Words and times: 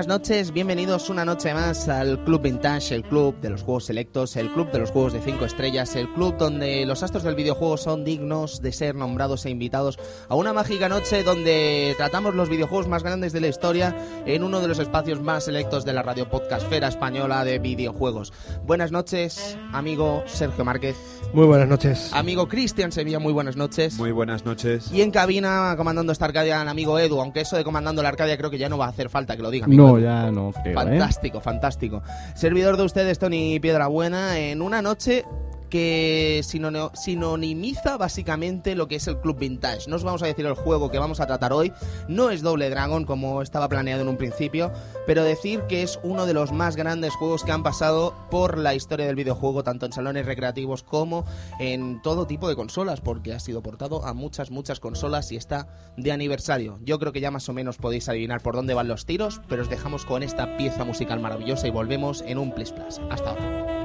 Muy 0.00 0.06
buenas 0.06 0.20
noches, 0.20 0.52
bienvenidos 0.54 1.10
una 1.10 1.26
noche 1.26 1.52
más 1.52 1.86
al 1.90 2.24
Club 2.24 2.40
Vintage, 2.40 2.94
el 2.94 3.02
club 3.02 3.38
de 3.42 3.50
los 3.50 3.62
juegos 3.62 3.84
selectos, 3.84 4.34
el 4.36 4.50
club 4.50 4.70
de 4.70 4.78
los 4.78 4.92
juegos 4.92 5.12
de 5.12 5.20
5 5.20 5.44
estrellas, 5.44 5.94
el 5.94 6.10
club 6.14 6.38
donde 6.38 6.86
los 6.86 7.02
astros 7.02 7.22
del 7.22 7.34
videojuego 7.34 7.76
son 7.76 8.02
dignos 8.02 8.62
de 8.62 8.72
ser 8.72 8.94
nombrados 8.94 9.44
e 9.44 9.50
invitados 9.50 9.98
a 10.30 10.36
una 10.36 10.54
mágica 10.54 10.88
noche 10.88 11.22
donde 11.22 11.94
tratamos 11.98 12.34
los 12.34 12.48
videojuegos 12.48 12.88
más 12.88 13.02
grandes 13.02 13.34
de 13.34 13.42
la 13.42 13.48
historia 13.48 13.94
en 14.24 14.42
uno 14.42 14.62
de 14.62 14.68
los 14.68 14.78
espacios 14.78 15.20
más 15.20 15.44
selectos 15.44 15.84
de 15.84 15.92
la 15.92 16.02
radio 16.02 16.30
podcastfera 16.30 16.88
española 16.88 17.44
de 17.44 17.58
videojuegos. 17.58 18.32
Buenas 18.64 18.92
noches, 18.92 19.58
amigo 19.70 20.24
Sergio 20.24 20.64
Márquez. 20.64 20.96
Muy 21.34 21.44
buenas 21.46 21.68
noches. 21.68 22.10
Amigo 22.14 22.48
Cristian 22.48 22.90
Sevilla, 22.90 23.18
muy 23.18 23.34
buenas 23.34 23.56
noches. 23.56 23.98
Muy 23.98 24.12
buenas 24.12 24.46
noches. 24.46 24.90
Y 24.92 25.02
en 25.02 25.10
cabina, 25.10 25.74
comandando 25.76 26.10
esta 26.10 26.24
Arcadia, 26.24 26.62
el 26.62 26.68
amigo 26.68 26.98
Edu, 26.98 27.20
aunque 27.20 27.42
eso 27.42 27.56
de 27.56 27.64
comandando 27.64 28.02
la 28.02 28.08
Arcadia 28.08 28.38
creo 28.38 28.50
que 28.50 28.58
ya 28.58 28.70
no 28.70 28.78
va 28.78 28.86
a 28.86 28.88
hacer 28.88 29.10
falta 29.10 29.36
que 29.36 29.42
lo 29.42 29.50
diga. 29.50 29.66
amigo 29.66 29.89
No, 29.89 29.89
Edu. 29.96 30.04
ya 30.06 30.30
no 30.30 30.52
creo. 30.52 30.72
¿eh? 30.72 30.74
Fantástico, 30.74 31.40
fantástico. 31.40 32.02
Servidor 32.34 32.76
de 32.76 32.84
ustedes, 32.84 33.18
Tony 33.18 33.58
Piedrabuena, 33.60 34.38
en 34.38 34.62
una 34.62 34.82
noche 34.82 35.24
que 35.70 36.42
sinonimiza 36.42 37.96
básicamente 37.96 38.74
lo 38.74 38.88
que 38.88 38.96
es 38.96 39.06
el 39.06 39.18
Club 39.20 39.38
Vintage. 39.38 39.88
No 39.88 39.96
os 39.96 40.04
vamos 40.04 40.22
a 40.22 40.26
decir 40.26 40.44
el 40.44 40.54
juego 40.54 40.90
que 40.90 40.98
vamos 40.98 41.20
a 41.20 41.26
tratar 41.26 41.52
hoy, 41.52 41.72
no 42.08 42.30
es 42.30 42.42
Doble 42.42 42.68
Dragon 42.68 43.04
como 43.04 43.40
estaba 43.40 43.68
planeado 43.68 44.02
en 44.02 44.08
un 44.08 44.16
principio, 44.16 44.72
pero 45.06 45.24
decir 45.24 45.62
que 45.68 45.82
es 45.82 45.98
uno 46.02 46.26
de 46.26 46.34
los 46.34 46.52
más 46.52 46.76
grandes 46.76 47.14
juegos 47.14 47.44
que 47.44 47.52
han 47.52 47.62
pasado 47.62 48.14
por 48.30 48.58
la 48.58 48.74
historia 48.74 49.06
del 49.06 49.16
videojuego, 49.16 49.64
tanto 49.64 49.86
en 49.86 49.92
salones 49.92 50.26
recreativos 50.26 50.82
como 50.82 51.24
en 51.58 52.02
todo 52.02 52.26
tipo 52.26 52.48
de 52.48 52.56
consolas, 52.56 53.00
porque 53.00 53.32
ha 53.32 53.40
sido 53.40 53.62
portado 53.62 54.04
a 54.04 54.12
muchas, 54.12 54.50
muchas 54.50 54.80
consolas 54.80 55.32
y 55.32 55.36
está 55.36 55.68
de 55.96 56.12
aniversario. 56.12 56.78
Yo 56.82 56.98
creo 56.98 57.12
que 57.12 57.20
ya 57.20 57.30
más 57.30 57.48
o 57.48 57.52
menos 57.52 57.76
podéis 57.76 58.08
adivinar 58.08 58.42
por 58.42 58.56
dónde 58.56 58.74
van 58.74 58.88
los 58.88 59.06
tiros, 59.06 59.40
pero 59.48 59.62
os 59.62 59.70
dejamos 59.70 60.04
con 60.04 60.22
esta 60.22 60.56
pieza 60.56 60.84
musical 60.84 61.20
maravillosa 61.20 61.68
y 61.68 61.70
volvemos 61.70 62.22
en 62.22 62.38
un 62.38 62.52
Plis 62.52 62.72
Plus. 62.72 63.00
Hasta 63.10 63.30
ahora. 63.30 63.79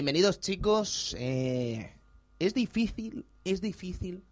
Bienvenidos 0.00 0.40
chicos. 0.40 1.14
Eh, 1.18 1.92
es 2.38 2.54
difícil, 2.54 3.26
es 3.44 3.60
difícil 3.60 4.24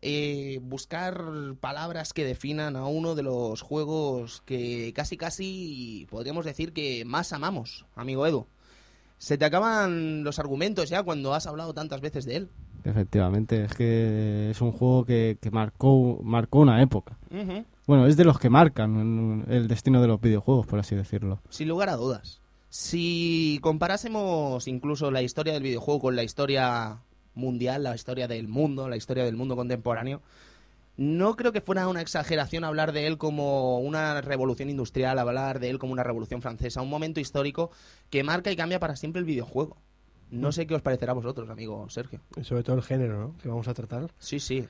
eh, 0.00 0.60
buscar 0.62 1.24
palabras 1.60 2.12
que 2.12 2.24
definan 2.24 2.76
a 2.76 2.86
uno 2.86 3.16
de 3.16 3.24
los 3.24 3.62
juegos 3.62 4.42
que 4.46 4.92
casi 4.94 5.16
casi 5.16 6.06
podríamos 6.08 6.44
decir 6.44 6.72
que 6.72 7.04
más 7.04 7.32
amamos, 7.32 7.84
amigo 7.96 8.28
Edu. 8.28 8.46
Se 9.18 9.36
te 9.36 9.44
acaban 9.44 10.22
los 10.22 10.38
argumentos 10.38 10.88
ya 10.88 11.02
cuando 11.02 11.34
has 11.34 11.48
hablado 11.48 11.74
tantas 11.74 12.00
veces 12.00 12.24
de 12.24 12.36
él. 12.36 12.48
Efectivamente, 12.84 13.64
es 13.64 13.74
que 13.74 14.50
es 14.50 14.60
un 14.60 14.70
juego 14.70 15.04
que, 15.04 15.36
que 15.40 15.50
marcó, 15.50 16.20
marcó 16.22 16.60
una 16.60 16.80
época. 16.80 17.18
Bueno, 17.88 18.06
es 18.06 18.16
de 18.16 18.24
los 18.24 18.38
que 18.38 18.50
marcan 18.50 19.46
el 19.48 19.66
destino 19.66 20.00
de 20.00 20.06
los 20.06 20.20
videojuegos, 20.20 20.64
por 20.64 20.78
así 20.78 20.94
decirlo. 20.94 21.40
Sin 21.48 21.66
lugar 21.66 21.88
a 21.88 21.96
dudas. 21.96 22.41
Si 22.72 23.58
comparásemos 23.60 24.66
incluso 24.66 25.10
la 25.10 25.20
historia 25.20 25.52
del 25.52 25.62
videojuego 25.62 26.00
con 26.00 26.16
la 26.16 26.22
historia 26.22 27.02
mundial, 27.34 27.82
la 27.82 27.94
historia 27.94 28.26
del 28.28 28.48
mundo, 28.48 28.88
la 28.88 28.96
historia 28.96 29.24
del 29.24 29.36
mundo 29.36 29.56
contemporáneo, 29.56 30.22
no 30.96 31.36
creo 31.36 31.52
que 31.52 31.60
fuera 31.60 31.86
una 31.88 32.00
exageración 32.00 32.64
hablar 32.64 32.92
de 32.92 33.06
él 33.06 33.18
como 33.18 33.78
una 33.80 34.22
revolución 34.22 34.70
industrial, 34.70 35.18
hablar 35.18 35.60
de 35.60 35.68
él 35.68 35.78
como 35.78 35.92
una 35.92 36.02
revolución 36.02 36.40
francesa, 36.40 36.80
un 36.80 36.88
momento 36.88 37.20
histórico 37.20 37.70
que 38.08 38.24
marca 38.24 38.50
y 38.50 38.56
cambia 38.56 38.80
para 38.80 38.96
siempre 38.96 39.20
el 39.20 39.26
videojuego. 39.26 39.76
No 40.30 40.50
sé 40.50 40.66
qué 40.66 40.74
os 40.74 40.80
parecerá 40.80 41.12
a 41.12 41.16
vosotros, 41.16 41.50
amigo 41.50 41.90
Sergio. 41.90 42.20
Y 42.40 42.44
sobre 42.44 42.62
todo 42.62 42.76
el 42.76 42.82
género, 42.82 43.20
¿no? 43.20 43.36
Que 43.36 43.50
vamos 43.50 43.68
a 43.68 43.74
tratar. 43.74 44.10
Sí, 44.18 44.40
sí. 44.40 44.66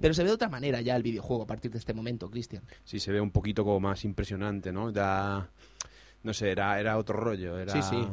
Pero 0.00 0.14
se 0.14 0.22
ve 0.22 0.28
de 0.28 0.34
otra 0.34 0.48
manera 0.48 0.80
ya 0.80 0.96
el 0.96 1.02
videojuego 1.02 1.42
a 1.42 1.46
partir 1.46 1.70
de 1.72 1.78
este 1.78 1.92
momento, 1.92 2.30
Cristian. 2.30 2.62
Sí, 2.84 2.98
se 2.98 3.12
ve 3.12 3.20
un 3.20 3.32
poquito 3.32 3.64
como 3.64 3.80
más 3.80 4.06
impresionante, 4.06 4.72
¿no? 4.72 4.90
Ya, 4.90 5.50
no 6.22 6.34
sé, 6.34 6.50
era, 6.50 6.78
era 6.80 6.98
otro 6.98 7.16
rollo. 7.18 7.58
Era... 7.58 7.72
Sí, 7.72 7.82
sí, 7.82 8.06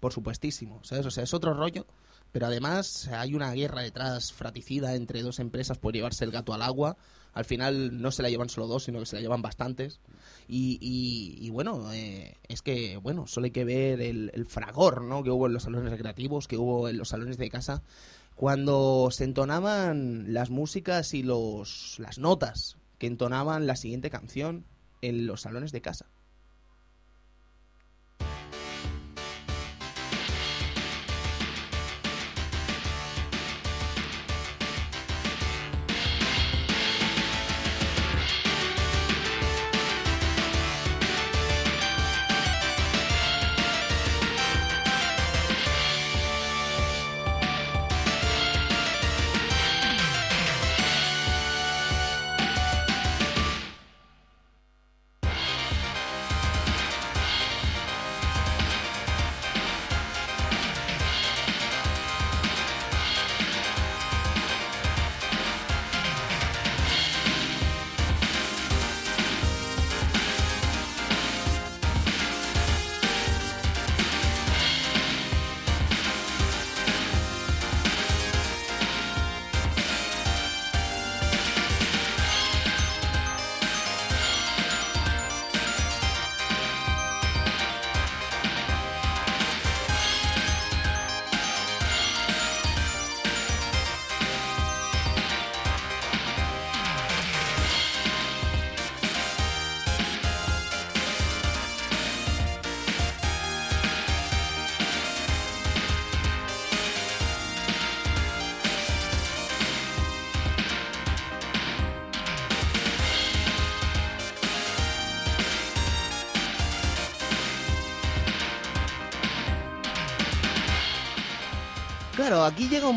por 0.00 0.12
supuestísimo. 0.12 0.78
O 0.80 0.84
sea, 0.84 0.98
es 1.00 1.34
otro 1.34 1.54
rollo, 1.54 1.86
pero 2.32 2.46
además 2.46 3.08
hay 3.08 3.34
una 3.34 3.52
guerra 3.52 3.82
detrás 3.82 4.32
fraticida 4.32 4.94
entre 4.94 5.22
dos 5.22 5.38
empresas 5.38 5.78
por 5.78 5.92
llevarse 5.94 6.24
el 6.24 6.30
gato 6.30 6.54
al 6.54 6.62
agua. 6.62 6.96
Al 7.34 7.44
final 7.46 8.02
no 8.02 8.10
se 8.10 8.22
la 8.22 8.28
llevan 8.28 8.50
solo 8.50 8.66
dos, 8.66 8.84
sino 8.84 8.98
que 8.98 9.06
se 9.06 9.16
la 9.16 9.22
llevan 9.22 9.40
bastantes. 9.40 10.00
Y, 10.48 10.78
y- 11.40 11.48
bueno, 11.50 11.90
eh, 11.92 12.36
es 12.48 12.60
que, 12.60 12.98
bueno, 12.98 13.26
solo 13.26 13.46
hay 13.46 13.52
que 13.52 13.64
ver 13.64 14.00
el, 14.02 14.30
el 14.34 14.44
fragor 14.44 15.02
¿no? 15.02 15.22
que 15.22 15.30
hubo 15.30 15.46
en 15.46 15.54
los 15.54 15.62
salones 15.62 15.90
recreativos, 15.90 16.46
que 16.48 16.58
hubo 16.58 16.88
en 16.90 16.98
los 16.98 17.08
salones 17.08 17.38
de 17.38 17.48
casa, 17.48 17.82
cuando 18.34 19.08
se 19.10 19.24
entonaban 19.24 20.32
las 20.34 20.50
músicas 20.50 21.14
y 21.14 21.22
los, 21.22 21.96
las 21.98 22.18
notas 22.18 22.76
que 22.98 23.06
entonaban 23.06 23.66
la 23.66 23.76
siguiente 23.76 24.10
canción 24.10 24.64
en 25.00 25.26
los 25.26 25.42
salones 25.42 25.72
de 25.72 25.80
casa. 25.80 26.06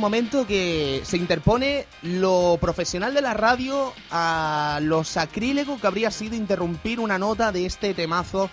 Momento 0.06 0.46
que 0.46 1.02
se 1.04 1.18
interpone 1.18 1.88
lo 2.04 2.60
profesional 2.62 3.16
de 3.16 3.24
la 3.24 3.34
radio 3.34 3.92
a 4.12 4.78
lo 4.84 5.04
sacrílego 5.04 5.80
que 5.82 5.88
habría 5.88 6.12
sido 6.12 6.36
interrumpir 6.36 7.00
una 7.00 7.18
nota 7.18 7.52
de 7.52 7.66
este 7.66 7.96
temazo 7.96 8.52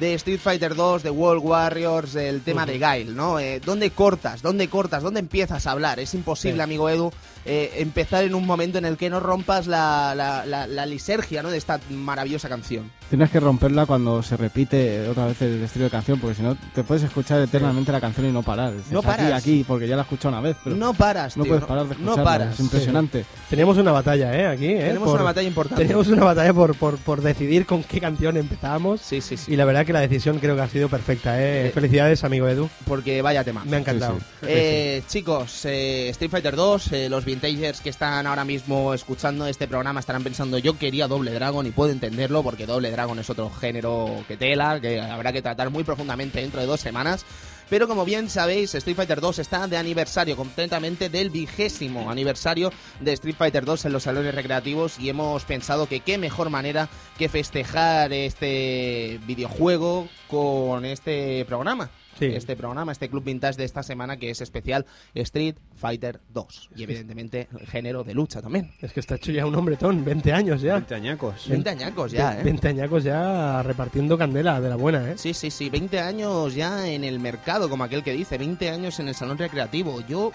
de 0.00 0.14
Street 0.14 0.40
Fighter 0.40 0.74
2, 0.74 1.02
de 1.02 1.10
World 1.10 1.44
Warriors, 1.44 2.14
el 2.14 2.40
tema 2.40 2.64
de 2.64 2.78
Guile, 2.78 3.12
¿no? 3.12 3.38
Eh, 3.38 3.60
¿Dónde 3.62 3.90
cortas? 3.90 4.40
¿Dónde 4.40 4.68
cortas? 4.70 5.02
¿Dónde 5.02 5.20
empiezas 5.20 5.66
a 5.66 5.72
hablar? 5.72 6.00
Es 6.00 6.14
imposible, 6.14 6.56
Sí. 6.56 6.62
amigo 6.62 6.88
Edu, 6.88 7.12
eh, 7.46 7.72
empezar 7.76 8.24
en 8.24 8.34
un 8.34 8.46
momento 8.46 8.78
en 8.78 8.84
el 8.84 8.96
que 8.96 9.10
no 9.10 9.20
rompas 9.20 9.66
la, 9.66 10.14
la, 10.16 10.44
la- 10.46 10.66
la 10.66 10.86
lisergia, 10.86 11.42
¿no? 11.42 11.50
De 11.50 11.58
esta 11.58 11.78
maravillosa 11.90 12.48
canción. 12.48 12.90
Tienes 13.10 13.30
que 13.30 13.38
romperla 13.40 13.86
cuando 13.86 14.22
se 14.22 14.36
repite 14.36 15.08
otra 15.08 15.26
vez 15.26 15.40
el 15.42 15.62
estilo 15.62 15.84
de 15.84 15.90
canción, 15.90 16.18
porque 16.18 16.36
si 16.36 16.42
no 16.42 16.56
te 16.74 16.82
puedes 16.82 17.04
escuchar 17.04 17.40
eternamente 17.40 17.92
la 17.92 18.00
canción 18.00 18.26
y 18.26 18.32
no 18.32 18.42
parar. 18.42 18.72
Dices, 18.74 18.90
No 18.90 19.00
Aquí, 19.00 19.06
paras. 19.08 19.32
aquí, 19.42 19.64
porque 19.66 19.86
ya 19.86 19.94
la 19.96 20.02
has 20.02 20.06
escuchado 20.06 20.30
una 20.30 20.40
vez, 20.40 20.56
pero 20.64 20.74
no, 20.76 20.86
no 20.86 20.94
paras, 20.94 21.34
tío. 21.34 21.44
puedes 21.44 21.64
parar 21.64 21.84
de 21.84 21.88
no 21.90 21.94
escucharla. 21.94 22.24
paras. 22.24 22.54
Es 22.54 22.60
impresionante. 22.60 23.24
Tenemos 23.50 23.76
una 23.76 23.92
batalla, 23.92 24.34
¿eh? 24.36 24.46
Aquí, 24.46 24.66
¿eh? 24.68 24.78
Tenemos 24.80 25.08
Por- 25.08 25.16
una 25.16 25.24
batalla 25.24 25.46
importante. 25.48 25.82
Tenemos 25.84 26.08
una 26.08 26.24
batalla 26.24 26.52
por, 26.54 26.74
por, 26.76 26.96
por 26.98 27.20
decidir 27.22 27.66
con 27.66 27.82
qué 27.84 28.00
canción 28.00 28.36
empezamos. 28.36 29.00
Sí, 29.00 29.20
sí, 29.20 29.36
sí. 29.36 29.52
Y 29.52 29.56
la 29.56 29.64
verdad 29.64 29.84
que 29.86 29.92
la 29.92 30.00
decisión 30.00 30.38
creo 30.38 30.56
que 30.56 30.62
ha 30.62 30.68
sido 30.68 30.88
perfecta, 30.88 31.40
¿eh? 31.40 31.68
Eh, 31.68 31.70
Felicidades, 31.72 32.24
amigo 32.24 32.48
Edu. 32.48 32.68
Porque 32.86 33.20
vaya 33.22 33.44
tema. 33.44 33.64
Me 33.64 33.76
ha 33.76 33.80
encantado. 33.80 34.18
sí. 34.18 34.46
Eh, 34.48 35.02
chicos, 35.08 35.64
eh, 35.66 36.08
Street 36.10 36.30
Fighter 36.30 36.56
2, 36.56 36.92
eh, 36.92 37.08
los 37.08 37.24
vintagers 37.34 37.80
que 37.80 37.90
están 37.90 38.28
ahora 38.28 38.44
mismo 38.44 38.94
escuchando 38.94 39.48
este 39.48 39.66
programa 39.66 39.98
estarán 39.98 40.22
pensando 40.22 40.56
yo 40.58 40.78
quería 40.78 41.08
Doble 41.08 41.32
Dragon 41.32 41.66
y 41.66 41.72
puedo 41.72 41.90
entenderlo 41.90 42.44
porque 42.44 42.64
Doble 42.64 42.92
Dragon 42.92 43.18
es 43.18 43.28
otro 43.28 43.50
género 43.50 44.24
que 44.28 44.36
tela, 44.36 44.80
que 44.80 45.00
habrá 45.00 45.32
que 45.32 45.42
tratar 45.42 45.70
muy 45.70 45.82
profundamente 45.82 46.40
dentro 46.40 46.60
de 46.60 46.66
dos 46.66 46.80
semanas. 46.80 47.24
Pero 47.68 47.88
como 47.88 48.04
bien 48.04 48.30
sabéis, 48.30 48.74
Street 48.74 48.94
Fighter 48.94 49.20
2 49.20 49.40
está 49.40 49.66
de 49.66 49.76
aniversario, 49.76 50.36
completamente 50.36 51.08
del 51.08 51.30
vigésimo 51.30 52.08
aniversario 52.08 52.70
de 53.00 53.12
Street 53.14 53.36
Fighter 53.36 53.64
2 53.64 53.86
en 53.86 53.92
los 53.92 54.04
salones 54.04 54.34
recreativos 54.34 55.00
y 55.00 55.08
hemos 55.08 55.44
pensado 55.44 55.88
que 55.88 56.00
qué 56.00 56.16
mejor 56.16 56.50
manera 56.50 56.88
que 57.18 57.28
festejar 57.28 58.12
este 58.12 59.18
videojuego 59.26 60.06
con 60.28 60.84
este 60.84 61.44
programa. 61.46 61.90
Sí. 62.18 62.26
Este 62.26 62.56
programa, 62.56 62.92
este 62.92 63.08
Club 63.08 63.24
Vintage 63.24 63.58
de 63.58 63.64
esta 63.64 63.82
semana 63.82 64.16
que 64.16 64.30
es 64.30 64.40
especial 64.40 64.86
Street 65.14 65.56
Fighter 65.76 66.20
2 66.32 66.70
y 66.76 66.82
evidentemente 66.84 67.48
el 67.58 67.66
género 67.66 68.04
de 68.04 68.14
lucha 68.14 68.40
también. 68.40 68.72
Es 68.80 68.92
que 68.92 69.00
está 69.00 69.16
hecho 69.16 69.32
ya 69.32 69.46
un 69.46 69.54
hombretón, 69.54 70.04
20 70.04 70.32
años 70.32 70.60
ya. 70.60 70.74
20 70.74 70.94
añacos. 70.94 71.48
20 71.48 71.70
añacos 71.70 72.12
ya, 72.12 72.40
¿eh? 72.40 72.44
20 72.44 72.68
añacos 72.68 73.04
ya 73.04 73.62
repartiendo 73.62 74.16
candela 74.16 74.60
de 74.60 74.68
la 74.68 74.76
buena, 74.76 75.10
¿eh? 75.10 75.14
Sí, 75.16 75.34
sí, 75.34 75.50
sí, 75.50 75.70
20 75.70 76.00
años 76.00 76.54
ya 76.54 76.88
en 76.88 77.04
el 77.04 77.18
mercado, 77.18 77.68
como 77.68 77.84
aquel 77.84 78.02
que 78.02 78.12
dice, 78.12 78.38
20 78.38 78.70
años 78.70 79.00
en 79.00 79.08
el 79.08 79.14
salón 79.14 79.38
recreativo. 79.38 80.00
Yo, 80.06 80.32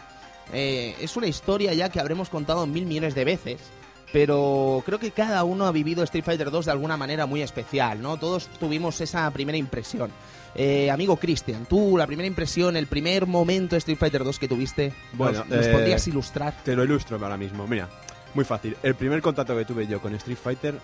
eh, 0.54 0.96
es 1.00 1.16
una 1.16 1.28
historia 1.28 1.74
ya 1.74 1.90
que 1.90 2.00
habremos 2.00 2.30
contado 2.30 2.66
mil 2.68 2.86
millones 2.86 3.16
de 3.16 3.26
veces, 3.26 3.60
pero 4.12 4.82
creo 4.86 5.00
que 5.00 5.12
cada 5.12 5.44
uno 5.44 5.66
ha 5.68 5.72
vivido 5.72 6.04
Street 6.04 6.24
Fighter 6.24 6.50
2 6.52 6.66
de 6.66 6.72
alguna 6.72 6.98
manera 6.98 7.26
muy 7.26 7.42
especial, 7.42 8.02
¿no? 8.02 8.18
Todos 8.18 8.48
tuvimos 8.60 9.00
esa 9.02 9.30
primera 9.32 9.58
impresión. 9.58 10.12
Eh, 10.56 10.90
amigo 10.90 11.18
Cristian, 11.18 11.66
tú, 11.66 11.96
la 11.98 12.08
primera 12.08 12.26
impresión, 12.28 12.76
el 12.76 12.88
primer 12.88 13.28
momento 13.28 13.76
de 13.76 13.78
Street 13.80 13.98
Fighter 14.00 14.24
2 14.24 14.40
que 14.40 14.48
tuviste, 14.48 14.94
Bueno, 15.14 15.40
¿nos, 15.40 15.50
nos 15.50 15.66
eh, 15.68 15.72
podrías 15.72 16.08
ilustrar? 16.08 16.56
Te 16.64 16.76
lo 16.76 16.84
ilustro 16.84 17.18
ahora 17.22 17.38
mismo. 17.38 17.68
Mira, 17.68 17.88
muy 18.34 18.46
fácil. 18.46 18.76
El 18.82 18.96
primer 18.96 19.22
contacto 19.22 19.56
que 19.56 19.66
tuve 19.66 19.86
yo 19.86 20.02
con 20.02 20.16
Street 20.16 20.38
Fighter 20.42 20.76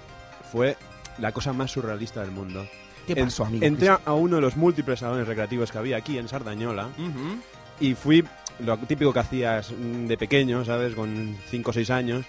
fue 0.52 0.78
la 1.18 1.32
cosa 1.32 1.52
más 1.52 1.72
surrealista 1.72 2.22
del 2.22 2.32
mundo. 2.32 2.66
¿Qué 3.08 3.14
En- 3.14 3.26
pasó, 3.26 3.46
amigo? 3.46 3.66
Entré 3.66 3.90
a 3.90 4.14
uno 4.14 4.36
de 4.36 4.42
los 4.42 4.56
múltiples 4.56 5.00
salones 5.00 5.28
recreativos 5.28 5.72
que 5.72 5.78
había 5.80 5.98
aquí 5.98 6.18
en 6.20 6.28
Sardañola 6.28 6.90
Cristian? 6.96 7.10
Ujú. 7.10 7.40
y 7.80 7.94
fui 7.96 8.24
lo 8.60 8.78
típico 8.78 9.12
que 9.12 9.20
hacías 9.20 9.72
mm, 9.72 10.06
de 10.06 10.18
pequeño, 10.18 10.64
¿sabes? 10.64 10.94
Con 10.96 11.36
5 11.50 11.70
o 11.72 11.74
6 11.74 11.90
años. 11.90 12.26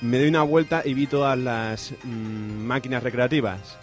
Me 0.00 0.18
doy 0.18 0.28
una 0.28 0.42
vuelta 0.42 0.82
y 0.84 0.94
vi 0.94 1.06
todas 1.06 1.38
las 1.38 1.92
mm, 2.04 2.62
máquinas 2.64 3.02
recreativas. 3.02 3.78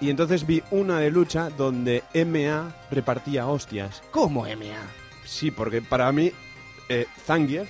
Y 0.00 0.10
entonces 0.10 0.46
vi 0.46 0.62
una 0.70 1.00
de 1.00 1.10
lucha 1.10 1.48
donde 1.50 2.02
MA 2.14 2.74
repartía 2.90 3.46
hostias. 3.46 4.02
¿Cómo, 4.10 4.42
MA? 4.42 4.76
Sí, 5.24 5.50
porque 5.50 5.80
para 5.80 6.12
mí 6.12 6.32
eh, 6.88 7.06
Zangief 7.24 7.68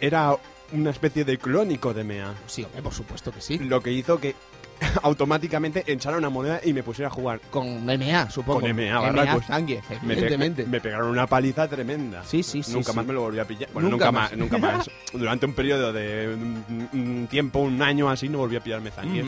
era 0.00 0.36
una 0.72 0.90
especie 0.90 1.24
de 1.24 1.38
clónico 1.38 1.92
de 1.92 2.04
MA. 2.04 2.34
Sí, 2.46 2.64
hombre, 2.64 2.82
por 2.82 2.94
supuesto 2.94 3.30
que 3.30 3.40
sí. 3.40 3.58
Lo 3.58 3.82
que 3.82 3.92
hizo 3.92 4.18
que 4.18 4.34
automáticamente 5.02 5.84
echara 5.86 6.16
una 6.16 6.30
moneda 6.30 6.60
y 6.64 6.72
me 6.72 6.82
pusiera 6.82 7.08
a 7.08 7.10
jugar. 7.10 7.40
Con 7.50 7.84
MA, 7.86 8.30
supongo. 8.30 8.60
Con 8.60 8.74
MA, 8.76 8.98
barracos. 9.00 9.46
Zangief, 9.46 9.88
Me, 9.90 9.96
pe- 9.96 10.12
evidentemente. 10.12 10.64
me 10.66 10.80
pegaron 10.80 11.08
una 11.08 11.26
paliza 11.26 11.68
tremenda. 11.68 12.22
Sí, 12.24 12.42
sí, 12.42 12.62
sí. 12.62 12.72
nunca 12.72 12.92
sí. 12.92 12.96
más 12.96 13.06
me 13.06 13.12
lo 13.12 13.22
volví 13.22 13.38
a 13.38 13.44
pillar. 13.44 13.68
Bueno, 13.72 13.88
Nunca 13.88 14.06
nunca, 14.06 14.12
más. 14.20 14.30
más. 14.30 14.38
nunca 14.38 14.58
más. 14.58 14.90
Durante 15.12 15.46
un 15.46 15.52
periodo 15.52 15.92
de 15.92 16.28
un, 16.34 16.88
un 16.92 17.26
tiempo, 17.28 17.60
un 17.60 17.80
año 17.82 18.08
así, 18.10 18.28
no 18.28 18.38
volví 18.38 18.56
a 18.56 18.60
pillarme 18.60 18.90
Zangief. 18.90 19.26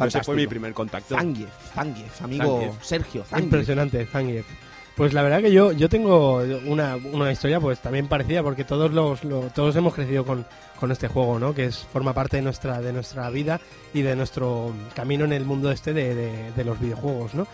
Ese 0.00 0.22
fue 0.22 0.36
mi 0.36 0.46
primer 0.46 0.72
contacto. 0.74 1.14
Zangief, 1.16 1.48
Zangief, 1.74 2.22
amigo 2.22 2.60
Zangief. 2.60 2.82
Sergio, 2.84 3.24
Zangief. 3.24 3.44
Impresionante, 3.44 4.06
Zangief. 4.06 4.46
Pues 4.96 5.12
la 5.12 5.20
verdad 5.22 5.42
que 5.42 5.52
yo, 5.52 5.72
yo 5.72 5.90
tengo 5.90 6.36
una, 6.64 6.96
una 6.96 7.30
historia 7.30 7.60
pues 7.60 7.80
también 7.80 8.08
parecida 8.08 8.42
porque 8.42 8.64
todos 8.64 8.92
los, 8.92 9.24
lo- 9.24 9.50
todos 9.54 9.76
hemos 9.76 9.92
crecido 9.94 10.24
con, 10.24 10.46
con 10.78 10.92
este 10.92 11.08
juego, 11.08 11.38
¿no? 11.38 11.54
Que 11.54 11.66
es 11.66 11.78
forma 11.78 12.12
parte 12.12 12.36
de 12.36 12.42
nuestra 12.42 12.80
de 12.80 12.92
nuestra 12.92 13.28
vida 13.30 13.60
y 13.94 14.02
de 14.02 14.14
nuestro 14.16 14.72
camino 14.94 15.24
en 15.24 15.32
el 15.32 15.44
mundo 15.44 15.70
este 15.70 15.92
de, 15.92 16.14
de- 16.14 16.52
de 16.52 16.64
los 16.64 16.78
videojuegos, 16.80 17.34
¿no? 17.34 17.46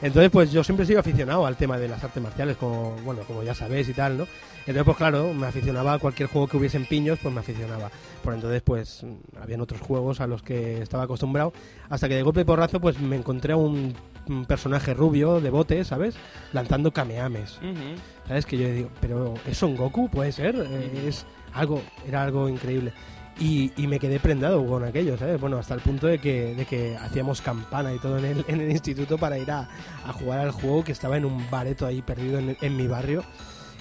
Entonces, 0.00 0.30
pues 0.30 0.52
yo 0.52 0.62
siempre 0.62 0.84
he 0.84 0.86
sido 0.86 1.00
aficionado 1.00 1.44
al 1.44 1.56
tema 1.56 1.76
de 1.76 1.88
las 1.88 2.04
artes 2.04 2.22
marciales, 2.22 2.56
como 2.56 2.92
bueno, 3.04 3.22
como 3.26 3.42
ya 3.42 3.52
sabéis 3.52 3.88
y 3.88 3.94
tal, 3.94 4.16
¿no? 4.16 4.26
Entonces, 4.60 4.84
pues 4.84 4.96
claro, 4.96 5.34
me 5.34 5.46
aficionaba 5.48 5.94
a 5.94 5.98
cualquier 5.98 6.28
juego 6.28 6.46
que 6.46 6.56
hubiese 6.56 6.76
en 6.76 6.86
piños, 6.86 7.18
pues 7.20 7.34
me 7.34 7.40
aficionaba. 7.40 7.90
Por 8.22 8.32
entonces, 8.34 8.62
pues 8.62 9.04
habían 9.42 9.60
otros 9.60 9.80
juegos 9.80 10.20
a 10.20 10.28
los 10.28 10.42
que 10.44 10.80
estaba 10.82 11.02
acostumbrado, 11.02 11.52
hasta 11.88 12.08
que 12.08 12.14
de 12.14 12.22
golpe 12.22 12.42
y 12.42 12.44
porrazo, 12.44 12.78
pues 12.80 13.00
me 13.00 13.16
encontré 13.16 13.54
a 13.54 13.56
un, 13.56 13.92
un 14.28 14.44
personaje 14.44 14.94
rubio 14.94 15.40
de 15.40 15.50
bote, 15.50 15.84
¿sabes? 15.84 16.14
Lanzando 16.52 16.92
kamehames. 16.92 17.56
Ujú. 17.56 17.96
¿Sabes? 18.28 18.46
Que 18.46 18.56
yo 18.58 18.70
digo, 18.70 18.90
pero 19.00 19.34
¿es 19.48 19.58
Son 19.58 19.74
Goku? 19.74 20.08
¿Puede 20.10 20.30
ser? 20.30 20.54
Eh, 20.70 21.06
es 21.08 21.26
algo, 21.52 21.82
era 22.06 22.22
algo 22.22 22.48
increíble. 22.48 22.92
Y, 23.40 23.70
y 23.76 23.86
me 23.86 24.00
quedé 24.00 24.18
prendado 24.18 24.66
con 24.66 24.84
aquello, 24.84 25.16
¿sabes? 25.16 25.40
Bueno, 25.40 25.58
hasta 25.58 25.74
el 25.74 25.80
punto 25.80 26.08
de 26.08 26.18
que, 26.18 26.56
de 26.56 26.64
que 26.64 26.96
hacíamos 26.96 27.40
campana 27.40 27.94
y 27.94 27.98
todo 28.00 28.18
en 28.18 28.24
el, 28.24 28.44
en 28.48 28.60
el 28.60 28.70
instituto 28.70 29.16
para 29.16 29.38
ir 29.38 29.50
a, 29.52 29.68
a 30.04 30.12
jugar 30.12 30.40
al 30.40 30.50
juego 30.50 30.82
que 30.82 30.90
estaba 30.90 31.16
en 31.16 31.24
un 31.24 31.48
bareto 31.48 31.86
ahí 31.86 32.02
perdido 32.02 32.40
en, 32.40 32.56
en 32.60 32.76
mi 32.76 32.88
barrio. 32.88 33.22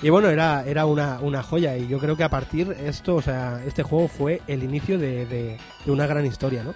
Y 0.03 0.09
bueno, 0.11 0.29
era, 0.29 0.63
era 0.67 0.85
una, 0.85 1.19
una 1.21 1.41
joya 1.41 1.75
y 1.75 1.87
yo 1.87 1.97
creo 1.97 2.15
que 2.15 2.23
a 2.23 2.29
partir 2.29 2.71
esto, 2.85 3.15
o 3.15 3.21
sea, 3.21 3.63
este 3.65 3.81
juego 3.81 4.07
fue 4.07 4.41
el 4.47 4.61
inicio 4.63 4.99
de, 4.99 5.25
de- 5.25 5.57
de 5.85 5.91
una 5.91 6.05
gran 6.05 6.23
historia, 6.25 6.63
¿no? 6.63 6.75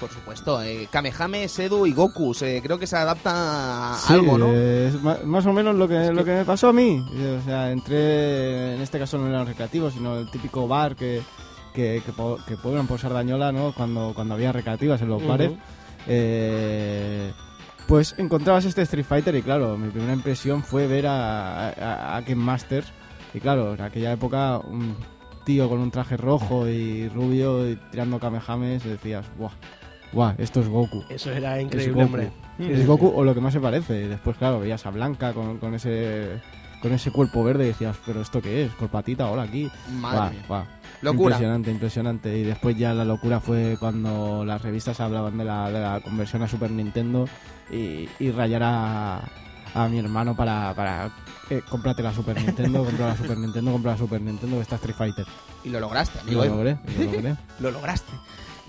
Por 0.00 0.08
supuesto, 0.10 0.62
eh, 0.62 0.88
Kamehame, 0.90 1.48
Sedu 1.48 1.84
y 1.86 1.92
Goku, 1.92 2.34
eh, 2.40 2.60
creo 2.62 2.78
que 2.78 2.86
se 2.86 2.96
adapta 2.96 3.92
a 3.94 3.98
Sí, 3.98 4.14
algo, 4.14 4.38
¿no? 4.38 4.52
es 4.54 4.94
más 5.24 5.44
o 5.44 5.52
menos 5.52 5.74
lo 5.74 5.86
que, 5.86 6.02
Es 6.06 6.10
lo 6.12 6.24
que- 6.24 6.30
que 6.30 6.36
me 6.38 6.44
pasó 6.46 6.68
a 6.68 6.72
mí. 6.72 7.04
O 7.40 7.44
sea, 7.44 7.70
entré, 7.70 8.74
en 8.76 8.80
este 8.80 8.98
caso 8.98 9.18
no 9.18 9.28
era 9.28 9.42
un 9.42 9.46
recreativo, 9.48 9.90
sino 9.90 10.18
el 10.18 10.30
típico 10.30 10.66
bar 10.66 10.96
que, 10.96 11.20
que, 11.74 12.02
que, 12.06 12.12
po- 12.12 12.38
que 12.48 12.56
pueblan 12.56 12.86
por 12.86 12.98
Sardañola, 12.98 13.52
¿no? 13.52 13.72
Cuando, 13.72 14.12
cuando 14.14 14.32
había 14.32 14.50
recreativas 14.50 15.02
en 15.02 15.08
los 15.10 15.26
bares. 15.26 15.50
Eh, 16.08 17.32
pues 17.92 18.14
encontrabas 18.16 18.64
este 18.64 18.80
Street 18.80 19.04
Fighter 19.04 19.34
y 19.34 19.42
claro, 19.42 19.76
mi 19.76 19.90
primera 19.90 20.14
impresión 20.14 20.62
fue 20.62 20.86
ver 20.86 21.06
a, 21.06 21.68
a, 21.68 22.16
a 22.16 22.24
Ken 22.24 22.38
Masters. 22.38 22.90
Y 23.34 23.38
claro, 23.38 23.74
en 23.74 23.82
aquella 23.82 24.12
época 24.12 24.56
un 24.60 24.96
tío 25.44 25.68
con 25.68 25.78
un 25.78 25.90
traje 25.90 26.16
rojo 26.16 26.66
y 26.66 27.10
rubio 27.10 27.68
y 27.68 27.76
tirando 27.90 28.18
kamehames, 28.18 28.82
decías, 28.82 29.26
¡buah! 29.36 29.50
¡Buah! 30.14 30.34
Esto 30.38 30.60
es 30.60 30.68
Goku. 30.68 31.04
Eso 31.10 31.32
era 31.32 31.58
Es 31.58 31.64
increíble, 31.64 31.92
Goku. 31.92 32.06
hombre. 32.06 32.32
Es 32.60 32.86
Goku 32.86 33.12
o 33.14 33.24
lo 33.24 33.34
que 33.34 33.42
más 33.42 33.52
se 33.52 33.60
parece. 33.60 34.06
Y 34.06 34.08
después, 34.08 34.38
claro, 34.38 34.60
veías 34.60 34.86
a 34.86 34.90
Blanca 34.90 35.34
con, 35.34 35.58
con 35.58 35.74
ese 35.74 36.40
con 36.80 36.92
ese 36.94 37.12
cuerpo 37.12 37.44
verde 37.44 37.64
y 37.64 37.68
decías, 37.68 37.98
¿pero 38.06 38.22
esto 38.22 38.40
qué 38.40 38.64
es? 38.64 38.72
Corpatita, 38.72 39.30
hola 39.30 39.42
aquí. 39.42 39.70
Madre 40.00 40.38
Buah, 40.48 40.60
mía. 40.60 40.80
Locura. 41.02 41.34
Impresionante, 41.34 41.70
impresionante. 41.70 42.38
Y 42.38 42.42
después 42.42 42.74
ya 42.74 42.94
la 42.94 43.04
locura 43.04 43.38
fue 43.38 43.76
cuando 43.78 44.46
las 44.46 44.62
revistas 44.62 44.98
hablaban 44.98 45.36
de 45.36 45.44
la, 45.44 45.70
de 45.70 45.78
la 45.78 46.00
conversión 46.00 46.42
a 46.42 46.48
Super 46.48 46.70
Nintendo 46.70 47.26
y, 47.70 48.08
y 48.18 48.30
rayar 48.30 48.62
a, 48.64 49.20
a 49.74 49.88
mi 49.88 49.98
hermano 49.98 50.36
para, 50.36 50.72
para 50.74 51.10
eh, 51.50 51.62
cómprate 51.68 52.02
la 52.02 52.12
Super 52.14 52.36
Nintendo, 52.40 52.84
compra 52.84 53.08
la 53.08 53.16
Super 53.16 53.38
Nintendo, 53.38 53.72
compra 53.72 53.92
la 53.92 53.98
Super 53.98 54.20
Nintendo, 54.20 54.56
que 54.56 54.62
está 54.62 54.76
Street 54.76 54.96
Fighter. 54.96 55.26
Y 55.64 55.68
lo 55.70 55.80
lograste, 55.80 56.18
Y 56.18 56.34
amigo. 56.34 56.40
lo 56.40 56.44
Edu. 56.46 56.54
logré, 56.56 56.78
y 56.98 57.04
lo 57.04 57.12
logré. 57.12 57.36
Lo 57.60 57.70
lograste. 57.70 58.12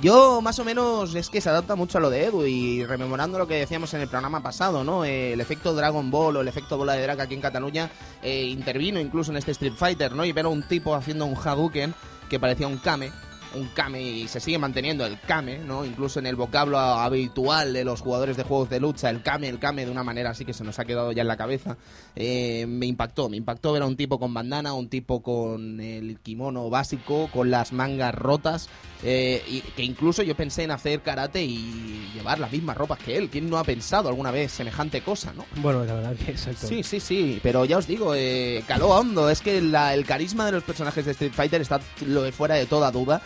Yo, 0.02 0.42
más 0.42 0.58
o 0.58 0.66
menos, 0.66 1.14
es 1.14 1.30
que 1.30 1.40
se 1.40 1.50
adapta 1.50 1.76
mucho 1.76 2.00
a 2.00 2.02
lo 2.02 2.10
de 2.10 2.26
Edu 2.26 2.46
y 2.48 2.84
rememorando 2.84 3.38
lo 3.38 3.48
que 3.48 3.56
decíamos 3.60 3.94
en 3.94 4.02
el 4.02 4.08
programa 4.08 4.42
pasado, 4.42 4.84
¿no? 4.84 5.06
Eh, 5.06 5.34
el 5.34 5.40
efecto 5.42 5.74
Dragon 5.76 6.10
Ball 6.10 6.36
o 6.38 6.42
el 6.42 6.48
efecto 6.48 6.78
bola 6.78 6.94
de 6.94 7.04
drag 7.04 7.22
aquí 7.22 7.36
en 7.36 7.42
Cataluña 7.42 7.92
eh, 8.24 8.44
intervino 8.46 9.00
incluso 9.00 9.30
en 9.32 9.38
este 9.38 9.52
Street 9.52 9.74
Fighter, 9.78 10.14
¿no? 10.14 10.26
Y 10.26 10.32
ver 10.32 10.46
a 10.46 10.50
un 10.50 10.64
tipo 10.68 10.96
haciendo 10.96 11.26
un 11.28 11.36
Hadouken 11.38 11.94
que 12.28 12.40
parecía 12.40 12.68
un 12.68 12.78
Kame. 12.78 13.12
Un 13.56 13.68
Kame 13.70 14.02
y 14.02 14.28
se 14.28 14.40
sigue 14.40 14.58
manteniendo 14.58 15.06
el 15.06 15.20
Kame, 15.20 15.60
¿no? 15.60 15.86
Incluso 15.86 16.20
en 16.20 16.26
el 16.28 16.36
vocablo 16.36 16.78
habitual 16.80 17.74
de 17.74 17.84
los 17.86 18.02
jugadores 18.02 18.38
de 18.38 18.44
juegos 18.44 18.70
de 18.70 18.80
lucha, 18.80 19.10
el 19.10 19.22
Kame, 19.22 19.48
el 19.50 19.60
Kame 19.60 19.86
de 19.86 19.92
una 19.92 20.04
manera 20.04 20.32
así 20.32 20.46
que 20.46 20.54
se 20.54 20.64
nos 20.64 20.80
ha 20.80 20.86
quedado 20.86 21.12
ya 21.12 21.22
en 21.22 21.28
la 21.28 21.38
cabeza. 21.38 21.78
Eh, 22.16 22.66
me 22.68 22.86
impactó, 22.86 23.30
me 23.30 23.38
impactó 23.38 23.72
ver 23.74 23.82
a 23.84 23.86
un 23.86 23.96
tipo 23.96 24.20
con 24.20 24.34
bandana, 24.34 24.74
un 24.74 24.90
tipo 24.90 25.22
con 25.22 25.80
el 25.80 26.20
kimono 26.20 26.70
básico, 26.70 27.30
con 27.32 27.52
las 27.52 27.74
mangas 27.74 28.14
rotas, 28.16 28.70
eh, 29.04 29.44
y 29.48 29.62
que 29.62 29.84
incluso 29.84 30.24
yo 30.24 30.36
pensé 30.36 30.64
en 30.64 30.72
hacer 30.72 31.02
karate 31.02 31.44
y 31.44 32.10
llevar 32.14 32.40
las 32.40 32.52
mismas 32.52 32.78
ropas 32.78 33.00
que 33.00 33.18
él. 33.18 33.30
¿Quién 33.30 33.50
no 33.50 33.58
ha 33.58 33.64
pensado 33.64 34.10
alguna 34.10 34.32
vez 34.32 34.52
semejante 34.52 35.02
cosa, 35.02 35.34
no? 35.34 35.46
Bueno, 35.62 35.84
la 35.86 35.94
verdad 35.96 36.16
que 36.16 36.32
exacto. 36.32 36.68
Sí, 36.68 36.84
sí, 36.84 37.00
sí, 37.00 37.40
pero 37.44 37.66
ya 37.66 37.78
os 37.78 37.88
digo, 37.88 38.14
eh, 38.16 38.64
caló 38.68 38.90
hondo. 38.90 39.30
Es 39.30 39.42
que 39.42 39.62
la- 39.62 39.94
el 39.94 40.06
carisma 40.06 40.46
de 40.46 40.54
los 40.54 40.64
personajes 40.64 41.06
de 41.06 41.12
Street 41.12 41.34
Fighter 41.34 41.62
está 41.62 41.82
lo 42.06 42.22
de 42.24 42.32
fuera 42.32 42.56
de 42.56 42.66
toda 42.66 42.92
duda. 42.92 43.22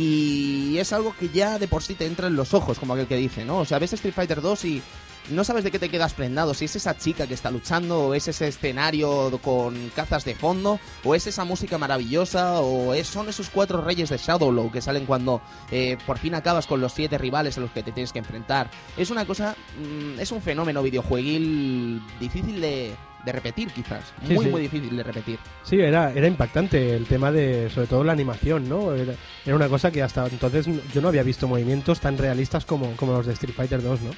Y 0.00 0.76
es 0.78 0.92
algo 0.92 1.14
que 1.18 1.30
ya 1.30 1.58
de 1.58 1.68
por 1.68 1.82
sí 1.82 1.94
te 1.94 2.04
entra 2.04 2.26
en 2.26 2.36
los 2.36 2.52
ojos, 2.52 2.78
como 2.78 2.92
aquel 2.92 3.06
que 3.06 3.16
dice, 3.16 3.46
¿no? 3.46 3.60
O 3.60 3.64
sea, 3.64 3.78
ves 3.78 3.94
Street 3.94 4.12
Fighter 4.12 4.42
2 4.42 4.64
y 4.66 4.82
no 5.30 5.42
sabes 5.42 5.64
de 5.64 5.70
qué 5.70 5.78
te 5.78 5.88
quedas 5.88 6.12
prendado. 6.12 6.52
Si 6.52 6.66
es 6.66 6.76
esa 6.76 6.98
chica 6.98 7.26
que 7.26 7.32
está 7.32 7.50
luchando, 7.50 8.08
o 8.08 8.14
es 8.14 8.28
ese 8.28 8.46
escenario 8.46 9.40
con 9.42 9.74
cazas 9.96 10.26
de 10.26 10.34
fondo, 10.34 10.78
o 11.02 11.14
es 11.14 11.26
esa 11.26 11.44
música 11.44 11.78
maravillosa, 11.78 12.60
o 12.60 12.92
es- 12.92 13.06
son 13.08 13.30
esos 13.30 13.48
cuatro 13.48 13.80
reyes 13.80 14.10
de 14.10 14.18
Shadowlow 14.18 14.70
que 14.70 14.82
salen 14.82 15.06
cuando 15.06 15.40
eh, 15.70 15.96
por 16.06 16.18
fin 16.18 16.34
acabas 16.34 16.66
con 16.66 16.80
los 16.82 16.92
siete 16.92 17.16
rivales 17.16 17.56
a 17.56 17.62
los 17.62 17.70
que 17.70 17.82
te 17.82 17.90
tienes 17.92 18.12
que 18.12 18.18
enfrentar. 18.18 18.70
Es 18.98 19.10
una 19.10 19.24
cosa, 19.24 19.56
mm, 19.80 20.20
es 20.20 20.30
un 20.30 20.42
fenómeno 20.42 20.82
videojueguil 20.82 22.02
difícil 22.20 22.60
de, 22.60 22.94
de 23.26 23.32
repetir, 23.32 23.68
quizás. 23.72 24.00
Sí, 24.26 24.32
Muy, 24.34 24.44
sí. 24.46 24.50
muy 24.52 24.62
difícil 24.62 24.96
de 24.96 25.02
repetir. 25.02 25.38
Sí, 25.64 25.78
era, 25.80 26.12
era 26.12 26.26
impactante 26.28 26.94
el 26.96 27.04
tema 27.06 27.30
de, 27.32 27.68
sobre 27.68 27.88
todo 27.88 28.04
la 28.04 28.12
animación, 28.12 28.68
¿no? 28.68 28.94
Era, 28.94 29.14
era 29.44 29.56
una 29.56 29.68
cosa 29.68 29.90
que 29.90 30.02
hasta 30.02 30.26
entonces 30.28 30.66
yo 30.94 31.00
no 31.02 31.08
había 31.08 31.22
visto 31.24 31.46
movimientos 31.48 32.00
tan 32.00 32.16
realistas 32.16 32.64
como, 32.64 32.92
como 32.96 33.12
los 33.12 33.26
de 33.26 33.32
Street 33.34 33.54
Fighter 33.54 33.82
2, 33.82 34.00
¿no? 34.02 34.10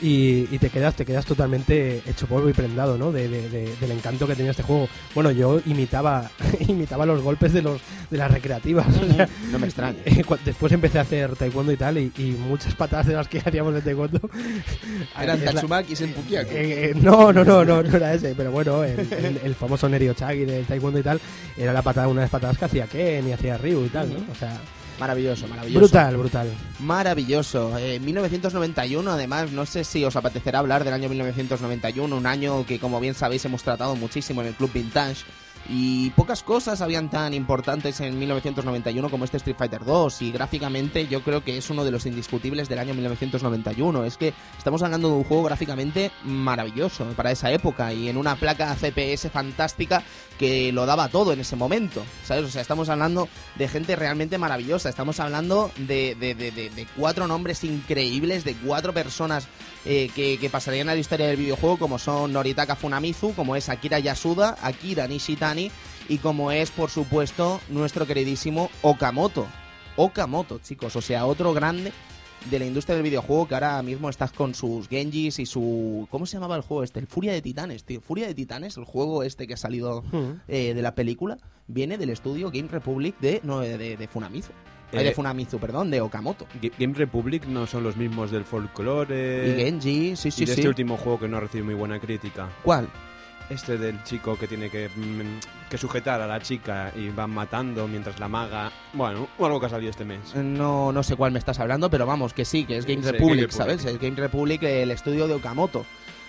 Y, 0.00 0.48
y 0.50 0.58
te 0.58 0.70
quedas 0.70 0.94
te 0.96 1.04
quedas 1.04 1.26
totalmente 1.26 2.02
hecho 2.06 2.26
polvo 2.26 2.48
y 2.48 2.52
prendado, 2.54 2.96
¿no? 2.98 3.12
De, 3.12 3.28
de- 3.28 3.48
de- 3.50 3.76
del 3.76 3.90
encanto 3.92 4.26
que 4.26 4.34
tenía 4.34 4.50
este 4.52 4.62
juego. 4.62 4.88
Bueno, 5.14 5.30
yo 5.30 5.60
imitaba 5.66 6.30
imitaba 6.66 7.04
los 7.06 7.20
golpes 7.22 7.52
de 7.52 7.62
los 7.62 7.80
de 8.10 8.16
las 8.16 8.30
recreativas. 8.30 8.86
o 8.96 9.12
sea, 9.14 9.28
No 9.52 9.58
me 9.58 9.66
extraña. 9.66 9.98
eh, 10.06 10.22
Después 10.44 10.72
empecé 10.72 10.98
a 10.98 11.02
hacer 11.02 11.36
taekwondo 11.36 11.70
y 11.72 11.76
tal, 11.76 11.98
y, 11.98 12.10
y 12.16 12.30
muchas 12.48 12.74
patadas 12.74 13.06
de 13.08 13.14
las 13.14 13.28
que 13.28 13.38
hacíamos 13.44 13.74
de 13.74 13.82
taekwondo. 13.82 14.20
Eran 15.20 15.40
Tatsumaki 15.40 15.92
y 15.92 15.96
Senpukiaki. 15.96 16.50
eh, 16.54 16.84
eh, 16.90 16.92
no, 16.94 17.32
no, 17.32 17.44
no, 17.44 17.64
no, 17.64 17.82
no 17.82 17.96
era 17.96 18.14
ese, 18.14 18.34
pero 18.38 18.50
bueno, 18.50 18.82
el, 18.84 19.00
el- 19.12 19.40
el 19.44 19.54
famoso 19.56 19.86
Neriochagi 19.86 20.46
del 20.46 20.64
Taekwondo 20.64 20.98
y 20.98 21.02
tal, 21.02 21.20
era 21.58 21.74
la 21.74 21.82
patada, 21.82 22.08
una 22.08 22.20
de 22.20 22.24
las 22.24 22.30
patadas 22.30 22.56
que 22.56 22.64
hacía 22.64 22.86
Ken 22.86 23.28
y 23.28 23.32
hacía 23.32 23.58
Ryu 23.58 23.84
y 23.84 23.88
tal, 23.90 24.08
¿no? 24.10 24.20
O 24.32 24.34
sea, 24.34 24.58
Maravilloso, 24.98 25.46
maravilloso. 25.46 25.78
brutal, 25.78 26.16
brutal. 26.16 26.48
Maravilloso. 26.80 27.78
Eh, 27.78 28.00
1991, 28.00 29.08
además, 29.12 29.52
no 29.52 29.64
sé 29.64 29.84
si 29.84 30.04
os 30.04 30.16
apetecerá 30.16 30.58
hablar 30.58 30.82
del 30.82 30.92
año 30.94 31.08
1991, 31.08 32.16
un 32.16 32.26
año 32.26 32.66
que, 32.66 32.80
como 32.80 32.98
bien 32.98 33.14
sabéis, 33.14 33.44
hemos 33.44 33.62
tratado 33.62 33.94
muchísimo 33.94 34.40
en 34.40 34.48
el 34.48 34.54
Club 34.54 34.72
Vintage. 34.74 35.22
Y 35.70 36.10
pocas 36.10 36.42
cosas 36.42 36.80
habían 36.80 37.10
tan 37.10 37.34
importantes 37.34 38.00
en 38.00 38.18
1991 38.18 39.10
como 39.10 39.26
este 39.26 39.36
Street 39.36 39.56
Fighter 39.56 39.84
2 39.84 40.22
y 40.22 40.32
gráficamente 40.32 41.06
yo 41.08 41.22
creo 41.22 41.44
que 41.44 41.58
es 41.58 41.68
uno 41.68 41.84
de 41.84 41.90
los 41.90 42.06
indiscutibles 42.06 42.70
del 42.70 42.78
año 42.78 42.94
1991. 42.94 44.04
Es 44.04 44.16
que 44.16 44.32
estamos 44.56 44.82
hablando 44.82 45.08
de 45.08 45.14
un 45.14 45.24
juego 45.24 45.44
gráficamente 45.44 46.10
maravilloso 46.24 47.04
para 47.16 47.32
esa 47.32 47.52
época 47.52 47.92
y 47.92 48.08
en 48.08 48.16
una 48.16 48.36
placa 48.36 48.74
CPS 48.74 49.30
fantástica 49.30 50.02
que 50.38 50.72
lo 50.72 50.86
daba 50.86 51.08
todo 51.08 51.32
en 51.32 51.40
ese 51.40 51.56
momento, 51.56 52.02
¿sabes? 52.24 52.44
O 52.44 52.48
sea, 52.48 52.62
estamos 52.62 52.88
hablando 52.88 53.28
de 53.56 53.68
gente 53.68 53.96
realmente 53.96 54.38
maravillosa, 54.38 54.88
estamos 54.88 55.18
hablando 55.20 55.70
de, 55.76 56.14
de- 56.14 56.86
cuatro 56.96 57.26
nombres 57.26 57.64
increíbles, 57.64 58.44
de 58.44 58.54
cuatro 58.54 58.92
personas 58.94 59.48
eh, 59.84 60.10
que, 60.14 60.38
que 60.38 60.48
pasarían 60.50 60.88
a 60.88 60.94
la 60.94 61.00
historia 61.00 61.26
del 61.26 61.36
videojuego, 61.36 61.76
como 61.78 61.98
son 61.98 62.32
Noritaka 62.32 62.76
Funamizu, 62.76 63.34
como 63.34 63.56
es 63.56 63.68
Akira 63.68 63.98
Yasuda, 63.98 64.56
Akira 64.62 65.06
Nishitani 65.08 65.70
y 66.08 66.18
como 66.18 66.52
es, 66.52 66.70
por 66.70 66.90
supuesto, 66.90 67.60
nuestro 67.68 68.06
queridísimo 68.06 68.70
Okamoto. 68.82 69.46
Okamoto, 69.96 70.60
chicos, 70.60 70.94
o 70.94 71.02
sea, 71.02 71.26
otro 71.26 71.52
grande 71.52 71.92
de 72.50 72.58
la 72.58 72.64
industria 72.66 72.94
del 72.94 73.02
videojuego 73.04 73.46
que 73.48 73.54
ahora 73.54 73.82
mismo 73.82 74.08
estás 74.08 74.32
con 74.32 74.54
sus 74.54 74.88
Genjis 74.88 75.38
y 75.38 75.46
su... 75.46 76.06
¿Cómo 76.10 76.24
se 76.26 76.34
llamaba 76.36 76.56
el 76.56 76.62
juego 76.62 76.82
este? 76.82 77.00
El 77.00 77.06
Furia 77.06 77.32
de 77.32 77.42
Titanes, 77.42 77.84
tío. 77.84 78.00
Furia 78.00 78.26
de 78.26 78.34
Titanes, 78.34 78.76
el 78.76 78.84
juego 78.84 79.22
este 79.22 79.46
que 79.46 79.54
ha 79.54 79.58
salido 79.58 80.02
eh, 80.48 80.72
de 80.74 80.82
la 80.82 80.94
película, 80.94 81.38
viene 81.66 81.98
del 81.98 82.10
estudio 82.10 82.50
Game 82.50 82.68
Republic 82.68 83.18
de, 83.20 83.40
no, 83.42 83.60
de, 83.60 83.96
de, 83.96 84.08
Funamizu. 84.08 84.52
Ay, 84.92 85.04
de 85.04 85.10
Eh, 85.10 85.14
Funamizu, 85.14 85.58
perdón, 85.58 85.90
de 85.90 86.00
Okamoto. 86.00 86.46
Ga- 86.62 86.72
Game 86.78 86.94
Republic 86.94 87.44
no 87.46 87.66
son 87.66 87.82
los 87.82 87.96
mismos 87.96 88.30
del 88.30 88.44
folclore. 88.44 89.50
y 89.50 89.62
Genji, 89.62 90.16
sí, 90.16 90.30
sí, 90.30 90.44
y 90.44 90.46
de 90.46 90.54
sí. 90.54 90.60
este 90.60 90.68
último 90.68 90.96
juego 90.96 91.18
que 91.20 91.28
no 91.28 91.36
ha 91.36 91.40
recibido 91.40 91.66
muy 91.66 91.74
buena 91.74 91.98
crítica. 92.00 92.48
¿Cuál? 92.62 92.88
Este 93.50 93.78
del 93.78 94.02
chico 94.04 94.36
que 94.38 94.46
tiene 94.46 94.68
que, 94.68 94.90
mm, 94.94 95.68
que 95.70 95.78
sujetar 95.78 96.20
a 96.20 96.26
la 96.26 96.38
chica 96.40 96.92
y 96.94 97.08
van 97.08 97.30
matando 97.30 97.88
mientras 97.88 98.20
la 98.20 98.28
maga. 98.28 98.70
Bueno, 98.92 99.26
algo 99.38 99.58
que 99.58 99.66
ha 99.66 99.70
salido 99.70 99.90
este 99.90 100.04
mes. 100.04 100.34
No, 100.34 100.92
no 100.92 101.02
sé 101.02 101.16
cuál 101.16 101.32
me 101.32 101.38
estás 101.38 101.58
hablando, 101.58 101.88
pero 101.88 102.04
vamos, 102.04 102.34
que 102.34 102.44
sí, 102.44 102.64
que 102.64 102.76
es 102.76 102.84
Game 102.84 103.02
Sí, 103.02 103.10
Republic, 103.10 103.40
Game 103.48 103.52
¿sabes? 103.52 103.76
Republic. 103.84 103.94
Es 104.02 104.08
Game 104.10 104.20
Republic, 104.20 104.62
el 104.64 104.90
estudio 104.90 105.26
de 105.26 105.34
Okamoto. 105.34 105.86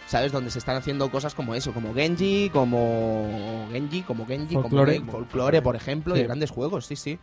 ¿Sabes? 0.09 0.31
Donde 0.31 0.49
se 0.49 0.57
están 0.57 0.75
haciendo 0.75 1.11
cosas 1.11 1.35
como 1.35 1.53
eso, 1.53 1.71
como 1.71 1.93
Genji, 1.93 2.49
como 2.51 3.67
Genji, 3.71 4.01
como 4.01 4.25
Genji, 4.25 4.55
Folklore. 4.55 4.97
como 5.01 5.11
Folklore, 5.11 5.61
por 5.61 5.75
ejemplo, 5.75 6.15
Sí. 6.15 6.21
y 6.21 6.23
grandes 6.23 6.49
juegos, 6.49 6.87
sí, 6.87 6.95
sí. 6.95 7.19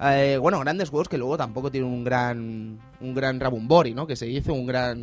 Eh, 0.00 0.36
bueno, 0.38 0.60
grandes 0.60 0.90
juegos 0.90 1.08
que 1.08 1.16
luego 1.16 1.38
tampoco 1.38 1.70
tienen 1.70 1.90
un 1.90 2.04
gran 2.04 2.78
un 3.00 3.14
gran 3.14 3.40
Rabumbori, 3.40 3.94
¿no? 3.94 4.06
Que 4.06 4.16
se 4.16 4.26
dice 4.26 4.52
un 4.52 4.66
gran 4.66 5.00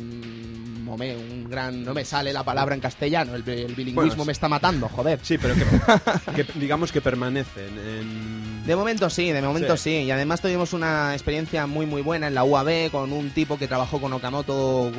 un 0.86 1.46
gran 1.50 1.82
no 1.84 1.92
me 1.92 2.04
sale 2.04 2.32
la 2.32 2.44
palabra 2.44 2.74
en 2.74 2.80
castellano, 2.80 3.34
el, 3.34 3.42
el 3.48 3.74
bilingüismo 3.74 4.10
Bueno, 4.18 4.24
me 4.26 4.32
está 4.32 4.48
matando, 4.48 4.88
joder. 4.88 5.18
Sí, 5.22 5.36
pero 5.38 5.54
que, 5.54 5.64
que 6.44 6.58
digamos 6.58 6.92
que 6.92 7.00
permanecen 7.00 7.76
en... 7.78 8.23
De 8.64 8.76
momento 8.76 9.10
sí, 9.10 9.30
de 9.30 9.42
momento 9.42 9.76
sí. 9.76 9.84
Sí. 9.84 10.04
Y 10.04 10.10
además 10.10 10.40
tuvimos 10.40 10.72
una 10.72 11.12
experiencia 11.12 11.66
muy 11.66 11.84
muy 11.84 12.00
buena 12.02 12.28
en 12.28 12.34
la 12.34 12.44
UAB 12.44 12.90
con 12.90 13.12
un 13.12 13.30
tipo 13.30 13.58
que 13.58 13.68
trabajó 13.68 14.00
con 14.00 14.12
Okamoto 14.12 14.90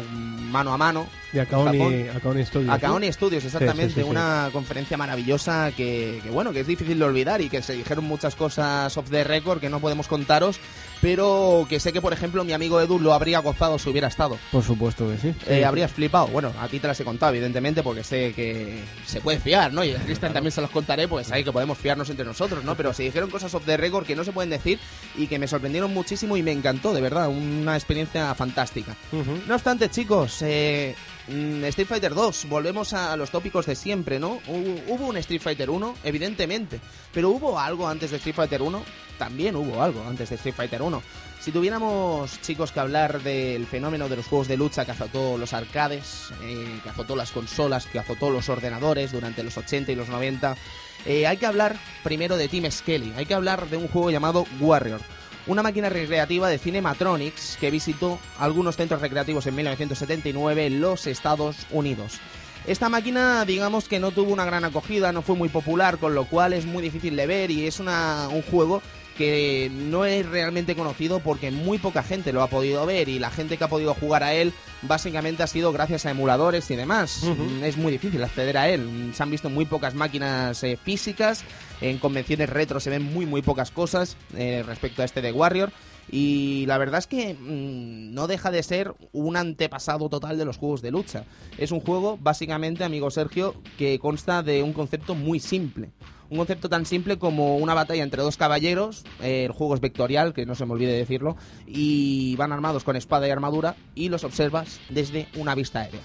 mano 0.56 0.74
a 0.74 0.78
mano. 0.78 1.08
De 1.34 1.42
Akaoni. 1.42 2.08
Akaoni 2.08 2.46
Studios. 2.46 2.74
Akaoni 2.74 3.12
Studios, 3.12 3.44
exactamente. 3.44 3.90
Sí, 3.90 3.96
sí, 3.96 4.00
sí, 4.00 4.06
sí. 4.06 4.10
Una 4.10 4.50
conferencia 4.54 4.96
maravillosa 4.96 5.72
que, 5.76 6.22
que, 6.24 6.30
bueno, 6.30 6.54
que 6.54 6.62
es 6.62 6.68
difícil 6.68 6.98
de 6.98 7.04
olvidar 7.04 7.42
y 7.42 7.50
que 7.50 7.62
se 7.62 7.74
dijeron 7.74 8.06
muchas 8.06 8.36
cosas 8.36 8.96
off 8.96 9.10
the 9.10 9.24
record 9.26 9.60
que 9.60 9.70
no 9.70 9.82
podemos 9.82 10.08
contaros, 10.08 10.60
pero 11.02 11.66
que 11.68 11.82
sé 11.82 11.92
que, 11.92 12.02
por 12.02 12.14
ejemplo, 12.14 12.46
mi 12.46 12.54
amigo 12.54 12.80
Edu 12.80 13.00
lo 13.00 13.14
habría 13.14 13.40
gozado 13.40 13.78
si 13.78 13.90
hubiera 13.90 14.08
estado. 14.08 14.38
Por 14.52 14.64
supuesto 14.64 15.10
que 15.10 15.18
sí. 15.18 15.36
Eh, 15.48 15.66
habrías 15.66 15.92
flipado. 15.92 16.28
Bueno, 16.28 16.54
a 16.62 16.70
ti 16.70 16.80
te 16.80 16.88
las 16.88 17.00
he 17.02 17.04
contado, 17.04 17.34
evidentemente, 17.34 17.84
porque 17.84 18.04
sé 18.04 18.32
que 18.34 18.82
se 19.06 19.20
puede 19.20 19.40
fiar, 19.40 19.74
¿no? 19.74 19.84
Y 19.84 19.92
a 19.92 19.98
Cristian 19.98 20.32
también 20.32 20.54
se 20.54 20.62
los 20.62 20.70
contaré, 20.70 21.08
pues 21.08 21.32
ahí 21.34 21.44
que 21.44 21.52
podemos 21.52 21.78
fiarnos 21.78 22.10
entre 22.10 22.26
nosotros, 22.26 22.64
¿no? 22.64 22.76
Pero 22.76 22.94
se 22.94 23.04
dijeron 23.04 23.30
cosas 23.30 23.54
off 23.56 23.66
the 23.66 23.78
record 23.78 24.06
que 24.06 24.16
no 24.16 24.24
se 24.24 24.32
pueden 24.32 24.50
decir 24.50 24.80
y 25.16 25.28
que 25.28 25.40
me 25.40 25.48
sorprendieron 25.48 25.94
muchísimo 25.94 26.38
y 26.38 26.44
me 26.44 26.52
encantó, 26.52 26.94
de 26.94 27.02
verdad, 27.02 27.30
una 27.30 27.76
experiencia 27.76 28.34
fantástica. 28.36 28.96
Ujú. 29.12 29.42
No 29.48 29.56
obstante, 29.56 29.90
chicos, 29.90 30.42
eh, 30.42 30.96
mm, 31.28 31.64
Street 31.66 31.88
Fighter 31.88 32.14
2, 32.14 32.48
volvemos 32.50 32.94
a 32.94 33.16
los 33.18 33.32
tópicos 33.32 33.66
de 33.66 33.76
siempre, 33.76 34.20
¿no? 34.20 34.40
Hubo, 34.48 34.94
hubo 34.94 35.08
un 35.08 35.18
Street 35.18 35.42
Fighter 35.42 35.70
1, 35.70 35.96
evidentemente, 36.04 36.80
pero 37.14 37.30
hubo 37.30 37.60
algo 37.60 37.88
antes 37.88 38.12
de 38.12 38.18
Street 38.18 38.36
Fighter 38.36 38.62
1, 38.62 38.84
también 39.18 39.56
hubo 39.56 39.82
algo 39.82 40.04
antes 40.08 40.30
de 40.30 40.36
Street 40.36 40.56
Fighter 40.56 40.82
1. 40.82 41.02
Si 41.46 41.52
tuviéramos, 41.52 42.42
chicos, 42.42 42.72
que 42.72 42.80
hablar 42.80 43.22
del 43.22 43.68
fenómeno 43.68 44.10
de 44.10 44.16
los 44.16 44.26
juegos 44.26 44.48
de 44.48 44.58
lucha 44.58 44.84
que 44.84 44.94
azotó 44.94 45.38
los 45.38 45.54
arcades, 45.54 46.30
eh, 46.42 46.80
que 46.82 46.90
azotó 46.90 47.16
las 47.16 47.32
consolas, 47.32 47.86
que 47.86 48.00
azotó 48.00 48.32
los 48.32 48.50
ordenadores 48.50 49.12
durante 49.12 49.44
los 49.44 49.56
80 49.56 49.92
y 49.92 49.96
los 49.96 50.10
90, 50.10 50.58
eh, 51.06 51.28
hay 51.28 51.38
que 51.38 51.46
hablar 51.46 51.78
primero 52.04 52.38
de 52.38 52.48
Team 52.48 52.70
Skelly, 52.72 53.14
hay 53.16 53.26
que 53.26 53.34
hablar 53.34 53.70
de 53.70 53.78
un 53.78 53.88
juego 53.88 54.12
llamado 54.12 54.46
Warrior. 54.60 55.02
Una 55.48 55.62
máquina 55.62 55.90
recreativa 55.90 56.50
de 56.50 56.58
Cinematronics 56.58 57.58
que 57.60 57.70
visitó 57.70 58.20
algunos 58.40 58.78
centros 58.78 59.02
recreativos 59.02 59.46
en 59.46 59.56
1979 59.56 60.66
en 60.66 60.82
los 60.82 61.06
Estados 61.06 61.68
Unidos. 61.70 62.20
Esta 62.66 62.90
máquina, 62.90 63.46
digamos 63.46 63.88
que 63.88 64.00
no 64.00 64.10
tuvo 64.10 64.34
una 64.34 64.46
gran 64.46 64.66
acogida, 64.66 65.12
no 65.12 65.22
fue 65.22 65.36
muy 65.36 65.50
popular, 65.50 66.00
con 66.00 66.16
lo 66.16 66.26
cual 66.26 66.54
es 66.54 66.66
muy 66.66 66.82
difícil 66.82 67.16
de 67.16 67.28
ver 67.28 67.52
y 67.52 67.68
es 67.68 67.80
una, 67.80 68.28
un 68.30 68.42
juego 68.42 68.82
que 69.18 69.72
no 69.74 70.06
es 70.06 70.26
realmente 70.26 70.76
conocido 70.76 71.20
porque 71.20 71.52
muy 71.52 71.78
poca 71.78 72.04
gente 72.04 72.34
lo 72.34 72.44
ha 72.44 72.48
podido 72.48 72.86
ver 72.86 73.10
y 73.10 73.20
la 73.20 73.32
gente 73.32 73.58
que 73.58 73.64
ha 73.64 73.70
podido 73.70 73.94
jugar 73.94 74.24
a 74.24 74.34
él 74.34 74.54
básicamente 74.82 75.44
ha 75.44 75.48
sido 75.48 75.72
gracias 75.72 76.06
a 76.06 76.12
emuladores 76.12 76.70
y 76.72 76.76
demás. 76.76 77.24
Es 77.64 77.78
muy 77.78 77.92
difícil 77.92 78.24
acceder 78.24 78.58
a 78.58 78.70
él. 78.70 79.12
Se 79.14 79.24
han 79.24 79.32
visto 79.32 79.50
muy 79.50 79.66
pocas 79.66 79.94
máquinas 79.96 80.64
eh, 80.64 80.78
físicas, 80.82 81.44
en 81.82 81.98
convenciones 81.98 82.50
retro 82.50 82.80
se 82.80 82.90
ven 82.90 83.04
muy 83.04 83.26
muy 83.26 83.42
pocas 83.42 83.72
cosas 83.72 84.18
eh, 84.36 84.64
respecto 84.66 85.02
a 85.02 85.06
este 85.06 85.22
de 85.22 85.32
Warrior. 85.32 85.72
Y 86.10 86.66
la 86.68 86.78
verdad 86.78 87.00
es 87.00 87.08
que 87.08 87.34
mm, 87.34 88.14
no 88.14 88.28
deja 88.28 88.52
de 88.52 88.64
ser 88.64 88.94
un 89.12 89.38
antepasado 89.38 90.10
total 90.10 90.38
de 90.38 90.46
los 90.46 90.58
juegos 90.58 90.82
de 90.82 90.92
lucha. 90.92 91.26
Es 91.58 91.72
un 91.72 91.80
juego, 91.80 92.18
básicamente, 92.22 92.84
amigo 92.84 93.10
Sergio, 93.12 93.56
que 93.78 94.00
consta 94.00 94.44
de 94.44 94.64
un 94.64 94.74
concepto 94.74 95.16
muy 95.16 95.40
simple. 95.40 95.92
Un 96.30 96.38
concepto 96.38 96.70
tan 96.70 96.86
simple 96.86 97.18
como 97.20 97.58
una 97.58 97.74
batalla 97.74 98.04
entre 98.04 98.24
dos 98.24 98.38
caballeros, 98.38 99.04
eh, 99.22 99.46
el 99.46 99.52
juego 99.52 99.76
es 99.76 99.82
vectorial, 99.82 100.34
que 100.34 100.46
no 100.46 100.56
se 100.56 100.66
me 100.66 100.74
olvide 100.74 100.94
decirlo, 100.94 101.38
y 101.68 102.36
van 102.36 102.52
armados 102.52 102.84
con 102.84 102.96
espada 102.96 103.28
y 103.28 103.32
armadura 103.32 103.76
y 103.94 104.10
los 104.10 104.24
observas 104.24 104.80
desde 104.90 105.28
una 105.36 105.54
vista 105.54 105.82
aérea. 105.82 106.02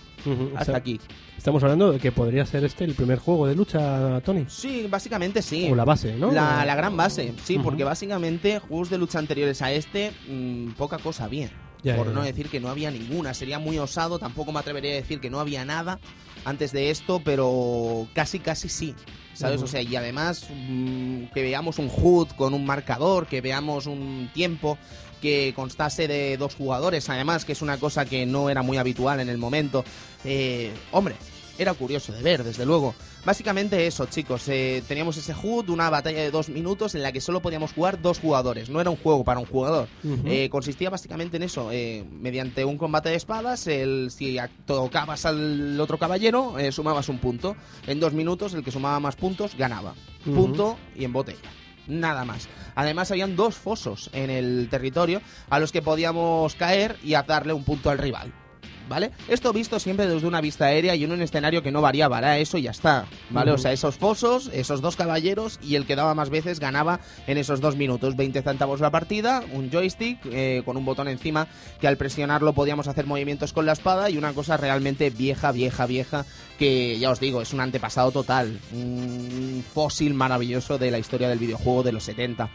Hasta 0.57 0.77
aquí. 0.77 1.01
Estamos 1.41 1.63
hablando 1.63 1.91
de 1.91 1.99
que 1.99 2.13
podría 2.13 2.45
ser 2.45 2.67
este 2.67 2.85
el 2.85 2.93
primer 2.93 3.19
juego 3.19 3.47
de 3.47 3.55
lucha, 3.55 4.21
Tony. 4.21 4.45
Sí, 4.47 4.87
básicamente 4.91 5.41
sí. 5.41 5.71
O 5.73 5.75
la 5.75 5.87
base, 5.87 6.15
¿no? 6.15 6.31
La, 6.31 6.67
la 6.67 6.75
gran 6.75 6.99
base, 6.99 7.33
sí, 7.45 7.59
porque 7.59 7.83
básicamente 7.83 8.59
juegos 8.59 8.91
de 8.91 8.99
lucha 8.99 9.19
anteriores 9.19 9.63
a 9.63 9.73
este, 9.73 10.13
mm, 10.29 10.73
poca 10.73 10.99
cosa 10.99 11.29
bien. 11.29 11.51
Ya, 11.83 11.97
por 11.97 12.09
ya, 12.09 12.13
no 12.13 12.23
decir 12.25 12.51
que 12.51 12.61
no 12.61 12.69
había 12.69 12.91
ninguna. 12.91 13.33
Sería 13.33 13.59
muy 13.59 13.79
osado, 13.79 14.19
tampoco 14.19 14.53
me 14.53 14.59
atrevería 14.59 14.91
a 14.91 14.97
decir 14.97 15.19
que 15.19 15.31
no 15.31 15.41
había 15.41 15.65
nada 15.65 15.99
antes 16.45 16.73
de 16.73 16.91
esto, 16.91 17.23
pero 17.25 18.07
casi, 18.13 18.39
casi 18.39 18.69
sí. 18.69 18.95
¿Sabes? 19.33 19.63
O 19.63 19.67
sea, 19.67 19.81
y 19.81 19.97
además 19.97 20.47
mm, 20.51 21.33
que 21.33 21.41
veamos 21.41 21.79
un 21.79 21.89
HUD 21.91 22.29
con 22.37 22.53
un 22.53 22.67
marcador, 22.67 23.27
que 23.27 23.41
veamos 23.41 23.87
un 23.87 24.29
tiempo 24.35 24.77
que 25.23 25.55
constase 25.57 26.07
de 26.07 26.37
dos 26.37 26.55
jugadores, 26.55 27.09
además, 27.09 27.47
que 27.47 27.53
es 27.53 27.63
una 27.63 27.79
cosa 27.79 28.05
que 28.05 28.27
no 28.27 28.51
era 28.51 28.63
muy 28.63 28.77
habitual 28.77 29.21
en 29.21 29.31
el 29.31 29.39
momento. 29.39 29.85
Eh, 30.25 30.71
hombre, 30.93 31.17
era 31.61 31.75
curioso 31.75 32.13
de 32.13 32.23
ver, 32.23 32.43
desde 32.43 32.65
luego. 32.65 32.95
Básicamente 33.25 33.87
eso, 33.87 34.07
chicos. 34.07 34.49
eh, 34.49 34.83
teníamos 34.89 35.17
ese 35.19 35.35
HUD, 35.35 35.69
una 35.69 35.91
batalla 35.91 36.21
de 36.23 36.31
dos 36.31 36.49
minutos 36.49 36.95
en 36.95 37.03
la 37.03 37.13
que 37.13 37.21
solo 37.21 37.41
podíamos 37.41 37.73
jugar 37.73 38.01
dos 38.01 38.19
jugadores. 38.19 38.71
No 38.71 38.81
era 38.81 38.89
un 38.89 38.97
juego 38.97 39.25
para 39.25 39.41
un 39.41 39.47
jugador. 39.47 39.89
Eh, 40.25 40.49
consistía 40.49 40.89
básicamente 40.89 41.37
en 41.37 41.43
eso, 41.43 41.71
eh, 41.71 42.05
mediante 42.11 42.65
un 42.65 42.79
combate 42.79 43.11
de 43.11 43.17
espadas, 43.17 43.67
el, 43.67 44.11
si 44.11 44.39
tocabas 44.65 45.27
al 45.27 45.79
otro 45.79 45.99
caballero, 45.99 46.59
eh, 46.59 46.73
sumabas 46.73 47.09
un 47.11 47.19
punto. 47.19 47.57
En 47.87 48.01
dos 48.01 48.15
minutos, 48.15 48.55
el 48.55 48.65
que 48.65 48.71
sumaba 48.71 48.99
más 48.99 49.17
puntos 49.17 49.55
ganaba. 49.57 49.95
Punto 50.25 50.79
y 50.97 51.05
en 51.05 51.13
botella. 51.13 51.51
Nada 51.87 52.25
más. 52.25 52.49
Además, 52.75 53.11
habían 53.11 53.37
dos 53.37 53.57
fosos 53.57 54.11
en 54.13 54.31
el 54.31 54.69
territorio 54.71 55.21
a 55.49 55.59
los 55.59 55.73
que 55.73 55.83
podíamos 55.83 56.55
caer 56.55 56.97
y 57.03 57.15
a 57.15 57.23
darle 57.23 57.53
un 57.53 57.65
punto 57.65 57.91
al 57.91 57.99
rival. 57.99 58.33
¿Vale? 58.91 59.13
Esto 59.29 59.53
visto 59.53 59.79
siempre 59.79 60.09
desde 60.09 60.27
una 60.27 60.41
vista 60.41 60.65
aérea 60.65 60.97
y 60.97 61.05
en 61.05 61.13
un 61.13 61.23
escenario 61.23 61.63
que 61.63 61.71
no 61.71 61.81
variaba, 61.81 62.19
era 62.19 62.39
eso 62.39 62.59
y 62.59 62.63
ya 62.63 62.73
está. 62.73 63.07
¿Vale? 63.31 63.53
O 63.53 63.59
sea, 63.59 63.71
esos 63.71 63.95
fosos, 63.95 64.51
esos 64.53 64.81
dos 64.81 64.97
caballeros 64.97 65.61
y 65.63 65.77
el 65.77 65.87
que 65.87 65.95
daba 65.95 66.13
más 66.17 66.29
veces 66.29 66.59
ganaba 66.59 66.99
en 67.29 67.39
esos 67.39 67.61
dos 67.61 67.77
minutos. 67.77 68.17
20 68.17 68.43
centavos 68.43 68.81
la 68.81 68.91
partida, 68.91 69.45
un 69.53 69.71
joystick 69.71 70.19
eh, 70.33 70.63
con 70.65 70.77
un 70.77 70.85
botón 70.85 71.07
encima 71.07 71.47
que 71.81 71.87
al 71.87 71.99
presionarlo 71.99 72.53
podíamos 72.53 72.89
hacer 72.89 73.07
movimientos 73.07 73.53
con 73.53 73.65
la 73.65 73.75
espada 73.75 74.11
y 74.11 74.19
una 74.19 74.33
cosa 74.33 74.57
realmente 74.57 75.11
vieja, 75.11 75.53
vieja, 75.53 75.87
vieja 75.87 76.27
que 76.59 76.99
ya 76.99 77.13
os 77.13 77.21
digo, 77.21 77.43
es 77.43 77.53
un 77.53 77.61
antepasado 77.61 78.11
total. 78.11 78.59
Un 78.73 79.65
fósil 79.73 80.15
maravilloso 80.15 80.79
de 80.79 80.91
la 80.91 80.99
historia 80.99 81.29
del 81.29 81.39
videojuego 81.39 81.85
de 81.85 81.93
los 81.93 82.03
70. 82.03 82.51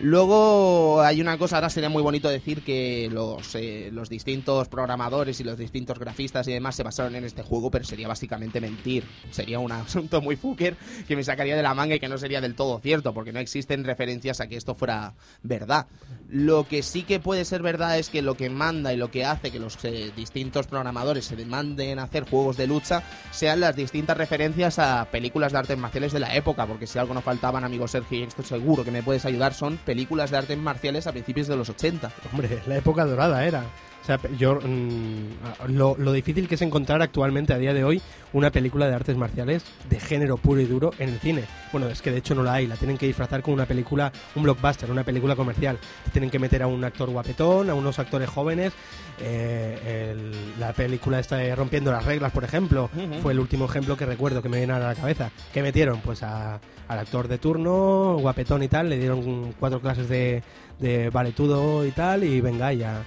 Luego 0.00 1.02
hay 1.02 1.20
una 1.20 1.36
cosa, 1.38 1.56
ahora 1.56 1.70
sería 1.70 1.88
muy 1.88 2.04
bonito 2.04 2.28
decir 2.28 2.62
que 2.62 3.08
los, 3.12 3.52
eh, 3.56 3.90
los 3.92 4.08
distintos 4.08 4.68
programadores 4.68 5.40
y 5.40 5.44
los 5.44 5.58
distintos 5.58 5.98
grafistas 5.98 6.46
y 6.46 6.52
demás 6.52 6.76
se 6.76 6.84
basaron 6.84 7.16
en 7.16 7.24
este 7.24 7.42
juego, 7.42 7.68
pero 7.72 7.84
sería 7.84 8.06
básicamente 8.06 8.60
mentir. 8.60 9.02
Sería 9.32 9.58
un 9.58 9.72
asunto 9.72 10.20
muy 10.20 10.36
fucker 10.36 10.76
que 11.08 11.16
me 11.16 11.24
sacaría 11.24 11.56
de 11.56 11.64
la 11.64 11.74
manga 11.74 11.96
y 11.96 12.00
que 12.00 12.08
no 12.08 12.16
sería 12.16 12.40
del 12.40 12.54
todo 12.54 12.78
cierto, 12.78 13.12
porque 13.12 13.32
no 13.32 13.40
existen 13.40 13.82
referencias 13.82 14.40
a 14.40 14.46
que 14.46 14.56
esto 14.56 14.76
fuera 14.76 15.14
verdad. 15.42 15.88
Lo 16.28 16.68
que 16.68 16.84
sí 16.84 17.02
que 17.02 17.18
puede 17.18 17.44
ser 17.44 17.62
verdad 17.62 17.98
es 17.98 18.08
que 18.08 18.22
lo 18.22 18.36
que 18.36 18.50
manda 18.50 18.92
y 18.92 18.96
lo 18.96 19.10
que 19.10 19.24
hace 19.24 19.50
que 19.50 19.58
los 19.58 19.84
eh, 19.84 20.12
distintos 20.14 20.68
programadores 20.68 21.24
se 21.24 21.34
demanden 21.34 21.98
hacer 21.98 22.22
juegos 22.22 22.56
de 22.56 22.68
lucha 22.68 23.02
sean 23.32 23.58
las 23.58 23.74
distintas 23.74 24.16
referencias 24.16 24.78
a 24.78 25.08
películas 25.10 25.50
de 25.50 25.58
artes 25.58 25.78
marciales 25.78 26.12
de 26.12 26.20
la 26.20 26.36
época, 26.36 26.66
porque 26.66 26.86
si 26.86 27.00
algo 27.00 27.14
nos 27.14 27.24
faltaban, 27.24 27.64
amigo 27.64 27.88
Sergio, 27.88 28.20
y 28.20 28.22
esto 28.22 28.44
seguro 28.44 28.84
que 28.84 28.92
me 28.92 29.02
puedes 29.02 29.24
ayudar, 29.24 29.54
son 29.54 29.76
películas 29.88 30.30
de 30.30 30.36
artes 30.36 30.58
marciales 30.58 31.06
a 31.06 31.12
principios 31.12 31.48
de 31.48 31.56
los 31.56 31.70
80. 31.70 32.12
Hombre, 32.30 32.60
la 32.66 32.76
época 32.76 33.06
dorada 33.06 33.46
era. 33.46 33.64
Sea, 34.08 34.18
yo 34.38 34.54
mm, 34.54 35.68
lo, 35.74 35.94
lo 35.98 36.12
difícil 36.12 36.48
que 36.48 36.54
es 36.54 36.62
encontrar 36.62 37.02
actualmente 37.02 37.52
a 37.52 37.58
día 37.58 37.74
de 37.74 37.84
hoy 37.84 38.00
una 38.32 38.50
película 38.50 38.88
de 38.88 38.94
artes 38.94 39.18
marciales 39.18 39.62
de 39.90 40.00
género 40.00 40.38
puro 40.38 40.62
y 40.62 40.64
duro 40.64 40.92
en 40.98 41.10
el 41.10 41.18
cine. 41.20 41.44
Bueno, 41.72 41.88
es 41.88 42.00
que 42.00 42.10
de 42.10 42.16
hecho 42.16 42.34
no 42.34 42.42
la 42.42 42.54
hay, 42.54 42.66
la 42.66 42.76
tienen 42.76 42.96
que 42.96 43.04
disfrazar 43.06 43.42
con 43.42 43.52
una 43.52 43.66
película, 43.66 44.10
un 44.34 44.44
blockbuster, 44.44 44.90
una 44.90 45.04
película 45.04 45.36
comercial. 45.36 45.76
Tienen 46.10 46.30
que 46.30 46.38
meter 46.38 46.62
a 46.62 46.66
un 46.66 46.82
actor 46.84 47.10
guapetón, 47.10 47.68
a 47.68 47.74
unos 47.74 47.98
actores 47.98 48.30
jóvenes. 48.30 48.72
Eh, 49.20 50.12
el- 50.12 50.58
la 50.58 50.72
película 50.72 51.18
está 51.20 51.38
Rompiendo 51.54 51.90
las 51.92 52.04
reglas, 52.06 52.32
por 52.32 52.44
ejemplo, 52.44 52.88
fue 53.22 53.32
el 53.32 53.40
último 53.40 53.66
ejemplo 53.66 53.94
que 53.96 54.06
recuerdo 54.06 54.40
que 54.40 54.48
me 54.48 54.56
viene 54.56 54.72
a 54.72 54.78
la 54.78 54.94
cabeza. 54.94 55.30
¿Qué 55.52 55.60
metieron? 55.62 56.00
Pues 56.00 56.22
a- 56.22 56.60
al 56.88 56.98
actor 56.98 57.28
de 57.28 57.36
turno, 57.36 58.16
guapetón 58.20 58.62
y 58.62 58.68
tal, 58.68 58.88
le 58.88 58.96
dieron 58.98 59.52
cuatro 59.60 59.80
clases 59.82 60.08
de, 60.08 60.42
de 60.78 61.10
valetudo 61.10 61.84
y 61.84 61.90
tal, 61.90 62.24
y 62.24 62.40
venga, 62.40 62.72
ya. 62.72 63.02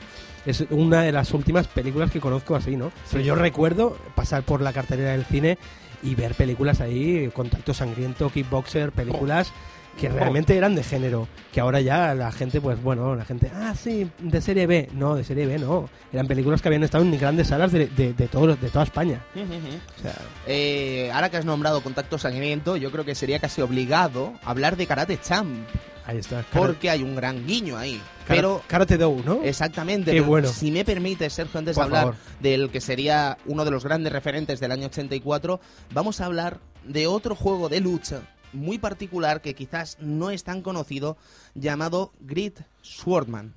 Es 0.46 0.64
una 0.70 1.02
de 1.04 1.12
las 1.12 1.34
últimas 1.34 1.68
películas 1.68 2.10
que 2.12 2.20
conozco 2.20 2.56
así, 2.56 2.76
¿no? 2.76 2.92
Pero 3.12 3.24
yo 3.24 3.36
recuerdo 3.36 3.98
pasar 4.16 4.44
por 4.44 4.62
la 4.62 4.74
cartelera 4.74 5.12
del 5.12 5.26
cine 5.26 5.58
y 6.04 6.16
ver 6.16 6.34
películas 6.34 6.82
ahí, 6.82 7.30
Contacto 7.34 7.74
Sangriento, 7.74 8.30
Kickboxer, 8.32 8.92
películas 8.92 9.52
que 10.00 10.08
realmente 10.08 10.56
eran 10.58 10.74
de 10.74 10.84
género, 10.84 11.28
que 11.52 11.60
ahora 11.60 11.82
ya 11.82 12.16
la 12.16 12.32
gente, 12.32 12.62
pues 12.62 12.82
bueno, 12.82 13.14
la 13.14 13.26
gente, 13.26 13.52
ah, 13.54 13.76
sí, 13.78 14.10
de 14.20 14.42
serie 14.42 14.66
B, 14.66 14.90
no, 14.94 15.16
de 15.16 15.24
serie 15.26 15.46
B 15.46 15.60
no, 15.60 15.90
eran 16.14 16.28
películas 16.28 16.62
que 16.62 16.70
habían 16.70 16.84
estado 16.84 17.04
en 17.04 17.20
grandes 17.20 17.48
salas 17.50 17.74
de, 17.74 17.88
de, 17.88 18.14
de, 18.14 18.28
todo- 18.30 18.56
de 18.56 18.70
toda 18.70 18.86
España. 18.86 19.20
O 19.36 20.02
sea, 20.02 20.16
Eh, 20.48 21.12
ahora 21.14 21.30
que 21.30 21.36
has 21.38 21.46
nombrado 21.46 21.82
Contacto 21.84 22.18
Sangriento, 22.18 22.78
yo 22.78 22.90
creo 22.90 23.04
que 23.04 23.16
sería 23.16 23.40
casi 23.40 23.62
obligado 23.62 24.34
hablar 24.46 24.78
de 24.78 24.88
Karate 24.88 25.20
Champ, 25.22 25.68
ahí 26.06 26.18
está. 26.18 26.46
porque 26.54 26.90
hay 26.90 27.04
un 27.04 27.16
gran 27.16 27.46
guiño 27.46 27.78
ahí. 27.78 28.02
Pero 28.28 28.60
Pero 28.60 28.64
Karate 28.68 28.98
Do, 28.98 29.16
¿no? 29.26 29.42
Exactamente. 29.44 30.12
Qué 30.12 30.18
pero 30.18 30.26
bueno. 30.26 30.48
Si 30.48 30.72
me 30.72 30.86
permite, 30.86 31.30
Sergio, 31.30 31.60
antes 31.60 31.76
Por 31.76 31.84
de 31.84 31.98
hablar 31.98 32.14
favor. 32.16 32.40
del 32.40 32.70
que 32.70 32.82
sería 32.82 33.38
uno 33.46 33.66
de 33.66 33.72
los 33.72 33.84
grandes 33.84 34.14
referentes 34.14 34.60
del 34.60 34.72
año 34.72 34.88
84, 34.88 35.60
vamos 35.94 36.22
a 36.22 36.26
hablar 36.26 36.60
de 36.86 37.08
otro 37.08 37.36
juego 37.36 37.70
de 37.70 37.80
lucha 37.82 38.22
muy 38.54 38.78
particular 38.80 39.42
que 39.42 39.56
quizás 39.56 39.98
no 40.00 40.30
es 40.30 40.44
tan 40.44 40.62
conocido, 40.62 41.18
llamado 41.56 42.12
Grid 42.20 42.54
Swordman. 42.82 43.54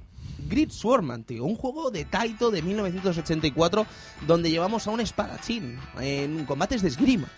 Grid 0.48 0.70
Swordman, 0.70 1.24
tío, 1.24 1.44
un 1.44 1.56
juego 1.56 1.90
de 1.90 2.04
Taito 2.04 2.50
de 2.50 2.62
1984 2.62 3.86
donde 4.26 4.50
llevamos 4.50 4.86
a 4.86 4.90
un 4.90 5.00
espadachín 5.00 5.78
en 6.00 6.44
combates 6.44 6.82
de 6.82 6.88
esgrima. 6.88 7.28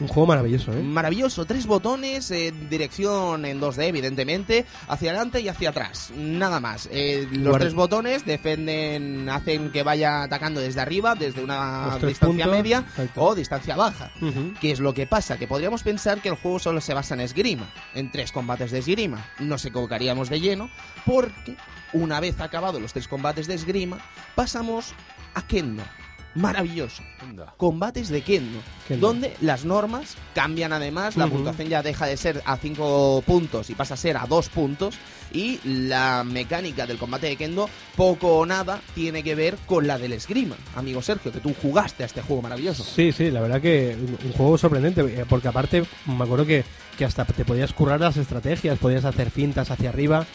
Un 0.00 0.06
juego 0.06 0.26
maravilloso, 0.28 0.72
¿eh? 0.72 0.80
Maravilloso, 0.82 1.44
tres 1.44 1.66
botones, 1.66 2.30
eh, 2.30 2.54
dirección 2.70 3.44
en 3.44 3.60
2D, 3.60 3.88
evidentemente, 3.88 4.64
hacia 4.86 5.10
adelante 5.10 5.40
y 5.40 5.48
hacia 5.48 5.70
atrás, 5.70 6.12
nada 6.16 6.60
más. 6.60 6.88
Eh, 6.92 7.26
los 7.32 7.42
Guarda- 7.42 7.58
tres 7.58 7.74
botones 7.74 8.24
defenden, 8.24 9.28
hacen 9.28 9.70
que 9.72 9.82
vaya 9.82 10.22
atacando 10.22 10.60
desde 10.60 10.80
arriba, 10.80 11.14
desde 11.16 11.42
una 11.42 11.98
distancia 12.00 12.26
puntos, 12.44 12.46
media 12.52 12.78
exacto. 12.78 13.22
o 13.22 13.34
distancia 13.34 13.74
baja. 13.76 14.12
Ujú. 14.20 14.54
¿Qué 14.60 14.70
es 14.70 14.78
lo 14.80 14.94
que 14.94 15.06
pasa? 15.08 15.36
Que 15.36 15.48
podríamos 15.48 15.82
pensar 15.82 16.20
que 16.20 16.28
el 16.28 16.36
juego 16.36 16.58
solo 16.60 16.80
se 16.80 16.94
basa 16.94 17.14
en 17.14 17.20
esgrima, 17.20 17.68
en 17.94 18.10
tres 18.12 18.30
combates 18.30 18.70
de 18.70 18.78
esgrima. 18.78 19.24
Nos 19.40 19.64
equivocaríamos 19.64 20.28
de 20.30 20.40
lleno, 20.40 20.70
porque 21.04 21.56
una 21.92 22.20
vez 22.20 22.40
acabados 22.40 22.80
los 22.80 22.92
tres 22.92 23.08
combates 23.08 23.46
de 23.48 23.54
esgrima, 23.54 23.98
pasamos 24.36 24.94
a 25.34 25.42
Kendo. 25.46 25.82
Maravilloso 26.34 27.02
combates 27.56 28.08
de 28.08 28.22
Kendo, 28.22 28.58
Kendo. 28.86 29.06
donde 29.06 29.34
las 29.40 29.64
normas 29.64 30.16
cambian 30.34 30.72
además, 30.72 31.16
la 31.16 31.26
puntuación 31.26 31.68
ya 31.68 31.82
deja 31.82 32.06
de 32.06 32.16
ser 32.16 32.42
a 32.44 32.56
5 32.56 33.22
puntos 33.26 33.70
y 33.70 33.74
pasa 33.74 33.94
a 33.94 33.96
ser 33.96 34.16
a 34.16 34.26
2 34.26 34.48
puntos 34.50 34.96
y 35.32 35.60
la 35.64 36.24
mecánica 36.24 36.86
del 36.86 36.98
combate 36.98 37.26
de 37.26 37.36
Kendo 37.36 37.68
poco 37.96 38.38
o 38.38 38.46
nada 38.46 38.80
tiene 38.94 39.22
que 39.22 39.34
ver 39.34 39.56
con 39.66 39.86
la 39.86 39.98
del 39.98 40.12
esgrima. 40.12 40.56
Amigo 40.76 41.02
Sergio, 41.02 41.32
que 41.32 41.40
tú 41.40 41.54
jugaste 41.60 42.02
a 42.02 42.06
este 42.06 42.22
juego 42.22 42.42
maravilloso. 42.42 42.84
Sí, 42.84 43.12
sí, 43.12 43.30
la 43.30 43.40
verdad 43.40 43.60
que 43.60 43.96
un 43.98 44.18
un 44.28 44.32
juego 44.32 44.58
sorprendente, 44.58 45.00
eh, 45.00 45.24
porque 45.28 45.48
aparte 45.48 45.84
me 46.06 46.24
acuerdo 46.24 46.46
que, 46.46 46.64
que 46.96 47.04
hasta 47.04 47.24
te 47.24 47.44
podías 47.44 47.72
currar 47.72 48.00
las 48.00 48.16
estrategias, 48.16 48.78
podías 48.78 49.04
hacer 49.04 49.30
fintas 49.30 49.70
hacia 49.70 49.88
arriba 49.88 50.26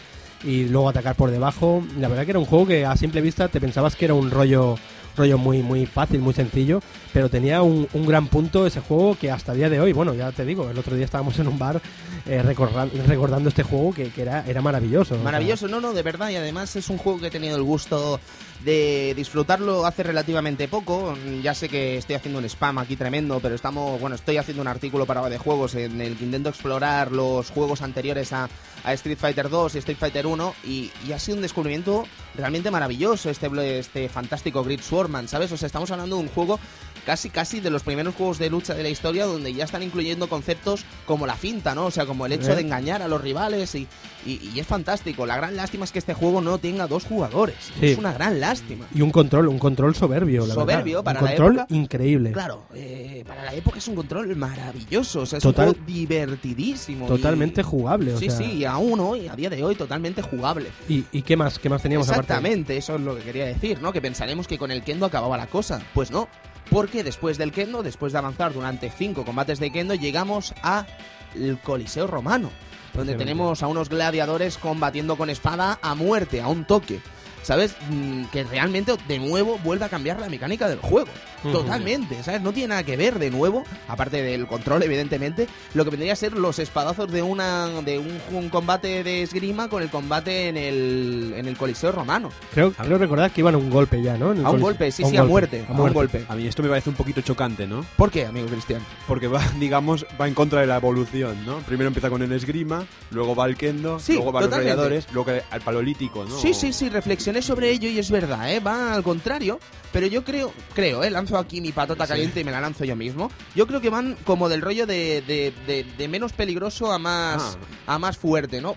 y 0.44 0.66
luego 0.66 0.90
atacar 0.90 1.16
por 1.16 1.32
debajo. 1.32 1.84
La 2.00 2.08
verdad 2.08 2.26
que 2.26 2.32
era 2.32 2.40
un 2.40 2.46
juego 2.46 2.68
que 2.68 2.86
a 2.86 2.96
simple 2.98 3.22
vista 3.22 3.48
te 3.48 3.62
pensabas 3.62 3.96
que 3.96 4.06
era 4.06 4.14
un 4.14 4.32
rollo 4.32 4.78
rollo 5.16 5.38
muy 5.38 5.62
muy 5.62 5.86
fácil, 5.86 6.20
muy 6.20 6.34
sencillo, 6.34 6.82
pero 7.14 7.30
tenía 7.30 7.62
un, 7.62 7.88
un 7.94 8.06
gran 8.06 8.28
punto 8.28 8.66
ese 8.66 8.80
juego 8.82 9.16
que 9.20 9.30
hasta 9.32 9.52
el 9.52 9.60
día 9.60 9.70
de 9.70 9.80
hoy, 9.80 9.94
bueno, 9.94 10.14
ya 10.14 10.32
te 10.32 10.44
digo, 10.46 10.70
el 10.70 10.78
otro 10.78 10.96
día 10.96 11.06
estábamos 11.06 11.38
en 11.40 11.48
un 11.48 11.60
bar 11.60 11.82
eh, 12.26 12.42
recorra- 12.44 12.90
recordando 13.08 13.50
este 13.50 13.64
juego 13.64 13.94
que, 13.94 14.10
que 14.10 14.22
era, 14.24 14.44
era 14.48 14.62
maravilloso. 14.62 15.16
Maravilloso, 15.18 15.68
no, 15.68 15.80
no, 15.82 15.94
de 15.94 16.02
verdad, 16.04 16.30
y 16.30 16.36
además 16.36 16.76
es 16.76 16.90
un 16.90 16.98
juego 16.98 17.20
que 17.20 17.28
he 17.28 17.32
tenido 17.32 17.56
el 17.58 17.64
gusto 17.64 18.20
de 18.64 19.14
disfrutarlo 19.16 19.86
hace 19.86 20.04
relativamente 20.04 20.68
poco. 20.68 21.16
Ya 21.42 21.54
sé 21.54 21.70
que 21.70 21.98
estoy 21.98 22.16
haciendo 22.16 22.40
un 22.40 22.46
spam 22.46 22.78
aquí 22.78 22.96
tremendo, 22.96 23.40
pero 23.40 23.56
estamos, 23.56 24.00
bueno, 24.00 24.16
estoy 24.16 24.38
haciendo 24.38 24.62
un 24.62 24.68
artículo 24.68 25.06
para 25.06 25.28
de 25.30 25.38
juegos 25.38 25.76
en 25.76 26.02
el 26.02 26.18
que 26.18 26.26
intento 26.26 26.50
explorar 26.50 27.12
los 27.12 27.50
juegos 27.50 27.82
anteriores 27.82 28.34
a, 28.34 28.50
a 28.84 28.94
Street 28.94 29.18
Fighter 29.18 29.50
2 29.50 29.76
y 29.76 29.78
Street 29.80 29.98
Fighter 29.98 30.28
1 30.28 30.56
y, 30.66 30.92
y 31.08 31.12
ha 31.12 31.20
sido 31.20 31.38
un 31.38 31.42
descubrimiento 31.42 32.06
realmente 32.36 32.72
maravilloso 32.72 33.30
este, 33.30 33.80
este 33.80 34.10
fantástico 34.10 34.64
Grid 34.64 34.82
Swordman, 34.82 35.28
¿sabes? 35.28 35.52
O 35.52 35.58
sea, 35.58 35.68
estamos 35.68 35.92
hablando 35.92 36.18
de 36.18 36.24
un 36.24 36.30
juego 36.30 36.60
casi 37.06 37.30
casi 37.30 37.60
de 37.60 37.70
los 37.70 37.84
primeros 37.84 38.16
juegos 38.16 38.40
de 38.40 38.50
lucha 38.50 38.74
de 38.74 38.84
la 38.84 38.90
historia 38.90 39.26
donde 39.26 39.54
ya 39.54 39.66
están 39.66 39.84
incluyendo 39.84 40.28
conceptos 40.30 40.86
como 41.06 41.28
la 41.28 41.36
finta, 41.36 41.76
¿no? 41.76 41.86
O 41.86 41.92
sea, 41.92 42.06
como 42.06 42.26
el 42.26 42.32
hecho 42.34 42.56
de 42.56 42.62
engañar 42.62 43.02
a 43.02 43.08
los 43.08 43.22
rivales 43.22 43.76
y, 43.76 43.88
y- 44.26 44.40
y 44.54 44.60
es 44.60 44.66
fantástico. 44.68 45.26
La 45.26 45.36
gran 45.38 45.56
lástima 45.56 45.84
es 45.86 45.92
que 45.92 46.00
este 46.00 46.14
juego 46.14 46.42
no 46.42 46.58
tenga 46.58 46.88
dos 46.88 47.04
jugadores. 47.06 47.56
Sí. 47.80 47.88
Es 47.88 47.98
una 47.98 48.14
gran 48.14 48.40
lástima. 48.40 48.86
Y 48.96 49.02
un 49.02 49.12
control, 49.12 49.48
un 49.50 49.60
control 49.60 49.96
soberbio, 49.96 50.46
la 50.46 50.54
Soberbio 50.54 51.04
verdad. 51.04 51.04
para 51.04 51.20
un 51.20 51.26
la 51.26 51.32
control 51.32 51.54
época. 51.60 51.74
increíble. 51.76 52.32
Claro, 52.32 52.64
eh, 52.74 53.24
para 53.28 53.44
la 53.46 53.54
época 53.54 53.78
es 53.80 53.88
un 53.88 53.96
control 53.96 54.36
maravilloso, 54.36 55.22
o 55.22 55.26
sea, 55.26 55.38
es 55.38 55.44
Total- 55.44 55.70
un 55.70 55.74
juego 55.76 55.86
divertidísimo. 55.88 57.08
Totalmente 57.08 57.62
y- 57.62 57.64
jugable, 57.64 58.14
o 58.14 58.18
Sí, 58.18 58.30
sea. 58.30 58.38
sí, 58.38 58.44
y 58.54 58.66
aún 58.66 59.00
hoy, 59.00 59.28
a 59.28 59.36
día 59.36 59.50
de 59.50 59.64
hoy, 59.64 59.76
totalmente 59.76 60.22
jugable. 60.22 60.70
¿Y, 60.88 61.04
y 61.12 61.22
qué 61.22 61.36
más? 61.38 61.60
¿Qué 61.60 61.70
más 61.70 61.82
teníamos 61.82 62.08
aparte? 62.10 62.34
Exactamente, 62.34 62.78
eso 62.78 62.96
es 62.96 63.02
lo 63.02 63.16
que 63.16 63.24
quería 63.24 63.46
decir, 63.46 63.82
¿no? 63.82 63.92
Que 63.92 64.02
pensaremos 64.02 64.48
que 64.48 64.58
con 64.58 64.72
el 64.72 64.84
Kendo 64.84 65.06
acababa 65.06 65.38
la 65.38 65.48
cosa. 65.48 65.82
Pues 65.94 66.12
no, 66.12 66.28
porque 66.74 67.04
después 67.04 67.38
del 67.38 67.52
Kendo, 67.52 67.84
después 67.84 68.14
de 68.14 68.20
avanzar 68.20 68.52
durante 68.52 68.90
cinco 68.90 69.24
combates 69.24 69.60
de 69.60 69.72
Kendo, 69.72 69.94
llegamos 69.94 70.56
a 70.64 70.88
el 71.36 71.60
Coliseo 71.60 72.08
Romano, 72.08 72.50
donde 72.96 73.14
tenemos 73.14 73.62
a 73.62 73.68
unos 73.68 73.90
gladiadores 73.90 74.58
combatiendo 74.58 75.16
con 75.16 75.30
espada 75.30 75.78
a 75.84 75.94
muerte, 75.94 76.42
a 76.42 76.48
un 76.48 76.66
toque. 76.66 77.00
¿Sabes? 77.44 77.76
Mm, 77.90 78.24
Que 78.32 78.44
realmente 78.44 78.94
de 79.08 79.20
nuevo 79.20 79.60
vuelve 79.64 79.86
a 79.86 79.90
cambiar 79.90 80.20
la 80.20 80.30
mecánica 80.30 80.68
del 80.68 80.80
juego. 80.80 81.10
Totalmente, 81.52 82.24
¿sabes? 82.24 82.42
No 82.42 82.54
tiene 82.54 82.70
nada 82.70 82.84
que 82.84 82.96
ver 82.98 83.20
de 83.20 83.30
nuevo, 83.30 83.64
aparte 83.88 84.22
del 84.22 84.48
control, 84.48 84.82
evidentemente, 84.84 85.48
lo 85.74 85.84
que 85.84 85.92
vendría 85.92 86.14
a 86.14 86.16
ser 86.16 86.34
los 86.34 86.58
espadazos 86.58 87.12
de 87.12 87.22
una 87.22 87.68
de 87.82 88.00
un, 88.00 88.20
un 88.32 88.50
combate 88.50 89.04
de 89.04 89.22
esgrima 89.24 89.68
con 89.68 89.84
el 89.84 89.90
combate 89.90 90.48
en 90.48 90.56
el, 90.58 91.34
en 91.36 91.46
el 91.48 91.58
Coliseo 91.58 91.92
Romano. 91.92 92.30
Creo, 92.54 92.72
creo 92.72 92.98
recordar 92.98 93.30
que 93.32 93.42
iban 93.42 93.56
a 93.56 93.58
un 93.58 93.70
golpe 93.70 94.02
ya, 94.02 94.18
¿no? 94.18 94.32
En 94.32 94.40
el 94.40 94.46
A 94.46 94.50
un 94.50 94.62
coliseo. 94.62 94.68
golpe, 94.68 94.92
sí, 94.92 95.04
un 95.04 95.10
sí, 95.12 95.18
a 95.18 95.24
muerte. 95.26 95.66
A, 95.68 95.72
un 95.74 95.94
golpe. 95.94 96.26
A 96.30 96.36
mí 96.36 96.48
esto 96.48 96.64
me 96.64 96.70
parece 96.70 96.90
un 96.90 96.96
poquito 96.96 97.20
chocante, 97.22 97.68
¿no? 97.68 97.86
¿Por 97.98 98.10
qué, 98.10 98.26
amigo 98.26 98.48
Cristian? 98.48 98.82
Porque 99.08 99.28
va, 99.28 99.42
digamos, 99.60 100.06
va 100.20 100.28
en 100.30 100.34
contra 100.34 100.62
de 100.62 100.68
la 100.68 100.78
evolución, 100.78 101.46
¿no? 101.46 101.58
Primero 101.60 101.90
empieza 101.90 102.10
con 102.10 102.22
el 102.22 102.32
esgrima, 102.32 102.86
luego 103.12 103.36
va 103.36 103.44
al 103.44 103.58
kendo, 103.58 104.00
Sí, 104.00 104.14
luego 104.14 104.32
va 104.32 104.40
a 104.40 104.44
los 104.44 104.50
totalmente. 104.50 104.76
gladiadores, 104.76 105.08
luego 105.14 105.32
al 105.52 105.62
palolítico, 105.62 106.24
¿no? 106.24 106.38
Sí, 106.40 106.54
sí, 106.54 106.72
sí, 106.72 106.88
reflexioné 107.34 107.42
sobre 107.42 107.72
ello 107.72 107.90
y 107.90 108.00
es 108.00 108.12
verdad, 108.12 108.52
¿eh? 108.52 108.60
Va 108.60 108.94
al 108.94 109.04
contrario, 109.04 109.60
pero 109.92 110.08
yo 110.08 110.24
creo, 110.24 110.54
creo, 110.74 111.04
¿eh? 111.04 111.10
Lanzo 111.10 111.38
aquí 111.38 111.62
mi 111.62 111.72
patata 111.72 112.06
caliente 112.08 112.40
y 112.42 112.44
me 112.44 112.52
la 112.52 112.62
lanzo 112.62 112.86
yo 112.86 112.96
mismo. 112.96 113.32
Yo 113.56 113.66
creo 113.68 113.82
que 113.82 113.90
van 113.90 114.16
como 114.26 114.50
del 114.50 114.62
rollo 114.62 114.86
de, 114.86 115.22
de, 115.22 115.54
de- 115.68 115.84
de 115.98 116.08
menos 116.08 116.34
peligroso 116.34 116.92
a 116.92 117.00
más, 117.00 117.58
a 117.88 117.98
más 118.00 118.18
fuerte, 118.18 118.62
¿no? 118.62 118.76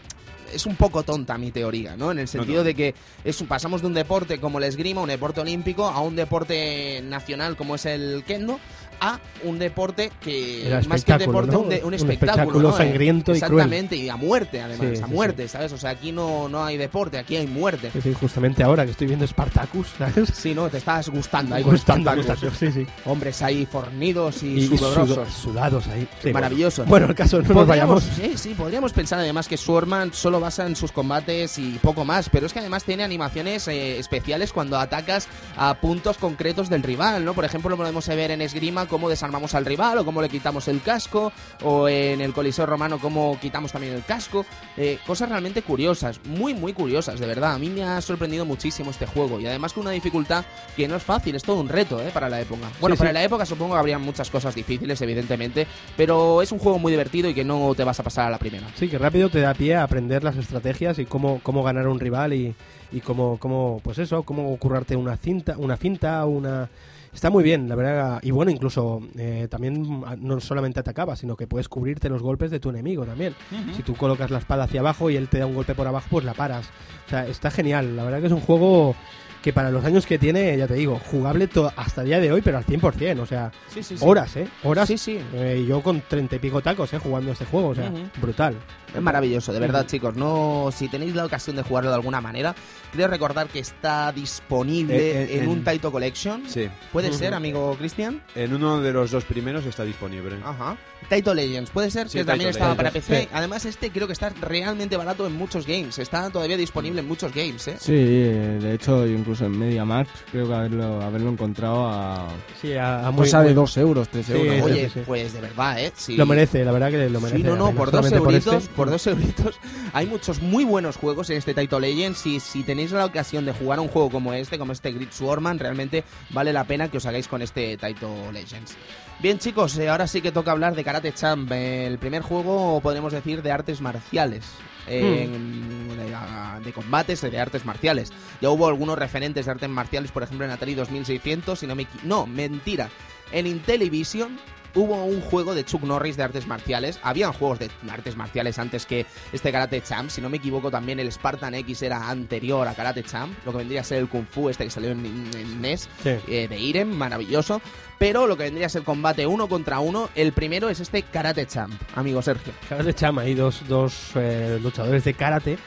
Es 0.54 0.64
un 0.64 0.76
poco 0.76 1.02
tonta 1.02 1.36
mi 1.38 1.50
teoría, 1.50 1.96
¿no? 1.96 2.12
En 2.12 2.20
el 2.20 2.28
sentido 2.28 2.58
no. 2.58 2.64
de 2.64 2.74
que 2.76 2.94
es, 3.24 3.42
pasamos 3.42 3.80
de 3.80 3.88
un 3.88 3.94
deporte 3.94 4.38
como 4.38 4.58
el 4.58 4.64
esgrima, 4.64 5.00
un 5.00 5.08
deporte 5.08 5.40
olímpico, 5.40 5.86
a 5.88 6.00
un 6.00 6.14
deporte 6.14 7.02
nacional 7.02 7.56
como 7.56 7.74
es 7.74 7.84
el 7.84 8.22
kendo, 8.24 8.60
a 9.00 9.18
un 9.44 9.58
deporte 9.58 10.10
que 10.20 10.66
Era 10.66 10.76
más 10.76 10.84
que 10.84 10.88
un 10.88 10.94
espectáculo, 10.96 11.26
deporte, 11.40 11.52
¿no? 11.52 11.60
un, 11.60 11.68
de- 11.68 11.78
un 11.80 11.84
Un 11.86 11.94
espectáculo, 11.94 12.32
espectáculo 12.42 12.70
¿no? 12.70 12.76
Sangriento 12.76 13.34
y 13.34 13.40
cruel. 13.40 13.52
Exactamente, 13.66 13.96
y 13.96 14.08
a 14.08 14.16
muerte 14.16 14.62
además, 14.62 14.88
Sí, 14.96 15.02
a 15.02 15.06
sí, 15.06 15.12
muerte, 15.12 15.48
¿sabes? 15.48 15.72
O 15.72 15.78
sea, 15.78 15.90
aquí 15.90 16.12
no, 16.12 16.48
no 16.48 16.64
hay 16.64 16.76
deporte, 16.76 17.18
aquí 17.18 17.36
hay 17.36 17.46
muerte. 17.46 17.90
Sí, 18.02 18.12
justamente 18.14 18.62
ahora 18.62 18.84
que 18.84 18.90
estoy 18.92 19.06
viendo 19.06 19.26
Spartacus, 19.26 19.88
¿sabes? 19.98 20.28
Sí, 20.34 20.54
no, 20.54 20.68
te 20.68 20.78
estás 20.78 21.08
gustando 21.08 21.54
ahí 21.54 21.62
Gustando, 21.62 22.14
gustando, 22.14 22.50
sí, 22.52 22.72
sí. 22.72 22.86
Hombres 23.04 23.42
ahí 23.42 23.66
fornidos 23.66 24.42
y, 24.42 24.54
Y, 24.58 24.66
sudorosos. 24.68 25.08
sudo- 25.08 25.26
sudados 25.30 25.86
ahí. 25.88 26.08
Maravilloso. 26.32 26.84
Bueno, 26.86 27.06
el 27.06 27.14
caso, 27.14 27.42
no 27.42 27.54
nos 27.54 27.66
vayamos. 27.66 28.02
sí, 28.04 28.32
sí, 28.36 28.54
podríamos 28.54 28.92
pensar 28.92 29.18
además 29.18 29.48
que 29.48 29.56
Swordman 29.56 30.12
solo 30.12 30.40
basa 30.40 30.66
en 30.66 30.76
sus 30.76 30.92
combates 30.92 31.58
y 31.58 31.78
poco 31.82 32.04
más, 32.04 32.28
pero 32.30 32.46
es 32.46 32.52
que 32.52 32.58
además 32.60 32.84
tiene 32.84 33.02
animaciones 33.04 33.68
eh, 33.68 33.98
especiales 33.98 34.52
cuando 34.52 34.78
atacas 34.78 35.28
a 35.56 35.74
puntos 35.74 36.16
concretos 36.18 36.68
del 36.70 36.82
rival, 36.82 37.24
¿no? 37.24 37.34
Por 37.34 37.44
ejemplo, 37.44 37.70
lo 37.70 37.76
podemos 37.76 38.06
ver 38.08 38.30
en 38.30 38.40
esgrima 38.40 38.85
cómo 38.86 39.08
desarmamos 39.08 39.54
al 39.54 39.64
rival 39.64 39.98
o 39.98 40.04
cómo 40.04 40.22
le 40.22 40.28
quitamos 40.28 40.68
el 40.68 40.80
casco, 40.82 41.32
o 41.64 41.88
en 41.88 42.20
el 42.20 42.32
Coliseo 42.32 42.66
Romano 42.66 42.98
cómo 42.98 43.38
quitamos 43.40 43.72
también 43.72 43.94
el 43.94 44.04
casco. 44.04 44.44
Eh, 44.76 44.98
cosas 45.06 45.28
realmente 45.28 45.62
curiosas, 45.62 46.20
muy, 46.24 46.54
muy 46.54 46.72
curiosas, 46.72 47.18
de 47.20 47.26
verdad. 47.26 47.54
A 47.54 47.58
mí 47.58 47.68
me 47.70 47.82
ha 47.84 48.00
sorprendido 48.00 48.44
muchísimo 48.44 48.90
este 48.90 49.06
juego 49.06 49.40
y 49.40 49.46
además 49.46 49.72
con 49.72 49.82
una 49.82 49.90
dificultad 49.92 50.44
que 50.76 50.88
no 50.88 50.96
es 50.96 51.02
fácil, 51.02 51.34
es 51.34 51.42
todo 51.42 51.60
un 51.60 51.68
reto, 51.68 52.00
¿eh? 52.00 52.10
Para 52.12 52.28
la 52.28 52.40
época. 52.40 52.68
Bueno, 52.80 52.96
Sí, 52.96 52.98
para 52.98 53.10
sí. 53.10 53.14
la 53.14 53.24
época 53.24 53.46
supongo 53.46 53.74
que 53.74 53.78
habría 53.80 53.98
muchas 53.98 54.30
cosas 54.30 54.54
difíciles, 54.54 55.00
evidentemente, 55.02 55.66
pero 55.96 56.42
es 56.42 56.52
un 56.52 56.58
juego 56.58 56.78
muy 56.78 56.92
divertido 56.92 57.28
y 57.28 57.34
que 57.34 57.44
no 57.44 57.74
te 57.74 57.84
vas 57.84 57.98
a 58.00 58.02
pasar 58.02 58.26
a 58.26 58.30
la 58.30 58.38
primera. 58.38 58.66
Sí, 58.76 58.88
que 58.88 58.98
rápido 58.98 59.28
te 59.28 59.40
da 59.40 59.54
pie 59.54 59.74
a 59.76 59.82
aprender 59.82 60.24
las 60.24 60.36
estrategias 60.36 60.98
y 60.98 61.06
cómo, 61.06 61.40
cómo 61.42 61.62
ganar 61.62 61.86
a 61.86 61.90
un 61.90 62.00
rival 62.00 62.32
y, 62.32 62.54
y 62.92 63.00
cómo, 63.00 63.38
cómo, 63.38 63.80
pues 63.82 63.98
eso, 63.98 64.22
cómo 64.22 64.56
currarte 64.58 64.96
una 64.96 65.16
cinta, 65.16 65.54
una 65.58 65.76
finta, 65.76 66.24
una... 66.24 66.68
Está 67.16 67.30
muy 67.30 67.42
bien, 67.42 67.66
la 67.66 67.74
verdad. 67.74 68.20
Y 68.22 68.30
bueno, 68.30 68.50
incluso 68.50 69.00
eh, 69.16 69.48
también 69.50 70.02
ah, 70.06 70.16
no 70.18 70.38
solamente 70.38 70.80
atacaba, 70.80 71.16
sino 71.16 71.34
que 71.34 71.46
puedes 71.46 71.66
cubrirte 71.66 72.10
los 72.10 72.20
golpes 72.22 72.50
de 72.50 72.60
tu 72.60 72.68
enemigo 72.68 73.06
también. 73.06 73.34
Si 73.74 73.82
tú 73.82 73.94
colocas 73.96 74.30
la 74.30 74.36
espada 74.36 74.64
hacia 74.64 74.80
abajo 74.80 75.08
y 75.08 75.16
él 75.16 75.26
te 75.28 75.38
da 75.38 75.46
un 75.46 75.54
golpe 75.54 75.74
por 75.74 75.86
abajo, 75.86 76.06
pues 76.10 76.26
la 76.26 76.34
paras. 76.34 76.66
O 77.06 77.08
sea, 77.08 77.26
está 77.26 77.50
genial. 77.50 77.96
La 77.96 78.04
verdad 78.04 78.20
que 78.20 78.26
es 78.26 78.32
un 78.32 78.40
juego 78.42 78.94
que 79.42 79.52
para 79.54 79.70
los 79.70 79.82
años 79.84 80.04
que 80.04 80.18
tiene, 80.18 80.58
ya 80.58 80.66
te 80.66 80.74
digo, 80.74 81.00
jugable 81.10 81.46
to- 81.46 81.72
hasta 81.76 82.02
el 82.02 82.08
día 82.08 82.20
de 82.20 82.32
hoy, 82.32 82.42
pero 82.42 82.58
al 82.58 82.64
100%. 82.66 83.20
O 83.22 83.26
sea, 83.26 83.50
Sí, 83.68 83.82
sí, 83.82 83.94
horas, 84.00 84.36
¿eh? 84.36 84.46
Horas. 84.64 84.86
Sí, 84.86 84.98
sí. 84.98 85.18
Eh, 85.32 85.62
y 85.64 85.66
yo 85.66 85.82
con 85.82 86.02
treinta 86.02 86.36
y 86.36 86.38
pico 86.38 86.60
tacos, 86.60 86.92
¿eh? 86.92 86.98
Jugando 86.98 87.32
este 87.32 87.46
juego. 87.46 87.68
O 87.68 87.74
sea, 87.74 87.90
brutal. 88.20 88.56
Es 88.94 89.00
maravilloso, 89.00 89.52
de 89.54 89.60
verdad, 89.60 89.86
chicos. 89.86 90.16
No, 90.16 90.68
si 90.72 90.88
tenéis 90.88 91.14
la 91.14 91.24
ocasión 91.24 91.54
de 91.56 91.62
jugarlo 91.62 91.90
de 91.90 91.96
alguna 91.96 92.20
manera, 92.20 92.54
creo 92.96 93.08
recordar 93.08 93.46
que 93.48 93.60
está 93.60 94.10
disponible 94.12 94.96
Eh, 94.96 95.22
eh, 95.22 95.36
en, 95.38 95.42
en- 95.44 95.48
un 95.48 95.64
Taito 95.64 95.92
Collection. 95.92 96.42
Sí. 96.48 96.68
¿Puede 96.92 97.08
Ujú. 97.10 97.18
ser, 97.18 97.34
amigo 97.34 97.74
Cristian? 97.78 98.22
En 98.34 98.54
uno 98.54 98.80
de 98.80 98.92
los 98.92 99.10
dos 99.10 99.24
primeros 99.24 99.64
está 99.66 99.84
disponible. 99.84 100.36
Ajá. 100.44 100.76
Taito 101.08 101.34
Legends, 101.34 101.70
puede 101.70 101.90
ser, 101.90 102.08
Sí, 102.08 102.18
que 102.18 102.24
también 102.24 102.48
Taito 102.50 102.58
estaba 102.58 102.74
para 102.74 102.88
Legends, 102.90 103.06
PC. 103.08 103.22
sí. 103.22 103.28
Además, 103.32 103.64
este 103.64 103.90
creo 103.90 104.06
que 104.08 104.12
está 104.12 104.30
realmente 104.30 104.96
barato 104.96 105.26
en 105.26 105.34
muchos 105.36 105.66
games. 105.66 105.98
Está 105.98 106.30
todavía 106.30 106.56
disponible 106.56 107.00
en 107.00 107.06
muchos 107.08 107.32
games, 107.32 107.68
¿eh? 107.68 107.76
Sí, 107.78 107.92
eh, 107.94 108.58
de 108.60 108.74
hecho, 108.74 109.06
incluso 109.06 109.44
en 109.46 109.56
MediaMarkt 109.58 110.10
creo 110.32 110.48
que 110.48 110.54
haberlo, 110.54 111.00
haberlo 111.02 111.30
encontrado 111.30 111.86
a 111.88 112.28
Sí, 112.60 112.72
a, 112.74 113.06
a 113.06 113.10
muy- 113.12 113.24
cosa 113.26 113.40
de 113.40 113.46
muy- 113.46 113.54
2 113.54 113.76
euros, 113.76 114.08
3 114.08 114.26
Sí, 114.26 114.32
euros. 114.32 114.62
Oye, 114.62 114.90
sí. 114.92 115.00
pues 115.06 115.32
de 115.32 115.40
verdad, 115.40 115.78
¿eh? 115.80 115.92
Sí. 115.94 116.16
Lo 116.16 116.26
merece, 116.26 116.64
la 116.64 116.72
verdad 116.72 116.90
que 116.90 117.08
lo 117.08 117.20
merece. 117.20 117.36
Sí, 117.38 117.42
no, 117.44 117.54
no, 117.56 117.72
por 117.72 117.90
dos 117.92 118.00
solamente 118.06 118.18
por 118.18 118.32
euritos, 118.32 118.62
este. 118.64 118.74
por 118.74 118.90
dos 118.90 119.06
euritos. 119.06 119.60
Hay 119.92 120.06
muchos 120.06 120.40
muy 120.42 120.64
buenos 120.64 120.96
juegos 120.96 121.30
en 121.30 121.36
este 121.36 121.54
Taito 121.54 121.78
Legends 121.78 122.26
y 122.26 122.40
si 122.40 122.62
tenéis 122.64 122.85
la 122.92 123.04
ocasión 123.04 123.44
de 123.44 123.52
jugar 123.52 123.80
un 123.80 123.88
juego 123.88 124.10
como 124.10 124.32
este, 124.34 124.58
como 124.58 124.72
este 124.72 124.92
Grid 124.92 125.10
Swarman, 125.10 125.58
realmente 125.58 126.04
vale 126.30 126.52
la 126.52 126.64
pena 126.64 126.88
que 126.90 126.98
os 126.98 127.06
hagáis 127.06 127.28
con 127.28 127.42
este 127.42 127.76
Taito 127.76 128.30
Legends. 128.32 128.76
Bien, 129.18 129.38
chicos, 129.38 129.76
eh, 129.78 129.88
ahora 129.88 130.06
sí 130.06 130.20
que 130.20 130.30
toca 130.32 130.50
hablar 130.52 130.74
de 130.74 130.84
Karate 130.84 131.12
Champ, 131.12 131.50
el 131.52 131.98
primer 131.98 132.22
juego, 132.22 132.80
podríamos 132.82 133.12
decir, 133.12 133.42
de 133.42 133.52
artes 133.52 133.80
marciales. 133.80 134.44
eh, 134.88 135.24
en- 135.24 135.96
de, 135.96 136.14
ah, 136.14 136.60
de 136.64 136.72
combates 136.72 137.24
eh, 137.24 137.30
de 137.30 137.40
artes 137.40 137.64
marciales. 137.64 138.12
Ya 138.40 138.50
hubo 138.50 138.68
algunos 138.68 138.96
referentes 138.96 139.44
de 139.44 139.50
artes 139.50 139.68
marciales, 139.68 140.12
por 140.12 140.22
ejemplo 140.22 140.44
en 140.46 140.52
Atari 140.52 140.76
2600, 140.76 141.58
si 141.58 141.66
no 141.66 141.74
me 141.74 141.88
No, 142.04 142.24
mentira. 142.28 142.88
En 143.32 143.48
Intellivision 143.48 144.38
hubo 144.76 145.04
un 145.04 145.20
juego 145.20 145.54
de 145.54 145.64
Chuck 145.64 145.82
Norris 145.82 146.16
de 146.16 146.22
artes 146.22 146.46
marciales. 146.46 147.00
Habían 147.02 147.32
juegos 147.32 147.58
de 147.58 147.70
artes 147.90 148.14
marciales 148.16 148.58
antes 148.60 148.86
que 148.86 149.04
este 149.32 149.50
Karate 149.50 149.80
Champ. 149.82 150.10
Si 150.10 150.20
no 150.20 150.28
me 150.30 150.36
equivoco, 150.36 150.70
también 150.70 151.00
el 151.00 151.10
Spartan 151.10 151.54
X 151.54 151.82
era 151.82 152.08
anterior 152.08 152.68
a 152.68 152.74
Karate 152.74 153.02
Champ. 153.02 153.32
Lo 153.44 153.52
que 153.52 153.58
vendría 153.58 153.80
a 153.80 153.84
ser 153.84 153.98
el 153.98 154.08
Kung 154.08 154.26
Fu, 154.30 154.48
este 154.48 154.64
que 154.64 154.70
salió 154.70 154.90
en, 154.90 155.04
en 155.34 155.60
NES, 155.60 155.88
Sí. 156.02 156.10
eh, 156.28 156.46
de 156.48 156.58
Irem, 156.58 156.90
maravilloso. 156.92 157.60
Pero 157.98 158.26
lo 158.26 158.36
que 158.36 158.44
vendría 158.44 158.66
a 158.66 158.68
ser 158.70 158.82
combate 158.82 159.26
uno 159.26 159.48
contra 159.48 159.80
uno, 159.80 160.10
el 160.14 160.32
primero 160.32 160.68
es 160.68 160.80
este 160.80 161.02
Karate 161.02 161.46
Champ, 161.46 161.72
amigo 161.94 162.20
Sergio. 162.22 162.52
Karate 162.68 162.92
Chama, 162.94 163.22
hay 163.22 163.34
dos, 163.34 163.62
dos 163.66 164.10
eh, 164.14 164.58
luchadores 164.62 165.02
de 165.04 165.14
karate 165.14 165.58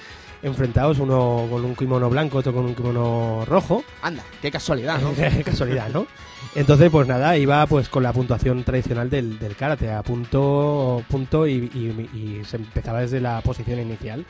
enfrentados, 0.41 0.99
uno 0.99 1.47
con 1.49 1.65
un 1.65 1.75
kimono 1.75 2.09
blanco, 2.09 2.37
otro 2.37 2.53
con 2.53 2.65
un 2.65 2.75
kimono 2.75 3.43
rojo. 3.45 3.83
Anda, 4.01 4.23
qué 4.41 4.49
casualidad, 4.51 4.99
¿no? 5.01 5.13
Qué 5.15 5.43
casualidad, 5.43 5.89
¿no? 5.89 6.07
Entonces, 6.55 6.89
pues 6.89 7.07
nada, 7.07 7.37
iba 7.37 7.65
pues 7.67 7.89
con 7.89 8.01
la 8.01 8.11
puntuación 8.11 8.63
tradicional 8.63 9.09
del, 9.09 9.37
del 9.37 9.55
karate, 9.55 9.91
a 9.91 10.01
punto, 10.01 11.03
punto 11.07 11.47
y, 11.47 11.69
y- 11.73 12.09
y 12.41 12.43
se 12.43 12.57
empezaba 12.57 13.01
desde 13.01 13.21
la 13.21 13.39
posición 13.41 13.79
inicial. 13.79 14.25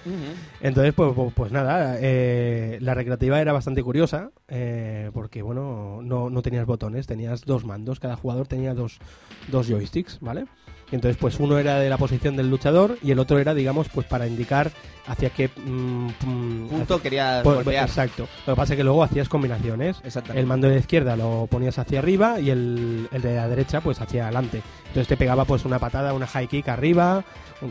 Entonces, 0.62 0.94
pues, 0.94 1.14
pues, 1.16 1.34
pues 1.34 1.52
nada, 1.52 1.96
eh, 2.00 2.78
la 2.82 2.94
recreativa 2.94 3.40
era 3.40 3.54
bastante 3.54 3.82
curiosa, 3.84 4.32
eh, 4.50 5.10
porque 5.14 5.42
bueno, 5.42 6.02
no, 6.04 6.30
no 6.30 6.42
tenías 6.42 6.66
botones, 6.66 7.08
tenías 7.08 7.46
dos 7.46 7.64
mandos, 7.66 8.00
cada 8.02 8.18
jugador 8.18 8.48
tenía 8.48 8.74
dos, 8.74 9.00
dos 9.48 9.68
joysticks, 9.70 10.20
¿vale? 10.20 10.46
Y 10.92 10.96
entonces, 10.96 11.18
pues 11.18 11.40
uno 11.40 11.58
era 11.60 11.80
de 11.80 11.90
la 11.90 11.98
posición 11.98 12.36
del 12.36 12.50
luchador 12.50 12.98
y 13.04 13.12
el 13.12 13.20
otro 13.20 13.38
era, 13.40 13.54
digamos, 13.54 13.88
pues 13.90 14.08
para 14.08 14.26
indicar 14.28 14.72
hacia 15.08 15.30
qué 15.30 15.50
mm, 15.56 16.08
mm, 16.26 16.68
Punto 16.70 17.02
quería 17.02 17.32
hacia- 17.40 17.44
pues, 17.44 17.56
golpear. 17.58 17.88
Exacto. 17.88 18.28
Lo 18.48 18.54
que 18.54 18.58
pasa 18.58 18.74
es 18.74 18.78
que 18.78 18.84
luego 18.84 19.04
hacías 19.04 19.30
combinaciones. 19.30 20.02
El 20.34 20.46
mando 20.48 20.68
de 20.68 20.74
la 20.76 20.80
izquierda 20.80 21.16
lo 21.16 21.48
ponías 21.50 21.78
hacia 21.78 22.00
arriba 22.00 22.40
y 22.40 22.50
el, 22.50 23.08
el 23.12 23.22
de 23.22 23.36
la 23.36 23.48
derecha 23.48 23.82
pues 23.82 24.02
hacia 24.02 24.24
adelante. 24.24 24.62
Entonces 24.88 25.08
te 25.08 25.18
pegaba 25.18 25.46
pues 25.46 25.64
una 25.66 25.78
patada, 25.80 26.14
una 26.14 26.26
high 26.28 26.48
kick 26.48 26.68
arriba, 26.70 27.24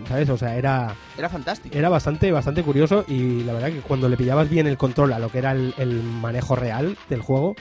¿sabes? 0.08 0.28
O 0.30 0.38
sea, 0.38 0.56
era, 0.56 0.94
Era 1.16 1.28
fantástico. 1.28 1.76
era 1.76 1.88
bastante, 1.88 2.30
bastante 2.30 2.62
curioso 2.62 3.04
y 3.08 3.42
la 3.42 3.52
verdad 3.52 3.68
que 3.70 3.80
cuando 3.80 4.08
le 4.08 4.16
pillabas 4.16 4.48
bien 4.48 4.66
el 4.68 4.76
control 4.78 5.12
a 5.12 5.18
lo 5.18 5.28
que 5.28 5.38
era 5.38 5.52
el, 5.52 5.74
el 5.78 6.02
manejo 6.04 6.54
real 6.54 6.96
del 7.08 7.22
juego, 7.22 7.56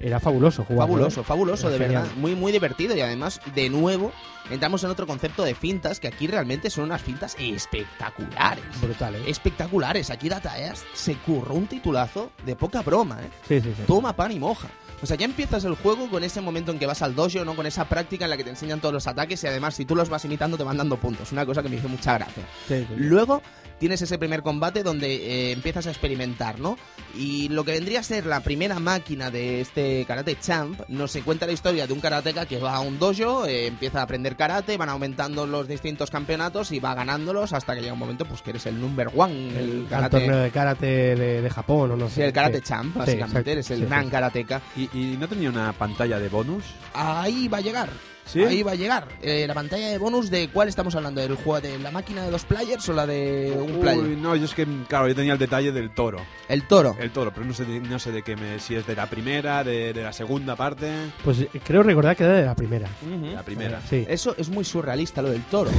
era 0.00 0.20
fabuloso 0.20 0.64
jugar. 0.64 0.88
Fabuloso, 0.88 1.24
fabuloso, 1.24 1.70
de 1.70 1.78
verdad. 1.78 2.06
Muy, 2.16 2.34
muy 2.34 2.52
divertido 2.52 2.96
y 2.96 3.00
además, 3.00 3.40
de 3.54 3.70
nuevo, 3.70 4.12
entramos 4.50 4.82
en 4.84 4.90
otro 4.90 5.06
concepto 5.06 5.44
de 5.44 5.54
fintas 5.54 6.00
que 6.00 6.08
aquí 6.08 6.26
realmente 6.26 6.70
son 6.70 6.84
unas 6.84 7.02
fintas 7.02 7.36
espectaculares. 7.38 8.64
Brutal, 8.80 9.14
¿eh? 9.16 9.24
Espectaculares. 9.26 10.10
Aquí 10.10 10.28
Data 10.28 10.58
East 10.58 10.84
se 10.94 11.14
curró 11.16 11.54
un 11.54 11.66
titulazo 11.66 12.32
de 12.44 12.56
poca 12.56 12.82
broma, 12.82 13.20
¿eh? 13.22 13.30
Sí, 13.48 13.60
sí, 13.60 13.72
sí. 13.76 13.82
Toma 13.86 14.14
pan 14.14 14.32
y 14.32 14.38
moja. 14.38 14.68
O 15.02 15.06
sea, 15.06 15.16
ya 15.16 15.26
empiezas 15.26 15.64
el 15.64 15.74
juego 15.74 16.08
con 16.08 16.24
ese 16.24 16.40
momento 16.40 16.72
en 16.72 16.78
que 16.78 16.86
vas 16.86 17.02
al 17.02 17.14
dojo, 17.14 17.44
¿no? 17.44 17.54
Con 17.54 17.66
esa 17.66 17.86
práctica 17.86 18.24
en 18.24 18.30
la 18.30 18.36
que 18.36 18.44
te 18.44 18.50
enseñan 18.50 18.80
todos 18.80 18.94
los 18.94 19.06
ataques 19.06 19.42
y 19.44 19.46
además 19.46 19.74
si 19.74 19.84
tú 19.84 19.94
los 19.94 20.08
vas 20.08 20.24
imitando 20.24 20.56
te 20.56 20.64
van 20.64 20.78
dando 20.78 20.96
puntos. 20.96 21.32
Una 21.32 21.44
cosa 21.44 21.62
que 21.62 21.68
me 21.68 21.76
hizo 21.76 21.88
mucha 21.88 22.14
gracia. 22.14 22.42
Sí, 22.66 22.80
sí, 22.80 22.86
sí. 22.88 22.94
Luego 22.96 23.42
tienes 23.78 24.00
ese 24.02 24.18
primer 24.18 24.42
combate 24.42 24.82
donde 24.82 25.14
eh, 25.14 25.52
empiezas 25.52 25.86
a 25.86 25.90
experimentar, 25.90 26.58
¿no? 26.60 26.78
Y 27.16 27.48
lo 27.48 27.64
que 27.64 27.72
vendría 27.72 28.00
a 28.00 28.02
ser 28.02 28.26
la 28.26 28.40
primera 28.40 28.78
máquina 28.78 29.30
de 29.30 29.60
este 29.60 30.04
Karate 30.06 30.38
Champ 30.38 30.80
nos 30.88 31.16
cuenta 31.24 31.46
la 31.46 31.52
historia 31.52 31.86
de 31.86 31.92
un 31.92 32.00
karateka 32.00 32.46
que 32.46 32.58
va 32.58 32.74
a 32.76 32.80
un 32.80 32.98
dojo, 32.98 33.46
eh, 33.46 33.66
empieza 33.66 34.00
a 34.00 34.02
aprender 34.02 34.36
karate, 34.36 34.76
van 34.76 34.88
aumentando 34.90 35.46
los 35.46 35.66
distintos 35.66 36.10
campeonatos 36.10 36.72
y 36.72 36.78
va 36.80 36.94
ganándolos 36.94 37.52
hasta 37.52 37.74
que 37.74 37.80
llega 37.80 37.92
un 37.94 37.98
momento 37.98 38.24
pues 38.26 38.42
que 38.42 38.50
eres 38.50 38.66
el 38.66 38.80
number 38.80 39.10
one, 39.16 39.48
el, 39.50 39.56
el, 39.82 39.86
karate. 39.88 40.18
torneo 40.18 40.38
de 40.38 40.50
karate 40.50 40.86
de, 40.86 41.42
de 41.42 41.50
Japón 41.50 41.92
o 41.92 41.96
no 41.96 42.08
Sí, 42.08 42.16
sé. 42.16 42.26
el 42.26 42.32
karate 42.32 42.58
Sí. 42.58 42.64
champ, 42.64 42.92
Sí, 42.92 42.98
básicamente, 42.98 43.24
exacto. 43.38 43.50
eres 43.50 43.70
el 43.70 43.78
Sí, 43.80 43.84
gran 43.86 44.04
sí. 44.04 44.10
karateka. 44.10 44.62
¿Y, 44.76 44.82
y 44.92 45.16
no 45.18 45.28
tenía 45.28 45.48
una 45.48 45.72
pantalla 45.72 46.18
de 46.18 46.28
bonus? 46.28 46.64
Ahí 46.94 47.48
va 47.48 47.58
a 47.58 47.62
llegar. 47.62 47.88
¿Sí? 48.26 48.42
Ahí 48.42 48.62
va 48.62 48.72
a 48.72 48.74
llegar. 48.74 49.08
Eh, 49.22 49.46
la 49.46 49.54
pantalla 49.54 49.88
de 49.88 49.98
bonus 49.98 50.30
de 50.30 50.48
cuál 50.48 50.68
estamos 50.68 50.94
hablando, 50.94 51.20
del 51.20 51.36
juego 51.36 51.60
de 51.60 51.78
la 51.78 51.90
máquina 51.90 52.24
de 52.24 52.30
dos 52.30 52.44
players 52.44 52.88
o 52.88 52.92
la 52.92 53.06
de 53.06 53.56
un 53.56 53.80
player. 53.80 54.04
Uy, 54.04 54.16
no, 54.16 54.34
yo 54.36 54.44
es 54.44 54.54
que, 54.54 54.66
claro, 54.88 55.08
yo 55.08 55.14
tenía 55.14 55.32
el 55.32 55.38
detalle 55.38 55.72
del 55.72 55.90
toro. 55.94 56.18
El 56.48 56.66
toro. 56.66 56.96
El 56.98 57.10
toro, 57.12 57.32
pero 57.32 57.46
no 57.46 57.54
sé 57.54 57.64
de, 57.64 57.80
no 57.80 57.98
sé 57.98 58.12
de 58.12 58.22
qué 58.22 58.36
me, 58.36 58.58
si 58.58 58.74
es 58.74 58.86
de 58.86 58.96
la 58.96 59.08
primera, 59.08 59.62
de, 59.64 59.92
de 59.92 60.02
la 60.02 60.12
segunda 60.12 60.56
parte. 60.56 60.90
Pues 61.24 61.40
eh, 61.40 61.48
creo 61.64 61.82
recordar 61.82 62.16
que 62.16 62.24
era 62.24 62.34
de 62.34 62.44
la 62.46 62.54
primera. 62.54 62.88
La 63.32 63.42
primera. 63.42 63.80
Sí. 63.88 64.04
Eso 64.08 64.34
es 64.36 64.48
muy 64.48 64.64
surrealista 64.64 65.22
lo 65.22 65.30
del 65.30 65.42
toro. 65.44 65.70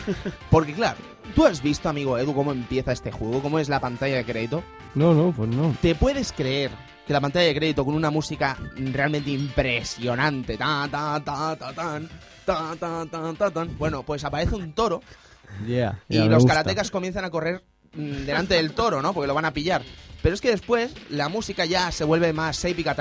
Porque 0.50 0.72
claro, 0.72 0.98
tú 1.34 1.44
has 1.44 1.62
visto, 1.62 1.88
amigo 1.88 2.18
Edu, 2.18 2.34
cómo 2.34 2.52
empieza 2.52 2.92
este 2.92 3.10
juego, 3.10 3.42
cómo 3.42 3.58
es 3.58 3.68
la 3.68 3.80
pantalla 3.80 4.16
de 4.16 4.24
crédito. 4.24 4.62
No, 4.94 5.12
no, 5.12 5.32
pues 5.32 5.48
no. 5.50 5.76
¿Te 5.82 5.94
puedes 5.94 6.32
creer 6.32 6.70
que 7.06 7.12
la 7.12 7.20
pantalla 7.20 7.46
de 7.46 7.54
crédito 7.54 7.84
con 7.84 7.94
una 7.94 8.10
música 8.10 8.56
realmente 8.76 9.30
impresionante, 9.30 10.56
ta 10.56 10.88
ta 10.90 11.22
ta 11.24 11.56
ta 11.56 11.72
tan, 11.72 12.08
ta 12.44 12.74
ta 12.78 13.06
ta 13.10 13.32
ta 13.34 13.50
tan, 13.50 13.78
bueno, 13.78 14.02
pues 14.02 14.24
aparece 14.24 14.54
un 14.56 14.72
toro 14.72 15.00
Yeah, 15.66 16.00
y 16.08 16.18
los 16.18 16.42
gusta. 16.42 16.54
karatecas 16.54 16.90
comienzan 16.90 17.24
a 17.24 17.30
correr 17.30 17.62
mm, 17.94 18.26
delante 18.26 18.54
del 18.56 18.72
toro, 18.72 19.00
¿no? 19.00 19.14
Porque 19.14 19.28
lo 19.28 19.34
van 19.34 19.44
a 19.44 19.52
pillar. 19.52 19.82
Pero 20.20 20.34
es 20.34 20.40
que 20.40 20.50
después 20.50 20.92
la 21.08 21.28
música 21.28 21.64
ya 21.64 21.92
se 21.92 22.02
vuelve 22.04 22.32
más 22.32 22.62
épica. 22.64 22.94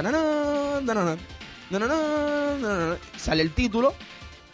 Sale 3.18 3.42
el 3.42 3.52
título. 3.52 3.94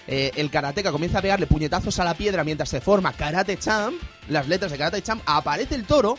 eh, 0.08 0.32
el 0.36 0.50
karateca 0.50 0.92
comienza 0.92 1.20
a 1.20 1.22
pegarle 1.22 1.48
puñetazos 1.48 2.00
a 2.00 2.04
la 2.06 2.14
piedra 2.16 2.44
mientras 2.44 2.70
se 2.70 2.82
forma 2.82 3.14
Karate 3.14 3.58
Champ. 3.58 3.96
Las 4.30 4.48
letras 4.48 4.72
de 4.72 4.78
Karate 4.78 5.02
Champ. 5.02 5.22
Aparece 5.26 5.76
el 5.76 5.84
toro. 5.86 6.18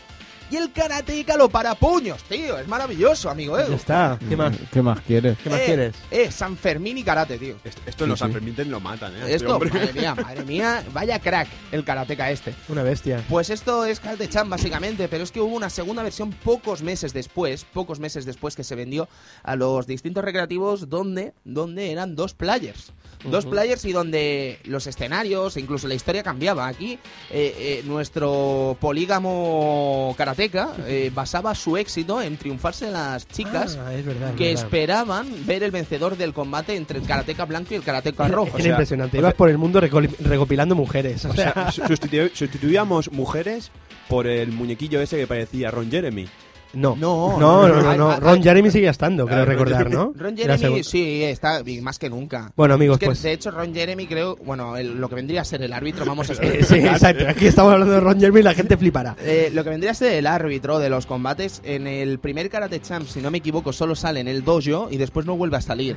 Y 0.51 0.55
el 0.57 0.71
karateca 0.71 1.35
lo 1.35 1.49
para 1.49 1.73
puños, 1.73 2.21
tío. 2.23 2.59
Es 2.59 2.67
maravilloso, 2.67 3.29
amigo 3.29 3.57
Ya 3.57 3.65
Edu. 3.65 3.73
está. 3.73 4.19
¿Qué 4.29 4.35
más? 4.37 4.55
¿Qué 4.71 4.81
más 4.83 4.99
quieres? 5.01 5.37
¿Qué 5.43 5.49
más 5.49 5.59
Eh, 5.61 5.65
quieres? 5.65 5.95
Eh, 6.11 6.31
San 6.31 6.55
Fermín 6.55 6.97
y 6.97 7.03
karate, 7.03 7.37
tío. 7.39 7.55
Esto, 7.63 7.81
esto 7.87 8.03
en 8.03 8.07
Sí, 8.07 8.09
los 8.11 8.19
sí. 8.19 8.23
San 8.25 8.33
Fermín 8.33 8.55
lo 8.69 8.79
matan, 8.79 9.13
¿eh? 9.15 9.19
Este 9.21 9.35
Esto, 9.37 9.59
madre 9.59 9.93
mía, 9.93 10.13
madre 10.21 10.43
mía. 10.45 10.83
Vaya 10.93 11.17
crack 11.19 11.47
el 11.71 11.83
karateca 11.83 12.29
este. 12.29 12.53
Una 12.69 12.83
bestia. 12.83 13.23
Pues 13.29 13.49
esto 13.49 13.85
es 13.85 13.99
Karate 13.99 14.29
Champ 14.29 14.49
básicamente, 14.51 15.07
pero 15.07 15.23
es 15.23 15.31
que 15.31 15.41
hubo 15.41 15.55
una 15.55 15.69
segunda 15.71 16.03
versión 16.03 16.31
pocos 16.31 16.83
meses 16.83 17.13
después, 17.13 17.65
pocos 17.65 17.99
meses 17.99 18.25
después 18.25 18.55
que 18.55 18.63
se 18.63 18.75
vendió 18.75 19.09
a 19.41 19.55
los 19.55 19.87
distintos 19.87 20.23
recreativos 20.23 20.87
donde, 20.89 21.33
donde 21.43 21.91
eran 21.91 22.15
dos 22.15 22.33
players. 22.35 22.91
Dos 23.25 23.45
players 23.45 23.85
y 23.85 23.91
donde 23.93 24.59
los 24.65 24.85
escenarios 24.87 25.55
e 25.57 25.61
incluso 25.61 25.87
la 25.87 25.93
historia 25.95 26.23
cambiaba. 26.23 26.67
Aquí 26.67 26.99
eh, 27.31 27.55
eh, 27.57 27.83
nuestro 27.85 28.77
polígamo 28.79 30.13
karateca 30.17 30.73
eh, 30.87 31.11
basaba 31.13 31.55
su 31.55 31.77
éxito 31.77 32.21
en 32.21 32.37
triunfarse 32.37 32.91
las 32.91 33.27
chicas 33.27 33.77
Ah, 33.81 33.93
es 33.93 34.05
verdad. 34.05 34.31
es 34.31 34.35
que 34.35 34.47
verdad. 34.49 34.63
esperaban 34.65 35.27
ver 35.45 35.63
el 35.63 35.71
vencedor 35.71 36.17
del 36.17 36.33
combate 36.33 36.75
entre 36.75 36.99
el 36.99 37.05
karateca 37.05 37.45
blanco 37.45 37.73
y 37.73 37.77
el 37.77 37.83
karateca 37.83 38.27
rojo. 38.27 38.49
Era 38.49 38.57
o 38.57 38.61
sea, 38.61 38.71
impresionante. 38.71 39.17
o 39.17 39.19
Ibas 39.19 39.31
sea- 39.31 39.37
por 39.37 39.49
el 39.49 39.57
mundo 39.57 39.81
recoli- 39.81 40.15
recopilando 40.19 40.75
mujeres. 40.75 41.25
O 41.25 41.33
sea, 41.33 41.71
sea, 41.71 41.87
sustitu- 41.87 42.31
sustituíamos 42.33 43.11
mujeres 43.11 43.71
por 44.09 44.27
el 44.27 44.51
muñequillo 44.51 45.01
ese 45.01 45.17
que 45.17 45.27
parecía 45.27 45.71
Ron 45.71 45.89
Jeremy. 45.89 46.27
No. 46.73 46.95
No, 46.95 47.37
no, 47.39 47.67
no, 47.67 47.81
no. 47.81 47.95
No. 47.97 48.11
ay, 48.11 48.19
Ron 48.19 48.35
ay. 48.37 48.43
Jeremy 48.43 48.71
sigue 48.71 48.89
estando, 48.89 49.25
creo 49.27 49.45
recordar. 49.45 49.89
¿no? 49.89 50.13
Ron 50.15 50.35
Jeremy 50.37 50.83
sí 50.83 51.23
está 51.23 51.61
más 51.81 51.99
que 51.99 52.09
nunca. 52.09 52.51
Bueno, 52.55 52.73
amigos, 52.73 52.95
Es 52.95 52.99
que, 52.99 53.05
pues. 53.07 53.21
de 53.23 53.31
hecho, 53.33 53.51
Ron 53.51 53.73
Jeremy 53.73 54.07
creo, 54.07 54.35
bueno, 54.45 54.75
el- 54.77 54.99
lo 54.99 55.09
que 55.09 55.15
vendría 55.15 55.41
a 55.41 55.45
ser 55.45 55.61
el 55.61 55.73
árbitro, 55.73 56.05
vamos 56.05 56.29
a 56.29 56.33
Eh, 56.43 56.63
sí, 56.63 56.75
exacto. 56.75 57.25
Aquí 57.27 57.47
estamos 57.47 57.73
hablando 57.73 57.93
de 57.93 57.99
Ron 57.99 58.19
Jeremy 58.19 58.39
y 58.39 58.43
la 58.43 58.53
gente 58.53 58.75
flipará. 58.77 59.15
Eh, 59.21 59.49
lo 59.53 59.63
que 59.63 59.69
vendría 59.69 59.91
a 59.91 59.95
ser 59.95 60.13
el 60.13 60.27
árbitro 60.27 60.79
de 60.79 60.89
los 60.89 61.05
combates, 61.05 61.61
en 61.63 61.87
el 61.87 62.19
primer 62.19 62.49
Karate 62.49 62.81
Champ, 62.81 63.07
si 63.07 63.21
no 63.21 63.29
me 63.31 63.37
equivoco, 63.39 63.71
solo 63.73 63.95
sale 63.95 64.19
en 64.19 64.27
el 64.27 64.43
dojo 64.43 64.87
y 64.91 64.97
después 64.97 65.25
no 65.25 65.35
vuelve 65.35 65.57
a 65.57 65.61
salir. 65.61 65.95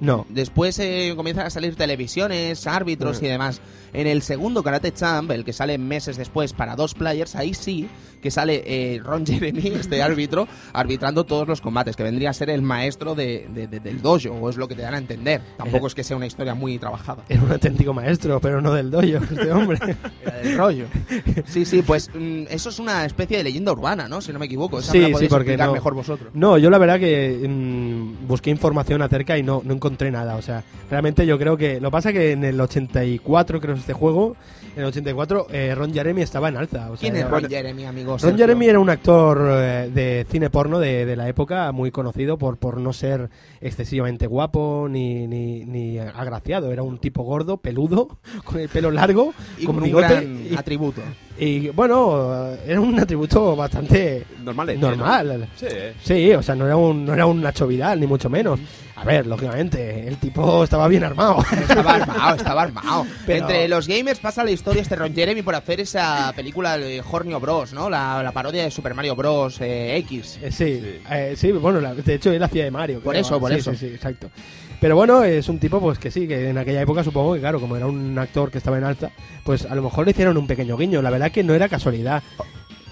No. 0.00 0.26
Después 0.28 0.78
eh, 0.78 1.12
comienzan 1.16 1.46
a 1.46 1.50
salir 1.50 1.74
televisiones, 1.76 2.66
árbitros 2.66 3.22
y 3.22 3.26
demás. 3.26 3.60
En 3.92 4.06
el 4.06 4.22
segundo 4.22 4.62
Karate 4.62 4.92
Champ, 4.92 5.30
el 5.30 5.44
que 5.44 5.52
sale 5.52 5.78
meses 5.78 6.16
después 6.16 6.52
para 6.52 6.76
dos 6.76 6.94
players, 6.94 7.34
ahí 7.36 7.54
sí 7.54 7.88
que 8.20 8.32
sale 8.32 8.64
eh, 8.66 9.00
Ron 9.02 9.24
Jeremy, 9.24 9.68
este 9.68 10.02
árbitro, 10.02 10.48
arbitrando 10.72 11.24
todos 11.24 11.46
los 11.46 11.60
combates, 11.60 11.94
que 11.94 12.02
vendría 12.02 12.30
a 12.30 12.32
ser 12.32 12.50
el 12.50 12.62
maestro 12.62 13.14
de, 13.14 13.46
de- 13.54 13.68
de- 13.68 13.78
del 13.78 14.02
dojo, 14.02 14.30
o 14.30 14.50
es 14.50 14.56
lo 14.56 14.66
que 14.66 14.74
te 14.74 14.82
dan 14.82 14.94
a 14.94 14.98
entender. 14.98 15.40
Tampoco 15.56 15.86
es 15.86 15.94
que 15.94 16.02
sea 16.02 16.16
una 16.16 16.26
historia 16.26 16.54
muy 16.54 16.78
trabajada. 16.80 17.22
Era 17.28 17.42
un 17.42 17.52
auténtico 17.52 17.94
maestro, 17.94 18.40
pero 18.40 18.60
no 18.60 18.74
del 18.74 18.90
dojo, 18.90 19.04
este 19.06 19.52
hombre. 19.52 19.78
Era 20.24 20.38
del 20.38 20.58
rollo. 20.58 20.86
Sí, 21.46 21.64
sí, 21.64 21.82
pues 21.82 22.10
mm, 22.12 22.44
eso 22.50 22.70
es 22.70 22.78
una 22.80 23.04
especie 23.04 23.36
de 23.38 23.44
leyenda 23.44 23.70
urbana, 23.70 24.08
¿no? 24.08 24.20
Si 24.20 24.32
no 24.32 24.40
me 24.40 24.46
equivoco. 24.46 24.80
Esa 24.80 24.90
Sí, 24.90 24.98
me 24.98 25.02
la 25.02 25.08
sí, 25.08 25.12
podéis 25.12 25.30
porque 25.30 25.50
explicar 25.50 25.68
no- 25.68 25.74
mejor 25.74 25.94
vosotros. 25.94 26.30
No, 26.34 26.58
yo 26.58 26.70
la 26.70 26.78
verdad 26.78 26.98
que 26.98 27.46
mm, 27.48 28.26
busqué 28.26 28.50
información 28.50 29.00
acerca 29.00 29.38
y 29.38 29.44
no, 29.44 29.62
no 29.64 29.74
encontré 29.74 29.87
nada. 30.10 30.36
O 30.36 30.42
sea, 30.42 30.62
realmente 30.90 31.26
yo 31.26 31.38
creo 31.38 31.56
que. 31.56 31.80
Lo 31.80 31.90
pasa 31.90 32.12
que 32.12 32.32
en 32.32 32.44
el 32.44 32.60
84, 32.60 33.60
creo 33.60 33.74
que 33.74 33.78
es 33.78 33.80
este 33.82 33.92
juego, 33.92 34.36
en 34.74 34.82
el 34.82 34.88
84, 34.88 35.46
eh, 35.50 35.74
Ron 35.74 35.92
Jeremy 35.92 36.22
estaba 36.22 36.48
en 36.48 36.56
alza. 36.56 36.90
O 36.90 36.96
sea, 36.96 37.10
¿Quién 37.10 37.16
es 37.16 37.28
Ron 37.28 37.48
Jeremy, 37.48 37.84
amigo? 37.86 38.16
Ron? 38.18 38.36
Jeremy 38.36 38.66
era 38.66 38.78
un 38.78 38.90
actor 38.90 39.48
eh, 39.50 39.90
de 39.92 40.26
cine 40.30 40.50
porno 40.50 40.78
de, 40.78 41.06
de 41.06 41.16
la 41.16 41.28
época 41.28 41.72
muy 41.72 41.90
conocido 41.90 42.38
por, 42.38 42.58
por 42.58 42.78
no 42.80 42.92
ser 42.92 43.30
excesivamente 43.60 44.26
guapo 44.26 44.86
ni, 44.90 45.26
ni, 45.26 45.64
ni 45.64 45.98
agraciado. 45.98 46.72
Era 46.72 46.82
un 46.82 46.98
tipo 46.98 47.22
gordo, 47.22 47.56
peludo, 47.58 48.18
con 48.44 48.60
el 48.60 48.68
pelo 48.68 48.90
largo, 48.90 49.34
Y 49.58 49.64
con 49.64 49.74
con 49.74 49.84
un 49.84 49.88
bigote. 49.90 50.06
gran 50.06 50.46
y, 50.50 50.54
atributo. 50.56 51.02
Y, 51.38 51.68
bueno, 51.68 52.48
era 52.66 52.80
un 52.80 52.98
atributo 52.98 53.54
bastante 53.56 54.24
Normal. 54.42 54.78
normal. 54.80 55.48
Sí, 55.56 55.66
¿eh? 55.70 55.94
Sí, 56.02 56.32
o 56.32 56.42
sea, 56.42 56.54
no 56.54 56.66
era 56.66 56.76
un, 56.76 57.04
no 57.04 57.14
era 57.14 57.26
un 57.26 57.40
Nacho 57.42 57.66
Vidal, 57.66 58.00
ni 58.00 58.06
mucho 58.06 58.28
menos. 58.28 58.58
A 58.96 59.04
ver, 59.04 59.26
lógicamente, 59.28 60.08
el 60.08 60.16
tipo 60.16 60.64
estaba 60.64 60.88
bien 60.88 61.04
armado. 61.04 61.38
Estaba 61.52 61.94
armado, 61.94 62.36
estaba 62.36 62.62
armado. 62.62 63.06
Pero- 63.26 63.40
Entre 63.42 63.68
los 63.68 63.86
gamers 63.86 64.18
pasa 64.18 64.42
la 64.42 64.50
historia 64.50 64.82
este 64.82 64.96
Ron 64.96 65.14
Jeremy 65.14 65.42
por 65.42 65.54
hacer 65.54 65.78
esa 65.80 66.32
película 66.34 66.76
de 66.76 67.00
Hornio 67.08 67.38
Bros, 67.38 67.72
¿no? 67.72 67.88
La, 67.88 68.20
la 68.24 68.32
parodia 68.32 68.64
de 68.64 68.70
Super 68.72 68.94
Mario 68.94 69.14
Bros. 69.14 69.60
eh, 69.60 69.96
X. 69.98 70.40
Eh, 70.42 70.50
sí, 70.50 70.80
Sí. 70.82 71.00
eh, 71.10 71.34
sí, 71.36 71.52
bueno, 71.52 71.80
la- 71.80 71.94
de 71.94 72.14
hecho 72.14 72.32
él 72.32 72.42
hacía 72.42 72.64
de 72.64 72.72
Mario. 72.72 73.00
Por 73.00 73.12
creo. 73.12 73.22
eso, 73.22 73.38
por 73.38 73.52
Sí, 73.52 73.58
eso. 73.58 73.70
Sí, 73.72 73.76
sí, 73.78 73.86
exacto. 73.86 74.30
Pero 74.80 74.94
bueno, 74.96 75.24
es 75.24 75.48
un 75.48 75.58
tipo 75.58 75.80
pues 75.80 75.98
que 75.98 76.10
sí, 76.10 76.28
que 76.28 76.48
en 76.50 76.58
aquella 76.58 76.80
época 76.82 77.02
supongo 77.02 77.34
que 77.34 77.40
claro, 77.40 77.60
como 77.60 77.76
era 77.76 77.86
un 77.86 78.16
actor 78.18 78.50
que 78.50 78.58
estaba 78.58 78.78
en 78.78 78.84
alza, 78.84 79.10
pues 79.44 79.66
a 79.66 79.74
lo 79.74 79.82
mejor 79.82 80.04
le 80.04 80.12
hicieron 80.12 80.36
un 80.36 80.46
pequeño 80.46 80.76
guiño. 80.76 81.02
La 81.02 81.10
verdad 81.10 81.32
que 81.32 81.42
no 81.42 81.54
era 81.54 81.68
casualidad. 81.68 82.22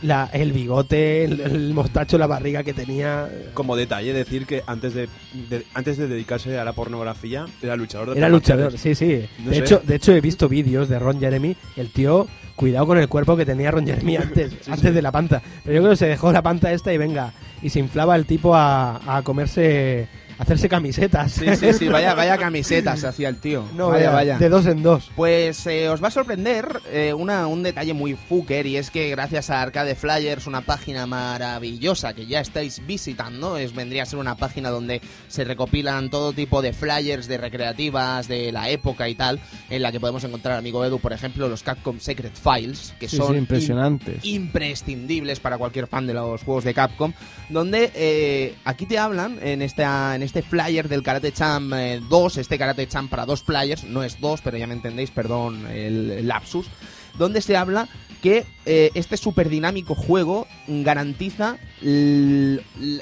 La, 0.03 0.29
el 0.35 0.53
bigote, 0.53 1.25
el, 1.25 1.41
el 1.41 1.73
mostacho, 1.73 2.19
la 2.19 2.27
barriga 2.27 2.63
que 2.63 2.75
tenía. 2.75 3.31
Como 3.55 3.77
detalle 3.77 4.13
decir 4.13 4.45
que 4.45 4.63
antes 4.67 4.93
de, 4.93 5.09
de- 5.49 5.65
antes 5.73 5.97
de 5.97 6.07
dedicarse 6.07 6.59
a 6.59 6.65
la 6.67 6.75
pornografía 6.75 7.47
era 7.63 7.77
luchador 7.77 8.11
de 8.13 8.19
Era 8.19 8.29
luchador, 8.29 8.77
sí, 8.77 8.95
sí. 8.95 9.27
No 9.39 9.51
de, 9.51 9.57
sé. 9.57 9.63
hecho, 9.63 9.81
de 9.83 9.95
hecho, 9.95 10.13
he 10.13 10.21
visto 10.21 10.51
vídeos 10.51 10.91
de 10.91 10.99
Ron 10.99 11.19
Jeremy. 11.19 11.57
El 11.77 11.91
tío, 11.93 12.27
cuidado 12.57 12.87
con 12.89 12.99
el 12.99 13.09
cuerpo 13.09 13.39
que 13.39 13.47
tenía 13.47 13.71
Ron 13.71 13.87
Jeremy 13.87 14.17
antes, 14.19 14.69
antes 14.69 14.93
de 14.95 15.01
la 15.03 15.11
panza. 15.13 15.41
Pero 15.65 15.77
yo 15.77 15.81
creo 15.81 15.91
que 15.93 15.97
se 15.97 16.09
dejó 16.09 16.31
la 16.31 16.43
panza 16.43 16.73
esta 16.73 16.93
y 16.93 16.99
venga. 16.99 17.33
Y 17.63 17.71
se 17.71 17.79
inflaba 17.79 18.17
el 18.17 18.27
tipo 18.27 18.55
a, 18.55 19.01
a 19.17 19.23
comerse 19.23 20.09
hacerse 20.39 20.69
camisetas. 20.69 21.33
Sí, 21.33 21.47
sí, 21.57 21.73
sí, 21.73 21.89
vaya, 21.89 22.15
vaya 22.15 22.37
camisetas 22.39 23.05
hacía 23.05 23.29
el 23.29 23.37
tío. 23.37 23.65
No, 23.75 23.89
vaya, 23.89 24.11
vaya, 24.11 24.39
de 24.39 24.49
dos 24.49 24.67
en 24.67 24.83
dos. 24.83 25.11
Pues 25.17 25.67
eh, 25.67 25.89
os 25.89 26.03
va 26.03 26.09
a 26.09 26.11
sorprender 26.11 26.81
eh, 26.93 27.13
una, 27.15 27.47
un 27.47 27.63
detalle 27.63 27.95
muy 27.95 28.15
fucker 28.15 28.67
y 28.67 28.77
es 28.77 28.91
que 28.91 29.09
gracias 29.11 29.51
a 29.51 29.63
Arcade 29.63 29.95
Flyers, 29.95 30.47
una 30.47 30.61
página 30.63 31.07
maravillosa 31.07 32.13
que 32.15 32.27
ya 32.27 32.41
estáis 32.41 32.85
visitando, 32.87 33.57
es, 33.57 33.75
vendría 33.75 34.03
a 34.03 34.07
ser 34.07 34.19
una 34.19 34.37
página 34.37 34.71
donde 34.71 35.01
se 35.29 35.45
recopilan 35.45 36.11
todo 36.11 36.33
tipo 36.33 36.63
de 36.63 36.73
flyers 36.73 37.27
de 37.29 37.39
recreativas 37.39 38.29
de 38.29 38.53
la 38.53 38.69
época 38.71 39.09
y 39.09 39.15
tal, 39.15 39.41
en 39.71 39.83
la 39.83 39.93
que 39.93 40.01
podemos 40.01 40.23
encontrar, 40.25 40.59
amigo 40.59 40.85
Edu, 40.85 40.99
por 40.99 41.13
ejemplo, 41.13 41.49
los 41.49 41.63
Capcom 41.63 41.99
Secret 42.01 42.33
Files, 42.35 42.95
que 43.01 43.09
Sí, 43.09 43.17
son 43.17 43.33
sí, 43.33 43.39
impresionantes. 43.39 44.25
im- 44.25 44.47
imprescindibles 44.47 45.41
para 45.41 45.59
cualquier 45.59 45.87
fan 45.87 46.07
de 46.07 46.15
los 46.15 46.43
juegos 46.43 46.65
de 46.65 46.75
Capcom, 46.75 47.13
donde 47.49 47.91
eh, 47.95 48.55
aquí 48.65 48.87
te 48.87 48.99
hablan 48.99 49.39
en, 49.43 49.63
esta, 49.63 50.15
en 50.15 50.23
este 50.27 50.43
flyer 50.43 50.89
del 50.89 51.03
Karate 51.03 51.33
Champ 51.33 51.73
eh, 51.75 52.01
2, 52.09 52.37
este 52.37 52.59
Karate 52.59 52.87
Champ 52.87 53.09
para 53.11 53.25
dos 53.25 53.43
players, 53.43 53.85
no 53.85 54.03
es 54.03 54.21
dos, 54.21 54.41
pero 54.43 54.57
ya 54.59 54.67
me 54.67 54.75
entendéis, 54.75 55.11
perdón 55.11 55.67
el, 55.69 56.11
el 56.11 56.29
lapsus, 56.29 56.67
donde 57.19 57.41
se 57.41 57.57
habla 57.57 57.89
que 58.23 58.45
eh, 58.65 58.91
este 58.95 59.17
super 59.17 59.49
dinámico 59.49 59.95
juego 59.95 60.47
garantiza 60.67 61.57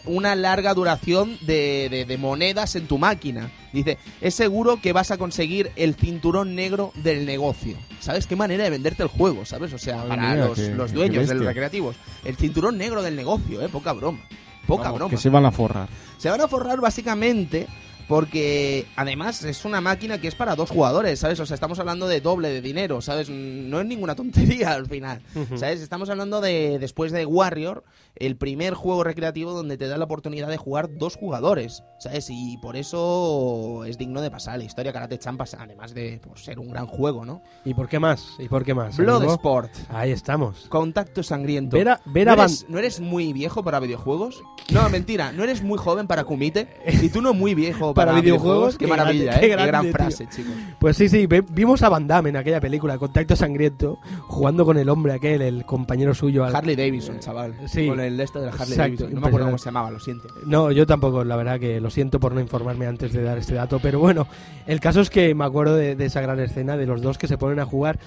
una 0.05 0.35
larga 0.35 0.75
duración 0.75 1.39
de, 1.41 1.89
de- 1.91 2.05
de 2.05 2.19
monedas 2.19 2.77
en 2.77 2.87
tu 2.87 2.99
máquina. 2.99 3.51
Dice, 3.73 3.99
es 4.21 4.35
seguro 4.35 4.81
que 4.81 4.93
vas 4.93 5.11
a 5.11 5.19
conseguir 5.19 5.71
el 5.77 5.95
cinturón 5.95 6.55
negro 6.55 6.93
del 6.97 7.27
negocio. 7.27 7.77
¿Sabes? 8.01 8.27
Qué 8.27 8.37
manera 8.37 8.65
de 8.65 8.71
venderte 8.71 9.03
el 9.03 9.09
juego, 9.09 9.45
¿sabes? 9.45 9.73
O 9.73 9.79
sea, 9.79 10.05
para 10.05 10.35
los, 10.49 10.59
qué- 10.59 10.75
los 10.75 10.93
dueños 10.93 11.29
de 11.29 11.35
los 11.35 11.47
recreativos. 11.47 11.97
El 12.25 12.37
cinturón 12.37 12.77
negro 12.79 13.03
del 13.03 13.17
negocio, 13.17 13.63
¿eh? 13.63 13.69
Poca 13.69 13.93
broma. 13.93 14.21
Poca 14.67 14.85
Vamos, 14.85 14.99
broma. 14.99 15.11
Que 15.11 15.17
se 15.17 15.31
van 15.31 15.47
a 15.47 15.51
forrar. 15.51 15.89
Se 16.19 16.31
van 16.31 16.41
a 16.41 16.49
forrar 16.49 16.81
básicamente 16.81 17.67
porque 18.09 18.87
además 18.97 19.45
es 19.45 19.65
una 19.65 19.81
máquina 19.81 20.21
que 20.21 20.29
es 20.29 20.35
para 20.35 20.55
dos 20.57 20.71
jugadores, 20.71 21.21
¿sabes? 21.21 21.41
O 21.41 21.47
sea, 21.47 21.55
estamos 21.55 21.79
hablando 21.79 22.07
de 22.07 22.21
doble 22.21 22.51
de 22.51 22.61
dinero, 22.61 23.01
¿sabes? 23.01 23.31
No 23.31 23.81
es 23.81 23.87
ninguna 23.87 24.15
tontería 24.15 24.73
al 24.73 24.87
final, 24.87 25.23
¿sabes? 25.57 25.81
Estamos 25.81 26.11
hablando 26.11 26.41
de, 26.41 26.79
después 26.79 27.13
de 27.13 27.25
Warrior, 27.25 27.85
el 28.17 28.37
primer 28.37 28.75
juego 28.75 29.03
recreativo 29.05 29.53
donde 29.53 29.77
te 29.77 29.89
da 29.89 29.99
la 29.99 30.05
oportunidad 30.05 30.49
de 30.49 30.57
jugar 30.57 30.89
dos 30.97 31.17
jugadores, 31.17 31.83
¿sabes? 31.99 32.29
Y 32.31 32.59
por 32.59 32.77
eso 32.77 33.85
es 33.85 33.99
digno 33.99 34.21
de 34.21 34.31
pasar 34.31 34.59
la 34.59 34.65
historia 34.65 34.93
Karate 34.93 35.19
Champas, 35.19 35.55
además 35.55 35.95
de 35.95 36.21
por 36.27 36.39
ser 36.39 36.59
un 36.59 36.69
gran 36.71 36.87
juego, 36.87 37.25
¿no? 37.25 37.43
¿Y 37.65 37.75
por 37.75 37.89
qué 37.89 37.99
más? 37.99 38.25
¿Y 38.39 38.49
por 38.49 38.65
qué 38.65 38.75
más? 38.75 38.97
Bloodsport, 38.97 39.71
Ahí 39.91 40.13
estamos. 40.13 40.67
contacto 40.69 41.23
sangriento. 41.23 41.77
Ver 41.77 41.89
a, 41.89 42.01
ver 42.07 42.29
a 42.29 42.37
¿No 42.37 42.43
eres, 42.43 42.67
no 42.69 42.79
eres 42.79 43.01
muy 43.01 43.33
viejo 43.33 43.63
para 43.65 43.81
videojuegos? 43.81 44.43
No, 44.73 44.89
mentira. 44.89 45.33
¿No 45.33 45.43
eres 45.43 45.63
muy 45.63 45.79
joven 45.79 46.07
para 46.07 46.25
Kumite? 46.25 46.69
Y 47.03 47.09
tú 47.09 47.21
no 47.21 47.35
muy 47.35 47.55
viejo 47.55 47.95
para, 47.95 48.13
Para 48.13 48.21
videojuegos, 48.21 48.77
Qué 48.79 48.85
qué 48.85 48.91
maravilla, 48.91 49.25
grande, 49.33 49.47
¿eh? 49.47 49.51
qué 49.51 49.57
gran 49.67 49.87
frase, 49.93 50.29
chicos. 50.29 50.53
Pues 50.79 50.97
sí, 50.97 51.09
sí, 51.09 51.27
vimos 51.51 51.83
a 51.83 51.89
Van 51.89 52.07
Damme 52.07 52.31
en 52.31 52.37
aquella 52.37 52.61
película, 52.61 52.97
Contacto 52.99 53.35
Sangriento, 53.37 53.99
jugando 54.29 54.65
con 54.65 54.79
el 54.79 54.89
hombre 54.89 55.13
aquel, 55.15 55.43
el 55.43 55.65
compañero 55.67 56.15
suyo. 56.15 56.45
al- 56.45 56.55
Harley 56.55 56.77
Davidson, 56.77 57.19
chaval. 57.19 57.55
sí. 57.67 57.87
Con 57.89 58.01
el 58.01 58.04
de 58.11 58.23
esto 58.25 58.41
de 58.41 58.47
la 58.47 58.53
Harley 58.53 58.69
Exacto, 58.73 58.83
Davidson. 58.83 59.15
No 59.15 59.21
me 59.21 59.27
acuerdo 59.29 59.47
cómo 59.47 59.59
se 59.59 59.65
llamaba, 59.67 59.91
lo 59.91 60.01
siento. 60.01 60.29
No, 60.47 60.71
yo 60.73 60.87
tampoco, 60.87 61.25
la 61.25 61.37
verdad 61.37 61.59
que 61.59 61.81
lo 61.81 61.91
siento 61.91 62.21
por 62.21 62.33
no 62.33 62.41
informarme 62.41 62.87
antes 62.87 63.13
de 63.13 63.23
dar 63.23 63.39
este 63.39 63.55
dato, 63.55 63.79
pero 63.81 63.99
bueno, 63.99 64.27
el 64.67 64.81
caso 64.81 65.01
es 65.01 65.11
que 65.11 65.35
me 65.35 65.45
acuerdo 65.45 65.75
de, 65.77 65.97
de 65.97 66.05
esa 66.07 66.21
gran 66.21 66.39
escena 66.41 66.77
de 66.77 66.87
los 66.87 67.03
dos 67.03 67.19
que 67.19 67.27
se 67.29 67.39
ponen 67.39 67.59
a 67.61 67.65
jugar 67.67 67.99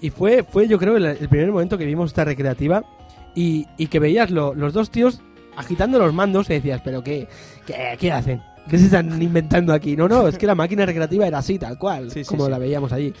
y 0.00 0.10
fue, 0.10 0.42
fue 0.44 0.68
yo 0.68 0.78
creo, 0.78 0.96
el, 0.96 1.06
el 1.06 1.28
primer 1.28 1.50
momento 1.50 1.78
que 1.78 1.84
vimos 1.86 2.10
esta 2.10 2.24
recreativa 2.24 2.84
y, 3.34 3.66
y 3.78 3.86
que 3.86 3.98
veías 3.98 4.30
lo- 4.30 4.54
los 4.54 4.72
dos 4.72 4.90
tíos 4.90 5.20
agitando 5.56 5.98
los 5.98 6.12
mandos 6.12 6.50
y 6.50 6.54
decías, 6.54 6.80
pero 6.84 7.02
¿qué, 7.02 7.28
qué, 7.66 7.96
qué 7.98 8.12
hacen? 8.12 8.42
¿Qué 8.68 8.78
se 8.78 8.86
están 8.86 9.22
inventando 9.22 9.72
aquí? 9.72 9.96
No, 9.96 10.08
no, 10.08 10.26
es 10.28 10.36
que 10.36 10.46
la 10.46 10.54
máquina 10.56 10.84
recreativa 10.84 11.26
era 11.26 11.38
así, 11.38 11.58
tal 11.58 11.78
cual, 11.78 12.10
Sí, 12.10 12.24
sí, 12.24 12.28
como 12.28 12.46
sí. 12.46 12.50
la 12.50 12.58
veíamos 12.58 12.92
allí. 12.92 13.14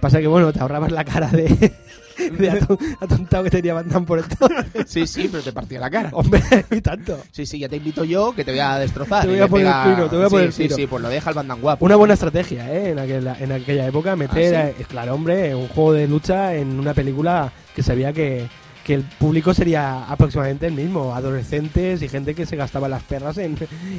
Pasa 0.00 0.20
que, 0.20 0.28
bueno, 0.28 0.52
te 0.52 0.60
ahorrabas 0.60 0.92
la 0.92 1.04
cara 1.04 1.26
de, 1.28 1.72
de 2.18 2.50
aton- 2.52 2.96
atontado 3.00 3.44
que 3.44 3.50
tenía 3.50 3.74
Van 3.74 3.88
Damme 3.88 4.06
por 4.06 4.18
entonces. 4.18 4.66
Sí, 4.86 5.06
sí, 5.06 5.28
pero 5.30 5.42
te 5.42 5.52
partía 5.52 5.80
la 5.80 5.90
cara. 5.90 6.10
Hombre, 6.12 6.42
y 6.70 6.80
tanto. 6.80 7.18
Sí, 7.30 7.46
sí, 7.46 7.58
ya 7.58 7.68
te 7.68 7.76
invito 7.76 8.04
yo 8.04 8.32
que 8.34 8.44
te 8.44 8.50
voy 8.50 8.60
a 8.60 8.78
destrozar. 8.78 9.22
Te 9.22 9.28
voy 9.28 9.40
a 9.40 9.48
poner 9.48 9.66
pega- 9.66 9.84
fino, 9.94 10.08
te 10.08 10.16
voy 10.16 10.24
a 10.24 10.28
Sí, 10.28 10.34
poner 10.34 10.52
sí, 10.52 10.62
fino. 10.64 10.76
Sí, 10.76 10.86
pues 10.86 11.02
lo 11.02 11.08
deja 11.08 11.30
el 11.30 11.36
bandan 11.36 11.60
guapo. 11.60 11.84
Una 11.84 11.96
buena 11.96 12.14
estrategia, 12.14 12.72
¿eh? 12.72 12.90
En 12.90 12.98
aquella, 12.98 13.36
en 13.38 13.52
aquella 13.52 13.86
época, 13.86 14.16
meter, 14.16 14.74
¿Ah, 14.78 14.84
claro, 14.88 15.14
hombre, 15.14 15.54
un 15.54 15.68
juego 15.68 15.92
de 15.92 16.08
lucha 16.08 16.54
en 16.54 16.78
una 16.78 16.94
película 16.94 17.52
que 17.74 17.82
sabía 17.82 18.12
que, 18.12 18.46
que 18.88 18.94
el 18.94 19.02
público 19.02 19.52
sería 19.52 20.04
aproximadamente 20.10 20.66
el 20.66 20.72
mismo, 20.72 21.14
adolescentes 21.14 22.00
y 22.00 22.08
gente 22.08 22.34
que 22.34 22.46
se 22.46 22.56
gastaba 22.56 22.88
las 22.88 23.02
perras 23.02 23.36
en, 23.36 23.54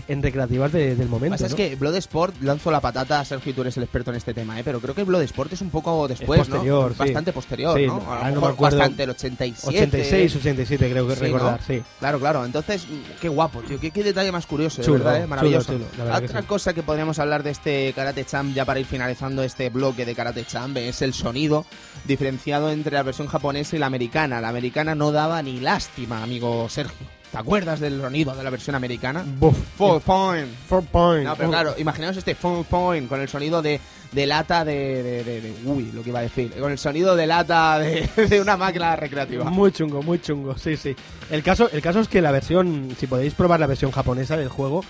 en 0.08 0.24
recreativas 0.24 0.72
de- 0.72 0.96
del 0.96 0.98
Lo 0.98 1.04
que 1.04 1.10
momento. 1.12 1.34
pasa 1.36 1.46
es 1.46 1.52
¿no? 1.52 1.58
que 1.58 1.76
Bloodsport 1.76 2.42
lanzo 2.42 2.72
la 2.72 2.82
patata, 2.82 3.24
Sergio, 3.24 3.54
tú 3.54 3.62
eres 3.62 3.78
el 3.78 3.84
experto 3.84 4.10
en 4.10 4.18
este 4.18 4.34
tema, 4.34 4.60
¿eh? 4.60 4.64
pero 4.66 4.80
creo 4.82 4.96
que 4.96 5.04
Bloodsport 5.04 5.54
es 5.54 5.62
un 5.62 5.70
poco 5.70 6.08
después, 6.08 6.40
posterior, 6.40 6.86
¿no? 6.90 6.94
sí. 6.94 7.00
Bastante 7.00 7.32
posterior, 7.32 7.78
Sí, 7.80 7.86
¿no? 7.86 8.00
no, 8.00 8.12
A 8.12 8.16
lo 8.30 8.36
no 8.36 8.42
mejor 8.42 8.52
acuerdo. 8.54 8.78
Bastante, 8.80 9.04
el 9.04 9.10
87. 9.12 9.68
86, 9.78 10.36
87 10.38 10.90
creo 10.92 11.08
que 11.08 11.14
Sí, 11.16 11.22
recordar, 11.22 11.60
¿no? 11.62 11.66
sí. 11.68 11.84
Claro, 12.00 12.20
claro. 12.20 12.46
Entonces, 12.46 12.88
qué 13.22 13.30
guapo, 13.30 13.62
tío. 13.62 13.80
Qué, 13.80 13.92
qué 13.92 14.04
detalle 14.04 14.32
más 14.32 14.48
curioso, 14.48 14.82
de 14.82 14.86
Chulo, 14.88 15.04
verdad, 15.04 15.24
¿eh? 15.24 15.28
Maravilloso. 15.28 15.72
chulo, 15.74 15.86
chulo, 15.92 16.04
verdad 16.06 16.20
que 16.22 16.26
Otra 16.26 16.42
sí. 16.42 16.48
cosa 16.48 16.74
que 16.74 16.82
podríamos 16.82 17.20
hablar 17.20 17.44
de 17.44 17.52
este 17.52 17.94
Karate 17.96 18.26
Champ, 18.26 18.56
ya 18.56 18.66
para 18.66 18.80
ir 18.80 18.88
finalizando 18.88 19.44
este 19.44 19.70
bloque 19.70 20.04
de 20.06 20.16
Karate 20.16 20.46
Champ, 20.46 20.76
es 20.78 21.04
el 21.04 21.14
sonido 21.14 21.66
diferenciado 22.06 22.72
entre 22.72 22.96
la 22.96 23.04
versión 23.04 23.28
japonesa 23.28 23.76
y 23.76 23.80
la 23.80 23.86
americana. 23.86 24.42
La 24.42 24.50
americana 24.50 24.79
no 24.84 25.12
daba 25.12 25.42
ni 25.42 25.60
lástima, 25.60 26.24
amigo 26.24 26.68
Sergio. 26.70 27.08
¿Te 27.32 27.38
acuerdas 27.38 27.80
del 27.80 28.02
sonido 28.02 28.36
de 28.36 28.44
la 28.44 28.50
versión 28.50 28.76
americana? 28.76 29.24
Buf, 29.24 29.56
Four 29.78 30.02
point. 30.02 30.48
four 30.68 30.84
point. 30.84 31.26
No, 31.26 31.36
pero 31.36 31.50
claro, 31.50 31.76
imaginaos 31.78 32.18
este 32.18 32.34
full 32.34 32.64
point 32.68 33.08
con 33.08 33.22
el 33.22 33.30
sonido 33.30 33.62
de, 33.62 33.80
de 34.12 34.26
lata 34.26 34.66
de, 34.66 35.04
de, 35.04 35.24
de- 35.24 35.42
de- 35.42 35.54
Uy, 35.66 35.92
lo 35.94 36.02
que 36.02 36.10
iba 36.10 36.20
a 36.20 36.24
decir. 36.24 36.52
Con 36.60 36.72
el 36.72 36.80
sonido 36.80 37.16
de 37.16 37.28
lata 37.28 37.78
de, 37.78 38.10
de 38.30 38.42
una 38.42 38.58
máquina 38.58 38.96
recreativa. 38.96 39.46
Muy 39.46 39.72
chungo, 39.72 40.02
muy 40.02 40.20
chungo, 40.20 40.58
sí, 40.58 40.76
sí. 40.76 40.96
El 41.30 41.44
caso, 41.44 41.70
el 41.72 41.84
caso 41.84 42.00
es 42.00 42.08
que 42.08 42.20
la 42.20 42.32
versión, 42.32 42.96
si 43.00 43.06
podéis 43.06 43.36
probar 43.36 43.60
la 43.60 43.68
versión 43.68 43.92
japonesa 43.92 44.36
del 44.36 44.50
juego, 44.50 44.84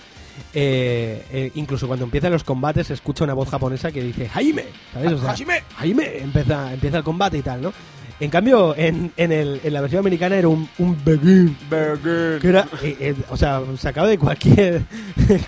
eh, 0.54 1.26
eh, 1.34 1.52
incluso 1.56 1.88
cuando 1.88 2.06
empiezan 2.06 2.32
los 2.32 2.46
combates 2.46 2.88
se 2.88 2.94
escucha 2.94 3.26
una 3.26 3.34
voz 3.34 3.50
japonesa 3.50 3.92
que 3.92 4.02
dice 4.02 4.30
Jaime, 4.30 4.64
¿sabes? 4.94 5.12
O 5.12 5.18
sea, 5.20 5.32
Hajime. 5.32 5.64
Jaime, 5.78 6.20
empieza, 6.20 6.72
empieza 6.74 6.98
el 7.00 7.04
combate 7.04 7.38
y 7.38 7.42
tal, 7.42 7.62
¿no? 7.62 7.74
En 8.20 8.30
cambio, 8.30 8.76
en, 8.76 9.12
en, 9.16 9.32
el, 9.32 9.62
en 9.64 9.74
la 9.74 9.82
versión 9.82 10.00
americana 10.00 10.36
era 10.36 10.48
un, 10.50 10.68
un 10.78 10.98
begin, 11.06 11.56
Burger. 11.70 12.40
que 12.42 12.48
era, 12.50 12.68
eh, 12.84 12.98
eh, 13.00 13.16
o 13.30 13.38
sea, 13.38 13.62
sacado 13.78 14.08
de 14.08 14.18
cualquier... 14.18 14.84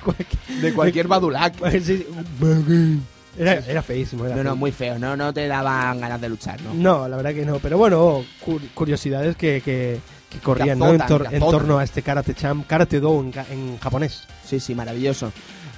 cualquier- 0.04 0.62
De 0.62 0.74
cualquier 0.74 1.08
badulac. 1.08 1.54
Sí, 1.84 2.06
begin. 2.40 3.04
Era, 3.38 3.54
era 3.68 3.82
feísimo, 3.82 4.26
era 4.26 4.36
No, 4.36 4.44
no, 4.44 4.56
muy 4.56 4.72
feo. 4.72 5.00
No, 5.00 5.16
no 5.18 5.34
te 5.34 5.48
daban 5.48 6.00
ganas 6.00 6.20
de 6.22 6.30
luchar, 6.30 6.62
¿no? 6.62 6.74
No, 6.74 7.08
la 7.08 7.16
verdad 7.18 7.34
que 7.34 7.46
no. 7.46 7.60
Pero 7.60 7.78
bueno, 7.78 8.24
cu- 8.42 8.60
curiosidades 8.74 9.36
que, 9.38 9.62
que, 9.64 10.00
que 10.30 10.40
corrían 10.40 10.80
¿no? 10.80 10.94
en, 10.94 11.00
tor- 11.02 11.30
torno 11.40 11.78
a 11.80 11.84
este 11.84 12.02
Karate 12.02 12.34
Champ, 12.36 12.68
Karate 12.68 13.00
Do 13.00 13.20
en, 13.22 13.32
en 13.52 13.78
japonés. 13.80 14.28
Sí, 14.46 14.60
sí, 14.60 14.76
maravilloso. 14.76 15.32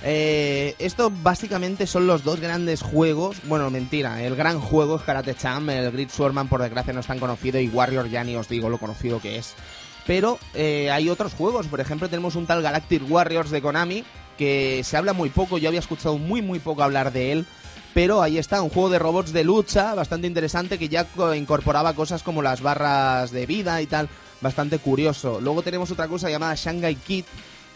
Eh, 0.06 0.76
esto 0.80 1.12
básicamente 1.24 1.88
son 1.88 2.08
los 2.08 2.24
dos 2.24 2.40
grandes 2.40 2.82
juegos. 2.82 3.38
Bueno, 3.46 3.70
mentira, 3.70 4.22
el 4.24 4.36
gran 4.36 4.60
juego 4.60 4.98
es 4.98 5.04
Karate 5.04 5.34
Champ. 5.36 5.70
El 5.70 5.92
Grid 5.92 6.10
Swordman, 6.10 6.50
por 6.50 6.62
desgracia, 6.62 6.94
no 6.94 7.00
es 7.00 7.08
tan 7.08 7.20
conocido. 7.20 7.60
Y 7.60 7.70
Warrior, 7.70 8.10
ya 8.10 8.24
ni 8.24 8.36
os 8.36 8.50
digo 8.50 8.70
lo 8.70 8.78
conocido 8.78 9.22
que 9.22 9.38
es. 9.38 9.54
Pero 10.06 10.38
eh, 10.54 10.92
hay 10.92 11.10
otros 11.10 11.34
juegos. 11.34 11.68
Por 11.68 11.80
ejemplo, 11.80 12.10
tenemos 12.10 12.36
un 12.36 12.46
tal 12.46 12.62
Galactic 12.62 13.10
Warriors 13.10 13.50
de 13.50 13.62
Konami. 13.62 14.04
Que 14.38 14.82
se 14.84 14.98
habla 14.98 15.14
muy 15.14 15.30
poco. 15.30 15.58
Yo 15.58 15.70
había 15.70 15.80
escuchado 15.80 16.18
muy, 16.18 16.42
muy 16.42 16.60
poco 16.60 16.84
hablar 16.84 17.14
de 17.14 17.32
él. 17.32 17.46
Pero 17.94 18.24
ahí 18.24 18.40
está, 18.40 18.64
un 18.64 18.72
juego 18.72 18.90
de 18.90 18.98
robots 18.98 19.32
de 19.34 19.44
lucha 19.44 19.94
bastante 19.94 20.26
interesante 20.26 20.80
que 20.80 20.90
ya 20.90 21.06
co- 21.06 21.36
incorporaba 21.36 21.94
cosas 21.94 22.24
como 22.24 22.42
las 22.42 22.60
barras 22.62 23.30
de 23.30 23.46
vida 23.46 23.80
y 23.84 23.86
tal, 23.86 24.10
bastante 24.42 24.80
curioso. 24.80 25.40
Luego 25.40 25.62
tenemos 25.62 25.92
otra 25.92 26.08
cosa 26.08 26.28
llamada 26.28 26.56
Shanghai 26.56 26.96
Kid, 26.96 27.26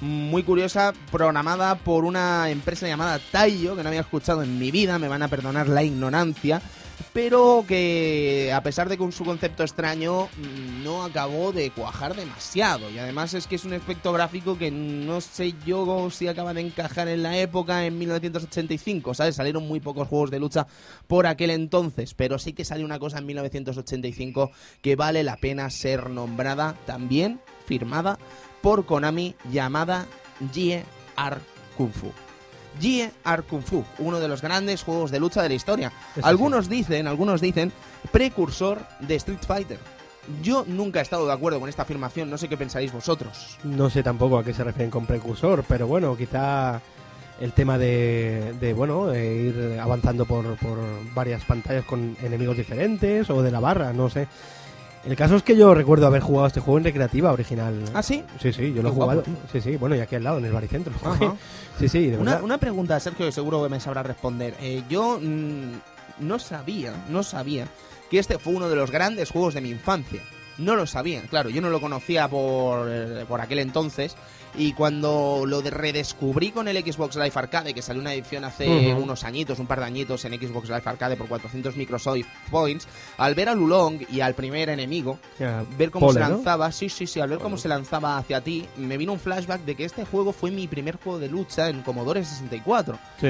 muy 0.01 0.43
curiosa, 0.43 0.93
programada 1.11 1.75
por 1.75 2.05
una 2.05 2.49
empresa 2.49 2.87
llamada 2.87 3.19
Taiyo, 3.31 3.75
que 3.75 3.83
no 3.83 3.89
había 3.89 4.01
escuchado 4.01 4.43
en 4.43 4.59
mi 4.59 4.71
vida, 4.71 4.99
me 4.99 5.07
van 5.07 5.23
a 5.23 5.27
perdonar 5.27 5.67
la 5.67 5.83
ignorancia, 5.83 6.61
pero 7.13 7.65
que 7.67 8.51
a 8.53 8.61
pesar 8.61 8.89
de 8.89 8.97
con 8.97 9.11
su 9.11 9.25
concepto 9.25 9.63
extraño 9.63 10.25
mm, 10.25 10.83
no 10.83 11.03
acabó 11.03 11.51
de 11.51 11.71
cuajar 11.71 12.15
demasiado 12.15 12.89
y 12.91 12.99
además 12.99 13.33
es 13.33 13.47
que 13.47 13.55
es 13.55 13.65
un 13.65 13.73
aspecto 13.73 14.11
gráfico 14.13 14.57
que 14.57 14.71
no 14.71 15.21
sé 15.21 15.53
yo 15.65 16.09
si 16.11 16.27
acaba 16.27 16.53
de 16.53 16.61
encajar 16.61 17.07
en 17.07 17.23
la 17.23 17.37
época 17.37 17.85
en 17.85 17.97
1985, 17.97 19.13
¿sabes? 19.13 19.35
Salieron 19.35 19.67
muy 19.67 19.79
pocos 19.79 20.07
juegos 20.07 20.31
de 20.31 20.39
lucha 20.39 20.67
por 21.07 21.27
aquel 21.27 21.49
entonces, 21.49 22.13
pero 22.13 22.39
sí 22.39 22.53
que 22.53 22.65
salió 22.65 22.85
una 22.85 22.99
cosa 22.99 23.19
en 23.19 23.25
1985 23.25 24.51
que 24.81 24.95
vale 24.95 25.23
la 25.23 25.37
pena 25.37 25.69
ser 25.69 26.09
nombrada 26.09 26.75
también, 26.85 27.41
firmada 27.65 28.17
por 28.61 28.85
Konami 28.85 29.35
llamada 29.51 30.05
Jie 30.53 30.83
Ar 31.15 31.39
Kung 31.77 31.91
Fu. 31.91 32.11
Jie 32.79 33.11
Ar 33.23 33.43
Kung 33.43 33.63
Fu, 33.63 33.83
uno 33.99 34.19
de 34.19 34.27
los 34.27 34.41
grandes 34.41 34.83
juegos 34.83 35.11
de 35.11 35.19
lucha 35.19 35.41
de 35.41 35.49
la 35.49 35.55
historia. 35.55 35.91
Algunos 36.21 36.69
dicen, 36.69 37.07
algunos 37.07 37.41
dicen, 37.41 37.71
precursor 38.11 38.79
de 38.99 39.15
Street 39.15 39.39
Fighter. 39.45 39.79
Yo 40.43 40.65
nunca 40.67 40.99
he 40.99 41.03
estado 41.03 41.25
de 41.25 41.33
acuerdo 41.33 41.59
con 41.59 41.69
esta 41.69 41.83
afirmación, 41.83 42.29
no 42.29 42.37
sé 42.37 42.49
qué 42.49 42.57
pensaréis 42.57 42.91
vosotros. 42.91 43.57
No 43.63 43.89
sé 43.89 44.03
tampoco 44.03 44.37
a 44.37 44.43
qué 44.43 44.53
se 44.53 44.63
refieren 44.63 44.91
con 44.91 45.05
precursor, 45.05 45.63
pero 45.67 45.87
bueno, 45.87 46.17
quizá 46.17 46.81
el 47.39 47.53
tema 47.53 47.77
de, 47.77 48.53
de, 48.59 48.73
bueno, 48.73 49.07
de 49.07 49.35
ir 49.35 49.79
avanzando 49.79 50.25
por, 50.25 50.57
por 50.57 50.77
varias 51.13 51.45
pantallas 51.45 51.85
con 51.85 52.17
enemigos 52.21 52.57
diferentes 52.57 53.29
o 53.29 53.41
de 53.41 53.51
la 53.51 53.59
barra, 53.59 53.93
no 53.93 54.09
sé. 54.09 54.27
El 55.07 55.15
caso 55.15 55.37
es 55.37 55.43
que 55.43 55.55
yo 55.55 55.73
recuerdo 55.73 56.05
haber 56.05 56.21
jugado 56.21 56.47
este 56.47 56.59
juego 56.59 56.79
en 56.79 56.83
recreativa 56.83 57.31
original. 57.31 57.81
¿Ah, 57.93 58.03
sí? 58.03 58.23
Sí, 58.41 58.51
sí, 58.51 58.73
yo 58.73 58.83
lo 58.83 58.89
he 58.89 58.91
jugado. 58.91 59.23
guapo, 59.23 59.31
Sí, 59.53 59.61
sí, 59.61 59.77
bueno, 59.77 59.95
y 59.95 60.01
aquí 60.01 60.15
al 60.15 60.23
lado, 60.25 60.37
en 60.39 60.45
el 60.45 60.51
baricentro. 60.51 60.93
Ajá. 61.03 61.33
Sí, 61.79 61.87
sí, 61.87 62.07
de 62.07 62.17
Una, 62.17 62.41
una 62.41 62.57
pregunta, 62.57 62.99
Sergio, 62.99 63.27
que 63.27 63.31
seguro 63.31 63.63
que 63.63 63.69
me 63.69 63.79
sabrá 63.79 64.01
responder. 64.01 64.55
Eh, 64.59 64.81
yo 64.89 65.19
mm, 65.21 65.79
no 66.19 66.39
sabía, 66.39 66.91
no 67.07 67.21
sabía 67.21 67.67
que 68.09 68.17
este 68.19 68.39
fue 68.39 68.53
uno 68.53 68.67
de 68.67 68.75
los 68.75 68.89
grandes 68.89 69.29
juegos 69.29 69.53
de 69.53 69.61
mi 69.61 69.69
infancia. 69.69 70.21
No 70.57 70.75
lo 70.75 70.87
sabía, 70.87 71.21
claro, 71.23 71.49
yo 71.49 71.61
no 71.61 71.69
lo 71.69 71.79
conocía 71.79 72.27
por, 72.27 72.87
eh, 72.89 73.25
por 73.27 73.41
aquel 73.41 73.59
entonces. 73.59 74.15
Y 74.57 74.73
cuando 74.73 75.43
lo 75.45 75.61
de- 75.61 75.69
redescubrí 75.69 76.49
con 76.51 76.67
el 76.67 76.77
Xbox 76.83 77.15
Live 77.15 77.31
Arcade, 77.35 77.75
que 77.75 77.83
salió 77.83 78.01
una 78.01 78.13
edición 78.13 78.43
hace 78.43 78.65
unos 78.95 79.23
añitos, 79.23 79.59
un 79.59 79.67
par 79.67 79.79
de 79.81 79.85
añitos 79.85 80.25
en 80.25 80.33
Xbox 80.33 80.67
Live 80.69 80.81
Arcade 80.83 81.15
por 81.15 81.27
400 81.27 81.75
Microsoft 81.75 82.25
Points, 82.49 82.87
al 83.17 83.35
ver 83.35 83.49
a 83.49 83.53
Lulong 83.53 84.01
y 84.09 84.21
al 84.21 84.33
primer 84.33 84.69
enemigo, 84.69 85.19
ver 85.77 85.91
cómo 85.91 86.07
Pole, 86.07 86.19
se 86.21 86.25
¿no? 86.27 86.29
lanzaba, 86.35 86.71
sí, 86.71 86.89
sí, 86.89 87.05
sí, 87.05 87.19
al 87.19 87.29
ver 87.29 87.37
cómo 87.37 87.57
se 87.57 87.67
lanzaba 87.67 88.17
hacia 88.17 88.41
ti, 88.41 88.65
me 88.77 88.97
vino 88.97 89.13
un 89.13 89.19
flashback 89.19 89.61
de 89.61 89.75
que 89.75 89.85
este 89.85 90.05
juego 90.05 90.33
fue 90.33 90.49
mi 90.49 90.67
primer 90.67 90.97
juego 90.97 91.19
de 91.19 91.27
lucha 91.29 91.69
en 91.69 91.83
Commodore 91.83 92.25
64. 92.25 92.97
Sí. 93.21 93.27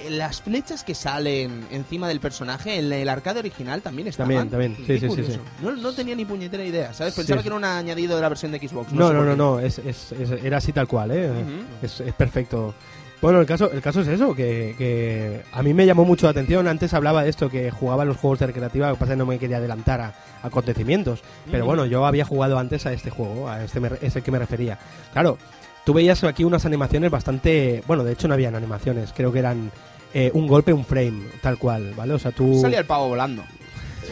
Eh, 0.00 0.10
Las 0.10 0.40
flechas 0.42 0.84
que 0.84 0.94
salen 0.94 1.66
encima 1.70 2.08
del 2.08 2.20
personaje 2.20 2.78
en 2.78 2.92
el 2.92 3.08
arcade 3.08 3.40
original 3.40 3.82
también 3.82 4.08
estaban. 4.08 4.48
También, 4.48 4.74
también. 4.76 4.86
Sí, 5.00 5.08
sí, 5.08 5.14
sí, 5.24 5.32
sí. 5.32 5.38
No, 5.62 5.72
no 5.76 5.92
tenía 5.92 6.14
ni 6.14 6.24
puñetera 6.24 6.64
idea, 6.64 6.92
¿sabes? 6.94 7.14
Pensaba 7.14 7.40
sí. 7.40 7.42
que 7.44 7.48
era 7.48 7.56
un 7.56 7.64
añadido 7.64 8.16
de 8.16 8.22
la 8.22 8.28
versión 8.28 8.52
de 8.52 8.58
Xbox. 8.58 8.92
No, 8.92 9.12
no, 9.12 9.24
no, 9.24 9.32
qué. 9.32 9.36
no, 9.36 9.58
es, 9.60 9.78
es- 9.78 10.12
es- 10.12 10.30
era 10.44 10.58
así 10.58 10.72
tal 10.72 10.86
cual, 10.88 11.10
¿eh? 11.10 11.30
Ujú. 11.30 11.84
es, 11.86 12.00
es 12.00 12.14
perfecto. 12.14 12.74
Bueno, 13.20 13.40
el 13.40 13.46
caso, 13.46 13.68
el 13.72 13.82
caso 13.82 14.02
es 14.02 14.06
eso, 14.06 14.32
que, 14.32 14.76
que 14.78 15.42
a 15.52 15.60
mí 15.64 15.74
me 15.74 15.84
llamó 15.84 16.04
mucho 16.04 16.26
la 16.26 16.30
atención. 16.30 16.68
Antes 16.68 16.94
hablaba 16.94 17.24
de 17.24 17.30
esto, 17.30 17.50
que 17.50 17.68
jugaba 17.72 18.04
los 18.04 18.16
juegos 18.16 18.38
de 18.38 18.46
recreativa, 18.46 18.86
lo 18.90 18.94
que 18.94 19.00
pasa 19.00 19.12
es 19.12 19.16
que 19.16 19.18
no 19.18 19.26
me 19.26 19.40
quería 19.40 19.56
adelantar 19.56 20.00
a, 20.00 20.14
acontecimientos. 20.44 21.22
Pero 21.50 21.64
Ujú. 21.64 21.66
bueno, 21.66 21.86
yo 21.86 22.06
había 22.06 22.24
jugado 22.24 22.60
antes 22.60 22.86
a 22.86 22.92
este 22.92 23.10
juego, 23.10 23.48
a 23.48 23.64
este 23.64 23.80
es 24.02 24.14
el 24.14 24.22
que 24.22 24.30
me 24.30 24.38
refería. 24.38 24.78
Claro, 25.12 25.36
tú 25.84 25.92
veías 25.94 26.22
aquí 26.22 26.44
unas 26.44 26.64
animaciones 26.64 27.10
bastante... 27.10 27.82
Bueno, 27.88 28.04
de 28.04 28.12
hecho 28.12 28.28
no 28.28 28.34
habían 28.34 28.54
animaciones, 28.54 29.12
creo 29.12 29.32
que 29.32 29.40
eran 29.40 29.72
eh, 30.14 30.30
un 30.34 30.46
golpe, 30.46 30.72
un 30.72 30.84
frame, 30.84 31.22
tal 31.40 31.58
cual, 31.58 31.92
¿vale? 31.96 32.14
O 32.14 32.18
sea, 32.18 32.32
tú... 32.32 32.60
Salía 32.60 32.78
el 32.80 32.86
pavo 32.86 33.08
volando. 33.08 33.44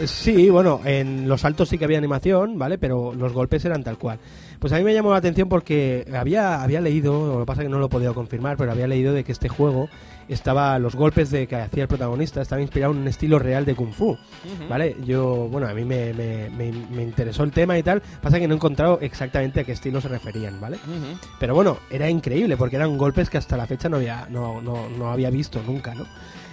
Sí, 0.05 0.51
bueno, 0.51 0.80
en 0.84 1.28
los 1.28 1.41
saltos 1.41 1.68
sí 1.68 1.78
que 1.78 1.84
había 1.84 1.99
animación, 1.99 2.59
¿vale? 2.59 2.78
Pero 2.78 3.14
los 3.14 3.32
golpes 3.32 3.64
eran 3.64 3.82
tal 3.82 3.99
cual. 3.99 4.18
Pues 4.59 4.72
a 4.72 4.78
mí 4.78 4.84
me 4.84 4.95
llamó 4.95 5.11
la 5.11 5.18
atención 5.18 5.49
porque 5.49 6.07
había, 6.14 6.62
había 6.62 6.80
leído, 6.80 7.34
lo 7.34 7.41
que 7.41 7.47
pasa 7.47 7.62
es 7.62 7.66
que 7.66 7.70
no 7.70 7.78
lo 7.78 7.87
he 7.87 7.91
podido 7.91 8.14
confirmar, 8.14 8.57
pero 8.57 8.72
había 8.72 8.87
leído 8.87 9.12
de 9.12 9.24
que 9.24 9.32
este 9.32 9.49
juego 9.49 9.89
estaba, 10.28 10.78
los 10.78 10.97
golpes 10.97 11.30
de 11.30 11.47
que 11.47 11.57
hacía 11.57 11.84
el 11.84 11.89
protagonista 11.89 12.43
estaba 12.43 12.61
inspirado 12.61 12.93
en 12.93 13.01
un 13.01 13.09
estilo 13.09 13.39
real 13.39 13.64
de 13.64 13.74
Kung 13.74 13.93
Fu, 13.93 14.16
¿vale? 14.68 14.97
Yo, 15.05 15.49
bueno, 15.51 15.68
a 15.68 15.74
mí 15.74 15.84
me, 15.84 16.12
me, 16.14 16.51
me, 16.51 16.72
me 16.72 17.03
interesó 17.03 17.45
el 17.45 17.53
tema 17.53 17.78
y 17.78 17.82
tal, 17.82 18.03
pasa 18.20 18.39
que 18.41 18.49
no 18.49 18.55
he 18.55 18.57
encontrado 18.57 18.99
exactamente 19.01 19.61
a 19.61 19.64
qué 19.64 19.72
estilo 19.72 20.01
se 20.01 20.09
referían, 20.09 20.61
¿vale? 20.61 20.78
Pero 21.39 21.55
bueno, 21.55 21.78
era 21.91 22.09
increíble 22.11 22.57
porque 22.57 22.76
eran 22.76 22.97
golpes 22.99 23.30
que 23.30 23.39
hasta 23.39 23.57
la 23.57 23.66
fecha 23.66 23.89
no 23.89 23.99
había, 23.99 24.26
no, 24.30 24.61
no, 24.61 24.89
no 24.89 25.11
había 25.11 25.30
visto 25.30 25.62
nunca, 25.66 25.95
¿no? 25.95 26.07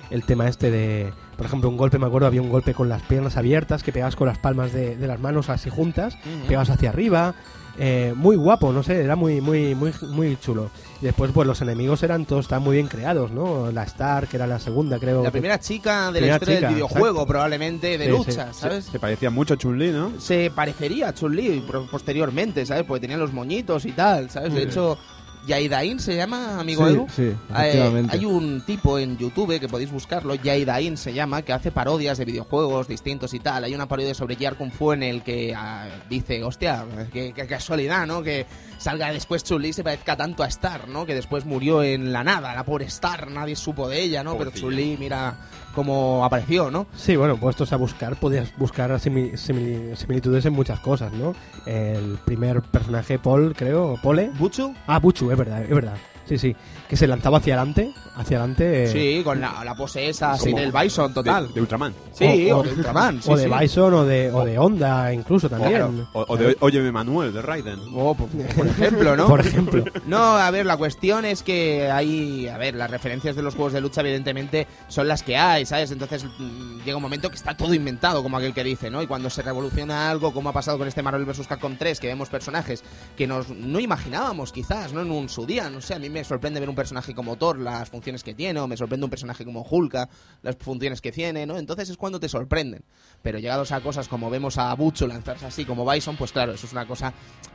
El 0.09 0.23
tema 0.25 0.47
este 0.47 0.69
de, 0.69 1.11
por 1.37 1.45
ejemplo, 1.45 1.69
un 1.69 1.77
golpe, 1.77 1.97
me 1.97 2.05
acuerdo, 2.05 2.27
había 2.27 2.41
un 2.41 2.49
golpe 2.49 2.73
con 2.73 2.89
las 2.89 3.01
piernas 3.03 3.37
abiertas 3.37 3.81
que 3.83 3.91
pegabas 3.91 4.15
con 4.15 4.27
las 4.27 4.37
palmas 4.37 4.71
de, 4.73 4.95
de 4.95 5.07
las 5.07 5.19
manos 5.19 5.49
así 5.49 5.69
juntas, 5.69 6.15
Ujú. 6.15 6.47
pegabas 6.47 6.69
hacia 6.69 6.89
arriba, 6.89 7.33
eh, 7.79 8.13
muy 8.15 8.35
guapo, 8.35 8.71
no 8.71 8.83
sé, 8.83 9.01
era 9.03 9.15
muy, 9.15 9.41
muy, 9.41 9.73
muy, 9.73 9.91
muy 10.09 10.37
chulo. 10.39 10.69
Y 11.01 11.05
después, 11.05 11.31
pues 11.33 11.47
los 11.47 11.59
enemigos 11.61 12.03
eran 12.03 12.25
todos, 12.25 12.45
estaban 12.45 12.63
muy 12.63 12.75
bien 12.75 12.87
creados, 12.87 13.31
¿no? 13.31 13.71
La 13.71 13.81
Star, 13.83 14.27
que 14.27 14.37
era 14.37 14.45
la 14.45 14.59
segunda, 14.59 14.99
creo. 14.99 15.23
La 15.23 15.29
que- 15.29 15.31
primera 15.31 15.59
chica 15.59 16.07
de 16.11 16.19
Primera 16.19 16.33
la 16.33 16.35
historia 16.35 16.55
chica, 16.57 16.67
del 16.67 16.75
videojuego, 16.75 17.07
exacto. 17.09 17.27
probablemente, 17.27 17.97
de 17.97 18.05
Sí, 18.05 18.11
lucha, 18.11 18.53
sí, 18.53 18.59
¿sabes? 18.61 18.85
Se 18.85 18.99
parecía 18.99 19.31
mucho 19.31 19.55
a 19.55 19.57
Chun-Li, 19.57 19.91
¿no? 19.91 20.11
se 20.19 20.51
parecería 20.53 21.07
a 21.09 21.13
Chun-Li 21.15 21.63
posteriormente, 21.89 22.63
¿sabes? 22.67 22.83
Porque 22.83 23.01
tenían 23.01 23.19
los 23.19 23.33
moñitos 23.33 23.85
y 23.85 23.91
tal, 23.93 24.29
¿sabes? 24.29 24.53
De 24.53 24.61
Sí. 24.61 24.67
hecho, 24.67 24.97
Yaidain 25.45 25.99
se 25.99 26.15
llama, 26.15 26.59
amigo 26.59 26.87
sí, 26.87 26.93
Edu. 26.93 27.07
sí, 27.15 27.21
Eh, 27.23 27.35
efectivamente. 27.49 28.17
hay 28.17 28.25
un 28.25 28.61
tipo 28.61 28.97
en 28.97 29.17
YouTube 29.17 29.59
que 29.59 29.67
podéis 29.67 29.91
buscarlo, 29.91 30.35
Yaidain 30.35 30.95
se 30.97 31.13
llama, 31.13 31.41
que 31.41 31.51
hace 31.53 31.71
parodias 31.71 32.17
de 32.17 32.25
videojuegos 32.25 32.87
distintos 32.87 33.33
y 33.33 33.39
tal. 33.39 33.63
Hay 33.65 33.75
una 33.75 33.87
parodia 33.87 34.13
sobre 34.13 34.35
Gear 34.35 34.55
Kung 34.55 34.71
Fu 34.71 34.93
en 34.93 35.03
el 35.03 35.21
que 35.21 35.53
ah, 35.55 35.87
dice, 36.09 36.43
hostia, 36.43 36.85
qué, 37.11 37.33
qué 37.35 37.45
casualidad, 37.47 38.07
¿no? 38.07 38.23
Que 38.23 38.45
salga 38.77 39.11
después 39.11 39.43
Chun-Li 39.43 39.69
y 39.69 39.73
se 39.73 39.83
parezca 39.83 40.15
tanto 40.15 40.43
a 40.43 40.47
Star, 40.47 40.87
¿no? 40.87 41.05
Que 41.05 41.15
después 41.15 41.45
murió 41.45 41.83
en 41.83 42.11
la 42.13 42.23
nada, 42.23 42.53
la 42.55 42.63
pobre 42.63 42.85
Star, 42.85 43.29
nadie 43.29 43.55
supo 43.55 43.89
de 43.89 44.01
ella, 44.01 44.23
¿no? 44.23 44.37
Pero. 44.37 44.51
Chun-Li, 44.51 44.97
mira 44.99 45.35
cómo 45.73 46.23
apareció, 46.23 46.71
¿no? 46.71 46.87
Sí, 46.95 47.15
bueno, 47.15 47.37
puestos 47.37 47.73
a 47.73 47.75
buscar, 47.75 48.15
podías 48.15 48.55
buscar 48.57 48.91
simi- 48.99 49.33
simili- 49.33 49.95
similitudes 49.95 50.45
en 50.45 50.53
muchas 50.53 50.79
cosas, 50.79 51.11
¿no? 51.13 51.33
El 51.65 52.17
primer 52.25 52.61
personaje, 52.61 53.19
Paul, 53.19 53.53
creo, 53.55 53.95
Pole. 54.01 54.31
¿Buchu? 54.39 54.73
Ah, 54.87 54.99
Buchu, 54.99 55.31
es 55.31 55.37
verdad, 55.37 55.61
es 55.63 55.69
verdad. 55.69 55.95
Sí, 56.25 56.37
sí. 56.37 56.55
Que 56.87 56.95
se 56.95 57.05
lanzaba 57.05 57.39
hacia 57.39 57.55
adelante, 57.55 57.91
hacia 58.15 58.37
adelante. 58.37 58.83
eh, 58.83 58.87
Sí, 58.87 59.23
con 59.23 59.39
la, 59.41 59.63
la 59.63 59.75
pose 59.75 60.07
esa 60.09 60.31
así 60.33 60.53
del 60.53 60.71
Bison 60.71 61.13
total. 61.13 61.47
De, 61.49 61.53
de 61.55 61.61
Ultraman. 61.61 61.93
Sí, 62.13 62.49
O- 62.51 62.57
o, 62.57 62.59
o- 62.59 62.63
de 62.63 62.69
Ultraman, 62.73 63.21
sí, 63.21 63.31
o 63.31 63.35
de 63.37 63.43
sí. 63.43 63.49
Bison 63.59 63.93
o 63.93 64.05
de, 64.05 64.31
o 64.31 64.45
de 64.45 64.57
Honda, 64.59 65.13
incluso 65.13 65.49
también. 65.49 65.71
Claro. 65.71 66.07
O, 66.13 66.25
o 66.27 66.37
de 66.37 66.55
Óyeme 66.59 66.91
Manuel, 66.91 67.33
de 67.33 67.41
Raiden. 67.41 67.79
Oh, 67.95 68.13
por, 68.15 68.27
por 68.29 68.67
ejemplo, 68.67 69.15
¿no? 69.17 69.27
Por 69.27 69.39
ejemplo. 69.41 69.83
No, 70.05 70.37
a 70.37 70.51
ver, 70.51 70.65
la 70.65 70.77
cuestión 70.77 71.25
es 71.25 71.43
que 71.43 71.89
hay, 71.91 72.47
a 72.47 72.57
ver, 72.57 72.75
las 72.75 72.89
referencias 72.91 73.35
de 73.35 73.41
los 73.41 73.55
juegos 73.55 73.73
de 73.73 73.81
lucha 73.81 74.01
evidentemente 74.01 74.67
son 74.87 75.07
las 75.07 75.23
que 75.23 75.35
hay, 75.37 75.65
¿sabes? 75.65 75.89
Entonces 75.91 76.23
mm, 76.25 76.83
llega 76.85 76.97
un 76.97 77.03
momento 77.03 77.29
que 77.29 77.35
está 77.35 77.57
todo 77.57 77.73
inventado, 77.73 78.21
como 78.21 78.37
aquel 78.37 78.53
que 78.53 78.63
dice, 78.63 78.89
¿no? 78.91 79.01
Y 79.01 79.07
cuando 79.07 79.29
se 79.29 79.41
revoluciona 79.41 80.09
algo, 80.11 80.31
como 80.33 80.49
ha 80.49 80.53
pasado 80.53 80.77
con 80.77 80.87
este 80.87 81.01
Marvel 81.01 81.25
vs. 81.25 81.47
Capcom 81.47 81.75
3, 81.77 81.99
que 81.99 82.07
vemos 82.07 82.29
personajes 82.29 82.83
que 83.17 83.25
nos 83.27 83.49
no 83.49 83.79
imaginábamos 83.79 84.51
quizás, 84.51 84.93
¿no? 84.93 85.01
En 85.01 85.09
un 85.11 85.29
su 85.29 85.45
día, 85.45 85.69
no 85.69 85.81
sé, 85.81 85.95
a 85.95 85.99
mí 85.99 86.09
me 86.09 86.23
sorprende 86.23 86.59
ver 86.59 86.69
un 86.69 86.75
personaje 86.75 87.15
como 87.15 87.35
Thor, 87.37 87.57
las 87.57 87.89
funciones 87.89 88.02
que 88.03 88.33
tiene, 88.33 88.59
o 88.59 88.67
me 88.67 88.75
sorprende 88.77 89.05
un 89.05 89.09
personaje 89.09 89.45
como 89.45 89.61
Hulka, 89.61 90.09
las 90.41 90.55
funciones 90.57 90.99
que 91.01 91.11
tiene, 91.11 91.45
¿no? 91.45 91.57
Entonces 91.57 91.89
es 91.89 91.97
cuando 91.97 92.19
te 92.19 92.27
sorprenden. 92.29 92.83
Pero 93.21 93.39
llegados 93.39 93.71
a 93.71 93.81
cosas 93.81 94.07
como 94.07 94.29
vemos 94.29 94.57
a 94.57 94.73
Bucho 94.75 95.07
lanzarse 95.07 95.45
así 95.45 95.65
como 95.65 95.89
Bison, 95.89 96.17
pues 96.17 96.31
claro, 96.31 96.51
eso 96.53 96.65
es 96.67 96.73
una 96.73 96.85
cosa 96.85 97.13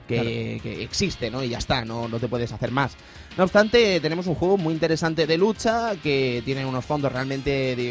que, 0.09 0.59
que 0.63 0.83
existe, 0.83 1.31
¿no? 1.31 1.43
Y 1.45 1.51
ya 1.51 1.59
está, 1.59 1.85
no, 1.85 2.09
no 2.09 2.19
te 2.19 2.29
puedes 2.29 2.51
hacer 2.51 2.71
más. 2.71 2.97
No 3.37 3.45
obstante, 3.45 4.01
tenemos 4.01 4.27
un 4.27 4.35
juego 4.35 4.57
muy 4.57 4.73
interesante 4.73 5.27
de 5.27 5.37
lucha 5.37 5.95
que 6.03 6.43
tiene 6.45 6.65
unos 6.65 6.85
fondos 6.85 7.13
realmente 7.13 7.77
de- 7.77 7.91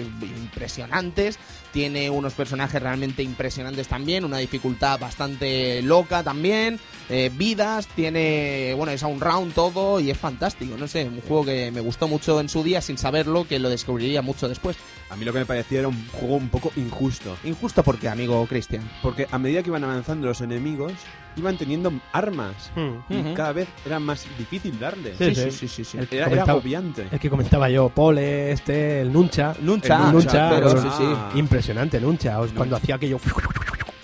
impresionantes, 0.58 1.38
tiene 1.78 2.10
unos 2.10 2.34
personajes 2.34 2.82
realmente 2.82 3.22
impresionantes 3.22 3.88
también, 3.88 4.26
una 4.26 4.40
dificultad 4.40 5.00
bastante 5.00 5.84
loca 5.84 6.24
también, 6.24 6.80
eh, 7.08 7.30
vidas, 7.32 7.86
tiene, 7.86 8.74
bueno, 8.76 8.92
es 8.92 9.04
a 9.04 9.08
un 9.08 9.22
round 9.22 9.54
todo 9.54 10.00
y 10.00 10.10
es 10.10 10.18
fantástico, 10.18 10.76
no 10.76 10.88
sé, 10.88 11.04
un 11.04 11.22
juego 11.22 11.46
que 11.46 11.70
me 11.70 11.80
gustó 11.80 12.08
mucho 12.08 12.42
en 12.42 12.50
su 12.50 12.64
día 12.64 12.82
sin 12.82 12.98
saberlo, 12.98 13.48
que 13.48 13.60
lo 13.60 13.70
descubriría 13.70 14.24
mucho 14.24 14.50
después. 14.50 14.76
A 15.12 15.16
mí 15.16 15.24
lo 15.24 15.32
que 15.32 15.38
me 15.38 15.46
parecía 15.46 15.78
era 15.78 15.88
un 15.88 16.08
juego 16.08 16.38
un 16.38 16.50
poco 16.50 16.72
injusto. 16.78 17.38
Injusto 17.44 17.84
porque, 17.84 18.10
amigo 18.10 18.44
Cristian. 18.48 18.90
Porque 19.04 19.28
a 19.30 19.38
medida 19.38 19.62
que 19.62 19.70
iban 19.70 19.84
avanzando 19.84 20.26
los 20.26 20.42
enemigos, 20.42 20.94
iban 21.38 21.58
teniendo 21.58 21.92
armas. 22.12 22.72
Hmm. 22.76 23.14
Y 23.14 23.18
Ujú. 23.20 23.34
cada 23.34 23.54
vez 23.54 23.68
era 23.86 24.00
más 24.00 24.26
difícil 24.38 24.80
darle. 24.80 25.14
Sí, 25.18 25.34
Sí, 25.36 25.52
sí. 25.52 25.68
sí, 25.68 25.84
sí. 25.86 25.98
El- 25.98 26.08
Era, 26.12 26.28
era 26.28 26.44
agobiante. 26.44 27.08
El 27.12 27.20
que 27.20 27.30
comentaba 27.30 27.70
yo, 27.70 27.90
Pole, 27.90 28.52
este, 28.52 29.02
el 29.02 29.12
Nuncha. 29.14 29.56
Nuncha, 29.62 30.08
El 30.08 30.14
Nuncha, 30.14 30.50
pero 30.50 30.72
pues, 30.72 30.82
sí, 30.82 30.90
sí. 30.98 31.40
Impresionante, 31.40 32.00
Nuncha. 32.02 32.38
Cuando 32.56 32.76
hacía 32.76 32.96
aquello. 32.96 33.20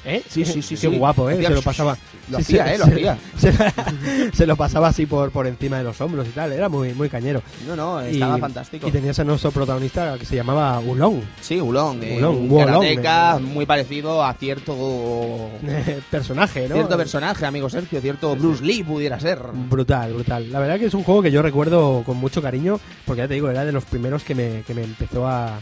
¿Eh? 0.05 0.21
Sí, 0.27 0.43
sí, 0.43 0.61
sí, 0.61 0.75
Qué 0.75 0.89
sí. 0.89 0.97
guapo, 0.97 1.29
¿eh? 1.29 1.33
Hacía- 1.35 1.47
Se 1.49 1.53
lo 1.55 1.61
pasaba. 1.61 1.97
Lo 2.29 2.37
Sí, 2.39 2.57
hacía, 2.57 2.65
sí, 2.67 2.71
eh, 2.73 2.77
lo 2.77 2.85
hacía. 2.85 3.17
Se, 3.37 4.31
se 4.37 4.45
lo 4.47 4.55
pasaba 4.57 4.87
así 4.89 5.05
por, 5.05 5.31
por 5.31 5.47
encima 5.47 5.77
de 5.77 5.83
los 5.85 5.99
hombros 6.01 6.27
y 6.27 6.31
tal. 6.31 6.51
Era 6.51 6.67
muy, 6.69 6.93
muy 6.93 7.07
cañero. 7.09 7.41
No, 7.67 7.75
no, 7.75 8.05
Y- 8.05 8.13
estaba 8.13 8.37
fantástico. 8.37 8.87
Y 8.87 8.91
tenías 8.91 9.17
a 9.19 9.23
nuestro 9.23 9.51
protagonista 9.51 10.17
que 10.19 10.25
se 10.25 10.35
llamaba 10.35 10.79
Ulong. 10.79 11.21
Sí, 11.41 11.59
Ulong, 11.61 12.01
eh, 12.03 12.17
Ulong, 12.17 12.35
un 12.37 12.49
Wolong, 12.49 12.65
karateca 12.67 13.39
muy 13.39 13.65
parecido 13.65 14.23
a 14.23 14.33
cierto 14.33 14.75
personaje, 16.11 16.67
¿no? 16.67 16.75
cierto 16.75 16.97
personaje, 16.97 17.45
amigo 17.45 17.69
Sergio, 17.69 18.01
cierto 18.01 18.35
Bruce 18.35 18.63
Lee 18.63 18.83
pudiera 18.83 19.19
ser. 19.19 19.39
Brutal, 19.69 20.13
brutal. 20.13 20.51
La 20.51 20.59
verdad 20.59 20.79
que 20.79 20.85
es 20.87 20.93
un 20.93 21.03
juego 21.03 21.21
que 21.21 21.31
yo 21.31 21.41
recuerdo 21.41 22.03
con 22.05 22.17
mucho 22.17 22.41
cariño, 22.41 22.79
porque 23.05 23.21
ya 23.21 23.27
te 23.27 23.35
digo, 23.35 23.49
era 23.49 23.65
de 23.65 23.71
los 23.71 23.85
primeros 23.85 24.23
que 24.23 24.35
me, 24.35 24.63
que 24.67 24.73
me 24.73 24.83
empezó 24.83 25.27
a, 25.27 25.59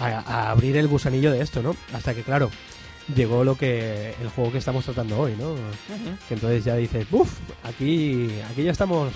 a, 0.00 0.06
a 0.26 0.50
abrir 0.50 0.76
el 0.76 0.88
gusanillo 0.88 1.30
de 1.32 1.40
esto, 1.40 1.62
¿no? 1.62 1.74
Hasta 1.92 2.14
que, 2.14 2.22
claro, 2.22 2.50
llegó 3.14 3.44
lo 3.44 3.56
que 3.56 4.14
el 4.20 4.28
juego 4.30 4.52
que 4.52 4.58
estamos 4.58 4.84
tratando 4.84 5.18
hoy, 5.18 5.34
¿no? 5.38 5.54
Que 6.28 6.34
entonces 6.34 6.64
ya 6.64 6.76
dices, 6.76 7.06
uff, 7.10 7.38
aquí, 7.62 8.28
aquí 8.50 8.62
ya 8.62 8.72
estamos 8.72 9.12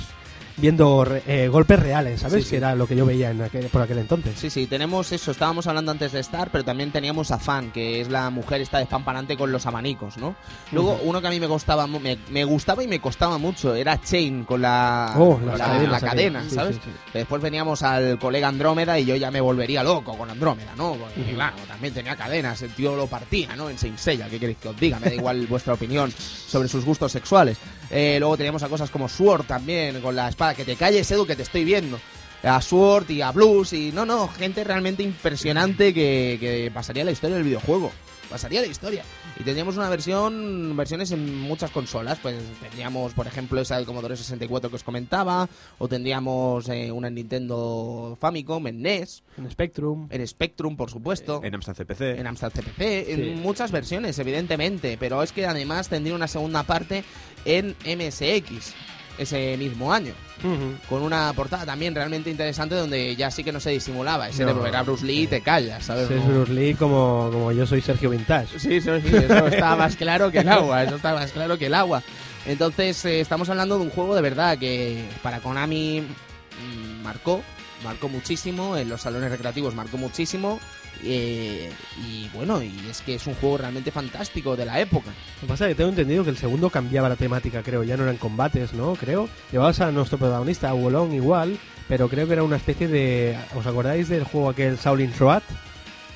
viendo 0.56 1.06
eh, 1.26 1.48
golpes 1.48 1.78
reales, 1.80 2.20
¿sabes? 2.20 2.38
Sí, 2.38 2.42
sí. 2.44 2.50
Que 2.50 2.56
era 2.58 2.74
lo 2.74 2.86
que 2.86 2.94
yo 2.96 3.06
veía 3.06 3.30
en 3.30 3.40
aquel- 3.40 3.68
por 3.68 3.82
aquel 3.82 3.98
entonces. 3.98 4.34
Sí, 4.38 4.50
sí, 4.50 4.66
tenemos 4.66 5.10
eso, 5.12 5.30
estábamos 5.30 5.66
hablando 5.66 5.90
antes 5.90 6.12
de 6.12 6.20
Star, 6.20 6.50
pero 6.50 6.64
también 6.64 6.90
teníamos 6.92 7.30
a 7.30 7.38
Fan, 7.38 7.70
que 7.72 8.00
es 8.00 8.08
la 8.08 8.30
mujer 8.30 8.60
esta 8.60 8.78
despampanante 8.78 9.36
con 9.36 9.50
los 9.52 9.64
abanicos, 9.66 10.16
¿no? 10.18 10.34
Luego, 10.72 11.00
uno 11.04 11.20
que 11.20 11.26
a 11.28 11.30
mí 11.30 11.40
me 11.40 11.48
costaba, 11.48 11.86
mu- 11.86 12.00
me, 12.00 12.18
me 12.30 12.44
gustaba 12.44 12.82
y 12.82 12.88
me 12.88 13.00
costaba 13.00 13.38
mucho, 13.38 13.74
era 13.74 14.00
Chain 14.02 14.44
con 14.44 14.60
la, 14.62 15.14
Oh, 15.16 15.34
con 15.38 15.46
la, 15.46 15.56
cadenas 15.56 16.02
la 16.02 16.08
cadena, 16.08 16.44
Sí, 16.48 16.54
¿sabes? 16.54 16.76
Después 17.14 17.40
veníamos 17.42 17.82
al 17.82 18.18
colega 18.18 18.48
Andrómeda 18.48 18.98
y 18.98 19.04
yo 19.06 19.16
ya 19.16 19.30
me 19.30 19.40
volvería 19.40 19.82
loco 19.82 20.16
con 20.16 20.30
Andrómeda, 20.30 20.72
¿no? 20.76 20.94
Porque, 20.94 21.20
Ujú. 21.22 21.34
claro, 21.34 21.56
también 21.66 21.94
tenía 21.94 22.16
cadenas, 22.16 22.60
el 22.62 22.70
tío 22.74 22.94
lo 22.96 23.06
partía, 23.06 23.56
¿no? 23.56 23.70
En 23.70 23.78
Saint 23.78 23.96
Seiya, 23.98 24.28
¿qué 24.28 24.38
queréis 24.38 24.58
que 24.58 24.68
os 24.68 24.78
diga? 24.78 24.98
Me 25.00 25.06
da 25.08 25.14
igual 25.14 25.46
vuestra 25.46 25.74
opinión 25.74 26.12
sobre 26.12 26.68
sus 26.68 26.84
gustos 26.84 27.12
sexuales. 27.12 27.56
Eh, 27.90 28.16
luego 28.18 28.36
teníamos 28.36 28.62
a 28.62 28.68
cosas 28.68 28.90
como 28.90 29.08
Sword 29.08 29.44
también, 29.44 30.00
con 30.00 30.14
la 30.14 30.28
espada, 30.28 30.54
que 30.54 30.64
te 30.64 30.76
calles, 30.76 31.10
Edu, 31.10 31.26
que 31.26 31.36
te 31.36 31.42
estoy 31.42 31.64
viendo. 31.64 32.00
A 32.42 32.62
Sword 32.62 33.10
y 33.10 33.20
a 33.20 33.32
Blues 33.32 33.72
y 33.72 33.92
no, 33.92 34.06
no, 34.06 34.28
gente 34.28 34.64
realmente 34.64 35.02
impresionante 35.02 35.92
que, 35.92 36.38
que 36.40 36.70
pasaría 36.72 37.04
la 37.04 37.10
historia 37.10 37.36
del 37.36 37.44
videojuego. 37.44 37.92
Pasaría 38.30 38.60
la 38.60 38.68
historia. 38.68 39.02
Y 39.38 39.42
tendríamos 39.42 39.76
una 39.76 39.88
versión, 39.88 40.76
versiones 40.76 41.10
en 41.10 41.38
muchas 41.40 41.70
consolas. 41.70 42.18
Pues 42.20 42.36
tendríamos, 42.62 43.12
por 43.12 43.26
ejemplo, 43.26 43.60
esa 43.60 43.76
del 43.76 43.86
Commodore 43.86 44.16
64 44.16 44.70
que 44.70 44.76
os 44.76 44.84
comentaba. 44.84 45.48
O 45.78 45.88
tendríamos 45.88 46.68
eh, 46.68 46.92
una 46.92 47.08
en 47.08 47.14
Nintendo 47.16 48.16
Famicom, 48.20 48.66
en 48.68 48.82
NES, 48.82 49.22
En 49.36 49.50
Spectrum. 49.50 50.06
en 50.10 50.26
Spectrum, 50.26 50.76
por 50.76 50.90
supuesto. 50.90 51.40
En 51.42 51.54
Amstrad 51.54 51.74
CPC. 51.76 52.18
En 52.20 52.26
Amstrad 52.26 52.52
CPC, 52.52 53.04
Sí. 53.06 53.12
en 53.12 53.42
muchas 53.42 53.70
versiones, 53.72 54.18
evidentemente, 54.18 54.96
pero 54.98 55.22
es 55.22 55.32
que 55.32 55.46
además 55.46 55.88
tendría 55.88 56.14
una 56.14 56.28
segunda 56.28 56.62
parte 56.62 57.04
en 57.44 57.74
MSX 57.84 58.74
ese 59.20 59.56
mismo 59.56 59.92
año, 59.92 60.12
Ujú. 60.42 60.74
con 60.88 61.02
una 61.02 61.32
portada 61.34 61.66
también 61.66 61.94
realmente 61.94 62.30
interesante 62.30 62.74
donde 62.74 63.14
ya 63.16 63.30
sí 63.30 63.44
que 63.44 63.52
no 63.52 63.60
se 63.60 63.70
disimulaba, 63.70 64.28
ese 64.28 64.44
No. 64.44 64.54
de 64.54 64.60
ver 64.62 64.76
a 64.76 64.82
Bruce 64.82 65.04
Lee 65.04 65.22
y 65.22 65.26
te 65.26 65.40
callas, 65.42 65.84
¿sabes? 65.84 66.10
Es 66.10 66.26
Bruce 66.26 66.52
Lee 66.52 66.74
como, 66.74 67.28
como 67.32 67.52
yo 67.52 67.66
soy 67.66 67.80
Sergio 67.82 68.10
Vintage. 68.10 68.58
Sí, 68.58 68.76
eso, 68.76 68.98
sí, 69.00 69.14
eso 69.14 69.46
está 69.46 69.76
más 69.76 69.96
claro 69.96 70.30
que 70.30 70.38
el 70.38 70.48
agua, 70.48 70.82
eso 70.84 70.96
está 70.96 71.14
más 71.14 71.30
claro 71.32 71.58
que 71.58 71.66
el 71.66 71.74
agua. 71.74 72.02
Entonces, 72.46 73.04
eh, 73.04 73.20
estamos 73.20 73.48
hablando 73.50 73.76
de 73.76 73.82
un 73.84 73.90
juego 73.90 74.14
de 74.16 74.22
verdad 74.22 74.56
que 74.58 75.04
para 75.22 75.40
Konami 75.40 76.00
mm, 76.00 77.02
marcó, 77.02 77.42
marcó 77.82 78.08
muchísimo, 78.08 78.76
en 78.76 78.88
los 78.88 79.02
salones 79.02 79.30
recreativos 79.30 79.74
marcó 79.74 79.96
muchísimo. 79.96 80.60
eh, 81.02 81.70
y 82.06 82.28
bueno, 82.34 82.62
y 82.62 82.72
es 82.90 83.00
que 83.00 83.14
es 83.14 83.26
un 83.26 83.34
juego 83.34 83.58
realmente 83.58 83.90
fantástico 83.90 84.54
de 84.56 84.66
la 84.66 84.80
época. 84.80 85.10
Lo 85.36 85.40
que 85.40 85.46
pasa 85.46 85.64
es 85.66 85.70
que 85.70 85.74
tengo 85.76 85.90
entendido 85.90 86.24
que 86.24 86.30
el 86.30 86.36
segundo 86.36 86.68
cambiaba 86.68 87.08
la 87.08 87.16
temática, 87.16 87.62
creo. 87.62 87.82
Ya 87.82 87.96
no 87.96 88.02
eran 88.02 88.18
combates, 88.18 88.74
¿no? 88.74 88.94
Creo. 88.94 89.28
Llevabas 89.50 89.80
a 89.80 89.90
nuestro 89.90 90.18
protagonista, 90.18 90.68
a 90.68 90.74
Wolong, 90.74 91.14
igual. 91.14 91.58
Pero 91.88 92.08
creo 92.08 92.26
que 92.26 92.34
era 92.34 92.42
una 92.42 92.56
especie 92.56 92.86
de... 92.86 93.36
¿Os 93.56 93.66
acordáis 93.66 94.08
del 94.08 94.24
juego 94.24 94.50
aquel 94.50 94.76
Shaolin 94.76 95.12
Road? 95.18 95.42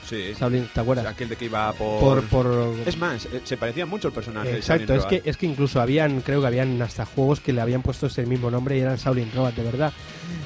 Sí. 0.07 0.35
Shaolin, 0.39 0.69
¿te 0.73 0.81
acuerdas? 0.81 1.07
Aquel 1.07 1.29
de 1.29 1.37
que 1.37 1.47
iba 1.47 1.73
por... 1.73 2.25
Por... 2.25 2.25
por... 2.25 2.75
Es 2.87 2.97
más, 2.97 3.25
eh, 3.27 3.41
se 3.45 3.57
parecía 3.57 3.87
mucho 3.87 4.09
el 4.09 4.15
personaje. 4.15 4.57
Exacto, 4.57 4.95
es 4.95 5.05
que, 5.07 5.23
es 5.25 5.37
que 5.37 5.47
incluso 5.47 5.81
habían, 5.81 6.21
creo 6.21 6.41
que 6.41 6.47
habían 6.47 6.81
hasta 6.83 7.07
juegos 7.07 7.41
que 7.41 7.53
le 7.53 7.61
habían 7.61 7.83
puesto 7.83 8.07
ese 8.07 8.27
mismo 8.27 8.51
nombre 8.51 8.77
y 8.77 8.81
eran 8.81 8.97
Shaolin 8.97 9.33
Road, 9.35 9.53
de 9.55 9.63
verdad. 9.63 9.93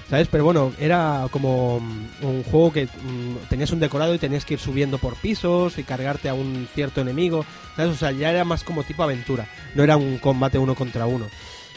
¿Sabes? 0.08 0.28
Pero 0.28 0.44
bueno, 0.44 0.72
era 0.78 1.26
como 1.30 1.80
mm, 1.80 2.24
un 2.24 2.42
juego 2.44 2.72
que 2.72 2.86
mm, 2.86 3.48
tenías 3.50 3.70
un 3.72 3.80
decorado 3.80 4.14
y 4.14 4.18
tenías 4.18 4.44
que 4.44 4.54
ir 4.54 4.60
subiendo 4.60 4.98
por 4.98 5.16
pisos 5.16 5.76
y 5.76 5.84
cargarte 5.84 6.28
a 6.28 6.34
un 6.34 6.66
cierto 6.74 7.02
enemigo. 7.02 7.44
¿Sabes? 7.76 7.92
O 7.92 7.96
sea, 7.96 8.12
ya 8.12 8.30
era 8.30 8.44
más 8.44 8.64
como 8.64 8.84
tipo 8.84 9.02
aventura. 9.02 9.46
No 9.74 9.84
era 9.84 9.96
un 9.96 10.18
combate 10.18 10.58
uno 10.58 10.74
contra 10.74 11.06
uno. 11.06 11.26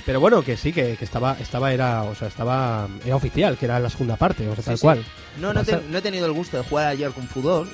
Pero 0.05 0.19
bueno, 0.19 0.41
que 0.43 0.57
sí, 0.57 0.71
que, 0.73 0.95
que 0.97 1.05
estaba, 1.05 1.37
estaba, 1.39 1.73
era, 1.73 2.03
o 2.03 2.15
sea, 2.15 2.27
estaba, 2.27 2.87
era 3.05 3.15
oficial, 3.15 3.57
que 3.57 3.65
era 3.65 3.79
la 3.79 3.89
segunda 3.89 4.15
parte, 4.15 4.47
o 4.47 4.55
sea, 4.55 4.63
Sí, 4.63 4.65
tal 4.69 4.77
sí. 4.77 4.81
cual. 4.81 5.05
No, 5.39 5.53
no, 5.53 5.63
te- 5.63 5.73
Pasa- 5.73 5.83
no 5.89 5.97
he 5.97 6.01
tenido 6.01 6.25
el 6.25 6.33
gusto 6.33 6.57
de 6.57 6.63
jugar 6.63 6.87
ayer 6.87 7.11
con 7.11 7.25
Fudor. 7.27 7.67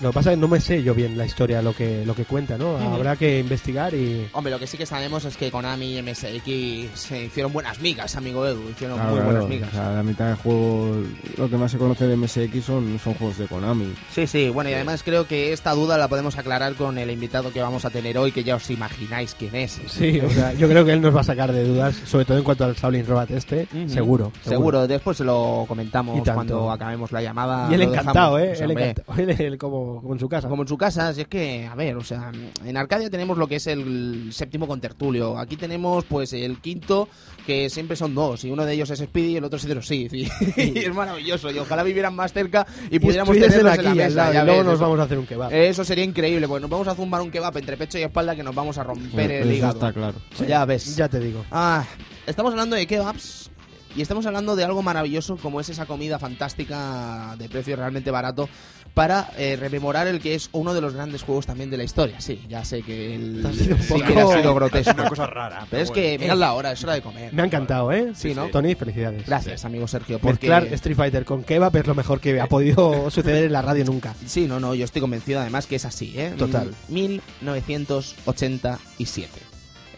Lo 0.00 0.10
que 0.10 0.14
pasa 0.14 0.30
es 0.30 0.36
que 0.36 0.40
no 0.40 0.46
me 0.48 0.60
sé 0.60 0.82
yo 0.82 0.94
bien 0.94 1.18
la 1.18 1.26
historia, 1.26 1.60
lo 1.60 1.74
que, 1.74 2.06
lo 2.06 2.14
que 2.14 2.24
cuenta, 2.24 2.56
¿no? 2.56 2.78
Habrá 2.78 3.16
que 3.16 3.40
investigar 3.40 3.92
y... 3.94 4.28
Hombre, 4.32 4.52
lo 4.52 4.58
que 4.60 4.66
sí 4.68 4.78
que 4.78 4.86
sabemos 4.86 5.24
es 5.24 5.36
que 5.36 5.50
Konami 5.50 5.98
y 5.98 6.02
MSX 6.02 6.98
se 7.00 7.24
hicieron 7.24 7.52
buenas 7.52 7.80
migas, 7.80 8.14
amigo 8.16 8.46
Edu. 8.46 8.70
Hicieron 8.70 8.96
Claro, 8.96 9.14
muy 9.16 9.24
buenas 9.24 9.48
migas. 9.48 9.68
o 9.70 9.72
sea, 9.72 9.90
la 9.92 10.02
mitad 10.02 10.26
del 10.28 10.36
juego, 10.36 11.02
lo 11.36 11.50
que 11.50 11.56
más 11.56 11.70
se 11.72 11.78
conoce 11.78 12.06
de 12.06 12.16
MSX 12.16 12.64
son, 12.64 12.98
son 13.02 13.14
juegos 13.14 13.38
de 13.38 13.46
Konami. 13.46 13.92
Sí, 14.14 14.26
sí, 14.26 14.48
bueno, 14.48 14.70
y 14.70 14.74
además 14.74 15.02
creo 15.02 15.26
que 15.26 15.52
esta 15.52 15.72
duda 15.72 15.98
la 15.98 16.08
podemos 16.08 16.38
aclarar 16.38 16.74
con 16.74 16.96
el 16.96 17.10
invitado 17.10 17.52
que 17.52 17.60
vamos 17.60 17.84
a 17.84 17.90
tener 17.90 18.16
hoy, 18.18 18.32
que 18.32 18.44
ya 18.44 18.54
os 18.56 18.70
imagináis 18.70 19.34
quién 19.34 19.54
es. 19.56 19.80
Sí, 19.88 20.20
o 20.20 20.30
sea, 20.30 20.52
yo 20.54 20.68
creo 20.68 20.84
que 20.84 20.92
él 20.92 21.00
nos 21.00 21.14
va 21.14 21.20
a 21.22 21.24
sacar 21.24 21.39
de 21.52 21.64
dudas, 21.66 21.94
sobre 22.06 22.24
todo 22.24 22.38
en 22.38 22.44
cuanto 22.44 22.64
al 22.64 22.74
Shaolin 22.74 23.06
Robat 23.06 23.30
este, 23.30 23.66
Ujú. 23.74 23.88
seguro, 23.88 24.32
Seguro, 24.44 24.86
después 24.86 25.16
se 25.16 25.24
lo 25.24 25.62
Y 25.64 25.66
comentamos 25.66 26.20
cuando 26.34 26.70
acabemos 26.70 27.10
la 27.12 27.22
llamada. 27.22 27.68
Y 27.70 27.74
él 27.74 27.82
encantado, 27.82 28.36
dejamos. 28.36 28.40
¿eh? 28.40 28.46
Pues, 28.48 28.60
él 28.60 28.68
hombre, 28.70 28.90
encantado. 28.90 29.18
Él, 29.20 29.30
él 29.40 29.58
como, 29.58 30.00
como 30.02 30.14
en 30.14 30.20
su 30.20 30.28
casa. 30.28 30.48
Como 30.48 30.62
en 30.62 30.68
su 30.68 30.76
casa, 30.78 31.12
si 31.14 31.22
es 31.22 31.28
que, 31.28 31.66
a 31.66 31.74
ver, 31.74 31.96
o 31.96 32.04
sea, 32.04 32.30
en 32.64 32.76
Arcadia 32.76 33.08
tenemos 33.10 33.38
lo 33.38 33.46
que 33.48 33.56
es 33.56 33.66
el 33.66 34.28
séptimo 34.32 34.66
contertulio. 34.66 35.38
Aquí 35.38 35.56
tenemos, 35.56 36.04
pues, 36.04 36.32
el 36.32 36.58
quinto, 36.60 37.08
que 37.46 37.70
siempre 37.70 37.96
son 37.96 38.14
dos, 38.14 38.44
y 38.44 38.50
uno 38.50 38.64
de 38.64 38.72
ellos 38.74 38.90
es 38.90 38.98
Speedy 39.00 39.32
y 39.32 39.36
el 39.36 39.44
otro 39.44 39.56
es 39.58 39.64
Hydro 39.64 39.82
Sith. 39.82 40.12
Y, 40.14 40.22
y 40.56 40.78
es 40.78 40.94
maravilloso, 40.94 41.50
y 41.50 41.58
ojalá 41.58 41.82
vivieran 41.82 42.14
más 42.14 42.32
cerca 42.32 42.66
y, 42.90 42.98
pudiéramos 42.98 43.36
estuviesen 43.36 43.60
tenerlos 43.66 43.72
aquí 43.72 43.86
en 43.88 43.96
la 43.98 44.04
mesa. 44.04 44.16
lado, 44.16 44.32
ya 44.32 44.42
y 44.42 44.44
luego 44.46 44.58
ves, 44.58 44.66
nos 44.66 44.74
eso- 44.74 44.82
vamos 44.84 45.00
a 45.00 45.02
hacer 45.04 45.18
un 45.18 45.26
kebab. 45.26 45.52
Eso 45.52 45.84
sería 45.84 46.04
increíble, 46.04 46.48
porque 46.48 46.62
nos 46.62 46.70
vamos 46.70 46.88
a 46.88 46.94
zumbar 46.94 47.20
un 47.20 47.30
kebab 47.30 47.56
entre 47.56 47.76
pecho 47.76 47.98
y 47.98 48.02
espalda 48.02 48.34
que 48.34 48.42
nos 48.42 48.54
vamos 48.54 48.76
a 48.78 48.82
romper 48.84 49.30
el 49.30 49.48
Eso 49.48 49.56
hígado. 49.58 49.72
está 49.74 49.92
claro. 49.92 50.18
Ya 50.48 50.64
ves. 50.64 50.96
Ya 50.96 51.08
te 51.08 51.20
digo. 51.20 51.29
Ah, 51.50 51.84
estamos 52.26 52.52
hablando 52.52 52.76
de 52.76 52.86
kebabs 52.86 53.50
y 53.96 54.02
estamos 54.02 54.24
hablando 54.26 54.54
de 54.56 54.64
algo 54.64 54.82
maravilloso 54.82 55.36
como 55.36 55.60
es 55.60 55.68
esa 55.68 55.86
comida 55.86 56.18
fantástica 56.18 57.34
de 57.38 57.48
precio 57.48 57.76
realmente 57.76 58.10
barato 58.10 58.48
para 58.94 59.30
eh, 59.38 59.56
rememorar 59.58 60.06
el 60.08 60.20
que 60.20 60.34
es 60.34 60.48
uno 60.52 60.74
de 60.74 60.80
los 60.80 60.94
grandes 60.94 61.22
juegos 61.22 61.46
también 61.46 61.70
de 61.70 61.76
la 61.76 61.84
historia. 61.84 62.20
Sí, 62.20 62.44
ya 62.48 62.64
sé 62.64 62.82
que 62.82 63.14
el 63.14 63.46
Ha 63.46 63.52
sido 63.52 63.76
un 63.76 63.82
sí 63.82 63.94
que 64.02 64.18
ha 64.18 64.26
sido 64.26 64.50
Es 64.50 64.54
grotesco. 64.54 64.92
una 64.94 65.08
cosa 65.08 65.26
rara. 65.26 65.64
Pero 65.70 65.82
es 65.84 65.92
que 65.92 66.18
mirad 66.18 66.36
la 66.36 66.54
hora, 66.54 66.72
es 66.72 66.82
hora 66.82 66.94
de 66.94 67.02
comer. 67.02 67.32
Me 67.32 67.42
ha 67.42 67.44
encantado, 67.44 67.92
¿eh? 67.92 68.10
Sí, 68.14 68.34
¿no? 68.34 68.48
Tony, 68.48 68.74
felicidades. 68.74 69.24
Gracias, 69.26 69.64
amigo 69.64 69.86
Sergio. 69.86 70.18
Porque... 70.18 70.48
Mezclar 70.48 70.66
Street 70.74 70.96
Fighter 70.96 71.24
con 71.24 71.44
kebab 71.44 71.76
es 71.76 71.86
lo 71.86 71.94
mejor 71.94 72.18
que 72.20 72.40
ha 72.40 72.48
podido 72.48 73.08
suceder 73.12 73.44
en 73.44 73.52
la 73.52 73.62
radio 73.62 73.84
nunca. 73.84 74.12
Sí, 74.26 74.46
no, 74.46 74.58
no, 74.58 74.74
yo 74.74 74.84
estoy 74.84 75.00
convencido 75.00 75.38
además 75.40 75.68
que 75.68 75.76
es 75.76 75.84
así, 75.84 76.12
¿eh? 76.16 76.34
Total. 76.36 76.74
1987. 76.88 79.30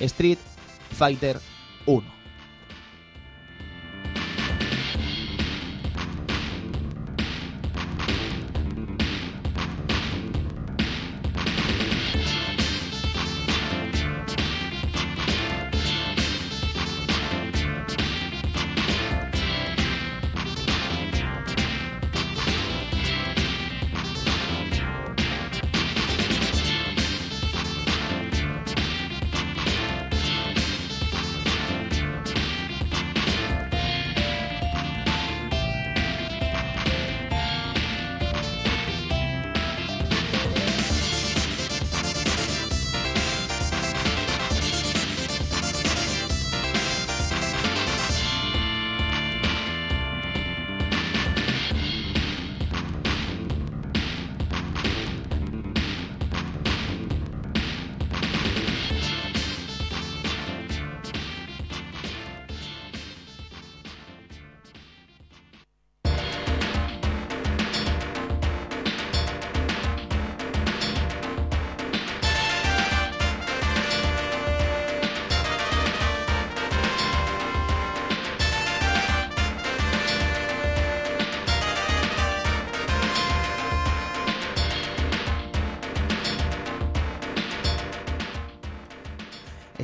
Street 0.01 0.39
Fighter 0.93 1.40
1. 1.86 2.21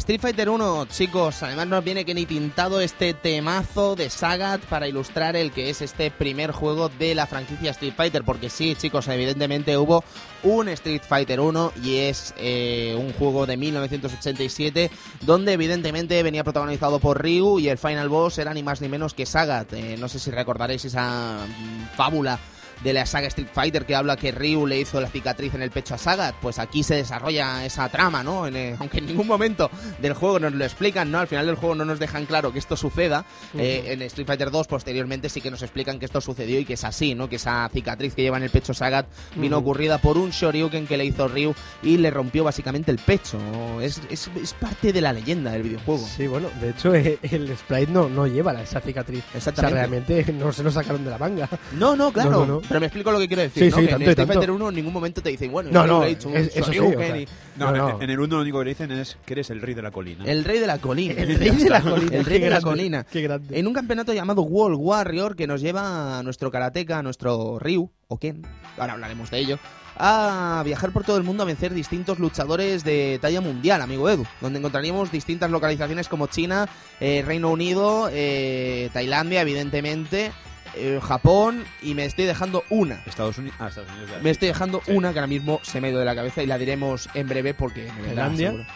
Street 0.08 0.22
Fighter 0.22 0.48
1, 0.48 0.86
chicos, 0.86 1.42
además 1.42 1.66
nos 1.66 1.84
viene 1.84 2.06
que 2.06 2.14
ni 2.14 2.24
pintado 2.24 2.80
este 2.80 3.12
temazo 3.12 3.94
de 3.94 4.08
Sagat 4.08 4.62
para 4.62 4.88
ilustrar 4.88 5.36
el 5.36 5.52
que 5.52 5.68
es 5.68 5.82
este 5.82 6.10
primer 6.10 6.50
juego 6.50 6.88
de 6.88 7.14
la 7.14 7.26
franquicia 7.26 7.72
Street 7.72 7.92
Fighter, 7.94 8.24
porque 8.24 8.48
sí, 8.48 8.74
chicos, 8.74 9.06
evidentemente 9.08 9.76
hubo 9.76 10.02
un 10.44 10.68
Street 10.68 11.02
Fighter 11.06 11.40
1 11.40 11.72
y 11.84 11.96
es 11.96 12.32
eh, 12.38 12.96
un 12.98 13.12
juego 13.12 13.44
de 13.44 13.58
1987 13.58 14.90
donde 15.26 15.52
evidentemente 15.52 16.22
venía 16.22 16.42
protagonizado 16.42 17.00
por 17.00 17.22
Ryu 17.22 17.58
y 17.58 17.68
el 17.68 17.76
final 17.76 18.08
boss 18.08 18.38
era 18.38 18.54
ni 18.54 18.62
más 18.62 18.80
ni 18.80 18.88
menos 18.88 19.12
que 19.12 19.26
Sagat. 19.26 19.74
Eh, 19.74 19.98
no 19.98 20.08
sé 20.08 20.18
si 20.18 20.30
recordaréis 20.30 20.86
esa 20.86 21.44
mm, 21.46 21.96
fábula 21.98 22.40
de 22.82 22.92
la 22.92 23.06
saga 23.06 23.28
Street 23.28 23.48
Fighter 23.52 23.84
que 23.86 23.94
habla 23.94 24.16
que 24.16 24.32
Ryu 24.32 24.66
le 24.66 24.78
hizo 24.80 25.00
la 25.00 25.08
cicatriz 25.08 25.54
en 25.54 25.62
el 25.62 25.70
pecho 25.70 25.94
a 25.94 25.98
Sagat, 25.98 26.34
pues 26.40 26.58
aquí 26.58 26.82
se 26.82 26.94
desarrolla 26.94 27.64
esa 27.64 27.88
trama, 27.88 28.22
¿no? 28.22 28.46
En, 28.46 28.56
eh, 28.56 28.76
aunque 28.80 28.98
en 28.98 29.06
ningún 29.06 29.26
momento 29.26 29.70
del 30.00 30.14
juego 30.14 30.38
nos 30.38 30.52
lo 30.52 30.64
explican, 30.64 31.10
¿no? 31.10 31.18
Al 31.18 31.28
final 31.28 31.46
del 31.46 31.56
juego 31.56 31.74
no 31.74 31.84
nos 31.84 31.98
dejan 31.98 32.26
claro 32.26 32.52
que 32.52 32.58
esto 32.58 32.76
suceda. 32.76 33.24
Eh, 33.56 33.84
en 33.88 34.02
Street 34.02 34.26
Fighter 34.26 34.50
2 34.50 34.66
posteriormente 34.66 35.28
sí 35.28 35.40
que 35.40 35.50
nos 35.50 35.62
explican 35.62 35.98
que 35.98 36.06
esto 36.06 36.20
sucedió 36.20 36.58
y 36.60 36.64
que 36.64 36.74
es 36.74 36.84
así, 36.84 37.14
¿no? 37.14 37.28
Que 37.28 37.36
esa 37.36 37.68
cicatriz 37.72 38.14
que 38.14 38.22
lleva 38.22 38.36
en 38.36 38.42
el 38.44 38.50
pecho 38.50 38.74
Sagat 38.74 39.06
vino 39.36 39.58
ocurrida 39.58 39.98
por 39.98 40.16
un 40.18 40.30
Shoryuken 40.30 40.86
que 40.86 40.96
le 40.96 41.04
hizo 41.04 41.28
Ryu 41.28 41.54
y 41.82 41.98
le 41.98 42.10
rompió 42.10 42.44
básicamente 42.44 42.90
el 42.90 42.98
pecho. 42.98 43.38
Es, 43.80 44.00
es, 44.10 44.30
es 44.40 44.54
parte 44.54 44.92
de 44.92 45.00
la 45.00 45.12
leyenda 45.12 45.50
del 45.52 45.62
videojuego. 45.62 46.06
Sí, 46.06 46.26
bueno, 46.26 46.48
de 46.60 46.70
hecho 46.70 46.94
eh, 46.94 47.18
el 47.22 47.56
sprite 47.56 47.92
no, 47.92 48.08
no 48.08 48.26
lleva 48.26 48.52
esa 48.60 48.80
cicatriz. 48.80 49.24
O 49.28 49.40
sea, 49.40 49.50
Exactamente. 49.50 49.74
realmente 49.78 50.32
no 50.32 50.52
se 50.52 50.62
lo 50.62 50.70
sacaron 50.70 51.04
de 51.04 51.10
la 51.10 51.18
manga. 51.18 51.48
No, 51.72 51.96
no, 51.96 52.12
claro. 52.12 52.30
No, 52.30 52.46
no, 52.46 52.46
no. 52.60 52.67
Pero 52.68 52.80
me 52.80 52.86
explico 52.86 53.10
lo 53.10 53.18
que 53.18 53.26
quiero 53.28 53.42
decir, 53.42 53.64
Sí, 53.64 53.70
¿no? 53.70 53.76
sí, 53.76 53.82
que 53.84 53.88
tanto 53.88 54.04
en 54.04 54.10
Street. 54.10 54.28
Fighter 54.28 54.50
1 54.50 54.68
en 54.68 54.74
ningún 54.74 54.92
momento 54.92 55.22
te 55.22 55.30
dicen, 55.30 55.50
bueno, 55.50 55.70
No, 55.72 55.86
no, 55.86 56.04
hecho 56.04 56.28
un 56.28 56.36
es- 56.36 56.54
eso 56.54 56.70
sí, 56.70 56.78
o 56.78 56.90
sea, 56.90 57.14
No, 57.56 57.66
No, 57.66 57.68
en- 57.70 57.76
no. 57.78 58.02
En, 58.02 58.10
el 58.10 58.20
1 58.20 58.36
lo 58.36 58.42
único 58.42 58.58
que 58.58 58.64
le 58.66 58.70
dicen 58.72 58.92
es 58.92 59.16
que 59.24 59.32
eres 59.32 59.50
el 59.50 59.62
rey 59.62 59.74
de 59.74 59.82
la 59.82 59.90
colina. 59.90 60.24
El 60.26 60.44
rey 60.44 60.58
de 60.58 60.66
la 60.66 60.78
colina. 60.78 61.14
El 61.18 61.38
rey 61.38 61.50
de 61.50 61.70
la 61.70 61.80
colina. 61.80 62.16
El 62.16 62.24
rey 62.26 62.38
Qué 62.38 62.44
de 62.44 62.50
la 62.50 62.56
grande, 62.60 62.64
colina. 62.70 63.04
Qué 63.10 63.22
grande. 63.22 63.58
En 63.58 63.66
un 63.66 63.72
campeonato 63.72 64.12
llamado 64.12 64.42
World 64.42 64.76
Warrior 64.80 65.34
que 65.34 65.46
nos 65.46 65.60
lleva 65.62 66.18
a 66.18 66.22
nuestro 66.22 66.50
karateka, 66.50 66.98
a 66.98 67.02
nuestro 67.02 67.58
Ryu, 67.58 67.90
o 68.08 68.18
Ken, 68.18 68.42
ahora 68.76 68.92
hablaremos 68.94 69.30
de 69.30 69.38
ello, 69.38 69.58
a 69.96 70.62
viajar 70.64 70.92
por 70.92 71.04
todo 71.04 71.16
el 71.16 71.24
mundo 71.24 71.42
a 71.42 71.46
vencer 71.46 71.74
distintos 71.74 72.18
luchadores 72.20 72.84
de 72.84 73.18
talla 73.20 73.40
mundial, 73.40 73.82
amigo 73.82 74.08
Edu, 74.08 74.24
donde 74.40 74.58
encontraríamos 74.60 75.10
distintas 75.10 75.50
localizaciones 75.50 76.08
como 76.08 76.28
China, 76.28 76.68
eh, 77.00 77.24
Reino 77.26 77.50
Unido, 77.50 78.08
eh, 78.12 78.90
Tailandia, 78.92 79.40
evidentemente, 79.42 80.30
eh, 80.74 81.00
Japón, 81.02 81.64
y 81.82 81.94
me 81.94 82.04
estoy 82.04 82.24
dejando 82.24 82.64
una. 82.70 83.02
Estados 83.06 83.38
Unidos. 83.38 83.56
Ah, 83.60 83.68
Estados 83.68 83.90
Unidos. 83.90 84.10
Me 84.22 84.30
estoy 84.30 84.48
dejando 84.48 84.82
Sí. 84.84 84.92
una 84.92 85.12
que 85.12 85.18
ahora 85.18 85.26
mismo 85.28 85.60
se 85.62 85.80
me 85.80 85.88
ha 85.88 85.90
ido 85.90 85.98
de 86.00 86.04
la 86.04 86.14
cabeza 86.14 86.42
y 86.42 86.46
la 86.46 86.58
diremos 86.58 87.08
en 87.14 87.28
breve 87.28 87.54
porque 87.54 87.90
me 88.00 88.08
¿Tailandia? 88.08 88.66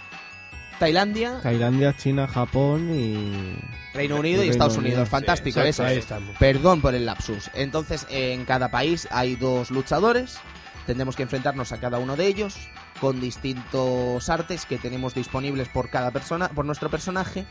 Tailandia, 0.78 1.38
Tailandia, 1.43 1.97
China, 1.97 2.26
Japón 2.26 2.90
y... 2.93 3.57
Reino 3.95 4.16
Unido 4.16 4.36
y 4.38 4.49
Reino 4.49 4.53
Estados 4.53 4.76
Unido, 4.78 4.95
Unidos. 4.95 5.09
sí, 5.09 5.11
Fantástico, 5.12 5.61
Exacto, 5.61 5.68
eso. 5.70 5.84
ahí 5.84 5.99
estamos. 5.99 6.36
Perdón 6.38 6.80
por 6.80 6.95
el 6.95 7.07
lapsus. 7.07 7.51
Entonces, 7.55 8.07
en 8.11 8.45
cada 8.45 8.70
país 8.70 9.07
hay 9.12 9.36
dos 9.36 9.70
luchadores. 9.70 10.38
Tendremos 10.86 11.14
que 11.14 11.22
enfrentarnos 11.22 11.70
a 11.70 11.78
cada 11.78 11.99
uno 11.99 12.16
de 12.16 12.26
ellos 12.26 12.57
con 13.01 13.20
distintos 13.20 14.28
artes 14.28 14.66
que 14.66 14.78
tenemos 14.78 15.14
disponibles 15.14 15.68
por 15.68 15.88
cada 15.90 16.11
persona, 16.11 16.49
por 16.49 16.64
nuestro 16.64 16.88
personaje 16.90 17.45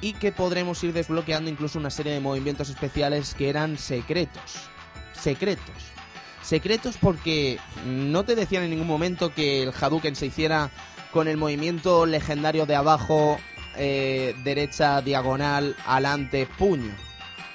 y 0.00 0.14
que 0.14 0.32
podremos 0.32 0.82
ir 0.84 0.92
desbloqueando 0.92 1.50
incluso 1.50 1.78
una 1.78 1.90
serie 1.90 2.12
de 2.12 2.20
movimientos 2.20 2.70
especiales 2.70 3.34
que 3.34 3.48
eran 3.48 3.78
secretos. 3.78 4.68
Secretos. 5.12 5.90
Secretos 6.42 6.96
porque 6.98 7.58
no 7.86 8.24
te 8.24 8.34
decían 8.34 8.64
en 8.64 8.70
ningún 8.70 8.86
momento 8.86 9.34
que 9.34 9.62
el 9.62 9.72
Hadouken 9.78 10.16
se 10.16 10.26
hiciera 10.26 10.70
con 11.12 11.28
el 11.28 11.36
movimiento 11.36 12.06
legendario 12.06 12.66
de 12.66 12.76
abajo, 12.76 13.38
eh, 13.76 14.34
derecha, 14.42 15.02
diagonal, 15.02 15.76
alante, 15.86 16.46
puño. 16.58 16.92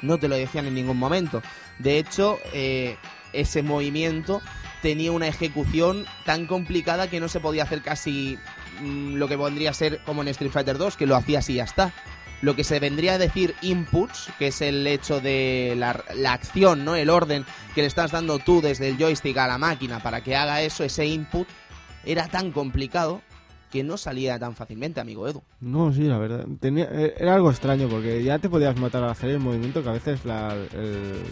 No 0.01 0.17
te 0.17 0.27
lo 0.27 0.35
decían 0.35 0.67
en 0.67 0.75
ningún 0.75 0.97
momento. 0.97 1.41
De 1.79 1.97
hecho, 1.97 2.39
eh, 2.53 2.97
ese 3.33 3.63
movimiento 3.63 4.41
tenía 4.81 5.11
una 5.11 5.27
ejecución 5.27 6.05
tan 6.25 6.45
complicada 6.45 7.09
que 7.09 7.19
no 7.19 7.27
se 7.27 7.39
podía 7.39 7.63
hacer 7.63 7.81
casi 7.81 8.37
mm, 8.81 9.15
lo 9.15 9.27
que 9.27 9.35
vendría 9.35 9.71
a 9.71 9.73
ser 9.73 9.99
como 10.05 10.21
en 10.21 10.27
Street 10.27 10.51
Fighter 10.51 10.77
2, 10.77 10.95
que 10.95 11.07
lo 11.07 11.15
hacías 11.15 11.49
y 11.49 11.55
ya 11.55 11.63
está. 11.63 11.91
Lo 12.41 12.55
que 12.55 12.63
se 12.63 12.79
vendría 12.79 13.13
a 13.13 13.17
decir 13.17 13.55
inputs, 13.61 14.29
que 14.37 14.47
es 14.47 14.61
el 14.61 14.85
hecho 14.87 15.19
de 15.21 15.73
la, 15.77 16.03
la 16.15 16.33
acción, 16.33 16.85
¿no? 16.85 16.95
El 16.95 17.09
orden 17.09 17.45
que 17.73 17.81
le 17.81 17.87
estás 17.87 18.11
dando 18.11 18.39
tú 18.39 18.61
desde 18.61 18.89
el 18.89 18.97
joystick 18.97 19.37
a 19.37 19.47
la 19.47 19.57
máquina 19.57 19.99
para 20.03 20.21
que 20.21 20.35
haga 20.35 20.61
eso, 20.61 20.83
ese 20.83 21.05
input, 21.05 21.47
era 22.05 22.27
tan 22.27 22.51
complicado 22.51 23.21
que 23.71 23.83
no 23.83 23.97
salía 23.97 24.37
tan 24.37 24.55
fácilmente, 24.55 24.99
amigo 25.01 25.27
Edu. 25.27 25.41
No, 25.59 25.91
sí, 25.91 26.03
la 26.03 26.17
verdad. 26.17 26.45
Tenía, 26.59 26.87
eh, 26.91 27.15
era 27.17 27.35
algo 27.35 27.49
extraño 27.49 27.87
porque 27.89 28.23
ya 28.23 28.37
te 28.37 28.47
podías 28.47 28.77
matar 28.77 29.03
al 29.03 29.09
hacer 29.09 29.31
el 29.31 29.39
movimiento 29.39 29.81
que 29.81 29.89
a 29.89 29.93
veces 29.93 30.23
la, 30.23 30.53
el, 30.53 31.23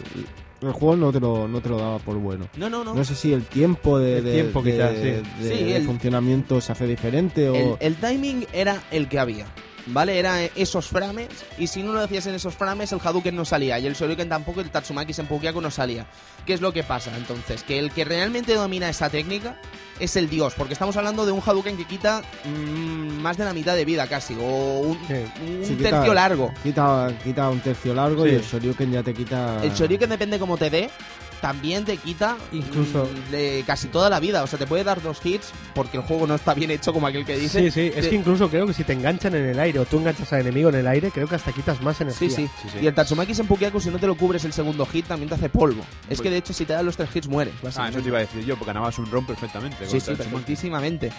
el 0.60 0.72
juego 0.72 0.96
no 0.96 1.12
te, 1.12 1.20
lo, 1.20 1.46
no 1.48 1.60
te 1.60 1.68
lo 1.68 1.78
daba 1.78 1.98
por 2.00 2.16
bueno. 2.18 2.48
No, 2.56 2.68
no, 2.68 2.82
no. 2.84 2.94
No 2.94 3.04
sé 3.04 3.14
si 3.14 3.32
el 3.32 3.44
tiempo 3.44 3.98
de, 3.98 4.18
El 4.18 4.24
de- 4.24 4.32
tiempo, 4.32 4.62
de- 4.62 4.72
quizás, 4.72 4.92
sí. 4.94 5.00
de- 5.02 5.22
Sí, 5.56 5.64
de 5.64 5.76
el- 5.76 5.84
funcionamiento 5.86 6.60
se 6.60 6.72
hace 6.72 6.86
diferente 6.86 7.48
o... 7.48 7.54
El, 7.54 7.76
el 7.80 7.96
timing 7.96 8.46
era 8.52 8.82
el 8.90 9.08
que 9.08 9.18
había. 9.18 9.46
¿Vale? 9.86 10.18
Era 10.18 10.42
esos 10.42 10.86
frames. 10.88 11.28
Y 11.58 11.66
si 11.66 11.82
no 11.82 11.92
lo 11.92 12.00
hacías 12.00 12.26
en 12.26 12.34
esos 12.34 12.54
frames, 12.54 12.90
el 12.92 13.00
Hadouken 13.04 13.36
no 13.36 13.44
salía. 13.44 13.78
Y 13.78 13.86
el 13.86 13.94
Shoryuken 13.94 14.28
tampoco, 14.28 14.60
y 14.60 14.64
el 14.64 14.70
Tatsumaki 14.70 15.12
Senpukiaku 15.12 15.60
no 15.60 15.70
salía. 15.70 16.06
¿Qué 16.46 16.54
es 16.54 16.60
lo 16.60 16.72
que 16.72 16.82
pasa? 16.84 17.14
Entonces, 17.16 17.62
que 17.62 17.78
el 17.78 17.90
que 17.90 18.04
realmente 18.04 18.54
domina 18.54 18.88
esa 18.88 19.10
técnica 19.10 19.56
es 20.00 20.16
el 20.16 20.30
dios. 20.30 20.54
Porque 20.56 20.72
estamos 20.72 20.96
hablando 20.96 21.26
de 21.26 21.32
un 21.32 21.42
Hadouken 21.44 21.76
que 21.76 21.84
quita 21.86 22.22
mm, 22.44 23.20
más 23.20 23.36
de 23.36 23.44
la 23.44 23.52
mitad 23.52 23.76
de 23.76 23.84
vida 23.84 24.06
casi. 24.06 24.34
O 24.40 24.80
un, 24.80 24.98
Sí. 25.06 25.14
un 25.46 25.64
Sí, 25.64 25.74
quita- 25.76 25.90
tercio 25.90 26.14
largo. 26.14 26.52
Quita, 26.62 27.12
quita 27.22 27.50
un 27.50 27.60
tercio 27.60 27.92
largo 27.94 28.24
Sí. 28.24 28.30
y 28.30 28.34
el 28.36 28.42
Shoryuken 28.42 28.90
ya 28.92 29.02
te 29.02 29.12
quita... 29.12 29.62
El 29.62 29.72
Shoryuken 29.72 30.08
depende 30.08 30.38
cómo 30.38 30.56
te 30.56 30.70
dé. 30.70 30.90
También 31.40 31.84
te 31.84 31.96
quita 31.98 32.36
Incluso- 32.52 33.04
mm, 33.28 33.30
de 33.30 33.64
casi 33.66 33.88
toda 33.88 34.08
la 34.08 34.20
vida. 34.20 34.42
O 34.42 34.46
sea, 34.46 34.58
te 34.58 34.66
puede 34.66 34.84
dar 34.84 35.02
dos 35.02 35.24
hits 35.24 35.50
porque 35.74 35.98
el 35.98 36.02
juego 36.02 36.26
no 36.26 36.34
está 36.34 36.54
bien 36.54 36.70
hecho 36.70 36.92
como 36.92 37.06
aquel 37.06 37.24
que 37.24 37.36
dice. 37.36 37.60
Sí, 37.60 37.70
sí, 37.70 37.92
es 37.94 38.08
que 38.08 38.14
incluso 38.14 38.48
creo 38.48 38.66
que 38.66 38.72
si 38.72 38.84
te 38.84 38.92
enganchan 38.94 39.34
en 39.34 39.44
el 39.46 39.58
aire 39.58 39.78
o 39.78 39.84
tú 39.84 39.98
enganchas 39.98 40.32
al 40.32 40.40
enemigo 40.40 40.68
en 40.70 40.76
el 40.76 40.86
aire, 40.86 41.10
creo 41.10 41.26
que 41.28 41.34
hasta 41.34 41.52
quitas 41.52 41.80
más 41.82 42.00
energía. 42.00 42.28
Sí, 42.30 42.34
sí. 42.34 42.50
Sí, 42.62 42.68
sí. 42.72 42.78
Y 42.82 42.86
el 42.86 42.94
Tatsumaki 42.94 43.34
Senpukiaku, 43.34 43.80
si 43.80 43.90
no 43.90 43.98
te 43.98 44.06
lo 44.06 44.16
cubres 44.16 44.44
el 44.44 44.52
segundo 44.52 44.86
hit, 44.86 45.06
también 45.06 45.28
te 45.28 45.34
hace 45.34 45.48
polvo. 45.48 45.82
Es 45.82 46.06
Pues- 46.08 46.20
que 46.22 46.30
de 46.30 46.36
hecho, 46.38 46.52
si 46.52 46.64
te 46.64 46.72
dan 46.72 46.86
los 46.86 46.96
tres 46.96 47.08
hits, 47.14 47.28
mueres. 47.28 47.54
Ah, 47.76 47.88
eso 47.88 48.00
te 48.00 48.08
iba 48.08 48.18
a 48.18 48.22
decir 48.22 48.44
yo, 48.44 48.56
porque 48.56 48.72
ganabas 48.72 48.98
un 48.98 49.10
ron 49.10 49.26
perfectamente. 49.26 49.86
Sí, 49.86 50.00
sí, 50.00 50.12
perfectísimamente. 50.14 51.12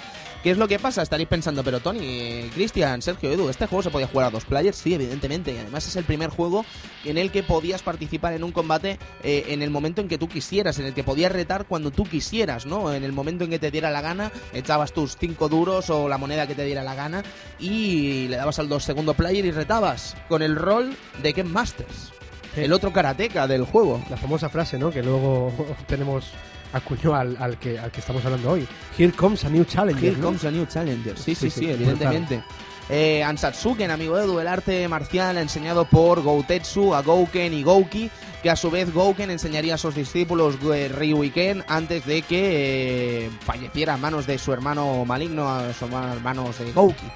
¿Qué 0.45 0.51
es 0.51 0.59
lo 0.59 0.67
que 0.67 0.77
pasa? 0.77 1.01
Estaréis 1.01 1.27
pensando, 1.27 1.63
pero 1.63 1.79
Tony, 1.79 2.51
Cristian, 2.53 3.01
Sergio, 3.01 3.31
Edu, 3.31 3.49
¿este 3.49 3.65
juego 3.65 3.81
se 3.81 3.89
podía 3.89 4.05
jugar 4.05 4.27
a 4.27 4.29
dos 4.29 4.45
players? 4.45 4.77
Sí, 4.77 4.93
evidentemente. 4.93 5.51
Y 5.51 5.57
además 5.57 5.87
es 5.87 5.95
el 5.95 6.03
primer 6.03 6.29
juego 6.29 6.63
en 7.03 7.17
el 7.17 7.31
que 7.31 7.41
podías 7.41 7.81
participar 7.81 8.33
en 8.33 8.43
un 8.43 8.51
combate 8.51 8.99
eh, 9.23 9.45
en 9.47 9.63
el 9.63 9.71
momento 9.71 10.01
en 10.01 10.07
que 10.07 10.19
tú 10.19 10.29
quisieras, 10.29 10.77
en 10.77 10.85
el 10.85 10.93
que 10.93 11.03
podías 11.03 11.31
retar 11.31 11.65
cuando 11.65 11.89
tú 11.89 12.03
quisieras, 12.03 12.67
¿no? 12.67 12.93
En 12.93 13.03
el 13.03 13.11
momento 13.11 13.43
en 13.43 13.49
que 13.49 13.57
te 13.57 13.71
diera 13.71 13.89
la 13.89 14.01
gana, 14.01 14.31
echabas 14.53 14.93
tus 14.93 15.17
cinco 15.17 15.49
duros 15.49 15.89
o 15.89 16.07
la 16.07 16.19
moneda 16.19 16.45
que 16.45 16.53
te 16.53 16.63
diera 16.63 16.83
la 16.83 16.93
gana 16.93 17.23
y 17.57 18.27
le 18.27 18.37
dabas 18.37 18.59
al 18.59 18.69
dos 18.69 18.83
segundo 18.83 19.15
player 19.15 19.45
y 19.45 19.51
retabas 19.51 20.15
con 20.29 20.43
el 20.43 20.55
rol 20.55 20.95
de 21.23 21.33
Ken 21.33 21.51
Masters. 21.51 22.11
Sí. 22.53 22.61
El 22.61 22.73
otro 22.73 22.93
karateka 22.93 23.47
del 23.47 23.65
juego. 23.65 23.99
La 24.11 24.17
famosa 24.17 24.47
frase, 24.49 24.77
¿no? 24.77 24.91
Que 24.91 25.01
luego 25.01 25.51
tenemos 25.87 26.33
acuñó 26.75 27.15
al, 27.15 27.37
al 27.39 27.57
que, 27.57 27.79
al 27.79 27.91
que 27.91 28.01
estamos 28.01 28.23
hablando 28.25 28.51
hoy. 28.51 28.67
Here 28.97 29.11
comes 29.13 29.45
a 29.45 29.49
new 29.49 29.63
challenger. 29.63 30.03
Here 30.03 30.17
¿no? 30.17 30.27
comes 30.27 30.43
a 30.45 30.51
new 30.51 30.65
challenger. 30.65 31.17
Sí, 31.17 31.33
sí, 31.33 31.49
Sí, 31.49 31.49
sí, 31.49 31.59
sí, 31.61 31.71
evidentemente. 31.71 32.43
Eh, 32.89 33.23
Ansatsuken, 33.23 33.89
amigo 33.89 34.17
Edu, 34.19 34.39
el 34.39 34.47
arte 34.47 34.87
marcial 34.87 35.37
enseñado 35.37 35.85
por 35.85 36.21
Goutetsu 36.21 36.93
a 36.93 37.01
Gouken 37.01 37.53
y 37.53 37.63
Gouki, 37.63 38.11
que 38.43 38.51
a 38.51 38.55
su 38.55 38.69
vez 38.69 38.93
Gouken 38.93 39.31
enseñaría 39.31 39.73
a 39.73 39.77
sus 39.79 39.95
discípulos 39.95 40.57
eh, 40.71 40.87
Ryu 40.87 41.23
y 41.23 41.31
Ken 41.31 41.63
antes 41.67 42.05
de 42.05 42.21
que 42.21 43.25
eh, 43.25 43.29
falleciera 43.39 43.95
a 43.95 43.97
manos 43.97 44.27
de 44.27 44.37
su 44.37 44.53
hermano 44.53 45.03
maligno, 45.03 45.49
a 45.49 45.73
sus 45.73 45.89
manos 45.89 46.59
de 46.59 46.71
Gouki. 46.73 47.07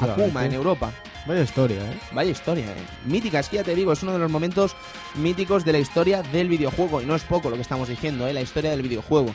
Akuma 0.00 0.46
en 0.46 0.54
Europa. 0.54 0.92
Vaya 1.26 1.42
historia, 1.42 1.76
¿eh? 1.82 1.98
Vaya 2.12 2.30
historia, 2.30 2.64
eh. 2.64 2.86
Mítica, 3.04 3.40
es 3.40 3.50
que 3.50 3.56
ya 3.56 3.64
te 3.64 3.74
digo, 3.74 3.92
es 3.92 4.02
uno 4.02 4.14
de 4.14 4.18
los 4.18 4.30
momentos 4.30 4.74
míticos 5.14 5.62
de 5.62 5.72
la 5.72 5.78
historia 5.78 6.22
del 6.22 6.48
videojuego. 6.48 7.02
Y 7.02 7.04
no 7.04 7.14
es 7.14 7.22
poco 7.22 7.50
lo 7.50 7.56
que 7.56 7.62
estamos 7.62 7.86
diciendo, 7.86 8.26
eh, 8.26 8.32
la 8.32 8.40
historia 8.40 8.70
del 8.70 8.80
videojuego. 8.80 9.34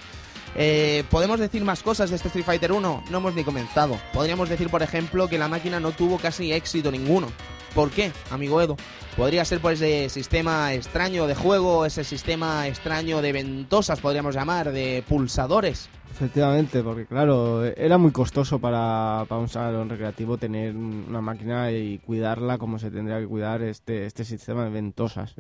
Eh, 0.56 1.04
¿Podemos 1.10 1.40
decir 1.40 1.64
más 1.64 1.82
cosas 1.82 2.10
de 2.10 2.16
este 2.16 2.28
Street 2.28 2.46
Fighter 2.46 2.72
1? 2.72 3.04
No 3.10 3.18
hemos 3.18 3.34
ni 3.34 3.44
comenzado. 3.44 3.98
Podríamos 4.14 4.50
decir, 4.50 4.70
por 4.70 4.84
ejemplo, 4.84 5.28
que 5.28 5.38
la 5.38 5.48
máquina 5.48 5.80
no 5.80 5.92
tuvo 5.92 6.18
casi 6.18 6.54
éxito 6.54 6.92
ninguno. 6.92 7.28
¿Por 7.74 7.90
qué, 7.90 8.12
amigo 8.30 8.62
Edo? 8.62 8.78
Podría 9.18 9.44
ser 9.46 9.60
por 9.60 9.74
ese 9.74 10.10
sistema 10.10 10.74
extraño 10.74 11.26
de 11.26 11.34
juego, 11.34 11.88
ese 11.88 12.04
sistema 12.04 12.68
extraño 12.68 13.22
de 13.22 13.32
ventosas, 13.32 14.00
podríamos 14.00 14.36
llamar, 14.36 14.72
de 14.72 15.04
pulsadores. 15.08 15.90
Efectivamente, 16.12 16.84
porque 16.84 17.08
claro, 17.08 17.66
era 17.66 17.98
muy 17.98 18.12
costoso 18.12 18.60
para, 18.60 19.26
para 19.28 19.42
un 19.42 19.50
salón 19.50 19.90
recreativo 19.90 20.38
tener 20.38 20.76
una 20.76 21.22
máquina 21.22 21.72
y 21.72 21.98
cuidarla 21.98 22.60
como 22.60 22.78
se 22.78 22.92
tendría 22.92 23.20
que 23.20 23.26
cuidar 23.26 23.64
este, 23.64 24.06
este 24.06 24.24
sistema 24.24 24.66
de 24.66 24.70
ventosas. 24.70 25.34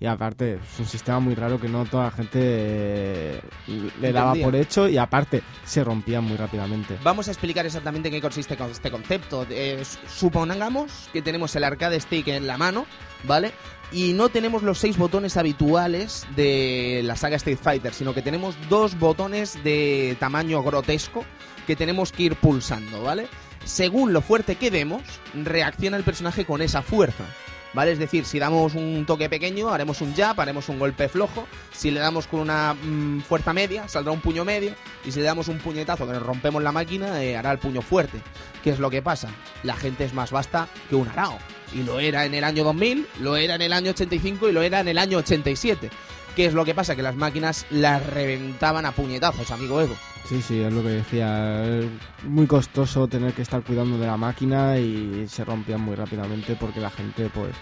Y 0.00 0.06
aparte 0.06 0.54
es 0.54 0.80
un 0.80 0.86
sistema 0.86 1.20
muy 1.20 1.34
raro 1.34 1.60
que 1.60 1.68
no 1.68 1.84
toda 1.84 2.04
la 2.04 2.10
gente 2.10 2.38
eh, 2.42 3.40
le 4.00 4.12
daba 4.12 4.34
por 4.34 4.56
hecho 4.56 4.88
y 4.88 4.96
aparte 4.96 5.42
se 5.64 5.84
rompían 5.84 6.24
muy 6.24 6.38
rápidamente. 6.38 6.96
Vamos 7.04 7.28
a 7.28 7.32
explicar 7.32 7.66
exactamente 7.66 8.08
en 8.08 8.14
qué 8.14 8.20
consiste 8.22 8.56
con 8.56 8.70
este 8.70 8.90
concepto. 8.90 9.46
Eh, 9.50 9.82
supongamos 10.08 11.10
que 11.12 11.20
tenemos 11.20 11.54
el 11.54 11.64
arcade 11.64 12.00
stick 12.00 12.28
en 12.28 12.46
la 12.46 12.56
mano, 12.56 12.86
¿vale? 13.24 13.52
Y 13.92 14.14
no 14.14 14.30
tenemos 14.30 14.62
los 14.62 14.78
seis 14.78 14.96
botones 14.96 15.36
habituales 15.36 16.26
de 16.34 17.02
la 17.04 17.16
saga 17.16 17.36
Street 17.36 17.58
Fighter, 17.60 17.92
sino 17.92 18.14
que 18.14 18.22
tenemos 18.22 18.54
dos 18.70 18.98
botones 18.98 19.62
de 19.62 20.16
tamaño 20.18 20.62
grotesco 20.62 21.26
que 21.66 21.76
tenemos 21.76 22.10
que 22.10 22.22
ir 22.22 22.36
pulsando, 22.36 23.02
¿vale? 23.02 23.28
Según 23.64 24.14
lo 24.14 24.22
fuerte 24.22 24.54
que 24.54 24.70
demos, 24.70 25.02
reacciona 25.34 25.98
el 25.98 26.04
personaje 26.04 26.46
con 26.46 26.62
esa 26.62 26.80
fuerza. 26.80 27.24
¿Vale? 27.72 27.92
Es 27.92 27.98
decir, 27.98 28.24
si 28.24 28.38
damos 28.38 28.74
un 28.74 29.04
toque 29.06 29.28
pequeño, 29.28 29.70
haremos 29.70 30.00
un 30.00 30.14
jab, 30.14 30.40
haremos 30.40 30.68
un 30.68 30.78
golpe 30.78 31.08
flojo. 31.08 31.46
Si 31.72 31.90
le 31.90 32.00
damos 32.00 32.26
con 32.26 32.40
una 32.40 32.74
mm, 32.74 33.20
fuerza 33.20 33.52
media, 33.52 33.88
saldrá 33.88 34.12
un 34.12 34.20
puño 34.20 34.44
medio. 34.44 34.74
Y 35.04 35.12
si 35.12 35.20
le 35.20 35.26
damos 35.26 35.48
un 35.48 35.58
puñetazo 35.58 36.06
que 36.06 36.12
nos 36.12 36.22
rompemos 36.22 36.62
la 36.62 36.72
máquina, 36.72 37.22
eh, 37.22 37.36
hará 37.36 37.52
el 37.52 37.58
puño 37.58 37.80
fuerte. 37.80 38.20
¿Qué 38.64 38.70
es 38.70 38.78
lo 38.80 38.90
que 38.90 39.02
pasa? 39.02 39.28
La 39.62 39.76
gente 39.76 40.04
es 40.04 40.14
más 40.14 40.32
vasta 40.32 40.68
que 40.88 40.96
un 40.96 41.08
arao. 41.08 41.38
Y 41.72 41.84
lo 41.84 42.00
era 42.00 42.24
en 42.24 42.34
el 42.34 42.42
año 42.42 42.64
2000, 42.64 43.06
lo 43.20 43.36
era 43.36 43.54
en 43.54 43.62
el 43.62 43.72
año 43.72 43.90
85 43.92 44.48
y 44.48 44.52
lo 44.52 44.62
era 44.62 44.80
en 44.80 44.88
el 44.88 44.98
año 44.98 45.18
87. 45.18 45.90
¿Qué 46.34 46.46
es 46.46 46.54
lo 46.54 46.64
que 46.64 46.74
pasa? 46.74 46.96
Que 46.96 47.02
las 47.02 47.14
máquinas 47.14 47.66
las 47.70 48.04
reventaban 48.04 48.86
a 48.86 48.92
puñetazos, 48.92 49.50
amigo 49.52 49.80
Edo. 49.80 49.96
Sí, 50.30 50.40
sí, 50.42 50.60
es 50.60 50.72
lo 50.72 50.80
que 50.80 50.90
decía. 50.90 51.80
Muy 52.22 52.46
costoso 52.46 53.08
tener 53.08 53.32
que 53.34 53.42
estar 53.42 53.64
cuidando 53.64 53.98
de 53.98 54.06
la 54.06 54.16
máquina 54.16 54.78
y 54.78 55.26
se 55.26 55.44
rompían 55.44 55.80
muy 55.80 55.96
rápidamente 55.96 56.54
porque 56.54 56.78
la 56.78 56.88
gente, 56.88 57.28
pues, 57.34 57.52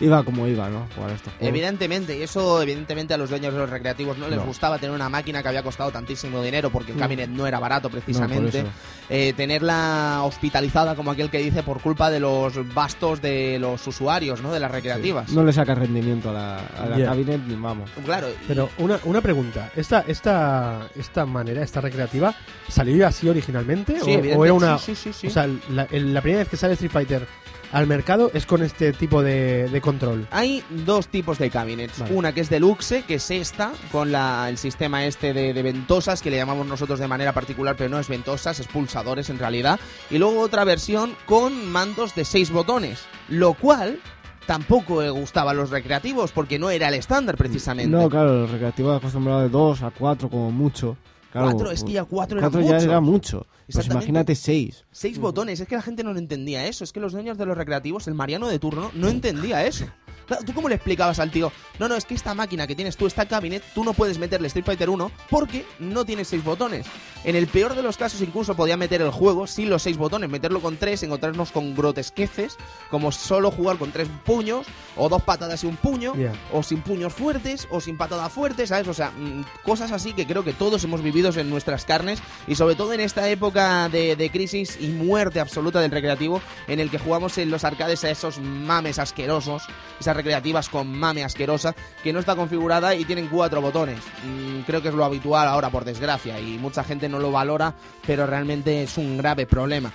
iba 0.00 0.22
como 0.22 0.46
iba, 0.46 0.68
¿no? 0.68 0.86
Jugar 0.94 1.10
a 1.10 1.14
estos 1.14 1.32
juegos. 1.34 1.48
Evidentemente, 1.48 2.18
y 2.18 2.22
eso 2.22 2.62
evidentemente 2.62 3.14
a 3.14 3.16
los 3.16 3.30
dueños 3.30 3.52
de 3.52 3.58
los 3.60 3.70
recreativos 3.70 4.16
no 4.18 4.28
les 4.28 4.38
No. 4.38 4.44
gustaba 4.46 4.78
tener 4.78 4.94
una 4.94 5.08
máquina 5.08 5.42
que 5.42 5.48
había 5.48 5.62
costado 5.62 5.90
tantísimo 5.90 6.42
dinero 6.42 6.70
porque 6.70 6.92
el 6.92 6.98
cabinet 6.98 7.28
no 7.30 7.46
era 7.46 7.58
barato 7.58 7.88
precisamente. 7.90 8.64
eh, 9.12 9.32
tenerla 9.36 10.20
hospitalizada 10.22 10.94
como 10.94 11.10
aquel 11.10 11.30
que 11.30 11.38
dice 11.38 11.62
por 11.64 11.80
culpa 11.80 12.10
de 12.10 12.20
los 12.20 12.72
bastos 12.72 13.20
de 13.20 13.58
los 13.58 13.84
usuarios, 13.86 14.40
¿no? 14.40 14.52
De 14.52 14.60
las 14.60 14.70
recreativas. 14.70 15.28
Sí. 15.28 15.34
No 15.34 15.42
le 15.42 15.52
saca 15.52 15.74
rendimiento 15.74 16.30
a 16.30 16.32
la, 16.32 16.56
a 16.58 16.86
la 16.86 16.96
Ya. 16.98 17.06
cabinet 17.06 17.40
ni 17.46 17.56
vamos. 17.56 17.90
Claro. 18.04 18.28
y- 18.28 18.34
Pero 18.46 18.70
una, 18.78 19.00
una 19.04 19.20
pregunta, 19.20 19.70
¿Esta, 19.74 20.04
esta, 20.06 20.88
¿esta 20.96 21.26
manera, 21.26 21.62
esta 21.62 21.80
recreativa, 21.80 22.34
salió 22.68 23.06
así 23.06 23.28
originalmente? 23.28 23.98
Sí, 24.00 24.12
o, 24.36 24.44
era 24.44 24.54
una... 24.54 24.78
sí, 24.78 24.94
sí, 24.94 25.12
sí, 25.12 25.20
sí. 25.22 25.26
O 25.26 25.30
sea, 25.30 25.48
la, 25.70 25.88
el- 25.90 26.14
la 26.14 26.20
primera 26.20 26.40
vez 26.42 26.48
que 26.48 26.56
sale 26.56 26.74
Street 26.74 26.92
Fighter 26.92 27.26
al 27.72 27.86
mercado 27.86 28.30
es 28.34 28.46
con 28.46 28.62
este 28.62 28.92
tipo 28.92 29.22
de, 29.22 29.68
de 29.68 29.80
control. 29.80 30.26
Hay 30.30 30.64
dos 30.70 31.08
tipos 31.08 31.38
de 31.38 31.50
cabinets. 31.50 31.98
Vale. 31.98 32.14
Una 32.14 32.32
que 32.32 32.40
es 32.40 32.50
deluxe, 32.50 33.04
que 33.06 33.14
es 33.14 33.30
esta, 33.30 33.72
con 33.92 34.12
la, 34.12 34.48
el 34.48 34.58
sistema 34.58 35.04
este 35.04 35.32
de, 35.32 35.52
de 35.52 35.62
ventosas, 35.62 36.22
que 36.22 36.30
le 36.30 36.36
llamamos 36.36 36.66
nosotros 36.66 36.98
de 36.98 37.08
manera 37.08 37.32
particular, 37.32 37.76
pero 37.76 37.90
no 37.90 37.98
es 37.98 38.08
ventosas, 38.08 38.60
es 38.60 38.66
pulsadores 38.66 39.30
en 39.30 39.38
realidad. 39.38 39.78
Y 40.10 40.18
luego 40.18 40.40
otra 40.40 40.64
versión 40.64 41.14
con 41.26 41.70
mandos 41.70 42.14
de 42.14 42.24
seis 42.24 42.50
botones, 42.50 43.00
lo 43.28 43.54
cual 43.54 44.00
tampoco 44.46 45.02
le 45.02 45.10
gustaba 45.10 45.52
a 45.52 45.54
los 45.54 45.70
recreativos, 45.70 46.32
porque 46.32 46.58
no 46.58 46.70
era 46.70 46.88
el 46.88 46.94
estándar 46.94 47.36
precisamente. 47.36 47.96
No, 47.96 48.08
claro, 48.08 48.40
los 48.40 48.50
recreativos 48.50 48.96
acostumbrados 48.96 49.44
de 49.44 49.48
2 49.48 49.82
a 49.82 49.90
4 49.90 50.28
como 50.28 50.50
mucho. 50.50 50.96
Claro, 51.32 51.50
Cuatro, 51.50 51.70
es 51.70 51.84
que 51.84 51.92
ya 51.92 52.04
cuatro 52.04 52.40
cuatro 52.40 52.60
ya 52.60 52.72
mucho. 52.74 52.84
era 52.84 53.00
mucho. 53.00 53.46
Pues 53.72 53.86
imagínate 53.86 54.34
6. 54.34 54.84
Seis 54.90 55.18
botones, 55.18 55.60
es 55.60 55.68
que 55.68 55.76
la 55.76 55.82
gente 55.82 56.02
no 56.02 56.10
entendía 56.16 56.66
eso. 56.66 56.82
Es 56.82 56.92
que 56.92 56.98
los 56.98 57.12
dueños 57.12 57.38
de 57.38 57.46
los 57.46 57.56
recreativos, 57.56 58.08
el 58.08 58.14
Mariano 58.14 58.48
de 58.48 58.58
turno, 58.58 58.90
no 58.94 59.08
entendía 59.08 59.64
eso. 59.64 59.84
Claro, 60.30 60.44
¿Tú 60.44 60.54
cómo 60.54 60.68
le 60.68 60.76
explicabas 60.76 61.18
al 61.18 61.32
tío? 61.32 61.50
No, 61.80 61.88
no, 61.88 61.96
es 61.96 62.04
que 62.04 62.14
esta 62.14 62.34
máquina 62.34 62.68
que 62.68 62.76
tienes 62.76 62.96
tú, 62.96 63.08
esta 63.08 63.26
cabinet, 63.26 63.64
tú 63.74 63.82
no 63.82 63.94
puedes 63.94 64.16
meterle 64.16 64.46
Street 64.46 64.64
Fighter 64.64 64.88
1 64.88 65.10
porque 65.28 65.66
no 65.80 66.04
tiene 66.04 66.24
seis 66.24 66.44
botones. 66.44 66.86
En 67.24 67.34
el 67.34 67.48
peor 67.48 67.74
de 67.74 67.82
los 67.82 67.96
casos, 67.96 68.20
incluso 68.20 68.54
podía 68.54 68.76
meter 68.76 69.02
el 69.02 69.10
juego 69.10 69.48
sin 69.48 69.68
los 69.70 69.82
seis 69.82 69.96
botones, 69.96 70.30
meterlo 70.30 70.60
con 70.60 70.76
tres, 70.76 71.02
encontrarnos 71.02 71.50
con 71.50 71.74
grotesqueces, 71.74 72.58
como 72.90 73.10
solo 73.10 73.50
jugar 73.50 73.76
con 73.76 73.90
tres 73.90 74.08
puños, 74.24 74.68
o 74.96 75.08
dos 75.08 75.22
patadas 75.22 75.64
y 75.64 75.66
un 75.66 75.76
puño, 75.76 76.12
o 76.52 76.62
sin 76.62 76.80
puños 76.82 77.12
fuertes, 77.12 77.66
o 77.68 77.80
sin 77.80 77.98
patadas 77.98 78.32
fuertes, 78.32 78.68
¿sabes? 78.68 78.86
O 78.86 78.94
sea, 78.94 79.10
mm, 79.10 79.44
cosas 79.64 79.90
así 79.90 80.12
que 80.12 80.28
creo 80.28 80.44
que 80.44 80.52
todos 80.52 80.84
hemos 80.84 81.02
vivido 81.02 81.32
en 81.34 81.50
nuestras 81.50 81.84
carnes 81.84 82.22
y 82.46 82.54
sobre 82.54 82.76
todo 82.76 82.92
en 82.92 83.00
esta 83.00 83.28
época 83.28 83.88
de, 83.88 84.14
de 84.14 84.30
crisis 84.30 84.78
y 84.80 84.88
muerte 84.88 85.40
absoluta 85.40 85.80
del 85.80 85.90
recreativo 85.90 86.40
en 86.68 86.78
el 86.78 86.88
que 86.88 86.98
jugamos 86.98 87.36
en 87.38 87.50
los 87.50 87.64
arcades 87.64 88.04
a 88.04 88.10
esos 88.10 88.38
mames 88.38 88.98
asquerosos, 88.98 89.64
esas 89.98 90.16
recreativas 90.20 90.68
con 90.68 90.92
mame 90.92 91.24
asquerosa 91.24 91.74
que 92.02 92.12
no 92.12 92.20
está 92.20 92.36
configurada 92.36 92.94
y 92.94 93.06
tienen 93.06 93.28
cuatro 93.28 93.62
botones. 93.62 93.98
Mm, 94.24 94.60
creo 94.66 94.82
que 94.82 94.88
es 94.88 94.94
lo 94.94 95.04
habitual 95.04 95.48
ahora, 95.48 95.70
por 95.70 95.84
desgracia, 95.84 96.38
y 96.38 96.58
mucha 96.58 96.84
gente 96.84 97.08
no 97.08 97.18
lo 97.18 97.32
valora, 97.32 97.74
pero 98.06 98.26
realmente 98.26 98.82
es 98.82 98.98
un 98.98 99.16
grave 99.16 99.46
problema. 99.46 99.92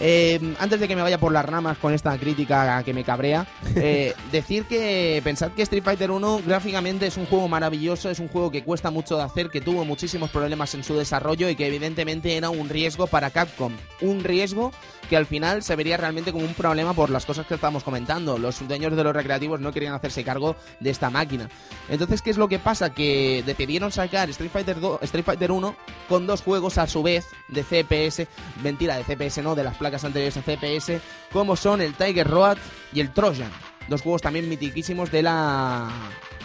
Eh, 0.00 0.54
antes 0.58 0.80
de 0.80 0.88
que 0.88 0.96
me 0.96 1.02
vaya 1.02 1.18
por 1.18 1.32
las 1.32 1.44
ramas 1.44 1.76
con 1.76 1.92
esta 1.92 2.16
crítica 2.16 2.82
que 2.82 2.94
me 2.94 3.04
cabrea, 3.04 3.46
eh, 3.76 4.14
decir 4.32 4.64
que 4.64 5.20
pensad 5.22 5.52
que 5.52 5.62
Street 5.62 5.84
Fighter 5.84 6.10
1 6.10 6.42
gráficamente 6.46 7.06
es 7.06 7.16
un 7.18 7.26
juego 7.26 7.46
maravilloso, 7.48 8.08
es 8.10 8.20
un 8.20 8.28
juego 8.28 8.50
que 8.50 8.64
cuesta 8.64 8.90
mucho 8.90 9.16
de 9.16 9.24
hacer, 9.24 9.50
que 9.50 9.60
tuvo 9.60 9.84
muchísimos 9.84 10.30
problemas 10.30 10.74
en 10.74 10.82
su 10.82 10.96
desarrollo 10.96 11.48
y 11.50 11.56
que 11.56 11.66
evidentemente 11.66 12.36
era 12.36 12.48
un 12.48 12.68
riesgo 12.70 13.06
para 13.06 13.30
Capcom. 13.30 13.72
Un 14.00 14.24
riesgo 14.24 14.72
que 15.08 15.16
al 15.16 15.26
final 15.26 15.62
se 15.62 15.74
vería 15.76 15.96
realmente 15.96 16.32
como 16.32 16.44
un 16.44 16.54
problema 16.54 16.92
por 16.92 17.10
las 17.10 17.24
cosas 17.24 17.46
que 17.46 17.54
estamos 17.54 17.82
comentando. 17.82 18.38
Los 18.38 18.66
dueños 18.66 18.94
de 18.94 19.04
los 19.04 19.14
recreativos 19.14 19.60
no 19.60 19.72
querían 19.72 19.94
hacerse 19.94 20.24
cargo 20.24 20.56
de 20.80 20.90
esta 20.90 21.10
máquina. 21.10 21.48
Entonces, 21.88 22.22
¿qué 22.22 22.30
es 22.30 22.36
lo 22.36 22.48
que 22.48 22.58
pasa? 22.58 22.90
Que 22.90 23.42
decidieron 23.44 23.90
sacar 23.90 24.28
Street 24.30 24.50
Fighter, 24.50 24.80
2, 24.80 25.02
Street 25.02 25.24
Fighter 25.24 25.50
1 25.50 25.76
con 26.08 26.26
dos 26.26 26.42
juegos 26.42 26.78
a 26.78 26.86
su 26.86 27.02
vez 27.02 27.26
de 27.48 27.62
CPS, 27.62 28.28
mentira, 28.62 28.96
de 28.96 29.04
CPS 29.04 29.42
no, 29.42 29.54
de 29.54 29.64
las 29.64 29.76
placas 29.76 30.04
anteriores 30.04 30.36
a 30.36 30.42
CPS, 30.42 31.00
como 31.32 31.56
son 31.56 31.80
el 31.80 31.94
Tiger 31.94 32.28
Road 32.28 32.58
y 32.92 33.00
el 33.00 33.12
Trojan. 33.12 33.50
Dos 33.88 34.02
juegos 34.02 34.20
también 34.20 34.48
mitiquísimos 34.48 35.10
de 35.10 35.22
la 35.22 35.90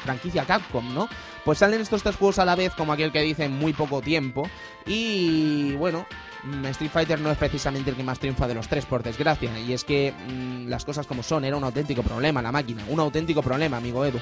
franquicia 0.04 0.46
Capcom, 0.46 0.94
¿no? 0.94 1.10
Pues 1.44 1.58
salen 1.58 1.82
estos 1.82 2.04
tres 2.04 2.16
juegos 2.16 2.40
a 2.40 2.46
la 2.46 2.56
vez, 2.56 2.74
como 2.74 2.94
aquel 2.94 3.12
que 3.12 3.22
dice, 3.22 3.46
en 3.46 3.52
muy 3.52 3.74
poco 3.74 4.02
tiempo. 4.02 4.50
Y 4.86 5.74
bueno, 5.74 6.06
Street 6.66 6.92
Fighter 6.92 7.20
no 7.20 7.32
es 7.32 7.38
precisamente 7.38 7.90
el 7.90 7.96
que 7.96 8.04
más 8.04 8.20
triunfa 8.20 8.48
de 8.48 8.56
los 8.56 8.68
tres, 8.68 8.86
por 8.86 9.04
desgracia. 9.04 9.58
Y 9.60 9.74
es 9.74 9.84
que 9.84 10.14
mm, 10.28 10.68
las 10.68 10.86
cosas 10.86 11.08
como 11.08 11.24
son, 11.24 11.46
era 11.46 11.58
un 11.58 11.64
auténtico 11.64 12.04
problema 12.04 12.42
la 12.42 12.52
máquina. 12.52 12.84
Un 12.90 13.00
auténtico 13.00 13.42
problema, 13.42 13.78
amigo 13.78 14.06
Edu. 14.06 14.20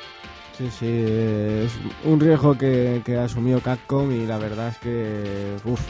Sí, 0.58 0.70
sí, 0.70 0.86
es 0.86 1.72
un 2.04 2.20
riesgo 2.20 2.58
que, 2.58 3.02
que 3.06 3.18
asumió 3.18 3.62
Capcom 3.62 4.12
y 4.12 4.26
la 4.28 4.38
verdad 4.38 4.68
es 4.68 4.78
que 4.78 5.56
uf, 5.66 5.82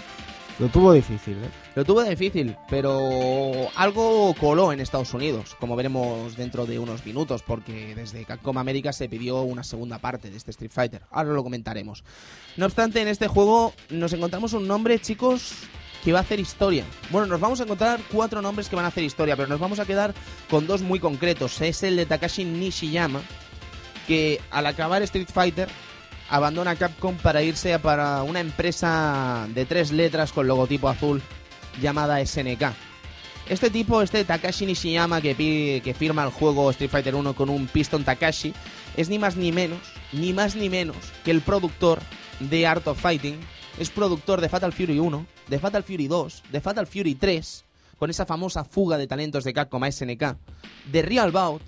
lo 0.62 0.68
tuvo 0.68 0.94
difícil. 0.94 1.34
¿eh? 1.34 1.50
Lo 1.74 1.84
tuvo 1.84 2.04
difícil, 2.04 2.56
pero 2.70 3.68
algo 3.76 4.36
coló 4.40 4.72
en 4.72 4.80
Estados 4.80 5.12
Unidos, 5.14 5.56
como 5.60 5.76
veremos 5.76 6.38
dentro 6.38 6.68
de 6.68 6.78
unos 6.78 7.04
minutos, 7.04 7.42
porque 7.42 7.96
desde 7.96 8.26
Capcom 8.26 8.58
América 8.60 8.94
se 8.94 9.10
pidió 9.10 9.42
una 9.42 9.64
segunda 9.64 9.98
parte 9.98 10.30
de 10.30 10.38
este 10.38 10.52
Street 10.52 10.72
Fighter. 10.72 11.02
Ahora 11.10 11.32
lo 11.32 11.44
comentaremos. 11.44 12.04
No 12.58 12.68
obstante, 12.68 13.02
en 13.02 13.08
este 13.08 13.28
juego 13.28 13.74
nos 13.90 14.14
encontramos 14.14 14.54
un 14.54 14.68
nombre, 14.68 15.00
chicos, 15.00 15.54
que 16.04 16.14
va 16.14 16.20
a 16.20 16.22
hacer 16.22 16.40
historia. 16.40 16.86
Bueno, 17.10 17.28
nos 17.28 17.40
vamos 17.40 17.60
a 17.60 17.64
encontrar 17.64 18.00
cuatro 18.12 18.42
nombres 18.42 18.70
que 18.70 18.76
van 18.76 18.86
a 18.86 18.90
hacer 18.90 19.04
historia, 19.04 19.36
pero 19.36 19.48
nos 19.48 19.60
vamos 19.60 19.80
a 19.80 19.86
quedar 19.86 20.14
con 20.50 20.68
dos 20.68 20.82
muy 20.82 21.00
concretos. 21.00 21.62
Es 21.62 21.84
el 21.84 21.96
de 21.96 22.06
Takashi 22.06 22.44
Nishiyama, 22.44 23.22
que 24.08 24.42
al 24.50 24.66
acabar 24.66 25.02
Street 25.04 25.30
Fighter 25.32 25.70
abandona 26.30 26.76
Capcom 26.76 27.18
para 27.18 27.44
irse 27.44 27.74
a 27.74 27.80
para 27.80 28.24
una 28.24 28.40
empresa 28.40 29.48
de 29.54 29.66
tres 29.66 29.92
letras 29.92 30.32
con 30.32 30.48
logotipo 30.48 30.90
azul 30.90 31.22
llamada 31.82 32.26
SNK. 32.26 32.74
Este 33.50 33.70
tipo, 33.70 34.02
este 34.02 34.24
Takashi 34.24 34.66
Nishiyama 34.66 35.22
que, 35.22 35.82
que 35.84 35.94
firma 35.94 36.24
el 36.24 36.30
juego 36.30 36.72
Street 36.72 36.90
Fighter 36.90 37.16
1 37.16 37.34
con 37.34 37.50
un 37.50 37.68
Piston 37.68 38.04
Takashi, 38.04 38.54
es 38.98 39.10
ni 39.10 39.20
más 39.20 39.36
ni 39.36 39.52
menos, 39.52 39.80
ni 40.14 40.34
más 40.34 40.56
ni 40.56 40.70
menos 40.70 40.96
que 41.24 41.32
el 41.32 41.42
productor 41.42 42.00
de 42.40 42.66
Art 42.66 42.88
of 42.88 43.00
Fighting, 43.00 43.40
es 43.80 43.90
productor 43.90 44.42
de 44.42 44.50
Fatal 44.50 44.74
Fury 44.74 45.00
1, 45.00 45.26
de 45.48 45.60
Fatal 45.60 45.84
Fury 45.84 46.08
2, 46.08 46.44
de 46.52 46.62
Fatal 46.62 46.88
Fury 46.88 47.16
3, 47.16 47.66
con 47.98 48.10
esa 48.10 48.26
famosa 48.26 48.64
fuga 48.64 48.98
de 48.98 49.08
talentos 49.08 49.44
de 49.44 49.54
Capcom 49.54 49.84
a 49.84 49.92
SNK, 49.92 50.36
de 50.92 51.02
Real 51.02 51.32
Bout, 51.32 51.62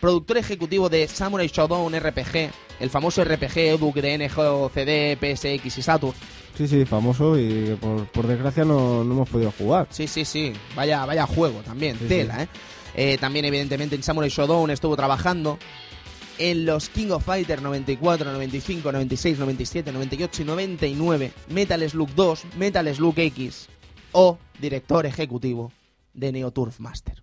productor 0.00 0.38
ejecutivo 0.38 0.88
de 0.88 1.06
Samurai 1.08 1.48
Shodown 1.48 1.98
RPG, 1.98 2.50
el 2.80 2.90
famoso 2.90 3.24
RPG 3.24 3.58
ebook 3.58 3.96
de 3.96 4.18
NGO, 4.28 4.70
CD, 4.72 5.16
PSX 5.20 5.78
y 5.78 5.82
Saturn. 5.82 6.14
Sí, 6.56 6.66
sí, 6.66 6.84
famoso 6.84 7.38
y 7.38 7.76
por, 7.80 8.06
por 8.08 8.26
desgracia 8.26 8.64
no, 8.64 9.04
no 9.04 9.14
hemos 9.14 9.28
podido 9.28 9.52
jugar. 9.52 9.86
Sí, 9.90 10.06
sí, 10.06 10.24
sí. 10.24 10.52
Vaya, 10.74 11.06
vaya 11.06 11.26
juego 11.26 11.60
también. 11.60 11.96
Sí, 11.98 12.06
Tela, 12.06 12.42
¿eh? 12.42 12.48
Eh, 12.94 13.18
También, 13.18 13.44
evidentemente, 13.44 13.94
en 13.94 14.02
Samurai 14.02 14.28
Shodown 14.30 14.70
estuvo 14.70 14.96
trabajando. 14.96 15.58
En 16.40 16.64
los 16.64 16.88
King 16.88 17.10
of 17.10 17.24
Fighter 17.24 17.60
94, 17.62 18.32
95, 18.32 18.90
96, 18.92 19.38
97, 19.38 19.92
98 19.92 20.42
y 20.42 20.44
99. 20.46 21.32
Metal 21.50 21.88
Slug 21.90 22.08
2, 22.14 22.44
Metal 22.58 22.94
Slug 22.94 23.18
X. 23.18 23.68
O 24.12 24.38
director 24.58 25.04
ejecutivo 25.06 25.70
de 26.14 26.32
Neo 26.32 26.50
Turf 26.50 26.80
Master. 26.80 27.22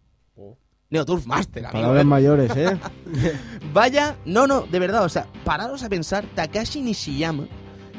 Neoturf 0.89 1.25
Master, 1.25 1.65
amigo. 1.65 1.81
Palabras 1.81 2.05
mayores, 2.05 2.51
¿eh? 2.55 2.77
Vaya, 3.73 4.15
no, 4.23 4.47
no, 4.47 4.61
de 4.61 4.79
verdad, 4.79 5.03
o 5.03 5.09
sea, 5.09 5.27
pararos 5.43 5.83
a 5.83 5.89
pensar, 5.89 6.23
Takashi 6.33 6.79
Nishiyama, 6.79 7.45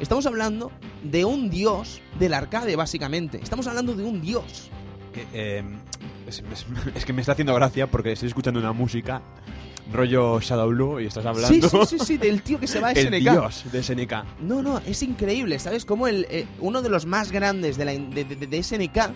estamos 0.01 0.25
hablando 0.25 0.71
de 1.03 1.23
un 1.23 1.51
dios 1.51 2.01
del 2.17 2.33
arcade, 2.33 2.75
básicamente. 2.75 3.39
Estamos 3.43 3.67
hablando 3.67 3.93
de 3.93 4.03
un 4.03 4.21
dios. 4.21 4.71
Que, 5.13 5.27
eh, 5.33 5.63
es, 6.27 6.39
es- 6.51 6.65
es 6.95 7.05
que 7.05 7.13
me 7.13 7.21
está 7.21 7.33
haciendo 7.33 7.53
gracia 7.53 7.85
porque 7.85 8.13
estoy 8.13 8.29
escuchando 8.29 8.59
una 8.59 8.73
música 8.73 9.21
rollo 9.91 10.39
Shadow 10.39 10.69
Blue 10.69 10.99
y 10.99 11.05
estás 11.07 11.23
Sí, 11.23 11.27
hablando 11.29 11.69
sí, 11.85 11.97
sí, 11.97 12.05
sí, 12.05 12.17
del 12.17 12.41
tío 12.41 12.59
que 12.59 12.67
se 12.67 12.79
va 12.79 12.89
a 12.89 12.91
el 12.93 13.07
SNK. 13.07 13.19
dios 13.19 13.65
de 13.71 13.83
SNK. 13.83 14.13
No, 14.41 14.61
no, 14.61 14.79
es 14.85 15.01
increíble, 15.03 15.57
¿sabes? 15.59 15.85
Como 15.85 16.07
el, 16.07 16.25
eh, 16.29 16.45
uno 16.59 16.81
de 16.81 16.89
los 16.89 17.05
más 17.05 17.31
grandes 17.31 17.77
de, 17.77 17.85
la, 17.85 17.91
de, 17.93 18.23
de- 18.25 18.47
de 18.47 18.63
SNK 18.63 19.11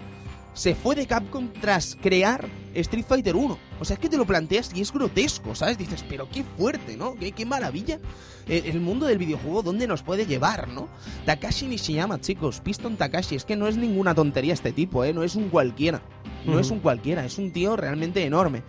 se 0.54 0.76
fue 0.76 0.94
de 0.96 1.08
Capcom 1.08 1.50
tras 1.62 1.98
crear 2.00 2.48
Street 2.76 3.06
Fighter 3.08 3.36
1. 3.36 3.58
O 3.80 3.86
sea, 3.86 3.96
es 3.96 4.00
que 4.00 4.08
te 4.08 4.18
lo 4.18 4.26
planteas 4.26 4.70
y 4.76 4.82
es 4.82 4.92
grotesco, 4.94 5.56
¿sabes? 5.56 5.80
Dices, 5.80 6.06
pero 6.08 6.30
qué 6.30 6.44
fuerte, 6.44 6.96
¿no? 6.96 7.16
Qué, 7.16 7.32
qué 7.32 7.44
maravilla. 7.46 8.00
El, 8.48 8.66
el 8.68 8.80
mundo 8.80 9.08
del 9.08 9.18
videojuego, 9.18 9.64
¿dónde 9.64 9.88
nos 9.88 10.04
puede 10.04 10.28
llevar, 10.28 10.68
no? 10.68 10.90
Takashi 11.26 11.66
Nishiyama, 11.66 12.22
chicos, 12.22 12.62
Piston 12.62 12.98
Takashi, 12.98 13.36
es 13.36 13.46
que 13.46 13.56
no 13.56 13.68
es 13.68 13.78
ninguna 13.78 14.14
tontería 14.14 14.54
este 14.54 14.72
tipo, 14.72 15.04
¿eh? 15.04 15.12
No 15.14 15.24
es 15.24 15.36
un 15.36 15.50
cualquiera. 15.50 16.02
No 16.46 16.60
es 16.60 16.72
un 16.72 16.80
cualquiera, 16.80 17.26
es 17.26 17.38
un 17.38 17.52
tío 17.52 17.76
realmente 17.76 18.24
enorme. 18.24 18.64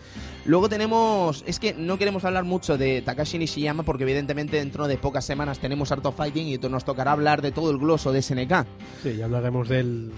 Luego 0.44 0.68
tenemos. 0.68 1.42
Es 1.46 1.58
que 1.58 1.74
no 1.74 1.98
queremos 1.98 2.24
hablar 2.24 2.44
mucho 2.44 2.76
de 2.76 3.02
Takashi 3.02 3.38
Nishiyama 3.38 3.82
porque, 3.82 4.04
evidentemente, 4.04 4.58
dentro 4.58 4.86
de 4.86 4.98
pocas 4.98 5.24
semanas 5.24 5.58
tenemos 5.58 5.90
Art 5.90 6.04
of 6.06 6.16
Fighting 6.16 6.48
y 6.48 6.58
nos 6.58 6.84
tocará 6.84 7.12
hablar 7.12 7.42
de 7.42 7.52
todo 7.52 7.70
el 7.70 7.78
gloso 7.78 8.12
de 8.12 8.22
SNK. 8.22 8.66
Sí, 9.02 9.16
ya 9.16 9.24
hablaremos 9.24 9.68
del, 9.68 10.12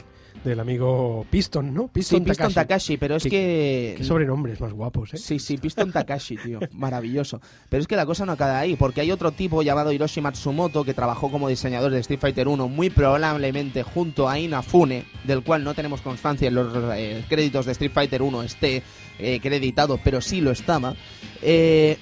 del 0.51 0.61
amigo 0.61 1.27
Piston, 1.31 1.75
¿no? 1.75 1.83
Sí, 1.85 1.91
Piston, 1.95 2.25
Piston 2.25 2.37
Takashi. 2.37 2.55
Takashi, 2.55 2.97
pero 2.97 3.17
es 3.17 3.23
Qué- 3.25 3.31
que. 3.31 3.95
Qué 3.99 4.05
sobrenombres 4.05 4.61
más 4.61 4.73
guapos, 4.73 5.15
¿eh? 5.15 5.17
Sí, 5.19 5.39
sí, 5.39 5.59
Piston 5.59 5.93
Takashi, 5.93 6.37
tío. 6.37 6.61
Maravilloso. 6.73 7.41
Pero 7.69 7.81
es 7.81 7.87
que 7.87 7.97
la 7.97 8.07
cosa 8.07 8.25
no 8.27 8.33
acaba 8.33 8.59
ahí, 8.59 8.77
porque 8.77 9.01
hay 9.01 9.11
otro 9.13 9.33
tipo 9.33 9.63
llamado 9.63 9.93
Hiroshi 9.93 10.21
Matsumoto 10.21 10.85
que 10.85 10.95
trabajó 10.95 11.31
como 11.31 11.49
diseñador 11.49 11.91
de 11.93 12.01
Street 12.01 12.21
Fighter 12.21 12.49
1, 12.49 12.69
muy 12.69 12.91
probablemente 12.91 13.83
junto 13.83 14.29
a 14.29 14.39
Inafune, 14.39 15.05
del 15.25 15.43
cual 15.43 15.65
no 15.65 15.75
tenemos 15.75 16.01
constancia 16.01 16.49
en 16.49 16.55
los 16.55 16.73
eh, 16.97 17.25
créditos 17.29 17.67
de 17.67 17.73
Street 17.73 17.93
Fighter 17.93 18.23
1 18.23 18.43
esté 18.43 18.83
eh, 19.19 19.37
acreditado, 19.37 19.99
pero 20.03 20.21
sí 20.21 20.41
lo 20.41 20.51
estaba. 20.51 20.95
Eh, 21.43 21.99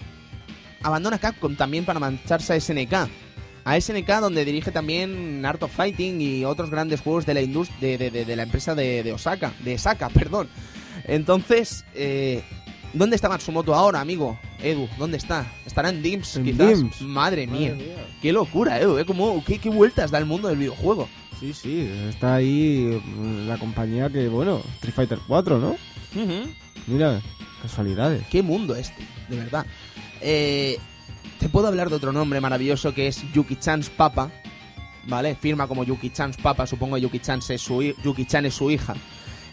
abandona 0.82 1.18
Capcom 1.18 1.56
también 1.56 1.84
para 1.84 1.98
mancharse 2.00 2.52
a 2.52 2.60
SNK. 2.60 3.08
A 3.64 3.80
SNK 3.80 4.06
donde 4.20 4.44
dirige 4.44 4.70
también 4.72 5.44
Art 5.46 5.62
of 5.62 5.72
Fighting 5.74 6.20
y 6.20 6.44
otros 6.44 6.70
grandes 6.70 7.00
juegos 7.00 7.24
de 7.26 7.34
la 7.34 7.40
industria 7.42 7.78
de, 7.80 7.98
de- 7.98 8.10
de- 8.10 8.24
de 8.24 8.36
la 8.36 8.42
empresa 8.42 8.74
de, 8.74 9.02
de 9.02 9.12
Osaka, 9.12 9.52
de 9.64 9.78
Saka, 9.78 10.08
perdón. 10.10 10.48
Entonces, 11.04 11.84
eh, 11.94 12.42
¿dónde 12.92 13.16
está 13.16 13.28
Matsumoto 13.28 13.74
ahora, 13.74 14.00
amigo? 14.00 14.38
Edu, 14.62 14.88
¿dónde 14.98 15.16
está? 15.16 15.46
¿Estará 15.66 15.88
en 15.90 16.02
DIMS, 16.02 16.36
En 16.36 16.44
quizás? 16.44 16.78
DIMS. 16.78 17.00
Madre 17.02 17.46
mía. 17.46 17.72
Madre 17.72 17.84
mía. 17.86 18.06
Qué 18.22 18.32
locura, 18.32 18.80
Edu, 18.80 18.98
¿eh? 18.98 19.04
Como, 19.04 19.42
qué, 19.44 19.58
qué 19.58 19.68
vueltas 19.70 20.10
da 20.10 20.18
el 20.18 20.26
mundo 20.26 20.48
del 20.48 20.58
videojuego. 20.58 21.08
Sí, 21.40 21.52
sí, 21.52 21.90
está 22.08 22.36
ahí 22.36 23.00
mm, 23.04 23.48
la 23.48 23.58
compañía 23.58 24.08
que, 24.08 24.28
bueno, 24.28 24.62
Street 24.76 24.94
Fighter 24.94 25.18
4, 25.26 25.58
¿no? 25.58 25.76
Mira, 26.86 27.20
casualidades. 27.62 28.24
Qué 28.30 28.42
mundo 28.42 28.74
este, 28.76 29.02
de 29.28 29.36
verdad. 29.36 29.66
Eh, 30.20 30.78
te 31.44 31.50
puedo 31.50 31.68
hablar 31.68 31.90
de 31.90 31.96
otro 31.96 32.10
nombre 32.10 32.40
maravilloso 32.40 32.94
que 32.94 33.06
es 33.06 33.22
Yuki-chan's 33.34 33.90
papa. 33.90 34.30
¿Vale? 35.06 35.34
Firma 35.34 35.66
como 35.68 35.84
Yuki-chan's 35.84 36.38
papa, 36.38 36.66
supongo 36.66 36.94
que 36.96 37.02
Yuki-chan 37.02 37.40
es, 37.50 37.60
su 37.60 37.82
hi- 37.82 37.94
Yuki-chan 38.02 38.46
es 38.46 38.54
su 38.54 38.70
hija. 38.70 38.94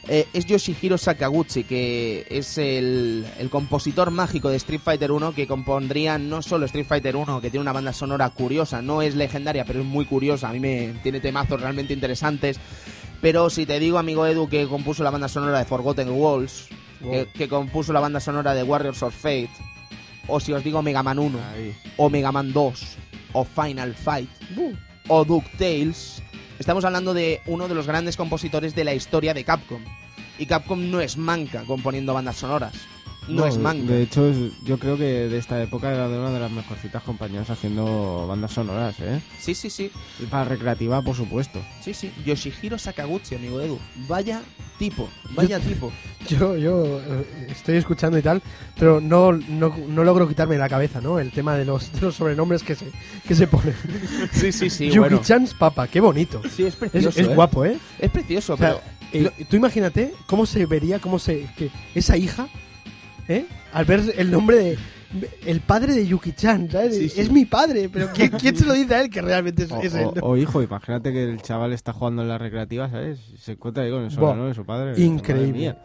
Eh, 0.08 0.26
es 0.32 0.46
Yoshihiro 0.46 0.98
Sakaguchi, 0.98 1.66
que 1.66 2.26
es 2.30 2.58
el, 2.58 3.26
el 3.38 3.50
compositor 3.50 4.10
mágico 4.10 4.48
de 4.50 4.56
Street 4.56 4.80
Fighter 4.82 5.12
1, 5.12 5.36
que 5.36 5.48
compondría 5.48 6.18
no 6.18 6.42
solo 6.42 6.66
Street 6.68 6.86
Fighter 6.88 7.18
1, 7.18 7.42
que 7.42 7.50
tiene 7.52 7.62
una 7.64 7.74
banda 7.74 7.92
sonora 7.92 8.30
curiosa, 8.30 8.82
no 8.82 9.02
es 9.02 9.16
legendaria, 9.16 9.66
pero 9.66 9.82
es 9.82 9.86
muy 9.86 10.06
curiosa, 10.06 10.48
a 10.48 10.54
mí 10.54 10.62
me 10.62 10.94
tiene 11.04 11.20
temazos 11.20 11.60
realmente 11.60 11.94
interesantes. 11.94 12.58
Pero 13.22 13.50
si 13.50 13.66
te 13.66 13.78
digo, 13.82 13.98
amigo 14.00 14.26
Edu, 14.26 14.48
que 14.48 14.66
compuso 14.70 15.04
la 15.04 15.10
banda 15.12 15.28
sonora 15.28 15.60
de 15.60 15.66
Forgotten 15.66 16.10
Walls, 16.12 16.70
que, 17.02 17.28
que 17.34 17.50
compuso 17.50 17.92
la 17.92 18.00
banda 18.00 18.22
sonora 18.22 18.54
de 18.54 18.64
Warriors 18.64 19.04
of 19.04 19.14
Fate, 19.14 19.50
o 20.28 20.40
si 20.40 20.54
os 20.54 20.64
digo 20.64 20.82
Mega 20.82 21.04
Man 21.04 21.20
1, 21.20 21.40
Ahí. 21.54 21.76
o 21.98 22.10
Mega 22.10 22.32
Man 22.32 22.54
2, 22.54 22.98
o 23.34 23.44
Final 23.46 23.94
Fight, 23.96 24.30
o 25.08 25.26
DuckTales, 25.26 26.22
estamos 26.60 26.86
hablando 26.86 27.14
de 27.14 27.42
uno 27.48 27.68
de 27.68 27.76
los 27.76 27.88
grandes 27.88 28.18
compositores 28.18 28.76
de 28.76 28.84
la 28.84 28.94
historia 28.94 29.34
de 29.34 29.44
Capcom. 29.44 29.82
Y 30.38 30.46
Capcom 30.46 30.90
no 30.90 31.02
es 31.02 31.18
manca 31.18 31.64
componiendo 31.66 32.14
bandas 32.14 32.38
sonoras. 32.38 32.74
No, 33.28 33.46
es 33.46 33.58
manca. 33.58 33.92
De 33.92 34.02
hecho, 34.02 34.32
yo 34.64 34.78
creo 34.80 34.98
que 34.98 35.04
de 35.04 35.38
esta 35.38 35.62
época 35.62 35.92
era 35.94 36.08
de 36.08 36.18
una 36.18 36.32
de 36.32 36.40
las 36.40 36.52
mejorcitas 36.52 37.04
compañías 37.04 37.50
haciendo 37.50 38.26
bandas 38.28 38.52
sonoras, 38.52 38.96
¿eh? 39.00 39.22
Sí, 39.40 39.54
sí, 39.54 39.70
sí. 39.70 39.92
Y 40.20 40.26
para 40.26 40.46
recreativa, 40.46 41.02
por 41.02 41.16
supuesto. 41.16 41.60
Sí, 41.82 41.94
sí. 41.94 42.12
Yoshihiro 42.26 42.78
Sakaguchi, 42.78 43.36
amigo 43.36 43.62
Edu. 43.62 43.80
Vaya 44.08 44.42
tipo, 44.80 45.08
vaya 45.36 45.60
tipo. 45.60 45.92
Yo, 46.30 46.56
yo 46.56 47.00
eh, 47.00 47.48
estoy 47.50 47.78
escuchando 47.78 48.16
y 48.18 48.22
tal, 48.22 48.42
pero 48.78 49.02
no, 49.02 49.32
no, 49.32 49.76
no 49.88 50.04
logro 50.04 50.28
quitarme 50.28 50.54
de 50.56 50.60
la 50.60 50.70
cabeza, 50.70 51.02
¿no? 51.02 51.18
El 51.20 51.32
tema 51.32 51.56
de 51.56 51.66
los, 51.66 51.92
de 52.00 52.02
los 52.02 52.16
sobrenombres 52.16 52.62
que 52.64 52.76
se, 52.76 52.86
que 53.28 53.34
se 53.36 53.48
ponen. 53.48 53.76
Sí, 54.32 54.52
sí, 54.52 54.70
sí. 54.70 54.90
bueno. 54.98 55.18
Yuki-chan's 55.18 55.54
papa, 55.56 55.88
qué 55.88 56.00
bonito. 56.00 56.42
Sí, 56.44 56.64
es 56.64 56.70
Es, 56.70 56.76
precioso. 56.76 57.10
es 57.10 57.28
¿eh? 57.28 57.36
guapo, 57.36 57.66
¿eh? 57.66 57.78
Es 58.00 58.10
precioso, 58.12 58.54
O 58.54 58.58
sea, 58.58 58.80
pero. 59.12 59.32
eh, 59.40 59.46
tú 59.50 59.56
imagínate 59.56 60.14
cómo 60.28 60.46
se 60.46 60.66
vería, 60.66 61.00
cómo 61.00 61.18
se. 61.20 61.48
que 61.58 61.70
esa 61.96 62.18
hija, 62.18 62.48
¿eh? 63.32 63.46
Al 63.74 63.86
ver 63.86 64.02
el 64.18 64.32
nombre 64.32 64.58
de. 64.58 64.78
El 65.46 65.60
padre 65.60 65.94
de 65.94 66.08
Yuki-chan, 66.08 66.72
¿sabes? 66.72 66.96
Sí, 66.96 67.10
sí. 67.10 67.20
Es 67.20 67.30
mi 67.30 67.44
padre, 67.44 67.90
pero 67.92 68.10
¿quién, 68.14 68.30
quién 68.40 68.56
se 68.56 68.66
lo 68.66 68.74
dice 68.74 68.96
a 68.96 69.02
él 69.02 69.10
que 69.10 69.22
realmente 69.22 69.64
es, 69.64 69.72
O, 69.72 69.82
es 69.82 69.94
él? 69.94 70.06
o- 70.06 70.30
o 70.30 70.38
hijo, 70.38 70.64
imagínate 70.64 71.12
que 71.12 71.24
el 71.26 71.42
chaval 71.42 71.74
está 71.74 71.92
jugando 71.92 72.22
en 72.22 72.30
la 72.30 72.38
recreativa, 72.38 72.90
¿sabes? 72.90 73.20
Se 73.38 73.52
encuentra 73.54 73.84
ahí 73.84 73.92
con 73.92 74.04
el 74.04 74.12
sobrenombre 74.12 74.48
de 74.50 74.54
su 74.56 74.66
padre. 74.66 74.92
Madre 74.92 75.04
Increíble, 75.04 75.52
mía. 75.60 75.78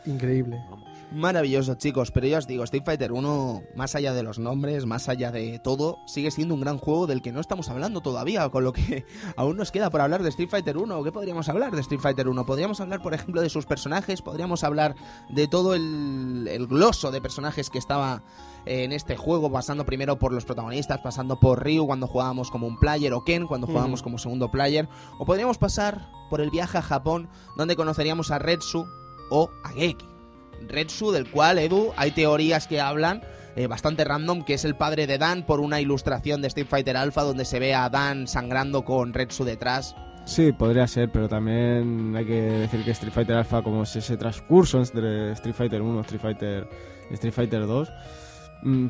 Maravilloso, 1.16 1.76
chicos, 1.76 2.10
pero 2.10 2.26
ya 2.26 2.36
os 2.36 2.46
digo, 2.46 2.62
Street 2.64 2.82
Fighter 2.84 3.10
1, 3.10 3.62
más 3.74 3.94
allá 3.94 4.12
de 4.12 4.22
los 4.22 4.38
nombres, 4.38 4.84
más 4.84 5.08
allá 5.08 5.32
de 5.32 5.58
todo, 5.58 5.96
sigue 6.06 6.30
siendo 6.30 6.52
un 6.52 6.60
gran 6.60 6.76
juego 6.76 7.06
del 7.06 7.22
que 7.22 7.32
no 7.32 7.40
estamos 7.40 7.70
hablando 7.70 8.02
todavía, 8.02 8.46
con 8.50 8.64
lo 8.64 8.74
que 8.74 9.06
aún 9.36 9.56
nos 9.56 9.72
queda 9.72 9.88
por 9.88 10.02
hablar 10.02 10.22
de 10.22 10.28
Street 10.28 10.50
Fighter 10.50 10.76
1. 10.76 11.02
¿Qué 11.04 11.12
podríamos 11.12 11.48
hablar 11.48 11.74
de 11.74 11.80
Street 11.80 12.02
Fighter 12.02 12.28
1? 12.28 12.44
Podríamos 12.44 12.82
hablar, 12.82 13.00
por 13.00 13.14
ejemplo, 13.14 13.40
de 13.40 13.48
sus 13.48 13.64
personajes, 13.64 14.20
podríamos 14.20 14.62
hablar 14.62 14.94
de 15.30 15.48
todo 15.48 15.74
el, 15.74 16.48
el 16.50 16.66
gloso 16.66 17.10
de 17.10 17.22
personajes 17.22 17.70
que 17.70 17.78
estaba 17.78 18.22
en 18.66 18.92
este 18.92 19.16
juego, 19.16 19.50
pasando 19.50 19.86
primero 19.86 20.18
por 20.18 20.34
los 20.34 20.44
protagonistas, 20.44 21.00
pasando 21.00 21.40
por 21.40 21.64
Ryu 21.64 21.86
cuando 21.86 22.08
jugábamos 22.08 22.50
como 22.50 22.66
un 22.66 22.78
player, 22.78 23.14
o 23.14 23.24
Ken 23.24 23.46
cuando 23.46 23.66
jugábamos 23.66 24.02
como 24.02 24.18
segundo 24.18 24.50
player, 24.50 24.86
o 25.18 25.24
podríamos 25.24 25.56
pasar 25.56 26.10
por 26.28 26.42
el 26.42 26.50
viaje 26.50 26.76
a 26.76 26.82
Japón, 26.82 27.30
donde 27.56 27.74
conoceríamos 27.74 28.30
a 28.30 28.38
Retsu 28.38 28.84
o 29.30 29.48
a 29.64 29.70
Geki. 29.70 30.15
Retsu, 30.68 31.12
del 31.12 31.30
cual, 31.30 31.58
Edu, 31.58 31.92
hay 31.96 32.10
teorías 32.10 32.66
que 32.66 32.80
hablan 32.80 33.22
eh, 33.56 33.66
bastante 33.66 34.04
random, 34.04 34.44
que 34.44 34.54
es 34.54 34.64
el 34.64 34.76
padre 34.76 35.06
de 35.06 35.18
Dan 35.18 35.44
por 35.44 35.60
una 35.60 35.80
ilustración 35.80 36.42
de 36.42 36.48
Street 36.48 36.66
Fighter 36.68 36.96
Alpha 36.96 37.22
donde 37.22 37.44
se 37.44 37.58
ve 37.58 37.74
a 37.74 37.88
Dan 37.88 38.26
sangrando 38.26 38.84
con 38.84 39.14
Retsu 39.14 39.44
detrás. 39.44 39.96
Sí, 40.26 40.52
podría 40.52 40.86
ser, 40.88 41.10
pero 41.10 41.28
también 41.28 42.14
hay 42.16 42.26
que 42.26 42.42
decir 42.42 42.84
que 42.84 42.90
Street 42.90 43.12
Fighter 43.12 43.36
Alpha, 43.36 43.62
como 43.62 43.84
es 43.84 43.94
ese 43.94 44.16
transcurso 44.16 44.78
entre 44.78 45.32
Street 45.32 45.54
Fighter 45.54 45.80
1 45.80 46.00
Street 46.00 46.20
Fighter, 46.20 46.68
Street 47.12 47.32
Fighter 47.32 47.66
2, 47.66 47.88
mm, 47.88 47.92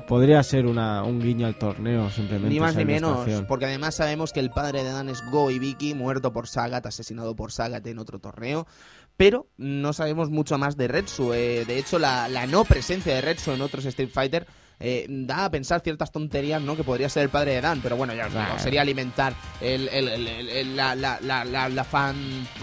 podría 0.07 0.43
ser 0.43 0.67
una, 0.67 1.03
un 1.03 1.21
guiño 1.21 1.47
al 1.47 1.57
torneo, 1.57 2.11
simplemente. 2.11 2.49
Ni 2.49 2.61
más 2.61 2.77
ni 2.77 2.85
menos, 2.85 3.27
porque 3.49 3.67
además 3.67 3.95
sabemos 3.95 4.33
que 4.33 4.41
el 4.41 4.51
padre 4.51 4.83
de 4.83 4.91
Dan 4.91 5.09
es 5.09 5.23
Go 5.31 5.51
y 5.51 5.59
Vicky, 5.59 5.95
muerto 5.95 6.33
por 6.33 6.49
Sagat, 6.49 6.87
asesinado 6.87 7.37
por 7.37 7.53
Sagat 7.53 7.87
en 7.87 7.99
otro 7.99 8.19
torneo. 8.19 8.67
Pero 9.17 9.49
no 9.57 9.93
sabemos 9.93 10.31
mucho 10.31 10.59
más 10.59 10.77
de 10.77 10.89
Retsu. 10.89 11.33
eh, 11.33 11.65
de 11.67 11.79
hecho, 11.79 11.99
la, 11.99 12.29
la 12.29 12.47
no 12.47 12.65
presencia 12.65 13.15
de 13.15 13.21
Retsu 13.23 13.53
en 13.53 13.63
otros 13.63 13.85
Street 13.87 14.11
Fighter 14.13 14.47
eh, 14.79 15.07
da 15.09 15.47
a 15.47 15.51
pensar 15.51 15.81
ciertas 15.81 16.13
tonterías, 16.13 16.61
¿no? 16.61 16.77
Que 16.77 16.85
podría 16.85 17.09
ser 17.09 17.23
el 17.25 17.29
padre 17.31 17.55
de 17.55 17.61
Dan, 17.63 17.81
pero 17.83 17.97
bueno, 17.97 18.15
ya 18.15 18.27
os 18.27 18.33
digo, 18.33 18.45
Claro. 18.45 18.59
sería 18.63 18.83
alimentar 18.83 19.35
el, 19.61 19.89
el, 19.89 20.09
el- 20.09 20.27
el- 20.29 20.49
el- 20.49 20.77
la, 20.77 20.95
la, 20.95 21.19
la, 21.23 21.45
la, 21.45 21.69
la 21.69 21.85
fan, 21.85 22.15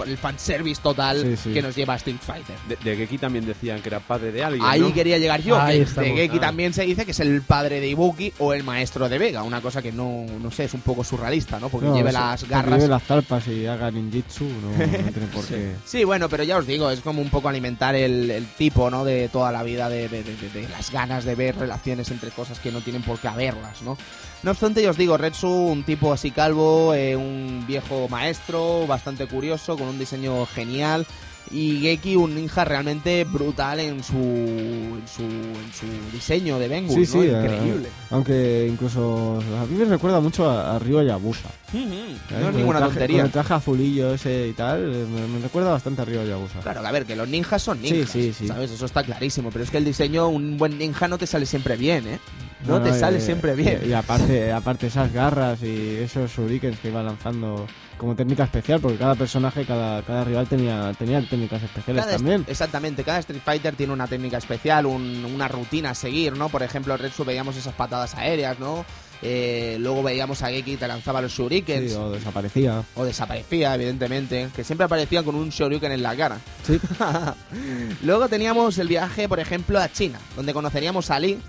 el 0.05 0.17
fanservice 0.17 0.81
total 0.81 1.21
Sí, 1.23 1.37
sí. 1.37 1.53
que 1.53 1.61
nos 1.61 1.75
lleva 1.75 1.93
a 1.93 1.97
Street 1.97 2.17
Fighter. 2.21 2.55
De, 2.67 2.75
de 2.77 2.97
Geki 2.97 3.17
también 3.17 3.45
decían 3.45 3.81
que 3.81 3.89
era 3.89 3.99
padre 3.99 4.31
de 4.31 4.43
alguien. 4.43 4.63
Ahí 4.65 4.81
¿no? 4.81 4.93
quería 4.93 5.17
llegar 5.17 5.41
yo, 5.41 5.59
Ahí 5.59 5.79
de 5.79 5.85
Geki 5.85 6.37
Ah. 6.37 6.41
también 6.41 6.73
se 6.73 6.83
dice 6.83 7.05
que 7.05 7.11
es 7.11 7.19
el 7.19 7.41
padre 7.41 7.79
de 7.79 7.87
Ibuki 7.89 8.33
o 8.39 8.53
el 8.53 8.63
maestro 8.63 9.09
de 9.09 9.17
Vega, 9.17 9.41
una 9.43 9.61
cosa 9.61 9.81
que 9.81 9.91
no, 9.91 10.25
no 10.41 10.51
sé, 10.51 10.65
es 10.65 10.73
un 10.73 10.81
poco 10.81 11.03
surrealista, 11.03 11.59
¿no? 11.59 11.69
Porque 11.69 11.87
No, 11.87 11.95
lleve 11.95 12.11
las 12.11 12.47
garras. 12.47 12.75
lleve 12.75 12.87
las 12.89 13.03
zarpas 13.03 13.47
y 13.47 13.65
haga 13.65 13.89
ninjitsu, 13.89 14.43
no, 14.45 14.69
no 14.69 14.75
tiene 15.11 15.27
por 15.33 15.45
qué. 15.47 15.73
Sí, 15.85 16.03
bueno, 16.03 16.29
pero 16.29 16.43
ya 16.43 16.57
os 16.57 16.67
digo, 16.67 16.91
es 16.91 16.99
como 17.01 17.21
un 17.21 17.29
poco 17.29 17.49
alimentar 17.49 17.95
el, 17.95 18.29
el 18.29 18.45
tipo, 18.45 18.89
¿no? 18.91 19.03
De 19.03 19.29
toda 19.29 19.51
la 19.51 19.63
vida, 19.63 19.89
de, 19.89 20.07
de- 20.09 20.23
de- 20.23 20.35
de- 20.35 20.49
de 20.61 20.69
las 20.69 20.91
ganas 20.91 21.25
de 21.25 21.33
ver 21.35 21.55
relaciones 21.55 22.02
entre 22.11 22.31
cosas 22.31 22.59
que 22.59 22.71
no 22.71 22.81
tienen 22.81 23.01
por 23.01 23.19
qué 23.19 23.27
haberlas, 23.27 23.81
¿no? 23.81 23.97
No 24.43 24.51
obstante, 24.51 24.81
ya 24.81 24.89
os 24.89 24.97
digo, 24.97 25.17
Retsu, 25.17 25.47
un 25.47 25.83
tipo 25.83 26.11
así 26.13 26.31
calvo, 26.31 26.93
eh, 26.93 27.15
un 27.15 27.63
viejo 27.67 28.07
maestro, 28.09 28.85
bastante 28.87 29.27
curioso, 29.27 29.77
con 29.77 29.87
un 29.87 29.99
diseño 29.99 30.45
genial. 30.45 31.05
Y 31.51 31.81
Geki, 31.81 32.15
un 32.15 32.33
ninja 32.33 32.65
realmente 32.65 33.23
brutal 33.25 33.79
en 33.79 34.03
su, 34.03 34.13
en 34.15 35.03
su, 35.07 35.21
en 35.23 35.71
su 35.73 36.11
diseño 36.11 36.57
de 36.57 36.67
Bengu, 36.67 36.93
Sí, 36.93 36.99
¿no? 37.01 37.05
sí, 37.05 37.19
eh, 37.27 37.41
Increíble. 37.43 37.89
Aunque 38.09 38.67
incluso 38.71 39.39
a 39.61 39.65
mí 39.65 39.77
me 39.77 39.85
recuerda 39.85 40.19
mucho 40.19 40.49
a, 40.49 40.75
a 40.75 40.79
Ryo 40.79 41.03
Yabusa. 41.03 41.49
Ujú, 41.73 41.83
¿sabes? 41.83 41.91
No 42.31 42.37
Con 42.37 42.39
es 42.39 42.47
el 42.47 42.55
ninguna 42.55 42.79
traje- 42.79 42.89
tontería. 42.93 43.17
Con 43.17 43.25
el 43.27 43.31
traje 43.31 43.53
azulillo 43.53 44.13
ese 44.13 44.47
y 44.47 44.53
tal, 44.53 44.79
eh, 44.81 45.05
me, 45.13 45.27
me 45.27 45.39
recuerda 45.41 45.71
bastante 45.71 46.01
a 46.01 46.05
Ryo 46.05 46.23
Yabusa. 46.25 46.59
Claro, 46.61 46.81
que 46.81 46.87
a 46.87 46.91
ver, 46.91 47.05
que 47.05 47.15
los 47.15 47.27
ninjas 47.27 47.61
son 47.61 47.79
Sí, 47.83 47.91
ninjas, 47.91 48.09
sí, 48.11 48.33
sí. 48.33 48.47
¿sabes? 48.47 48.71
Eso 48.71 48.85
está 48.85 49.03
clarísimo, 49.03 49.51
pero 49.51 49.63
es 49.63 49.69
que 49.69 49.77
el 49.77 49.85
diseño, 49.85 50.29
un 50.29 50.57
buen 50.57 50.77
ninja 50.77 51.07
no 51.07 51.17
te 51.17 51.27
sale 51.27 51.45
siempre 51.45 51.75
bien, 51.77 52.07
¿eh? 52.07 52.19
No, 52.67 52.81
te 52.81 52.93
sale 52.97 53.19
siempre 53.19 53.55
bien. 53.55 53.81
Y, 53.85 53.89
y 53.89 53.93
aparte, 53.93 54.51
aparte 54.51 54.87
esas 54.87 55.11
garras 55.11 55.61
y 55.63 55.97
esos 55.97 56.31
shurikens 56.31 56.79
que 56.79 56.89
iba 56.89 57.03
lanzando 57.03 57.67
como 57.97 58.15
técnica 58.15 58.43
especial, 58.43 58.79
porque 58.81 58.97
cada 58.97 59.15
personaje, 59.15 59.65
cada, 59.65 60.01
cada 60.01 60.23
rival 60.23 60.47
tenía, 60.47 60.91
tenía 60.97 61.21
técnicas 61.27 61.61
especiales 61.63 62.03
Cada 62.03 62.17
también. 62.17 62.43
exactamente, 62.47 63.03
cada 63.03 63.19
Street 63.19 63.41
Fighter 63.43 63.75
tiene 63.75 63.93
una 63.93 64.07
técnica 64.07 64.37
especial, 64.37 64.85
un- 64.85 65.23
una 65.33 65.47
rutina 65.47 65.91
a 65.91 65.95
seguir, 65.95 66.35
¿no? 66.35 66.49
Por 66.49 66.63
ejemplo, 66.63 66.93
en 66.95 66.99
Retsu 66.99 67.23
veíamos 67.23 67.55
esas 67.55 67.73
patadas 67.75 68.15
aéreas, 68.15 68.59
¿no? 68.59 68.83
Eh, 69.21 69.77
luego 69.79 70.03
veíamos 70.03 70.41
a 70.41 70.47
Geki 70.49 70.75
te 70.75 70.85
lanzaba 70.85 71.21
los 71.21 71.31
shurikens, 71.31 71.91
Sí, 71.91 71.97
o 71.97 72.09
desaparecía. 72.11 72.83
o 72.95 73.05
desaparecía, 73.05 73.73
evidentemente, 73.75 74.49
que 74.53 74.65
siempre 74.65 74.83
aparecía 74.83 75.23
con 75.23 75.35
un 75.35 75.49
shuriken 75.49 75.93
en 75.93 76.03
la 76.03 76.13
cara. 76.15 76.39
Sí. 76.67 76.77
luego 78.03 78.27
teníamos 78.27 78.77
el 78.79 78.87
viaje, 78.87 79.27
por 79.29 79.39
ejemplo, 79.39 79.79
a 79.79 79.89
China, 79.91 80.19
donde 80.35 80.53
conoceríamos 80.53 81.09
a 81.11 81.19
Lee, 81.19 81.39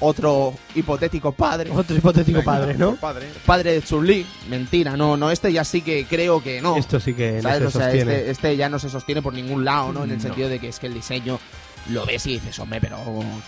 otro 0.00 0.54
hipotético 0.74 1.32
padre. 1.32 1.70
Otro 1.70 1.96
hipotético 1.96 2.38
Venga, 2.38 2.52
padre, 2.52 2.74
¿no? 2.74 2.96
Padre. 2.96 3.28
Padre 3.46 3.72
de 3.72 3.82
Chun-Li, 3.82 4.26
mentira, 4.48 4.96
no, 4.96 5.16
no, 5.16 5.30
este 5.30 5.52
ya 5.52 5.64
sí 5.64 5.82
que 5.82 6.06
creo 6.06 6.42
que 6.42 6.60
no. 6.60 6.76
Esto 6.76 6.98
sí 7.00 7.14
que 7.14 7.32
no 7.32 7.42
¿Sabes? 7.42 7.58
se 7.58 7.66
O 7.66 7.70
sea, 7.70 7.82
sostiene. 7.84 8.14
este, 8.16 8.30
este 8.30 8.56
ya 8.56 8.68
no 8.68 8.78
se 8.78 8.88
sostiene 8.90 9.22
por 9.22 9.34
ningún 9.34 9.64
lado, 9.64 9.92
¿no? 9.92 10.04
En 10.04 10.10
el 10.10 10.16
No. 10.16 10.22
sentido 10.22 10.48
de 10.48 10.58
que 10.58 10.68
es 10.68 10.78
que 10.78 10.86
el 10.86 10.94
diseño 10.94 11.38
lo 11.90 12.04
ves 12.06 12.26
y 12.26 12.34
dices, 12.34 12.58
hombre, 12.58 12.80
pero 12.80 12.98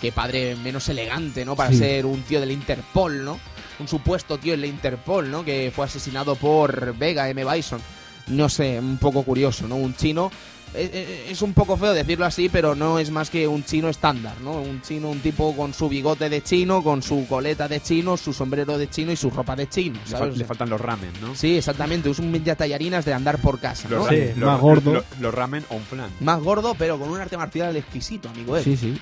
qué 0.00 0.12
padre 0.12 0.56
menos 0.56 0.88
elegante, 0.88 1.44
¿no? 1.44 1.54
Para 1.56 1.70
Sí. 1.70 1.78
ser 1.78 2.06
un 2.06 2.22
tío 2.22 2.40
del 2.40 2.50
Interpol, 2.50 3.24
¿no? 3.24 3.38
Un 3.78 3.88
supuesto 3.88 4.38
tío 4.38 4.52
del 4.52 4.64
Interpol, 4.64 5.30
¿no? 5.30 5.44
Que 5.44 5.72
fue 5.74 5.84
asesinado 5.86 6.34
por 6.36 6.94
Vega 6.96 7.28
M. 7.28 7.44
Bison. 7.44 7.80
No 8.28 8.48
sé, 8.48 8.78
un 8.78 8.98
poco 8.98 9.22
curioso, 9.24 9.66
¿no? 9.66 9.76
Un 9.76 9.94
chino. 9.96 10.30
Eh, 10.74 10.90
eh, 10.92 11.26
Es 11.30 11.42
un 11.42 11.52
poco 11.54 11.76
feo 11.76 11.92
decirlo 11.92 12.24
así, 12.24 12.48
pero 12.48 12.74
no 12.74 12.98
es 12.98 13.10
más 13.10 13.30
que 13.30 13.46
un 13.48 13.64
chino 13.64 13.88
estándar, 13.88 14.34
¿no? 14.42 14.52
Un 14.52 14.80
chino, 14.82 15.10
un 15.10 15.20
tipo 15.20 15.54
con 15.56 15.72
su 15.74 15.88
bigote 15.88 16.28
de 16.28 16.42
chino, 16.42 16.82
con 16.82 17.02
su 17.02 17.26
coleta 17.28 17.68
de 17.68 17.80
chino, 17.80 18.16
su 18.16 18.32
sombrero 18.32 18.76
de 18.78 18.88
chino 18.90 19.12
y 19.12 19.16
su 19.16 19.30
ropa 19.30 19.54
de 19.56 19.68
chino, 19.68 19.98
Le, 20.04 20.10
¿sabes? 20.10 20.34
fal- 20.34 20.38
le 20.38 20.44
faltan 20.44 20.70
los 20.70 20.80
ramen, 20.80 21.10
¿no? 21.20 21.34
Sí, 21.34 21.56
exactamente, 21.56 22.10
es 22.10 22.18
un 22.18 22.32
tallarinas 22.56 23.04
de 23.04 23.14
andar 23.14 23.38
por 23.38 23.58
casa, 23.60 23.88
¿no? 23.88 23.96
Los, 23.98 24.08
Sí. 24.08 24.16
los- 24.36 24.38
Más 24.38 24.60
gordo. 24.60 24.92
los- 24.94 25.04
los 25.20 25.34
ramen 25.34 25.64
on 25.70 25.80
flan. 25.82 26.10
Más 26.20 26.40
gordo, 26.40 26.74
pero 26.78 26.98
con 26.98 27.08
un 27.10 27.20
arte 27.20 27.36
marcial 27.36 27.76
exquisito, 27.76 28.28
amigo. 28.28 28.56
Ed. 28.56 28.62
Sí, 28.64 28.76
sí. 28.76 28.98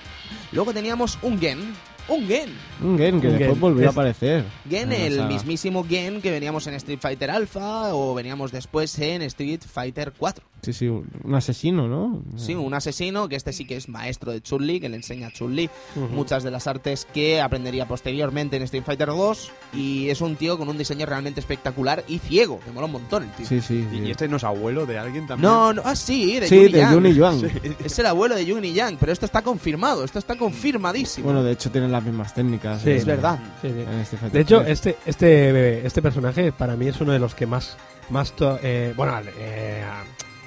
Luego 0.52 0.72
teníamos 0.72 1.18
un 1.22 1.38
Gen. 1.40 1.58
Un 2.08 2.26
Gen. 2.26 2.50
Un 2.82 2.98
Gen 2.98 3.20
que 3.20 3.28
Un 3.28 3.32
después 3.34 3.50
Gen. 3.52 3.60
volvió 3.60 3.88
a 3.88 3.90
aparecer. 3.92 4.44
Gen, 4.68 4.90
el 4.92 5.16
saga. 5.16 5.28
mismísimo 5.28 5.84
Gen 5.88 6.20
que 6.20 6.30
veníamos 6.32 6.66
en 6.66 6.74
Street 6.74 6.98
Fighter 7.00 7.30
Alpha 7.30 7.94
o 7.94 8.14
veníamos 8.14 8.50
después 8.50 8.98
en 8.98 9.22
Street 9.22 9.60
Fighter 9.72 10.12
4. 10.18 10.44
Sí, 10.62 10.72
sí, 10.72 10.88
un 10.88 11.34
asesino, 11.34 11.88
¿no? 11.88 12.22
Sí, 12.36 12.54
un 12.54 12.74
asesino 12.74 13.28
que 13.28 13.36
este 13.36 13.52
sí 13.52 13.64
que 13.66 13.76
es 13.76 13.88
maestro 13.88 14.32
de 14.32 14.40
Chun-Li, 14.42 14.80
que 14.80 14.88
le 14.88 14.96
enseña 14.96 15.28
a 15.28 15.30
Chun-Li 15.30 15.70
muchas 16.12 16.42
de 16.42 16.50
las 16.50 16.66
artes 16.66 17.06
que 17.12 17.40
aprendería 17.40 17.86
posteriormente 17.88 18.56
en 18.56 18.62
Street 18.64 18.82
Fighter 18.84 19.08
2 19.08 19.52
y 19.74 20.08
es 20.10 20.20
un 20.20 20.36
tío 20.36 20.58
con 20.58 20.68
un 20.68 20.76
diseño 20.78 21.06
realmente 21.06 21.40
espectacular 21.40 22.04
y 22.08 22.18
ciego, 22.18 22.60
que 22.64 22.70
mola 22.72 22.86
un 22.86 22.92
montón 22.92 23.22
el 23.24 23.30
tío. 23.30 23.46
Sí, 23.46 23.60
sí. 23.60 23.86
¿Y, 23.92 23.96
sí. 23.96 24.02
y 24.06 24.10
este 24.10 24.28
no 24.28 24.36
es 24.36 24.44
abuelo 24.44 24.86
de 24.86 24.98
alguien 24.98 25.26
también? 25.26 25.50
No, 25.50 25.72
no, 25.72 25.82
ah, 25.84 25.96
sí, 25.96 26.38
de 26.40 26.48
Sí, 26.48 26.70
Juni 26.90 27.12
de 27.12 27.14
Yang. 27.14 27.50
Es 27.84 27.98
el 27.98 28.06
abuelo 28.06 28.34
de 28.34 28.50
Juni 28.50 28.72
Yang, 28.72 28.96
pero 28.98 29.12
esto 29.12 29.26
está 29.26 29.42
confirmado, 29.42 30.04
esto 30.04 30.18
está 30.18 30.36
confirmadísimo. 30.36 31.24
Bueno, 31.26 31.42
de 31.42 31.52
hecho 31.52 31.70
tienen 31.70 31.90
las 31.92 32.04
mismas 32.04 32.34
técnicas. 32.34 32.82
Sí. 32.82 32.90
en- 32.90 32.96
es 32.96 33.04
verdad. 33.04 33.38
Sí, 33.62 33.68
sí. 33.68 34.16
en 34.26 34.32
De 34.32 34.40
hecho, 34.40 34.58
3. 34.60 34.70
este, 34.70 34.96
este, 35.06 35.86
este 35.86 36.02
personaje 36.02 36.52
para 36.52 36.76
mí 36.76 36.86
es 36.88 37.00
uno 37.00 37.12
de 37.12 37.18
los 37.18 37.34
que 37.34 37.46
más, 37.46 37.76
más 38.10 38.32
to- 38.32 38.58
eh, 38.62 38.92
bueno, 38.96 39.18
eh, 39.38 39.82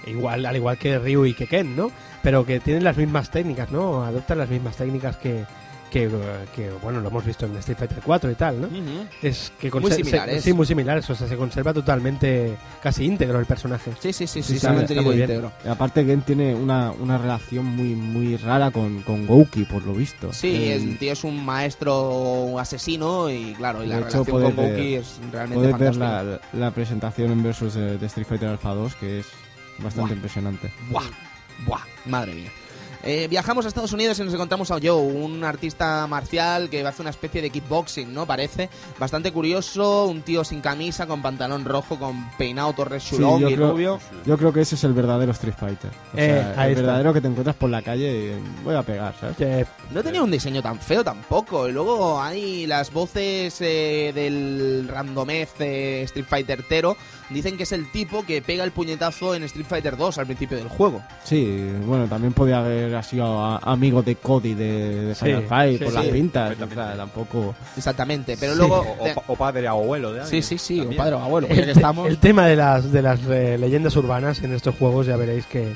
igual, 0.08 0.46
al 0.46 0.56
igual 0.56 0.78
que 0.78 0.98
Ryu 1.00 1.26
y 1.26 1.34
que 1.34 1.48
Ken, 1.48 1.76
¿no? 1.76 1.92
Pero 2.22 2.46
que 2.46 2.60
tienen 2.60 2.84
las 2.84 2.98
mismas 2.98 3.30
técnicas, 3.32 3.72
¿no? 3.72 4.04
Adoptan 4.04 4.38
las 4.38 4.50
mismas 4.50 4.76
técnicas 4.78 5.18
que, 5.18 5.44
que, 5.92 6.10
que, 6.56 6.72
bueno, 6.82 7.02
lo 7.02 7.10
hemos 7.10 7.24
visto 7.24 7.46
en 7.46 7.56
Street 7.58 7.78
Fighter 7.78 8.00
4 8.04 8.32
y 8.32 8.36
tal, 8.36 8.62
¿no? 8.62 8.68
Ujú. 8.68 9.06
Es 9.22 9.52
que 9.60 9.70
Muy 9.70 9.92
similares. 9.92 10.38
se- 10.38 10.50
sí, 10.50 10.54
muy 10.54 10.66
similares, 10.66 11.08
o 11.10 11.14
sea, 11.14 11.28
se 11.28 11.36
conserva 11.38 11.72
totalmente 11.74 12.56
casi 12.82 13.06
íntegro 13.06 13.40
el 13.40 13.46
personaje. 13.46 13.92
Sí, 14.00 14.12
sí, 14.12 14.26
sí, 14.26 14.42
sí, 14.42 14.54
Sí, 14.54 14.60
se 14.60 14.68
ha 14.68 14.70
está- 14.72 14.74
mantenido 14.74 15.02
está 15.02 15.08
muy 15.10 15.16
bien. 15.18 15.30
íntegro. 15.30 15.52
Y 15.64 15.68
Aparte, 15.68 16.04
Gen 16.06 16.22
tiene 16.22 16.56
una, 16.56 16.92
una 16.92 17.18
relación 17.20 17.66
muy 17.66 17.94
muy 17.96 18.38
rara 18.38 18.72
con, 18.72 19.02
con 19.04 19.28
Gouki, 19.28 19.66
por 19.66 19.84
lo 19.86 19.94
visto. 19.94 20.34
Sí, 20.34 20.72
El- 20.72 20.90
el 20.90 20.98
tío 20.98 21.14
es 21.14 21.24
un 21.24 21.46
maestro 21.46 22.58
asesino 22.60 23.30
y 23.30 23.54
claro, 23.54 23.84
y 23.84 23.88
la 23.88 23.96
hecho, 24.00 24.24
relación 24.24 24.26
con 24.26 24.56
ver- 24.56 24.80
es 24.80 25.20
realmente 25.32 25.56
Puedes 25.70 25.78
ver 25.80 25.94
fantástica. 25.94 26.40
la, 26.54 26.60
la 26.60 26.72
presentación 26.72 27.32
en 27.34 27.44
versus 27.44 27.74
de, 27.76 27.98
de 27.98 28.06
Street 28.08 28.26
Fighter 28.28 28.50
Alpha 28.50 28.74
2, 28.74 28.96
que 28.96 29.20
es 29.20 29.28
bastante 29.80 30.14
Buah. 30.14 30.16
impresionante. 30.16 30.72
Buah, 30.90 31.10
buah, 31.66 31.84
madre 32.06 32.34
mía. 32.34 32.52
Eh, 33.06 33.28
viajamos 33.30 33.66
a 33.66 33.68
Estados 33.68 33.92
Unidos 33.92 34.18
y 34.20 34.24
nos 34.24 34.34
encontramos 34.34 34.72
a 34.72 34.76
Joe, 34.82 34.92
un 34.94 35.44
artista 35.44 36.08
marcial 36.08 36.70
que 36.70 36.86
hace 36.88 37.02
una 37.02 37.10
especie 37.12 37.42
de 37.42 37.50
kickboxing, 37.50 38.14
¿no? 38.14 38.26
Parece 38.26 38.70
bastante 38.98 39.34
curioso, 39.34 40.06
un 40.06 40.22
tío 40.22 40.46
sin 40.46 40.62
camisa, 40.62 41.06
con 41.06 41.22
pantalón 41.22 41.66
rojo, 41.66 42.00
con 42.00 42.30
peinado 42.38 42.72
torres 42.72 43.04
Sí, 43.04 43.18
chulón 43.18 43.42
yo 43.42 43.50
y 43.50 43.56
creo- 43.56 43.72
rubio. 43.72 44.00
Yo 44.26 44.38
creo 44.38 44.54
que 44.54 44.62
ese 44.62 44.76
es 44.76 44.84
el 44.86 44.94
verdadero 44.94 45.34
Street 45.34 45.56
Fighter. 45.60 45.92
O 46.14 46.18
Eh, 46.18 46.28
sea, 46.56 46.66
el 46.66 46.72
está. 46.72 46.82
verdadero 46.82 47.14
que 47.14 47.20
te 47.20 47.28
encuentras 47.28 47.58
por 47.58 47.70
la 47.70 47.82
calle 47.82 48.38
y 48.38 48.64
voy 48.64 48.76
a 48.76 48.84
pegar, 48.84 49.14
¿sabes? 49.20 49.36
Que- 49.36 49.66
No 49.92 50.02
tenía 50.02 50.24
un 50.24 50.32
diseño 50.32 50.62
tan 50.62 50.80
feo 50.80 51.04
tampoco. 51.04 51.68
Y 51.68 51.74
luego 51.74 52.22
hay 52.22 52.66
las 52.68 52.92
voces 52.94 53.58
eh, 53.60 54.12
del 54.16 54.88
randomez 54.88 55.50
eh, 55.60 56.04
Street 56.06 56.26
Fighter 56.28 56.64
Tero. 56.70 56.96
Dicen 57.30 57.58
que 57.58 57.64
es 57.64 57.72
el 57.72 57.92
tipo 57.92 58.24
que 58.26 58.42
pega 58.42 58.64
el 58.64 58.72
puñetazo 58.72 59.34
en 59.36 59.44
Street 59.44 59.66
Fighter 59.68 59.98
2 59.98 60.18
al 60.20 60.26
principio 60.26 60.58
del 60.58 60.68
juego. 60.70 61.02
Sí, 61.24 61.68
bueno, 61.86 62.06
también 62.08 62.32
podía 62.34 62.60
haber 62.60 62.93
sido 63.02 63.44
a- 63.44 63.58
amigo 63.58 64.04
de 64.04 64.16
Cody 64.18 64.54
de, 64.54 65.06
de 65.06 65.16
Sí, 65.16 65.26
Final 65.26 65.44
Fight 65.48 65.80
sí, 65.80 65.84
por 65.86 65.94
sí, 65.94 66.00
las 66.00 66.08
pintas. 66.08 66.56
O 66.62 66.74
sea, 66.74 66.94
tampoco. 66.96 67.56
Exactamente. 67.76 68.38
Pero 68.40 68.52
Sí. 68.54 68.58
luego. 68.60 68.76
O, 69.00 69.10
o 69.10 69.16
pa- 69.16 69.24
o 69.28 69.36
padre 69.36 69.68
abuelo 69.68 70.12
de 70.12 70.20
sí, 70.20 70.24
alguien. 70.26 70.44
sí, 70.44 70.58
sí, 70.60 70.80
o 70.80 70.84
también. 70.84 70.98
padre 71.00 71.16
o 71.16 71.20
abuelo. 71.20 71.48
el, 71.50 71.66
que 71.66 71.72
estamos. 71.72 72.08
el 72.08 72.18
tema 72.20 72.46
de 72.46 72.56
las, 72.56 72.92
de 72.92 73.02
las 73.02 73.20
eh, 73.28 73.58
leyendas 73.58 73.96
urbanas 73.96 74.44
en 74.44 74.54
estos 74.54 74.76
juegos 74.76 75.08
ya 75.08 75.16
veréis 75.18 75.46
que, 75.48 75.74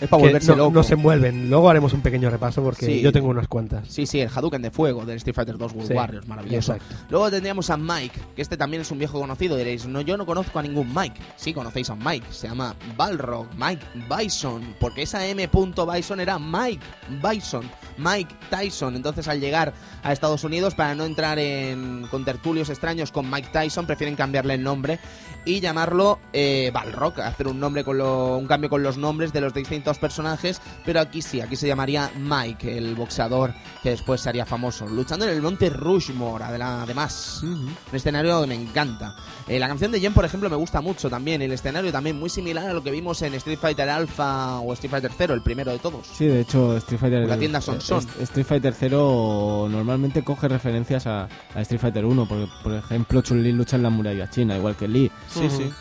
es 0.00 0.08
para 0.08 0.22
volverse 0.22 0.50
no, 0.52 0.56
loco. 0.56 0.70
no 0.72 0.82
se 0.82 0.94
envuelven. 0.94 1.50
Luego 1.50 1.68
haremos 1.70 1.92
un 1.92 2.00
pequeño 2.00 2.30
repaso 2.30 2.62
porque 2.62 2.86
Sí. 2.86 3.00
yo 3.00 3.12
tengo 3.12 3.28
unas 3.28 3.48
cuantas. 3.48 3.86
Sí, 3.88 4.06
sí, 4.06 4.20
el 4.20 4.28
Hadouken 4.34 4.62
de 4.62 4.70
fuego 4.70 5.04
del 5.04 5.16
Street 5.18 5.34
Fighter 5.34 5.58
2 5.58 5.72
World 5.72 5.88
Sí, 5.88 5.94
Warriors, 5.94 6.26
maravilloso. 6.26 6.74
exacto. 6.74 6.94
Luego 7.10 7.30
tendríamos 7.30 7.68
a 7.70 7.76
Mike, 7.76 8.18
que 8.34 8.42
este 8.42 8.56
también 8.56 8.80
es 8.82 8.90
un 8.90 8.98
viejo 8.98 9.20
conocido. 9.20 9.56
Diréis, 9.56 9.86
no, 9.86 10.00
yo 10.00 10.16
no 10.16 10.26
conozco 10.26 10.58
a 10.58 10.62
ningún 10.62 10.92
Mike. 10.94 11.20
Sí, 11.36 11.52
conocéis 11.52 11.90
a 11.90 11.96
Mike. 11.96 12.26
Se 12.30 12.48
llama 12.48 12.74
Balrog, 12.96 13.46
Mike 13.56 13.84
Bison. 14.08 14.74
Porque 14.80 15.02
esa 15.02 15.26
M. 15.26 15.48
Bison 15.94 16.20
era 16.20 16.38
Mike 16.38 16.84
Bison, 17.22 17.68
Mike 17.98 18.34
Tyson. 18.50 18.96
Entonces, 18.96 19.28
al 19.28 19.40
llegar 19.40 19.72
a 20.02 20.12
Estados 20.12 20.44
Unidos, 20.44 20.74
para 20.74 20.94
no 20.94 21.04
entrar 21.04 21.38
en 21.38 22.06
contertulios 22.10 22.70
extraños 22.70 23.12
con 23.12 23.30
Mike 23.30 23.48
Tyson, 23.52 23.86
prefieren 23.86 24.16
cambiarle 24.16 24.54
el 24.54 24.62
nombre 24.62 24.98
y 25.44 25.60
llamarlo 25.60 26.18
eh, 26.32 26.70
Balrog. 26.72 27.20
Hacer 27.20 27.46
un 27.48 27.58
nombre 27.60 27.84
con 27.84 27.98
lo- 27.98 28.36
un 28.36 28.46
cambio 28.46 28.68
con 28.70 28.82
los 28.82 28.96
nombres 28.98 29.32
de 29.32 29.40
los 29.40 29.52
distintos 29.54 29.98
personajes. 29.98 30.60
Pero 30.84 31.00
aquí 31.00 31.22
sí, 31.22 31.40
aquí 31.40 31.56
se 31.56 31.66
llamaría 31.66 32.10
Mike, 32.18 32.76
el 32.78 32.94
boxeador 32.94 33.52
que 33.82 33.90
después 33.90 34.20
se 34.20 34.28
haría 34.28 34.44
famoso. 34.46 34.86
Luchando 34.86 35.24
en 35.26 35.32
el 35.32 35.42
monte 35.42 35.70
Rushmore, 35.70 36.44
además. 36.44 37.40
Un 37.42 37.74
escenario 37.92 38.40
que 38.42 38.46
me 38.48 38.54
encanta. 38.54 39.14
Eh, 39.48 39.58
la 39.58 39.68
canción 39.68 39.90
de 39.92 40.00
Jen, 40.00 40.12
por 40.14 40.24
ejemplo, 40.24 40.48
me 40.50 40.56
gusta 40.56 40.80
mucho 40.80 41.08
también. 41.10 41.42
El 41.42 41.52
escenario 41.52 41.90
también 41.92 42.18
muy 42.18 42.28
similar 42.30 42.68
a 42.68 42.72
lo 42.72 42.82
que 42.82 42.90
vimos 42.90 43.22
en 43.22 43.34
Street 43.34 43.58
Fighter 43.58 43.88
Alpha 43.88 44.60
o 44.60 44.72
Street 44.74 44.90
Fighter 44.90 45.10
0, 45.16 45.34
el 45.34 45.42
primero 45.42 45.72
de 45.72 45.78
todos. 45.78 46.06
Sí, 46.06 46.26
de 46.26 46.40
hecho, 46.42 46.76
Street 46.76 47.00
Fighter. 47.00 47.26
La 47.28 47.38
tienda 47.38 47.60
Son 47.60 47.80
Son. 47.80 48.04
Street 48.20 48.46
Fighter 48.46 48.74
0 48.78 49.68
normalmente 49.70 50.22
coge 50.22 50.48
referencias 50.48 51.06
a, 51.06 51.28
a 51.54 51.60
Street 51.62 51.80
Fighter 51.80 52.04
1, 52.04 52.26
porque, 52.28 52.48
por 52.62 52.74
ejemplo, 52.74 53.22
Chun-Li 53.22 53.52
lucha 53.52 53.76
en 53.76 53.82
la 53.82 53.90
muralla 53.90 54.28
china, 54.30 54.56
igual 54.56 54.76
que 54.76 54.88
Lee. 54.88 55.10
Sí, 55.30 55.46
Ujú. 55.46 55.56
sí. 55.56 55.72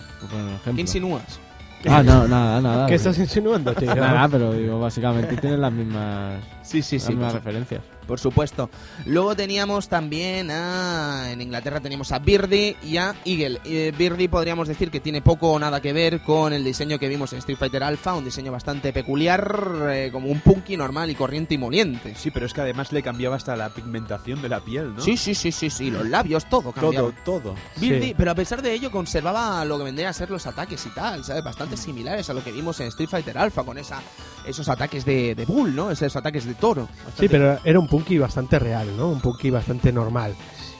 por. 0.64 0.76
¿Qué 0.76 0.82
insinúas? 0.82 1.40
Ah, 1.88 2.04
no, 2.04 2.28
nada, 2.28 2.60
nada. 2.62 2.88
¿Qué 2.88 2.96
estás 2.96 3.18
insinuando, 3.18 3.74
tío? 3.74 3.94
Nada, 3.96 4.28
pero 4.28 4.52
digo, 4.54 4.80
básicamente 4.80 5.38
tienen 5.38 5.62
las 5.62 5.72
mismas, 5.72 6.44
Sí, 6.62 6.82
sí, 6.82 6.98
las 6.98 7.04
sí. 7.06 7.12
mismas 7.14 7.34
referencias. 7.34 7.82
Por 8.10 8.20
supuesto. 8.20 8.72
Luego 9.06 9.36
teníamos 9.36 9.88
también 9.88 10.50
a... 10.50 11.32
En 11.32 11.42
Inglaterra 11.42 11.80
teníamos 11.80 12.12
a 12.12 12.18
Birdie 12.18 12.76
y 12.84 12.98
a 12.98 13.14
Eagle. 13.24 13.60
Eh, 13.66 13.94
Birdie 13.96 14.28
podríamos 14.28 14.68
decir 14.68 14.90
que 14.90 15.00
tiene 15.00 15.22
poco 15.22 15.52
o 15.52 15.60
nada 15.60 15.80
que 15.80 15.94
ver 15.94 16.22
con 16.24 16.52
el 16.52 16.64
diseño 16.64 16.98
que 16.98 17.08
vimos 17.08 17.34
en 17.34 17.40
Street 17.40 17.60
Fighter 17.60 17.84
Alpha, 17.84 18.16
un 18.16 18.26
diseño 18.26 18.52
bastante 18.52 18.92
peculiar, 18.92 19.90
eh, 19.92 20.10
como 20.12 20.28
un 20.30 20.40
punky 20.40 20.76
normal 20.76 21.12
y 21.12 21.16
corriente 21.16 21.54
y 21.54 21.60
moliente. 21.60 22.16
Sí, 22.16 22.32
pero 22.32 22.48
es 22.48 22.54
que 22.54 22.62
además 22.62 22.92
le 22.92 23.04
cambiaba 23.04 23.36
hasta 23.36 23.56
la 23.56 23.70
pigmentación 23.70 24.42
de 24.42 24.50
la 24.50 24.60
piel, 24.60 24.96
¿no? 24.96 25.02
Sí, 25.02 25.16
sí, 25.16 25.36
sí, 25.36 25.52
sí, 25.52 25.70
sí, 25.70 25.92
los 25.92 26.08
labios, 26.08 26.50
todo 26.50 26.72
cambiaba. 26.72 27.12
todo, 27.24 27.42
todo. 27.42 27.56
Birdie, 27.78 28.10
Sí. 28.10 28.16
pero 28.18 28.32
a 28.32 28.36
pesar 28.36 28.64
de 28.64 28.74
ello 28.74 28.90
conservaba 28.90 29.64
lo 29.66 29.78
que 29.78 29.84
vendría 29.84 30.10
a 30.10 30.14
ser 30.14 30.32
los 30.32 30.48
ataques 30.48 30.84
y 30.88 30.90
tal, 30.90 31.24
¿sabes? 31.24 31.44
Bastante 31.44 31.78
similares 31.78 32.28
a 32.30 32.34
lo 32.34 32.44
que 32.44 32.52
vimos 32.52 32.80
en 32.80 32.88
Street 32.88 33.10
Fighter 33.10 33.38
Alpha 33.38 33.64
con 33.64 33.78
esa, 33.78 34.02
esos 34.48 34.68
ataques 34.68 35.06
de, 35.06 35.36
de 35.36 35.46
bull, 35.46 35.76
¿no? 35.76 35.92
Esos 35.92 36.16
ataques 36.16 36.46
de 36.46 36.56
toro. 36.56 36.90
Sí, 37.20 37.28
pero 37.30 37.60
era 37.64 37.78
un 37.80 37.88
punky 37.88 37.99
bastante 38.18 38.60
real, 38.60 38.96
¿no? 38.98 39.10
Un 39.10 39.22
punky 39.22 39.50
bastante 39.50 39.92
normal. 39.92 40.36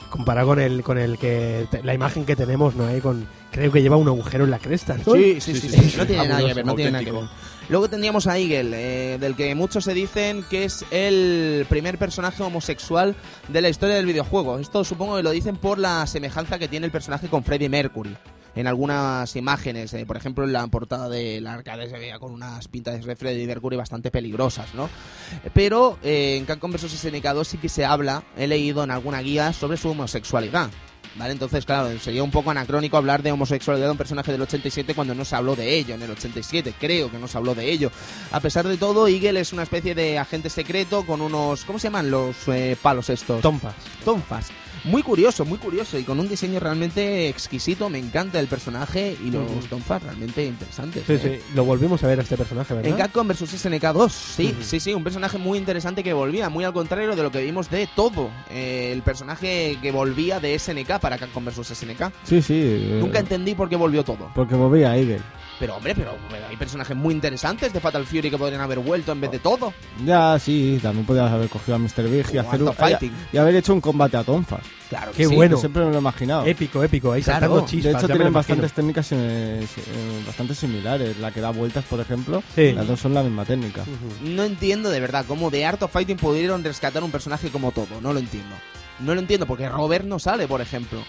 Comparado 0.08 0.48
con 0.48 0.60
el, 0.60 0.82
con 0.82 0.98
el 0.98 1.18
que 1.18 1.68
la 1.82 1.94
imagen 1.94 2.24
que 2.24 2.36
tenemos, 2.36 2.74
¿no? 2.74 2.86
Ahí 2.86 3.00
con 3.00 3.26
creo 3.50 3.72
que 3.72 3.82
lleva 3.82 3.96
un 3.96 4.08
agujero 4.08 4.44
en 4.44 4.50
la 4.50 4.58
cresta, 4.58 4.96
¿no? 4.96 5.12
Sí, 5.14 5.40
sí, 5.40 5.54
sí, 5.54 5.60
Sí, 5.60 5.68
sí, 5.68 5.90
sí, 5.90 5.96
no 5.96 6.06
tiene 6.06 6.28
nada 6.28 6.46
que 6.46 6.54
ver, 6.54 6.66
no 6.66 6.74
tiene 6.74 6.90
nada 6.90 7.04
que 7.04 7.12
ver. 7.12 7.24
Luego 7.68 7.88
tendríamos 7.88 8.26
a 8.26 8.36
Eagle, 8.38 8.70
eh, 9.14 9.18
del 9.18 9.36
que 9.36 9.54
muchos 9.54 9.84
se 9.84 9.94
dicen 9.94 10.44
que 10.50 10.64
es 10.64 10.84
el 10.90 11.66
primer 11.68 11.98
personaje 11.98 12.42
homosexual 12.42 13.14
de 13.48 13.60
la 13.60 13.68
historia 13.68 13.94
del 13.94 14.06
videojuego. 14.06 14.58
Esto 14.58 14.82
supongo 14.82 15.16
que 15.16 15.22
lo 15.22 15.30
dicen 15.30 15.56
por 15.56 15.78
la 15.78 16.04
semejanza 16.06 16.58
que 16.58 16.66
tiene 16.66 16.86
el 16.86 16.92
personaje 16.92 17.28
con 17.28 17.44
Freddie 17.44 17.68
Mercury. 17.68 18.16
En 18.56 18.66
algunas 18.66 19.36
imágenes, 19.36 19.94
eh, 19.94 20.04
por 20.04 20.16
ejemplo 20.16 20.44
en 20.44 20.52
la 20.52 20.66
portada 20.66 21.08
del 21.08 21.46
arcade 21.46 21.88
se 21.88 21.96
veía 21.96 22.18
con 22.18 22.32
unas 22.32 22.66
pintas 22.66 23.04
de 23.04 23.14
Freddie 23.14 23.46
Mercury 23.46 23.76
bastante 23.76 24.10
peligrosas, 24.10 24.74
¿no? 24.74 24.90
Pero 25.54 25.96
eh, 26.02 26.36
en 26.36 26.46
Capcom 26.46 26.72
vs 26.72 26.90
SNK 26.90 27.24
2 27.24 27.46
sí 27.46 27.58
que 27.58 27.68
se 27.68 27.84
habla, 27.84 28.24
he 28.36 28.48
leído 28.48 28.82
en 28.82 28.90
alguna 28.90 29.20
guía 29.20 29.52
sobre 29.52 29.76
su 29.76 29.90
homosexualidad. 29.90 30.70
¿Vale? 31.16 31.32
Entonces, 31.32 31.64
claro, 31.64 31.98
sería 31.98 32.22
un 32.22 32.30
poco 32.30 32.50
anacrónico 32.50 32.96
hablar 32.96 33.22
de 33.22 33.32
homosexualidad 33.32 33.86
de 33.86 33.92
un 33.92 33.98
personaje 33.98 34.30
del 34.30 34.42
87 34.42 34.94
cuando 34.94 35.14
no 35.14 35.24
se 35.24 35.34
habló 35.34 35.56
de 35.56 35.76
ello 35.76 35.94
en 35.94 36.02
el 36.02 36.10
87. 36.10 36.74
Creo 36.78 37.10
que 37.10 37.18
no 37.18 37.26
se 37.26 37.36
habló 37.36 37.54
de 37.54 37.70
ello. 37.70 37.90
A 38.30 38.40
pesar 38.40 38.66
de 38.66 38.76
todo, 38.76 39.08
Eagle 39.08 39.40
es 39.40 39.52
una 39.52 39.64
especie 39.64 39.94
de 39.94 40.18
agente 40.18 40.50
secreto 40.50 41.04
con 41.04 41.20
unos. 41.20 41.64
¿Cómo 41.64 41.78
se 41.78 41.88
llaman 41.88 42.10
los 42.10 42.36
eh, 42.48 42.76
palos 42.80 43.10
estos? 43.10 43.40
Tonfas. 43.40 43.74
Tonfas. 44.04 44.50
Muy 44.84 45.02
curioso, 45.02 45.44
muy 45.44 45.58
curioso 45.58 45.98
y 45.98 46.04
con 46.04 46.18
un 46.20 46.28
diseño 46.28 46.58
realmente 46.60 47.28
exquisito. 47.28 47.88
Me 47.90 47.98
encanta 47.98 48.40
el 48.40 48.46
personaje 48.46 49.16
y 49.22 49.30
los 49.30 49.50
Ujú. 49.50 49.60
tonfas 49.68 50.02
realmente 50.02 50.44
interesantes. 50.44 51.04
Sí, 51.06 51.14
¿eh? 51.14 51.40
sí, 51.44 51.54
lo 51.54 51.64
volvimos 51.64 52.02
a 52.02 52.06
ver 52.06 52.18
a 52.18 52.22
este 52.22 52.36
personaje, 52.36 52.72
¿verdad? 52.74 52.90
En 52.90 52.96
Capcom 52.96 53.28
vs 53.28 53.50
SNK 53.50 53.82
2, 53.92 54.12
sí, 54.12 54.54
sí, 54.62 54.80
sí, 54.80 54.94
un 54.94 55.04
personaje 55.04 55.38
muy 55.38 55.58
interesante 55.58 56.02
que 56.02 56.12
volvía, 56.12 56.48
muy 56.48 56.64
al 56.64 56.72
contrario 56.72 57.14
de 57.14 57.22
lo 57.22 57.30
que 57.30 57.42
vimos 57.42 57.68
de 57.70 57.88
todo. 57.94 58.30
Eh, 58.50 58.90
el 58.92 59.02
personaje 59.02 59.78
que 59.82 59.92
volvía 59.92 60.40
de 60.40 60.58
SNK 60.58 60.98
para 60.98 61.18
Capcom 61.18 61.44
vs 61.44 61.66
SNK. 61.68 62.10
Sí, 62.24 62.40
sí. 62.40 62.54
eh, 62.62 62.98
Nunca 63.00 63.18
entendí 63.18 63.54
por 63.54 63.68
qué 63.68 63.76
volvió 63.76 64.02
todo. 64.04 64.30
Porque 64.34 64.54
volvía 64.54 64.96
Eagle. 64.96 65.20
Pero 65.60 65.76
hombre, 65.76 65.94
pero 65.94 66.12
hay 66.48 66.56
personajes 66.56 66.96
muy 66.96 67.12
interesantes 67.14 67.70
de 67.72 67.80
Fatal 67.80 68.06
Fury 68.06 68.30
que 68.30 68.38
podrían 68.38 68.62
haber 68.62 68.78
vuelto 68.78 69.12
en 69.12 69.20
vez 69.20 69.30
de 69.30 69.38
todo. 69.40 69.72
Ya, 70.06 70.38
sí, 70.38 70.78
también 70.82 71.04
podías 71.06 71.30
haber 71.30 71.48
cogido 71.50 71.74
a 71.76 71.78
Mr. 71.78 72.08
Big 72.08 72.24
y, 72.32 72.38
O 72.38 72.40
hacer 72.40 72.54
Art 72.54 72.60
un, 72.62 72.68
of 72.68 72.76
Fighting. 72.78 73.12
y 73.32 73.36
haber 73.36 73.54
hecho 73.56 73.74
un 73.74 73.80
combate 73.82 74.16
a 74.16 74.24
tonfas. 74.24 74.62
Claro, 74.88 75.12
que 75.12 75.18
Qué 75.18 75.26
sí. 75.28 75.34
bueno. 75.36 75.58
Siempre 75.58 75.84
me 75.84 75.90
lo 75.90 75.96
he 75.96 76.00
imaginado. 76.00 76.46
Épico, 76.46 76.82
épico, 76.82 77.12
ahí 77.12 77.22
Claro. 77.22 77.40
saltando 77.40 77.60
De 77.60 77.66
chispas. 77.68 77.92
de 77.92 77.98
hecho, 77.98 78.06
tienen 78.08 78.32
bastantes 78.32 78.72
técnicas 78.72 79.12
eh, 79.12 79.60
eh, 79.62 80.22
bastante 80.26 80.54
similares. 80.54 81.18
La 81.18 81.30
que 81.30 81.40
da 81.42 81.50
vueltas, 81.50 81.84
por 81.84 82.00
ejemplo, 82.00 82.42
Sí. 82.54 82.72
las 82.72 82.88
dos 82.88 82.98
son 82.98 83.12
la 83.12 83.22
misma 83.22 83.44
técnica. 83.44 83.84
No 84.22 84.42
entiendo 84.44 84.88
de 84.88 84.98
verdad 84.98 85.26
cómo 85.28 85.50
de 85.50 85.66
Art 85.66 85.82
of 85.82 85.92
Fighting 85.92 86.16
pudieron 86.16 86.64
rescatar 86.64 87.04
un 87.04 87.10
personaje 87.10 87.50
como 87.50 87.70
todo. 87.70 88.00
No 88.00 88.12
lo 88.14 88.18
entiendo. 88.18 88.56
No 88.98 89.14
lo 89.14 89.20
entiendo 89.20 89.46
porque 89.46 89.68
Robert 89.68 90.06
no 90.06 90.18
sale, 90.18 90.48
por 90.48 90.60
ejemplo. 90.62 91.00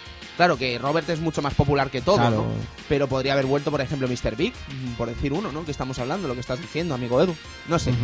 Claro 0.41 0.57
que 0.57 0.79
Robert 0.79 1.07
es 1.07 1.19
mucho 1.19 1.43
más 1.43 1.53
popular 1.53 1.91
que 1.91 2.01
todo, 2.01 2.15
Claro. 2.15 2.37
¿no? 2.37 2.45
Pero 2.89 3.05
podría 3.07 3.33
haber 3.33 3.45
vuelto, 3.45 3.69
por 3.69 3.79
ejemplo, 3.79 4.07
Mr. 4.07 4.35
Big, 4.35 4.53
por 4.97 5.07
decir 5.07 5.33
uno, 5.33 5.51
¿no? 5.51 5.63
Que 5.63 5.69
estamos 5.69 5.99
hablando, 5.99 6.27
lo 6.27 6.33
que 6.33 6.39
estás 6.39 6.59
diciendo, 6.59 6.95
amigo 6.95 7.21
Edu. 7.21 7.35
No 7.67 7.77
sé. 7.77 7.91
Ujú. 7.91 7.99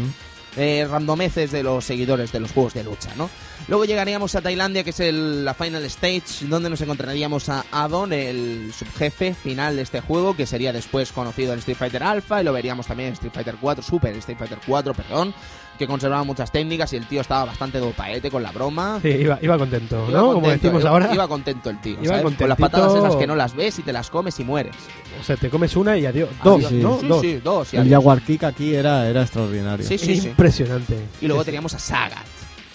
eh, 0.60 0.88
randomeces 0.90 1.52
de 1.52 1.62
los 1.62 1.86
seguidores 1.86 2.32
de 2.32 2.40
los 2.40 2.52
juegos 2.52 2.74
de 2.74 2.84
lucha, 2.84 3.12
¿no? 3.16 3.30
Luego 3.68 3.86
llegaríamos 3.86 4.34
a 4.34 4.42
Tailandia, 4.42 4.84
que 4.84 4.90
es 4.90 5.00
el- 5.02 5.46
la 5.46 5.54
final 5.54 5.84
stage, 5.86 6.48
donde 6.48 6.68
nos 6.70 6.82
encontraríamos 6.82 7.48
a 7.50 7.64
Adon, 7.72 8.12
el 8.12 8.72
subjefe 8.76 9.36
final 9.36 9.76
de 9.76 9.84
este 9.84 10.02
juego, 10.02 10.36
que 10.36 10.48
sería 10.48 10.74
después 10.74 11.12
conocido 11.12 11.54
en 11.54 11.60
Street 11.60 11.78
Fighter 11.78 12.02
Alpha, 12.02 12.42
y 12.42 12.44
lo 12.44 12.54
veríamos 12.54 12.88
también 12.88 13.10
en 13.10 13.14
Street 13.14 13.34
Fighter 13.36 13.56
4, 13.62 13.84
Super 13.84 14.16
Street 14.18 14.38
Fighter 14.40 14.58
4, 14.66 14.96
perdón, 14.96 15.32
que 15.78 15.88
conservaba 15.88 16.24
muchas 16.24 16.52
técnicas 16.52 16.92
y 16.94 16.98
el 16.98 17.06
tío 17.06 17.22
estaba 17.22 17.46
bastante 17.46 17.80
dopaete 17.80 18.30
con 18.32 18.42
la 18.44 18.52
broma. 18.52 19.00
Sí, 19.02 19.10
iba, 19.10 19.38
iba 19.42 19.58
contento, 19.58 20.06
Iba 20.10 20.20
¿no? 20.20 20.34
Como 20.34 20.50
decimos 20.50 20.82
iba- 20.82 20.90
ahora. 20.90 21.14
Iba 21.14 21.28
contento 21.28 21.70
el 21.70 21.80
tío, 21.82 21.98
Iba 22.02 22.18
¿sabes? 22.20 22.36
Con 22.38 22.50
las 22.50 22.58
patadas 22.58 22.96
esas 22.96 23.16
que 23.16 23.28
no 23.28 23.36
las 23.36 23.56
ves 23.56 23.78
y 23.80 23.84
te 23.84 23.94
las 23.94 24.10
comes 24.10 24.40
y 24.40 24.44
mueres. 24.44 24.76
O 25.22 25.24
sea, 25.24 25.36
te 25.38 25.50
comes 25.50 25.76
una 25.76 25.98
y 25.98 26.06
adiós. 26.06 26.30
Dos, 26.44 26.58
Adiós. 26.66 26.70
sí. 26.72 26.76
¿no? 26.78 27.00
Sí, 27.00 27.08
Dos. 27.08 27.22
sí, 27.22 27.34
dos. 27.44 27.74
y 27.74 27.78
El. 27.78 27.90
Jaguar 27.90 28.22
Kick 28.22 28.44
aquí 28.44 28.74
era, 28.76 29.08
era 29.08 29.22
extraordinario. 29.22 29.86
Sí, 29.88 29.98
sí, 29.98 30.20
sí. 30.20 30.28
Impresionante. 30.30 30.98
Y 31.22 31.28
luego 31.28 31.44
teníamos 31.46 31.74
a 31.74 31.80
Sagat. 31.80 32.26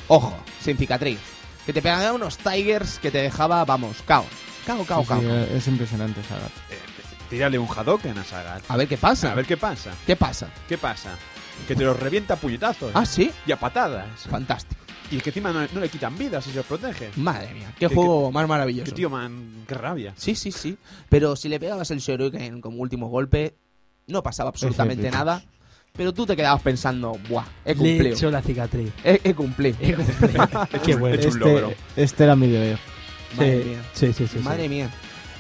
Ojo, 0.09 0.35
sin 0.61 0.77
cicatriz. 0.77 1.19
Que 1.67 1.73
te 1.73 1.81
pegaba 1.83 2.13
unos 2.13 2.39
Tigers 2.39 2.99
que 2.99 3.11
te 3.11 3.19
dejaba, 3.19 3.65
vamos, 3.65 3.99
cao. 4.07 4.25
Cao, 4.67 4.85
cao, 4.85 5.03
Sí, 5.03 5.09
cao. 5.09 5.21
sí, 5.21 5.27
es 5.57 5.67
impresionante 5.69 6.21
Sagat. 6.29 6.51
Eh, 6.71 6.79
tírale 7.31 7.59
un 7.59 7.69
Hadouken 7.69 8.19
a 8.19 8.25
Sagat. 8.25 8.63
A 8.69 8.77
ver 8.77 8.89
qué 8.89 8.97
pasa. 8.97 9.33
A 9.33 9.35
ver 9.35 9.47
qué 9.47 9.57
pasa. 9.57 9.91
qué 10.07 10.17
pasa. 10.17 10.49
¿Qué 10.69 10.77
pasa? 10.79 11.17
Que 11.69 11.77
te 11.77 11.85
los 11.85 11.99
revienta 11.99 12.35
a 12.35 12.37
puñetazos. 12.37 12.91
Ah, 12.95 13.07
sí. 13.07 13.31
Y 13.47 13.53
a 13.53 13.57
patadas. 13.59 14.07
Fantástico. 14.29 14.81
Y 15.11 15.19
que 15.19 15.31
encima 15.31 15.53
no, 15.53 15.61
no 15.73 15.81
le 15.81 15.89
quitan 15.89 16.17
vidas 16.17 16.47
y 16.47 16.51
se 16.51 16.57
los 16.57 16.67
protege. 16.67 17.11
Madre 17.17 17.53
mía, 17.55 17.73
qué 17.79 17.89
Qué- 17.89 17.95
juego 17.95 18.33
más 18.33 18.45
Qué 18.45 18.49
maravilloso. 18.49 18.93
tío, 18.95 19.11
man, 19.11 19.65
qué 19.69 19.75
rabia. 19.75 20.15
Sí, 20.17 20.35
sí, 20.35 20.51
sí. 20.51 20.77
Pero 21.09 21.37
si 21.37 21.49
le 21.49 21.61
pegabas 21.61 21.91
el 21.91 21.99
Shoryuken 21.99 22.61
como 22.63 22.79
último 22.79 23.09
golpe, 23.09 23.55
no 24.07 24.23
pasaba 24.23 24.49
absolutamente 24.49 25.11
nada. 25.11 25.43
Pero 25.95 26.15
tú 26.15 26.25
te 26.25 26.35
quedabas 26.35 26.63
pensando, 26.63 27.13
buah, 27.29 27.45
he 27.67 27.69
Le 27.69 27.73
he 27.73 27.77
cumplido. 27.77 28.15
hecho 28.17 28.31
la 28.31 28.41
cicatriz. 28.41 28.91
He, 29.05 29.21
he 29.23 29.35
cumplido. 29.35 29.77
He 29.81 29.93
cumplido. 29.95 30.49
Qué 30.85 30.97
bueno. 30.97 31.17
hecho 31.17 31.29
un 31.29 31.39
logro. 31.41 31.69
Este, 31.69 32.03
este 32.03 32.25
era 32.25 32.35
mi 32.35 32.47
deber. 32.49 32.79
Madre 33.37 33.63
Sí, 33.63 33.69
mía. 33.69 33.79
sí, 33.93 34.07
sí, 34.15 34.27
sí, 34.27 34.39
sí. 34.39 34.39
Madre 34.39 34.69
mía. 34.71 34.91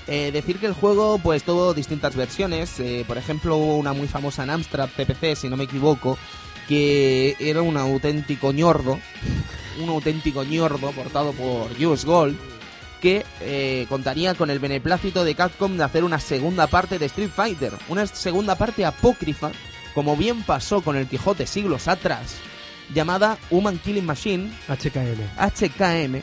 Eh, 0.09 0.31
decir 0.33 0.59
que 0.59 0.67
el 0.67 0.73
juego 0.73 1.19
pues 1.19 1.45
tuvo 1.45 1.75
distintas 1.75 2.17
versiones. 2.17 2.81
eh, 2.81 3.05
por 3.07 3.19
ejemplo, 3.19 3.57
una 3.57 3.93
muy 3.93 4.09
famosa 4.09 4.43
en 4.43 4.51
Amstrad 4.51 4.89
CPC, 4.97 5.37
si 5.37 5.49
no 5.49 5.57
me 5.57 5.65
equivoco, 5.65 6.19
que 6.69 7.37
era 7.39 7.63
un 7.63 7.77
auténtico 7.77 8.53
ñordo. 8.53 8.99
Un 9.81 9.89
auténtico 9.89 10.45
ñordo 10.45 10.91
portado 10.93 11.33
por 11.33 11.71
US 11.85 12.05
Gold. 12.05 12.37
Que 13.01 13.27
eh, 13.41 13.87
contaría 13.89 14.35
con 14.35 14.49
el 14.49 14.61
beneplácito 14.61 15.25
de 15.25 15.35
Capcom 15.35 15.77
de 15.77 15.83
hacer 15.83 16.05
una 16.05 16.21
segunda 16.21 16.69
parte 16.69 17.01
de 17.01 17.07
Street 17.07 17.31
Fighter. 17.35 17.73
Una 17.89 18.07
segunda 18.07 18.55
parte 18.55 18.85
apócrifa, 18.85 19.51
como 19.93 20.17
bien 20.17 20.45
pasó 20.45 20.83
con 20.83 20.97
el 20.97 21.09
Quijote 21.09 21.49
siglos 21.49 21.89
atrás, 21.89 22.37
llamada 22.95 23.39
Human 23.51 23.79
Killing 23.79 24.05
Machine, 24.05 24.51
HKM. 24.69 25.21
HKM, 25.39 26.23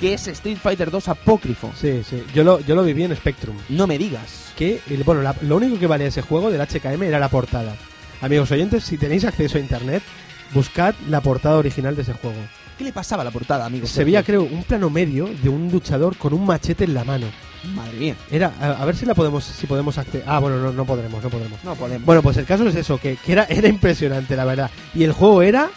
que 0.00 0.14
es 0.14 0.26
Street 0.28 0.58
Fighter 0.62 0.90
2 0.90 1.08
apócrifo. 1.08 1.72
Sí, 1.80 2.02
sí. 2.08 2.22
Yo 2.34 2.44
lo, 2.44 2.60
yo 2.60 2.74
lo 2.74 2.82
viví 2.82 3.02
en 3.04 3.14
Spectrum. 3.16 3.56
No 3.68 3.86
me 3.86 3.98
digas. 3.98 4.52
Que, 4.56 4.80
el- 4.90 5.04
bueno, 5.04 5.22
la- 5.22 5.36
lo 5.42 5.56
único 5.56 5.78
que 5.78 5.86
valía 5.86 6.06
ese 6.08 6.22
juego 6.22 6.50
del 6.50 6.60
HKM 6.60 7.02
era 7.02 7.18
la 7.18 7.28
portada. 7.28 7.74
Amigos 8.22 8.50
oyentes, 8.50 8.84
si 8.84 8.96
tenéis 8.96 9.24
acceso 9.24 9.58
a 9.58 9.60
internet, 9.60 10.02
buscad 10.54 10.94
la 11.08 11.20
portada 11.20 11.56
original 11.56 11.94
de 11.96 12.02
ese 12.02 12.12
juego. 12.14 12.36
¿Qué 12.78 12.84
le 12.84 12.92
pasaba 12.92 13.22
a 13.22 13.24
la 13.24 13.30
portada, 13.30 13.64
amigo? 13.64 13.86
Se 13.86 14.04
veía, 14.04 14.22
creo, 14.22 14.42
un 14.42 14.62
plano 14.62 14.90
medio 14.90 15.28
de 15.42 15.48
un 15.48 15.70
luchador 15.72 16.16
con 16.16 16.34
un 16.34 16.44
machete 16.44 16.84
en 16.84 16.92
la 16.94 17.04
mano. 17.04 17.26
Madre 17.74 17.98
mía. 17.98 18.14
Era, 18.30 18.52
a, 18.60 18.72
a 18.72 18.84
ver 18.84 18.94
si 18.94 19.06
la 19.06 19.14
podemos, 19.14 19.44
si 19.44 19.66
podemos 19.66 19.96
acceder. 19.96 20.24
Ah, 20.26 20.38
bueno, 20.40 20.58
no, 20.58 20.72
no 20.72 20.84
podremos, 20.84 21.22
no 21.22 21.30
podremos. 21.30 21.64
No 21.64 21.74
podemos. 21.74 22.04
Bueno, 22.04 22.22
pues 22.22 22.36
el 22.36 22.44
caso 22.44 22.68
es 22.68 22.74
eso, 22.74 22.98
que, 22.98 23.16
que 23.16 23.32
era, 23.32 23.44
era 23.44 23.66
impresionante, 23.68 24.36
la 24.36 24.44
verdad. 24.44 24.70
Y 24.94 25.04
el 25.04 25.12
juego 25.12 25.40
era 25.42 25.70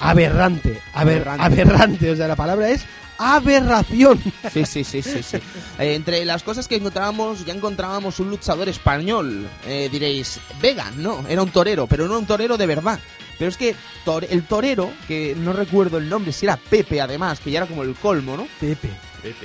aberrante, 0.00 0.80
aber- 0.92 1.14
Aberrante. 1.28 1.42
aberrante. 1.44 2.10
O 2.10 2.16
sea, 2.16 2.28
la 2.28 2.36
palabra 2.36 2.70
es 2.70 2.84
aberración. 3.18 4.20
Sí, 4.52 4.64
sí, 4.66 4.84
sí, 4.84 5.02
sí, 5.02 5.22
sí. 5.22 5.38
Eh, 5.78 5.94
entre 5.94 6.24
las 6.24 6.42
cosas 6.42 6.68
que 6.68 6.76
encontrábamos, 6.76 7.44
ya 7.44 7.52
encontrábamos 7.54 8.18
un 8.20 8.30
luchador 8.30 8.68
español. 8.68 9.46
Eh, 9.66 9.88
diréis, 9.90 10.40
vegan, 10.60 11.02
no, 11.02 11.24
era 11.28 11.42
un 11.42 11.50
torero, 11.50 11.86
pero 11.86 12.06
no 12.08 12.18
un 12.18 12.26
torero 12.26 12.56
de 12.56 12.66
verdad. 12.66 12.98
Pero 13.38 13.50
es 13.50 13.56
que 13.58 13.74
tor- 14.04 14.26
el 14.30 14.44
torero, 14.44 14.90
que 15.06 15.34
no 15.36 15.52
recuerdo 15.52 15.98
el 15.98 16.08
nombre, 16.08 16.32
si 16.32 16.46
era 16.46 16.56
Pepe 16.56 17.00
además, 17.00 17.40
que 17.40 17.50
ya 17.50 17.58
era 17.58 17.66
como 17.66 17.82
el 17.82 17.94
colmo, 17.94 18.36
¿no? 18.36 18.46
Pepe. 18.60 18.88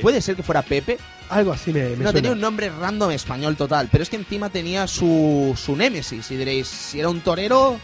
Puede 0.02 0.22
ser 0.22 0.36
que 0.36 0.44
fuera 0.44 0.62
Pepe. 0.62 0.98
Algo 1.30 1.52
así 1.54 1.72
me, 1.74 1.82
me 1.82 1.90
no, 1.90 1.96
suena. 1.96 2.14
tenía 2.14 2.32
un 2.32 2.40
nombre 2.40 2.70
random 2.70 3.12
español 3.12 3.56
total, 3.58 3.90
pero 3.92 4.04
es 4.04 4.10
que 4.10 4.16
encima 4.18 4.50
tenía 4.50 4.86
su, 4.88 5.58
su 5.62 5.76
némesis. 5.76 6.30
Y 6.32 6.36
diréis, 6.38 6.68
si 6.68 7.00
era 7.00 7.10
un 7.10 7.20
torero, 7.22 7.80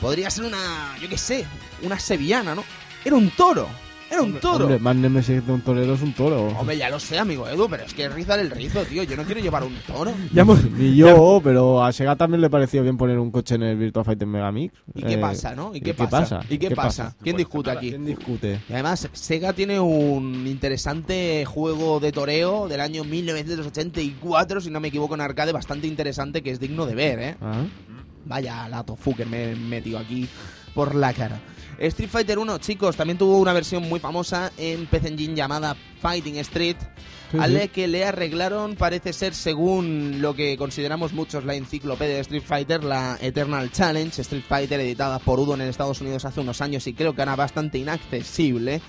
podría 0.00 0.28
ser 0.30 0.44
una, 0.44 0.94
yo 1.00 1.08
qué 1.08 1.16
sé, 1.18 1.46
una 1.82 1.98
sevillana, 1.98 2.54
¿no? 2.54 2.64
Era 3.04 3.16
un 3.16 3.30
toro. 3.30 3.66
Era 4.08 4.22
un 4.22 4.34
toro. 4.38 4.66
Hombre, 4.66 4.78
más 4.78 4.94
Nemesis 4.94 5.44
de 5.44 5.52
un 5.52 5.60
torero 5.62 5.94
es 5.94 6.00
un 6.00 6.12
toro. 6.12 6.46
Hombre, 6.56 6.76
ya 6.78 6.88
lo 6.88 7.00
sé, 7.00 7.18
amigo 7.18 7.48
Edu, 7.48 7.68
pero 7.68 7.82
es 7.82 7.92
que 7.92 8.04
es 8.04 8.12
rizar 8.14 8.38
el 8.38 8.52
rizo, 8.52 8.84
tío. 8.84 9.02
Yo 9.02 9.16
no 9.16 9.24
quiero 9.24 9.40
llevar 9.40 9.64
un 9.64 9.74
toro. 9.84 10.12
Ya 10.32 10.42
hemos- 10.42 10.62
Ni 10.70 10.94
yo, 10.94 11.40
pero 11.42 11.82
a 11.84 11.92
Sega 11.92 12.14
también 12.14 12.40
le 12.40 12.48
pareció 12.48 12.84
bien 12.84 12.96
poner 12.96 13.18
un 13.18 13.32
coche 13.32 13.56
en 13.56 13.64
el 13.64 13.76
Virtua 13.76 14.04
Fighter 14.04 14.28
Megamix. 14.28 14.72
¿Y 14.94 15.02
qué 15.02 15.14
Eh, 15.14 15.18
pasa, 15.18 15.56
no? 15.56 15.72
¿Y 15.74 15.78
¿y 15.78 15.80
qué, 15.80 15.86
qué 15.86 15.94
pasa? 16.04 16.20
pasa? 16.20 16.40
¿Y 16.48 16.58
qué, 16.58 16.68
¿Qué 16.68 16.76
pasa? 16.76 17.04
pasa? 17.06 17.16
¿Quién 17.20 17.36
discute 17.36 17.68
aquí? 17.72 17.88
¿Quién 17.90 18.04
discute? 18.06 18.60
Y 18.68 18.72
además, 18.74 19.08
Sega 19.12 19.52
tiene 19.54 19.80
un 19.80 20.46
interesante 20.46 21.44
juego 21.44 21.98
de 21.98 22.12
toreo 22.12 22.68
del 22.68 22.80
año 22.82 23.02
1984, 23.02 24.60
si 24.60 24.70
no 24.70 24.78
me 24.78 24.86
equivoco, 24.88 25.14
en 25.16 25.20
arcade, 25.20 25.50
bastante 25.52 25.88
interesante 25.88 26.42
que 26.42 26.52
es 26.52 26.60
digno 26.60 26.86
de 26.86 26.94
ver, 26.94 27.18
¿eh? 27.18 27.36
Ah, 27.40 27.62
Vaya 28.24 28.68
la 28.68 28.84
tofu 28.84 29.14
que 29.14 29.24
me 29.24 29.52
he 29.52 29.56
metido 29.56 29.98
aquí 29.98 30.28
por 30.74 30.94
la 30.94 31.12
cara. 31.12 31.40
Street 31.78 32.08
Fighter 32.08 32.38
1, 32.38 32.58
chicos, 32.58 32.96
también 32.96 33.18
tuvo 33.18 33.38
una 33.38 33.52
versión 33.52 33.88
muy 33.88 34.00
famosa 34.00 34.50
en 34.56 34.86
PC 34.86 35.08
Engine 35.08 35.34
llamada 35.34 35.76
Fighting 36.00 36.36
Street, 36.38 36.76
sí, 37.30 37.38
a 37.38 37.46
la 37.48 37.62
sí. 37.62 37.68
que 37.68 37.86
le 37.86 38.04
arreglaron, 38.04 38.76
parece 38.76 39.12
ser, 39.12 39.34
según 39.34 40.22
lo 40.22 40.34
que 40.34 40.56
consideramos 40.56 41.12
muchos 41.12 41.44
la 41.44 41.54
enciclopedia 41.54 42.14
de 42.14 42.20
Street 42.20 42.44
Fighter, 42.44 42.82
la 42.82 43.18
Eternal 43.20 43.70
Challenge, 43.70 44.20
Street 44.22 44.44
Fighter 44.48 44.80
editada 44.80 45.18
por 45.18 45.38
Udon 45.38 45.60
en 45.60 45.68
Estados 45.68 46.00
Unidos 46.00 46.24
hace 46.24 46.40
unos 46.40 46.60
años 46.60 46.86
y 46.86 46.94
creo 46.94 47.14
que 47.14 47.22
era 47.22 47.36
bastante 47.36 47.78
inaccesible, 47.78 48.80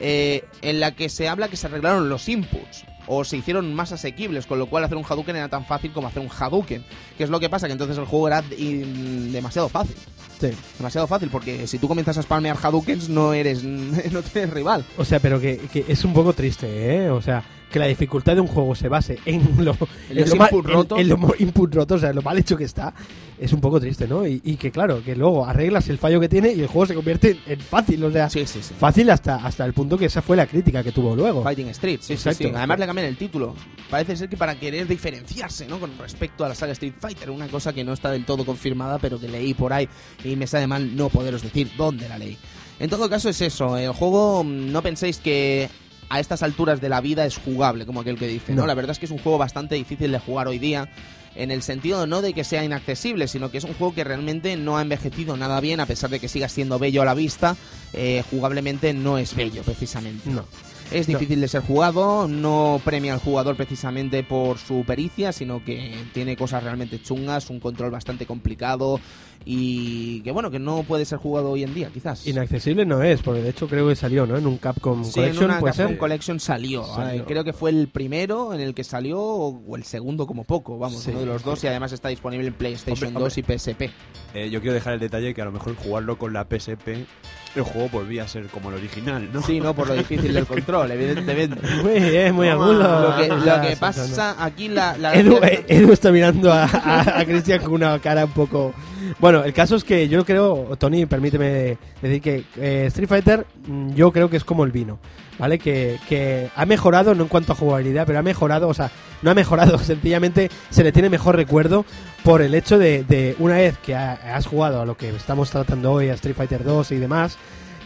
eh, 0.00 0.44
en 0.62 0.78
la 0.78 0.94
que 0.94 1.08
se 1.08 1.28
habla 1.28 1.48
que 1.48 1.56
se 1.56 1.66
arreglaron 1.66 2.08
los 2.08 2.28
inputs 2.28 2.84
o 3.08 3.24
se 3.24 3.36
hicieron 3.38 3.74
más 3.74 3.90
asequibles, 3.92 4.46
con 4.46 4.58
lo 4.58 4.66
cual 4.66 4.84
hacer 4.84 4.96
un 4.96 5.04
Hadouken 5.08 5.34
era 5.36 5.48
tan 5.48 5.64
fácil 5.64 5.90
como 5.92 6.06
hacer 6.08 6.22
un 6.22 6.28
Hadouken. 6.30 6.84
¿Qué 7.16 7.24
es 7.24 7.30
lo 7.30 7.40
que 7.40 7.48
pasa? 7.48 7.66
Que 7.66 7.72
entonces 7.72 7.98
el 7.98 8.04
juego 8.04 8.28
era 8.28 8.44
in- 8.56 9.32
demasiado 9.32 9.68
fácil. 9.68 9.96
Sí. 10.40 10.50
Demasiado 10.78 11.06
fácil, 11.08 11.30
porque 11.30 11.66
si 11.66 11.78
tú 11.78 11.88
comienzas 11.88 12.16
a 12.18 12.22
spalmear 12.22 12.56
Hadoukens 12.62 13.08
no 13.08 13.32
eres 13.32 13.64
no 14.12 14.22
tienes 14.22 14.50
rival. 14.50 14.84
O 14.96 15.04
sea, 15.04 15.18
pero 15.20 15.40
que, 15.40 15.56
que 15.72 15.84
es 15.88 16.04
un 16.04 16.12
poco 16.12 16.32
triste, 16.32 16.66
¿eh? 17.06 17.10
O 17.10 17.20
sea, 17.20 17.42
que 17.70 17.78
la 17.78 17.86
dificultad 17.86 18.34
de 18.34 18.40
un 18.40 18.46
juego 18.46 18.74
se 18.74 18.88
base 18.88 19.18
en 19.26 19.42
lo, 19.64 19.76
En 20.10 20.28
lo 20.28 20.36
mal- 20.36 20.48
input 20.52 20.92
en- 20.98 21.08
lo 21.08 21.18
input 21.38 21.74
rotos, 21.74 21.96
o 21.96 22.00
sea, 22.00 22.12
lo 22.12 22.22
mal 22.22 22.38
hecho 22.38 22.56
que 22.56 22.64
está, 22.64 22.94
es 23.38 23.52
un 23.52 23.60
poco 23.60 23.78
triste, 23.78 24.08
¿no? 24.08 24.26
Y, 24.26 24.40
y 24.44 24.56
que 24.56 24.70
claro, 24.70 25.02
que 25.04 25.14
luego 25.14 25.44
arreglas 25.46 25.88
el 25.88 25.98
fallo 25.98 26.18
que 26.18 26.28
tiene 26.28 26.52
y 26.52 26.60
el 26.60 26.66
juego 26.66 26.86
se 26.86 26.94
convierte 26.94 27.38
en, 27.46 27.60
fácil, 27.60 28.02
o 28.04 28.10
sea, 28.10 28.28
Sí, 28.30 28.46
sí, 28.46 28.60
sí. 28.62 28.74
fácil 28.78 29.10
hasta, 29.10 29.36
hasta 29.36 29.64
el 29.64 29.72
punto 29.74 29.98
que 29.98 30.06
esa 30.06 30.22
fue 30.22 30.36
la 30.36 30.46
crítica 30.46 30.82
que 30.82 30.92
tuvo 30.92 31.14
luego. 31.14 31.42
Fighting 31.42 31.68
Street, 31.68 32.00
sí, 32.02 32.14
Exacto. 32.14 32.48
sí. 32.48 32.52
Además 32.54 32.78
le 32.78 32.86
cambian 32.86 33.06
el 33.08 33.16
título. 33.16 33.54
Parece 33.90 34.16
ser 34.16 34.28
que 34.28 34.36
para 34.36 34.54
querer 34.58 34.86
diferenciarse, 34.88 35.66
¿no? 35.68 35.78
Con 35.78 35.90
respecto 35.98 36.44
a 36.44 36.48
la 36.48 36.54
saga 36.54 36.72
Street 36.72 36.94
Fighter, 36.98 37.30
una 37.30 37.48
cosa 37.48 37.72
que 37.72 37.84
no 37.84 37.92
está 37.92 38.10
del 38.10 38.24
todo 38.24 38.44
confirmada, 38.46 38.98
pero 38.98 39.20
que 39.20 39.28
leí 39.28 39.54
por 39.54 39.72
ahí 39.72 39.88
y 40.24 40.36
me 40.36 40.46
sabe 40.46 40.66
mal 40.66 40.96
no 40.96 41.08
poderos 41.10 41.42
decir 41.42 41.70
dónde 41.76 42.08
la 42.08 42.18
leí. 42.18 42.36
En 42.80 42.88
todo 42.90 43.08
caso 43.10 43.28
es 43.28 43.40
eso, 43.40 43.76
el 43.76 43.92
juego 43.92 44.42
mm, 44.44 44.70
no 44.72 44.82
penséis 44.82 45.18
que 45.18 45.68
a 46.08 46.20
estas 46.20 46.42
alturas 46.42 46.80
de 46.80 46.88
la 46.88 47.00
vida 47.00 47.26
es 47.26 47.38
jugable, 47.38 47.86
como 47.86 48.00
aquel 48.00 48.18
que 48.18 48.26
dice, 48.26 48.54
¿no? 48.54 48.62
No. 48.62 48.66
La 48.66 48.74
verdad 48.74 48.92
es 48.92 48.98
que 48.98 49.06
es 49.06 49.12
un 49.12 49.18
juego 49.18 49.38
bastante 49.38 49.74
difícil 49.74 50.10
de 50.12 50.18
jugar 50.18 50.48
hoy 50.48 50.58
día. 50.58 50.88
En 51.34 51.50
el 51.50 51.62
sentido 51.62 52.06
no 52.06 52.20
de 52.20 52.32
que 52.32 52.42
sea 52.42 52.64
inaccesible, 52.64 53.28
sino 53.28 53.50
que 53.50 53.58
es 53.58 53.64
un 53.64 53.74
juego 53.74 53.94
que 53.94 54.02
realmente 54.02 54.56
no 54.56 54.76
ha 54.76 54.82
envejecido 54.82 55.36
nada 55.36 55.60
bien, 55.60 55.78
a 55.78 55.86
pesar 55.86 56.10
de 56.10 56.18
que 56.18 56.28
siga 56.28 56.48
siendo 56.48 56.78
bello 56.78 57.02
a 57.02 57.04
la 57.04 57.14
vista, 57.14 57.56
eh, 57.92 58.24
jugablemente 58.30 58.92
no 58.92 59.18
es 59.18 59.36
bello 59.36 59.62
precisamente. 59.62 60.28
No. 60.30 60.44
Es 60.90 61.08
No. 61.08 61.18
difícil 61.18 61.40
de 61.40 61.48
ser 61.48 61.60
jugado, 61.62 62.26
no 62.28 62.80
premia 62.84 63.12
al 63.12 63.20
jugador 63.20 63.56
precisamente 63.56 64.22
por 64.22 64.56
su 64.58 64.84
pericia, 64.86 65.32
sino 65.32 65.62
que 65.64 65.94
tiene 66.14 66.36
cosas 66.36 66.62
realmente 66.64 67.00
chungas, 67.02 67.50
un 67.50 67.60
control 67.60 67.90
bastante 67.90 68.24
complicado 68.24 68.98
y 69.44 70.20
que 70.22 70.30
bueno, 70.32 70.50
que 70.50 70.58
no 70.58 70.82
puede 70.82 71.04
ser 71.04 71.18
jugado 71.18 71.50
hoy 71.50 71.62
en 71.62 71.74
día, 71.74 71.90
quizás. 71.92 72.26
Inaccesible 72.26 72.84
no 72.86 73.02
es, 73.02 73.22
porque 73.22 73.42
de 73.42 73.50
hecho 73.50 73.68
creo 73.68 73.88
que 73.88 73.96
salió, 73.96 74.26
¿no? 74.26 74.36
En 74.36 74.46
un 74.46 74.56
Capcom 74.58 75.04
Sí, 75.04 75.10
en 75.20 75.26
Collection, 75.26 75.44
una 75.50 75.60
puede 75.60 75.72
Capcom 75.74 75.88
ser. 75.90 75.98
Collection 75.98 76.40
salió. 76.40 76.84
Salió. 76.84 77.24
Creo 77.26 77.44
que 77.44 77.52
fue 77.52 77.70
el 77.70 77.88
primero 77.88 78.52
en 78.54 78.60
el 78.60 78.74
que 78.74 78.84
salió 78.84 79.20
o 79.20 79.76
el 79.76 79.84
segundo 79.84 80.26
como 80.26 80.44
poco, 80.44 80.78
vamos, 80.78 81.02
Sí. 81.02 81.10
uno 81.10 81.20
de 81.20 81.26
los 81.26 81.44
dos 81.44 81.62
y 81.64 81.66
además 81.66 81.92
está 81.92 82.08
disponible 82.08 82.48
en 82.48 82.54
PlayStation 82.54 83.08
Hombre, 83.08 83.24
2 83.24 83.38
y 83.38 83.42
PSP. 83.42 83.90
Eh, 84.34 84.50
yo 84.50 84.60
quiero 84.60 84.74
dejar 84.74 84.94
el 84.94 85.00
detalle 85.00 85.34
que 85.34 85.42
a 85.42 85.44
lo 85.44 85.52
mejor 85.52 85.74
jugarlo 85.76 86.18
con 86.18 86.32
la 86.32 86.44
PSP, 86.44 87.06
el 87.54 87.62
juego 87.62 87.88
volvía 87.88 88.24
a 88.24 88.28
ser 88.28 88.46
como 88.46 88.70
el 88.70 88.76
original, 88.76 89.28
¿no? 89.32 89.42
Sí, 89.42 89.60
no 89.60 89.74
por 89.74 89.88
lo 89.88 89.94
difícil 89.94 90.32
del 90.32 90.46
control, 90.46 90.90
evidentemente. 90.90 91.60
Muy 91.82 92.00
bien, 92.00 92.34
muy 92.34 92.48
agudo. 92.48 93.10
Lo 93.10 93.16
que, 93.16 93.28
lo 93.28 93.78
pasa 93.78 94.36
aquí 94.42 94.68
la, 94.68 94.96
la 94.98 95.14
Edu, 95.14 95.38
eh, 95.42 95.64
Edu 95.68 95.92
está 95.92 96.10
mirando 96.10 96.52
a, 96.52 96.64
a, 96.64 97.20
a 97.20 97.24
Cristian 97.24 97.60
con 97.60 97.74
una 97.74 97.98
cara 97.98 98.24
un 98.24 98.32
poco... 98.32 98.74
Bueno, 99.18 99.44
el 99.44 99.52
caso 99.52 99.76
es 99.76 99.84
que 99.84 100.08
yo 100.08 100.24
creo, 100.24 100.76
Tony, 100.78 101.06
permíteme 101.06 101.78
decir 102.02 102.20
que 102.22 102.44
eh, 102.56 102.84
Street 102.88 103.08
Fighter 103.08 103.46
mm, 103.66 103.94
yo 103.94 104.12
creo 104.12 104.28
que 104.30 104.36
es 104.36 104.44
como 104.44 104.64
el 104.64 104.72
vino, 104.72 104.98
¿vale? 105.38 105.58
Que, 105.58 105.98
que 106.08 106.48
ha 106.54 106.66
mejorado, 106.66 107.14
no 107.14 107.22
en 107.24 107.28
cuanto 107.28 107.52
a 107.52 107.56
jugabilidad, 107.56 108.06
pero 108.06 108.18
ha 108.18 108.22
mejorado, 108.22 108.68
o 108.68 108.74
sea, 108.74 108.90
no 109.22 109.30
ha 109.30 109.34
mejorado, 109.34 109.78
sencillamente 109.78 110.50
se 110.70 110.84
le 110.84 110.92
tiene 110.92 111.10
mejor 111.10 111.36
recuerdo 111.36 111.84
por 112.24 112.42
el 112.42 112.54
hecho 112.54 112.78
de, 112.78 113.04
de 113.04 113.36
una 113.38 113.56
vez 113.56 113.76
que 113.78 113.94
ha- 113.94 114.36
has 114.36 114.46
jugado 114.46 114.80
a 114.80 114.86
lo 114.86 114.96
que 114.96 115.08
estamos 115.10 115.50
tratando 115.50 115.92
hoy, 115.92 116.08
a 116.08 116.14
Street 116.14 116.36
Fighter 116.36 116.64
2 116.64 116.92
y 116.92 116.96
demás, 116.96 117.38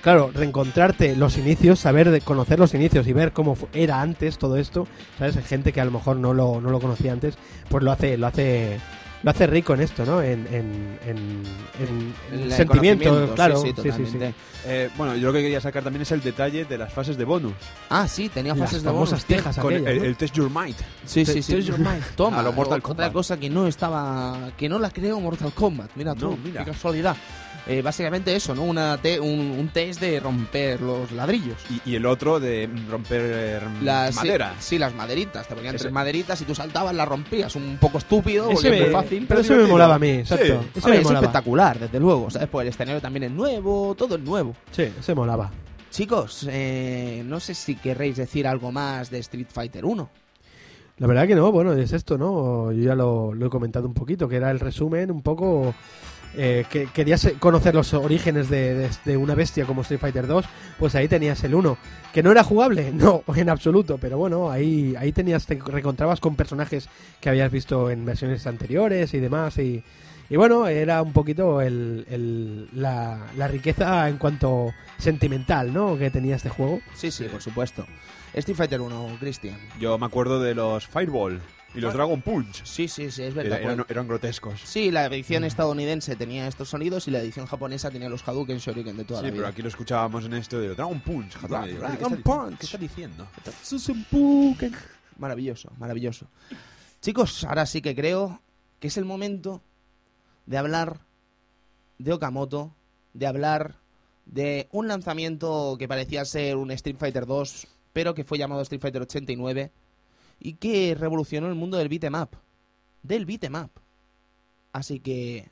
claro, 0.02 0.30
reencontrarte 0.34 1.14
los 1.16 1.38
inicios, 1.38 1.78
saber 1.78 2.10
de 2.10 2.20
conocer 2.20 2.58
los 2.58 2.74
inicios 2.74 3.06
y 3.06 3.12
ver 3.12 3.32
cómo 3.32 3.56
era 3.72 4.00
antes 4.00 4.36
todo 4.38 4.56
esto, 4.56 4.88
¿sabes? 5.18 5.36
Hay 5.36 5.44
gente 5.44 5.72
que 5.72 5.80
a 5.80 5.84
lo 5.84 5.92
mejor 5.92 6.16
no 6.16 6.34
lo, 6.34 6.60
no 6.60 6.70
lo 6.70 6.80
conocía 6.80 7.12
antes, 7.12 7.36
pues 7.68 7.84
lo 7.84 7.92
hace, 7.92 8.16
lo 8.16 8.26
hace, 8.26 8.78
lo 9.22 9.30
hace 9.30 9.46
rico 9.46 9.74
en 9.74 9.80
esto, 9.82 10.04
¿no? 10.04 10.20
En, 10.22 10.46
en, 10.48 10.98
en, 11.06 11.42
en- 11.78 12.14
el 12.42 12.52
sentimiento, 12.52 13.32
claro. 13.34 13.56
sí, 13.60 13.68
sí, 13.68 13.74
sí, 13.76 13.82
sí, 13.82 13.82
sí. 13.90 13.96
totalmente. 14.04 14.34
Eh, 14.64 14.90
bueno, 14.96 15.16
yo 15.16 15.28
lo 15.28 15.32
que 15.32 15.42
quería 15.42 15.60
sacar 15.60 15.82
también 15.82 16.02
es 16.02 16.10
el 16.12 16.20
detalle 16.22 16.64
de 16.64 16.78
las 16.78 16.92
fases 16.92 17.16
de 17.16 17.24
bonus. 17.24 17.52
Ah, 17.90 18.06
sí, 18.08 18.28
tenía 18.28 18.54
Las 18.54 18.68
fases 18.70 18.82
de 18.82 18.90
bonus, 18.90 19.24
tío. 19.24 19.36
tejas 19.36 19.58
Con 19.58 19.74
aquellas, 19.74 19.90
el, 19.92 19.98
¿no? 19.98 20.04
el 20.04 20.16
Test 20.16 20.34
Your 20.34 20.50
Might. 20.50 20.76
Sí, 21.04 21.24
sí, 21.24 21.42
sí. 21.42 21.54
Test 21.54 21.68
your 21.68 21.78
mind. 21.78 22.02
Toma, 22.16 22.40
A 22.40 22.42
lo 22.42 22.52
Mortal 22.52 22.78
otra 22.78 22.88
Kombat. 22.88 23.12
cosa 23.12 23.36
que 23.38 23.48
no 23.50 23.66
estaba, 23.66 24.50
que 24.56 24.68
no 24.68 24.78
la 24.78 24.90
creó 24.90 25.18
Mortal 25.20 25.52
Kombat. 25.52 25.90
Mira 25.96 26.14
tú, 26.14 26.30
No, 26.30 26.36
mira. 26.36 26.64
qué 26.64 26.70
casualidad. 26.72 27.16
Eh, 27.66 27.80
básicamente 27.80 28.34
eso, 28.34 28.54
¿no? 28.56 28.62
Una 28.64 28.98
te- 28.98 29.20
un, 29.20 29.38
un 29.52 29.68
test 29.68 30.00
de 30.00 30.18
romper 30.18 30.80
los 30.80 31.12
ladrillos. 31.12 31.56
Y, 31.70 31.90
y 31.92 31.94
el 31.94 32.06
otro 32.06 32.40
de 32.40 32.68
romper 32.90 33.20
eh, 33.24 33.60
Las, 33.82 34.16
madera. 34.16 34.54
Sí, 34.58 34.78
las 34.78 34.92
maderitas. 34.94 35.46
Te 35.46 35.54
ponían 35.54 35.76
Ese- 35.76 35.84
tres 35.84 35.92
maderitas 35.92 36.40
y 36.40 36.44
tú 36.44 36.54
saltabas, 36.56 36.92
las 36.94 37.06
rompías. 37.06 37.54
Un 37.54 37.78
poco 37.80 37.98
estúpido, 37.98 38.50
Ese 38.50 38.68
me- 38.70 38.80
muy 38.82 38.90
fácil. 38.90 39.26
pero 39.28 39.40
eso 39.40 39.54
me 39.54 39.64
molaba 39.66 39.94
a 39.94 39.98
mí, 40.00 40.10
exacto. 40.10 40.44
Sí. 40.44 40.68
Ese 40.74 40.86
A 40.86 40.90
ver, 40.90 40.94
me 40.94 40.96
es 40.96 41.04
molaba. 41.04 41.26
espectacular, 41.26 41.78
desde 41.78 42.00
luego. 42.00 42.30
¿Sabes? 42.30 42.48
Pues 42.48 42.62
el 42.64 42.68
escenario 42.70 43.00
también 43.00 43.22
es 43.24 43.30
nuevo, 43.30 43.94
todo 43.96 44.16
es 44.16 44.20
nuevo. 44.22 44.54
Sí, 44.72 44.88
ese 44.98 45.14
molaba. 45.14 45.50
Chicos, 45.90 46.48
eh, 46.50 47.22
no 47.26 47.38
sé 47.38 47.54
si 47.54 47.76
querréis 47.76 48.16
decir 48.16 48.46
algo 48.48 48.72
más 48.72 49.08
de 49.10 49.18
Street 49.20 49.46
Fighter 49.52 49.84
1. 49.84 50.10
La 50.98 51.06
verdad 51.06 51.26
que 51.28 51.34
no, 51.34 51.50
bueno, 51.52 51.72
es 51.74 51.92
esto, 51.92 52.18
¿no? 52.18 52.72
Yo 52.72 52.82
ya 52.82 52.94
lo, 52.94 53.34
lo 53.34 53.46
he 53.46 53.50
comentado 53.50 53.86
un 53.86 53.94
poquito, 53.94 54.28
que 54.28 54.36
era 54.36 54.50
el 54.50 54.58
resumen 54.58 55.10
un 55.10 55.22
poco... 55.22 55.74
eh, 56.36 56.64
que 56.70 56.86
querías 56.86 57.28
conocer 57.38 57.74
los 57.74 57.92
orígenes 57.94 58.48
de, 58.48 58.74
de- 58.74 58.90
de 59.04 59.16
una 59.16 59.34
bestia 59.34 59.64
como 59.64 59.82
Street 59.82 60.00
Fighter 60.00 60.26
2, 60.26 60.44
pues 60.78 60.94
ahí 60.94 61.08
tenías 61.08 61.42
el 61.44 61.54
1. 61.54 61.76
¿Que 62.12 62.22
no 62.22 62.30
era 62.32 62.44
jugable? 62.44 62.92
No, 62.94 63.22
en 63.34 63.48
absoluto, 63.48 63.98
pero 63.98 64.18
bueno, 64.18 64.50
ahí, 64.50 64.94
ahí 64.98 65.12
tenías, 65.12 65.46
te 65.46 65.54
reencontrabas 65.56 66.20
con 66.20 66.36
personajes 66.36 66.88
que 67.20 67.28
habías 67.28 67.50
visto 67.50 67.90
en 67.90 68.04
versiones 68.04 68.46
anteriores 68.46 69.12
y 69.14 69.18
demás, 69.20 69.58
y, 69.58 69.82
y 70.30 70.36
bueno, 70.36 70.66
era 70.68 71.02
un 71.02 71.12
poquito 71.12 71.60
el, 71.60 72.06
el- 72.10 72.68
la, 72.72 73.26
la 73.36 73.48
riqueza 73.48 74.08
en 74.08 74.18
cuanto 74.18 74.72
sentimental, 74.98 75.72
¿no? 75.72 75.98
Que 75.98 76.10
tenía 76.10 76.36
este 76.36 76.48
juego. 76.48 76.80
Sí, 76.94 77.10
sí, 77.10 77.24
por 77.24 77.42
supuesto. 77.42 77.86
Street 78.34 78.56
Fighter 78.56 78.80
1, 78.80 79.16
Cristian. 79.20 79.58
Yo 79.78 79.98
me 79.98 80.06
acuerdo 80.06 80.40
de 80.40 80.54
los 80.54 80.86
Fireball 80.86 81.40
y 81.74 81.80
los 81.80 81.92
Dragon 81.94 82.20
Punch. 82.22 82.64
Sí, 82.64 82.88
sí, 82.88 83.10
sí, 83.10 83.22
es 83.22 83.34
verdad. 83.34 83.58
Era- 83.60 83.72
eran, 83.72 83.86
eran 83.88 84.08
grotescos. 84.08 84.60
Sí, 84.64 84.90
la 84.90 85.06
edición 85.06 85.44
estadounidense 85.44 86.16
tenía 86.16 86.46
estos 86.46 86.68
sonidos 86.68 87.08
y 87.08 87.10
la 87.10 87.20
edición 87.20 87.46
japonesa 87.46 87.90
tenía 87.90 88.08
los 88.08 88.26
Hadouken 88.26 88.58
Shoryuken 88.58 88.96
de 88.96 89.04
toda 89.04 89.20
Sí, 89.20 89.26
la 89.26 89.30
pero 89.32 89.42
vida. 89.42 89.48
aquí 89.50 89.62
lo 89.62 89.68
escuchábamos 89.68 90.24
en 90.24 90.34
esto 90.34 90.58
de 90.60 90.68
Dragon 90.74 91.00
Punch. 91.00 91.38
Dragon 91.40 91.68
¿qué 91.68 92.04
está- 92.04 92.16
Punch. 92.22 92.58
¿Qué 92.58 92.66
está 92.66 92.78
diciendo? 92.78 93.26
Maravilloso, 95.18 95.70
maravilloso. 95.78 96.26
Chicos, 97.00 97.44
ahora 97.44 97.66
sí 97.66 97.80
que 97.82 97.94
creo 97.94 98.40
que 98.80 98.88
es 98.88 98.96
el 98.96 99.04
momento 99.04 99.62
de 100.46 100.58
hablar 100.58 101.00
de 101.98 102.12
Okamoto, 102.12 102.74
de 103.12 103.26
hablar 103.26 103.76
de 104.26 104.68
un 104.72 104.88
lanzamiento 104.88 105.76
que 105.78 105.88
parecía 105.88 106.24
ser 106.24 106.56
un 106.56 106.70
Street 106.72 106.96
Fighter 106.98 107.26
2, 107.26 107.66
pero 107.92 108.14
que 108.14 108.24
fue 108.24 108.38
llamado 108.38 108.62
Street 108.62 108.80
Fighter 108.80 109.02
89 109.02 109.70
y 110.42 110.54
que 110.54 110.94
revolucionó 110.98 111.48
el 111.48 111.54
mundo 111.54 111.76
del 111.76 111.88
beat'em 111.88 112.14
up, 112.14 112.30
del 113.02 113.26
beat'em 113.26 113.54
up. 113.54 113.70
Así 114.72 114.98
que 114.98 115.50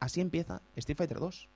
así 0.00 0.20
empieza 0.20 0.62
Street 0.76 0.96
Fighter 0.96 1.20
2. 1.20 1.48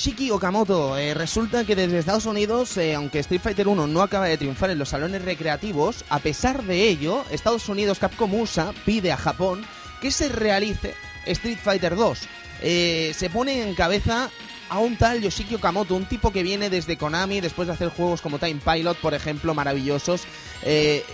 Yoshiki 0.00 0.30
Okamoto, 0.30 0.96
eh, 0.96 1.12
resulta 1.12 1.64
que 1.66 1.76
desde 1.76 1.98
Estados 1.98 2.24
Unidos, 2.24 2.74
eh, 2.78 2.94
aunque 2.94 3.18
Street 3.18 3.42
Fighter 3.42 3.68
1 3.68 3.86
no 3.86 4.00
acaba 4.00 4.24
de 4.24 4.38
triunfar 4.38 4.70
en 4.70 4.78
los 4.78 4.88
salones 4.88 5.20
recreativos, 5.22 6.06
a 6.08 6.20
pesar 6.20 6.62
de 6.62 6.88
ello, 6.88 7.22
Estados 7.30 7.68
Unidos 7.68 7.98
Capcom 7.98 8.32
USA 8.32 8.72
pide 8.86 9.12
a 9.12 9.18
Japón 9.18 9.62
que 10.00 10.10
se 10.10 10.30
realice 10.30 10.94
Street 11.26 11.58
Fighter 11.62 11.96
2. 11.96 12.18
Eh, 12.62 13.12
se 13.14 13.28
pone 13.28 13.60
en 13.62 13.74
cabeza 13.74 14.30
a 14.70 14.78
un 14.78 14.96
tal 14.96 15.20
Yoshiki 15.20 15.56
Okamoto, 15.56 15.94
un 15.94 16.06
tipo 16.06 16.32
que 16.32 16.42
viene 16.42 16.70
desde 16.70 16.96
Konami 16.96 17.42
después 17.42 17.68
de 17.68 17.74
hacer 17.74 17.90
juegos 17.90 18.22
como 18.22 18.38
Time 18.38 18.58
Pilot, 18.64 18.96
por 19.02 19.12
ejemplo, 19.12 19.52
maravillosos. 19.52 20.22
eh, 20.62 21.04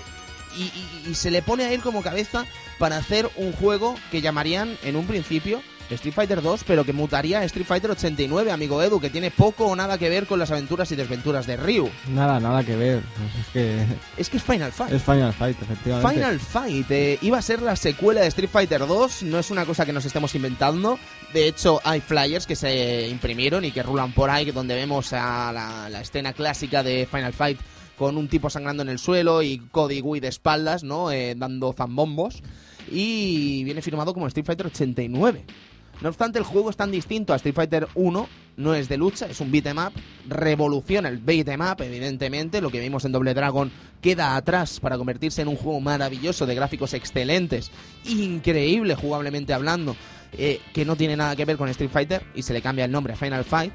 y, 0.56 0.62
y- 0.62 1.10
y 1.10 1.14
se 1.16 1.30
le 1.32 1.42
pone 1.42 1.64
a 1.64 1.72
él 1.72 1.82
como 1.82 2.02
cabeza 2.02 2.46
para 2.78 2.96
hacer 2.98 3.28
un 3.36 3.52
juego 3.52 3.96
que 4.12 4.22
llamarían 4.22 4.78
en 4.84 4.94
un 4.96 5.06
principio 5.08 5.60
Street 5.90 6.14
Fighter 6.14 6.42
2, 6.42 6.64
pero 6.66 6.84
que 6.84 6.92
mutaría 6.92 7.40
a 7.40 7.44
Street 7.44 7.66
Fighter 7.66 7.90
89, 7.90 8.50
amigo 8.50 8.82
Edu, 8.82 9.00
que 9.00 9.10
tiene 9.10 9.30
poco 9.30 9.66
o 9.66 9.76
nada 9.76 9.98
que 9.98 10.08
ver 10.08 10.26
con 10.26 10.38
las 10.38 10.50
aventuras 10.50 10.90
y 10.92 10.96
desventuras 10.96 11.46
de 11.46 11.56
Ryu. 11.56 11.88
Nada, 12.12 12.40
nada 12.40 12.64
que 12.64 12.74
ver. 12.76 13.02
Es 13.40 13.46
que 13.52 13.84
Es 14.16 14.28
que 14.30 14.36
es 14.38 14.42
Final 14.42 14.72
Fight. 14.72 14.92
es 14.92 15.02
Final 15.02 15.32
Fight, 15.32 15.62
efectivamente. 15.62 16.14
Final 16.14 16.40
Fight 16.40 16.90
eh, 16.90 17.18
iba 17.22 17.38
a 17.38 17.42
ser 17.42 17.62
la 17.62 17.76
secuela 17.76 18.20
de 18.22 18.26
Street 18.28 18.50
Fighter 18.50 18.86
2, 18.86 19.22
no 19.24 19.38
es 19.38 19.50
una 19.50 19.64
cosa 19.64 19.86
que 19.86 19.92
nos 19.92 20.04
estemos 20.04 20.34
inventando. 20.34 20.98
De 21.32 21.46
hecho, 21.48 21.80
hay 21.84 22.00
flyers 22.00 22.46
que 22.46 22.56
se 22.56 23.08
imprimieron 23.08 23.64
y 23.64 23.70
que 23.72 23.82
rulan 23.82 24.12
por 24.12 24.30
ahí, 24.30 24.50
donde 24.50 24.74
vemos 24.74 25.12
a 25.12 25.52
la, 25.52 25.88
la 25.88 26.00
escena 26.00 26.32
clásica 26.32 26.82
de 26.82 27.06
Final 27.10 27.32
Fight 27.32 27.58
con 27.96 28.18
un 28.18 28.28
tipo 28.28 28.50
sangrando 28.50 28.82
en 28.82 28.90
el 28.90 28.98
suelo 28.98 29.42
y 29.42 29.58
Cody 29.70 30.02
Wii 30.02 30.20
de 30.20 30.28
espaldas, 30.28 30.84
¿no? 30.84 31.10
Eh, 31.10 31.34
dando 31.36 31.72
zambombos. 31.72 32.42
Y 32.90 33.64
viene 33.64 33.82
firmado 33.82 34.12
como 34.14 34.26
Street 34.28 34.44
Fighter 34.46 34.66
89. 34.66 35.44
No 36.00 36.10
obstante, 36.10 36.38
el 36.38 36.44
juego 36.44 36.70
es 36.70 36.76
tan 36.76 36.90
distinto 36.90 37.32
a 37.32 37.36
Street 37.36 37.54
Fighter 37.54 37.88
1, 37.94 38.28
no 38.58 38.74
es 38.74 38.88
de 38.88 38.98
lucha, 38.98 39.26
es 39.26 39.40
un 39.40 39.50
beat'em 39.50 39.78
up, 39.78 39.92
revoluciona 40.28 41.08
el 41.08 41.18
beat'em 41.18 41.60
up, 41.60 41.82
evidentemente, 41.82 42.60
lo 42.60 42.70
que 42.70 42.80
vimos 42.80 43.04
en 43.04 43.12
Double 43.12 43.32
Dragon 43.32 43.70
queda 44.02 44.36
atrás 44.36 44.78
para 44.78 44.98
convertirse 44.98 45.42
en 45.42 45.48
un 45.48 45.56
juego 45.56 45.80
maravilloso 45.80 46.44
de 46.44 46.54
gráficos 46.54 46.92
excelentes, 46.92 47.70
increíble 48.04 48.94
jugablemente 48.94 49.54
hablando, 49.54 49.96
eh, 50.32 50.60
que 50.74 50.84
no 50.84 50.96
tiene 50.96 51.16
nada 51.16 51.34
que 51.34 51.46
ver 51.46 51.56
con 51.56 51.68
Street 51.70 51.90
Fighter 51.90 52.22
y 52.34 52.42
se 52.42 52.52
le 52.52 52.60
cambia 52.60 52.84
el 52.84 52.92
nombre 52.92 53.14
a 53.14 53.16
Final 53.16 53.44
Fight, 53.44 53.72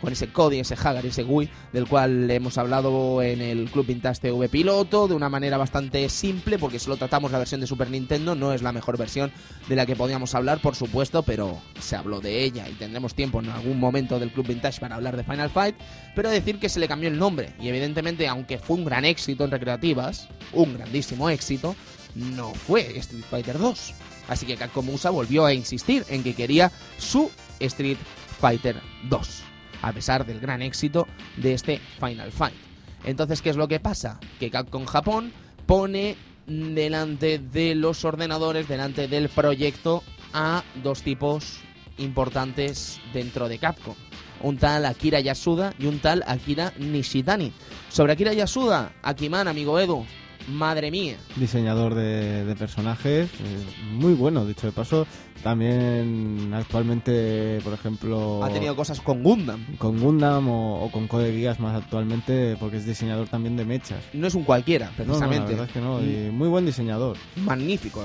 con 0.00 0.12
ese 0.12 0.28
Cody, 0.28 0.60
ese 0.60 0.74
Hagar, 0.74 1.04
ese 1.06 1.24
Wii, 1.24 1.48
del 1.72 1.86
cual 1.86 2.30
hemos 2.30 2.58
hablado 2.58 3.22
en 3.22 3.40
el 3.40 3.70
Club 3.70 3.86
Vintage 3.86 4.20
TV 4.20 4.48
Piloto, 4.48 5.08
de 5.08 5.14
una 5.14 5.28
manera 5.28 5.56
bastante 5.56 6.08
simple, 6.08 6.58
porque 6.58 6.78
solo 6.78 6.96
tratamos 6.96 7.32
la 7.32 7.38
versión 7.38 7.60
de 7.60 7.66
Super 7.66 7.90
Nintendo, 7.90 8.34
no 8.34 8.52
es 8.52 8.62
la 8.62 8.72
mejor 8.72 8.98
versión 8.98 9.32
de 9.68 9.76
la 9.76 9.86
que 9.86 9.96
podíamos 9.96 10.34
hablar, 10.34 10.60
por 10.60 10.74
supuesto, 10.74 11.22
pero 11.22 11.60
se 11.80 11.96
habló 11.96 12.20
de 12.20 12.44
ella 12.44 12.68
y 12.68 12.72
tendremos 12.72 13.14
tiempo 13.14 13.40
en 13.40 13.48
algún 13.48 13.78
momento 13.78 14.18
del 14.18 14.30
Club 14.30 14.48
Vintage 14.48 14.80
para 14.80 14.96
hablar 14.96 15.16
de 15.16 15.24
Final 15.24 15.50
Fight, 15.50 15.76
pero 16.14 16.30
decir 16.30 16.58
que 16.58 16.68
se 16.68 16.80
le 16.80 16.88
cambió 16.88 17.08
el 17.08 17.18
nombre, 17.18 17.54
y 17.60 17.68
evidentemente, 17.68 18.28
aunque 18.28 18.58
fue 18.58 18.76
un 18.76 18.84
gran 18.84 19.04
éxito 19.04 19.44
en 19.44 19.50
recreativas, 19.50 20.28
un 20.52 20.74
grandísimo 20.74 21.30
éxito, 21.30 21.74
no 22.14 22.54
fue 22.54 22.98
Street 22.98 23.24
Fighter 23.28 23.58
2. 23.58 23.94
Así 24.28 24.46
que 24.46 24.56
Capcom 24.56 24.88
USA 24.88 25.10
volvió 25.10 25.44
a 25.44 25.54
insistir 25.54 26.04
en 26.08 26.22
que 26.22 26.34
quería 26.34 26.72
su 26.98 27.30
Street 27.60 27.98
Fighter 28.40 28.80
2 29.08 29.45
a 29.82 29.92
pesar 29.92 30.26
del 30.26 30.40
gran 30.40 30.62
éxito 30.62 31.06
de 31.36 31.54
este 31.54 31.80
Final 32.00 32.32
Fight. 32.32 32.56
Entonces, 33.04 33.42
¿qué 33.42 33.50
es 33.50 33.56
lo 33.56 33.68
que 33.68 33.80
pasa? 33.80 34.18
Que 34.40 34.50
Capcom 34.50 34.84
Japón 34.84 35.32
pone 35.66 36.16
delante 36.46 37.38
de 37.38 37.74
los 37.74 38.04
ordenadores, 38.04 38.68
delante 38.68 39.08
del 39.08 39.28
proyecto, 39.28 40.02
a 40.32 40.64
dos 40.82 41.02
tipos 41.02 41.60
importantes 41.98 43.00
dentro 43.12 43.48
de 43.48 43.58
Capcom. 43.58 43.94
Un 44.42 44.58
tal 44.58 44.84
Akira 44.84 45.20
Yasuda 45.20 45.72
y 45.78 45.86
un 45.86 45.98
tal 45.98 46.22
Akira 46.26 46.72
Nishitani. 46.78 47.52
Sobre 47.88 48.12
Akira 48.12 48.34
Yasuda, 48.34 48.92
Akiman, 49.02 49.48
amigo 49.48 49.80
Edu, 49.80 50.04
madre 50.48 50.90
mía. 50.90 51.16
Diseñador 51.36 51.94
de, 51.94 52.44
de 52.44 52.54
personajes, 52.56 53.28
eh, 53.40 53.64
muy 53.92 54.14
bueno, 54.14 54.44
dicho 54.46 54.66
de 54.66 54.72
paso. 54.72 55.06
También 55.42 56.50
actualmente, 56.54 57.60
por 57.62 57.72
ejemplo, 57.72 58.42
Ha 58.42 58.48
tenido 58.48 58.74
cosas 58.74 59.00
con 59.00 59.22
Gundam. 59.22 59.64
con 59.78 60.00
Gundam 60.00 60.48
o, 60.48 60.84
o 60.84 60.90
con 60.90 61.06
Code 61.06 61.32
Geass 61.32 61.60
más 61.60 61.76
actualmente, 61.80 62.56
porque 62.58 62.78
es 62.78 62.86
diseñador 62.86 63.28
también 63.28 63.56
de 63.56 63.64
mechas. 63.64 64.02
No 64.12 64.26
es 64.26 64.34
un 64.34 64.44
cualquiera, 64.44 64.86
No, 64.86 64.90
no, 64.90 64.98
la 64.98 65.04
precisamente. 65.04 65.50
verdad 65.52 65.66
es 65.66 65.72
que 65.72 65.80
no, 65.80 66.00
y 66.02 66.30
muy 66.32 66.48
buen 66.48 66.66
diseñador. 66.66 67.16
magnífico 67.36 68.02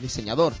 diseñador. 0.00 0.52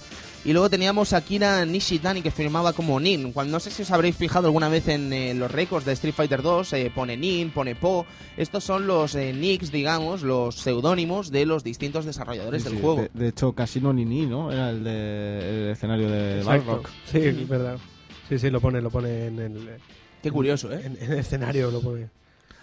Y 0.48 0.54
luego 0.54 0.70
teníamos 0.70 1.12
a 1.12 1.18
Akira 1.18 1.62
Nishitani 1.66 2.22
que 2.22 2.30
firmaba 2.30 2.72
como 2.72 2.98
Nin. 2.98 3.34
Cuando, 3.34 3.52
no 3.52 3.60
sé 3.60 3.70
si 3.70 3.82
os 3.82 3.90
habréis 3.90 4.16
fijado 4.16 4.46
alguna 4.46 4.70
vez 4.70 4.88
en 4.88 5.12
eh, 5.12 5.34
los 5.34 5.50
récords 5.50 5.84
de 5.84 5.92
Street 5.92 6.14
Fighter 6.14 6.40
2, 6.40 6.72
eh, 6.72 6.90
pone 6.94 7.18
Nin, 7.18 7.50
pone 7.50 7.74
Po. 7.74 8.06
Estos 8.34 8.64
son 8.64 8.86
los 8.86 9.14
eh, 9.14 9.34
nicks, 9.34 9.70
digamos, 9.70 10.22
los 10.22 10.54
seudónimos 10.54 11.30
de 11.30 11.44
los 11.44 11.64
distintos 11.64 12.06
desarrolladores 12.06 12.62
Sí, 12.62 12.68
del 12.70 12.78
sí, 12.78 12.82
juego. 12.82 13.02
De, 13.02 13.10
de 13.12 13.28
hecho, 13.28 13.52
Casino 13.52 13.92
Nini, 13.92 14.24
¿no? 14.24 14.50
Era 14.50 14.70
el, 14.70 14.84
de, 14.84 15.64
el 15.64 15.70
escenario 15.72 16.08
de. 16.08 16.42
Balrog. 16.42 16.88
Sí, 17.04 17.18
es 17.18 17.46
verdad. 17.46 17.76
Sí, 18.30 18.38
sí, 18.38 18.48
lo 18.48 18.58
pone, 18.58 18.80
lo 18.80 18.88
pone 18.88 19.26
en 19.26 19.38
el, 19.38 19.68
Qué 20.22 20.30
curioso, 20.30 20.72
¿eh? 20.72 20.80
en, 20.82 20.96
en 20.98 21.12
el 21.12 21.18
escenario, 21.18 21.70
lo 21.70 21.82
pone. 21.82 22.08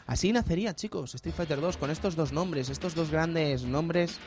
Así 0.07 0.31
nacería, 0.31 0.75
chicos, 0.75 1.15
Street 1.15 1.33
Fighter 1.33 1.59
2 1.59 1.77
con 1.77 1.89
estos 1.89 2.15
dos 2.15 2.31
nombres, 2.31 2.69
estos 2.69 2.93
dos 2.93 3.09
grandes 3.09 3.63
nombres 3.63 4.19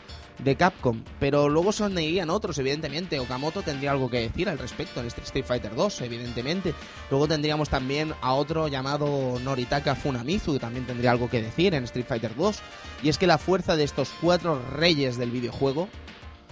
de 0.42 0.56
Capcom. 0.56 1.04
Pero 1.20 1.48
luego 1.48 1.70
sonarían 1.70 2.30
otros, 2.30 2.58
evidentemente. 2.58 3.20
Okamoto 3.20 3.62
tendría 3.62 3.92
algo 3.92 4.10
que 4.10 4.18
decir 4.18 4.48
al 4.48 4.58
respecto 4.58 4.98
en 5.00 5.06
este 5.06 5.20
Street 5.20 5.44
Fighter 5.44 5.74
2, 5.76 6.00
evidentemente. 6.00 6.74
Luego 7.10 7.28
tendríamos 7.28 7.68
también 7.68 8.12
a 8.22 8.34
otro 8.34 8.66
llamado 8.66 9.38
Noritaka 9.38 9.94
Funamizu, 9.94 10.54
que 10.54 10.58
también 10.58 10.84
tendría 10.84 11.12
algo 11.12 11.30
que 11.30 11.42
decir 11.42 11.72
en 11.74 11.84
Street 11.84 12.06
Fighter 12.06 12.34
2. 12.34 12.58
Y 13.04 13.08
es 13.08 13.18
que 13.18 13.28
la 13.28 13.38
fuerza 13.38 13.76
de 13.76 13.84
estos 13.84 14.10
cuatro 14.20 14.60
reyes 14.72 15.16
del 15.16 15.30
videojuego 15.30 15.88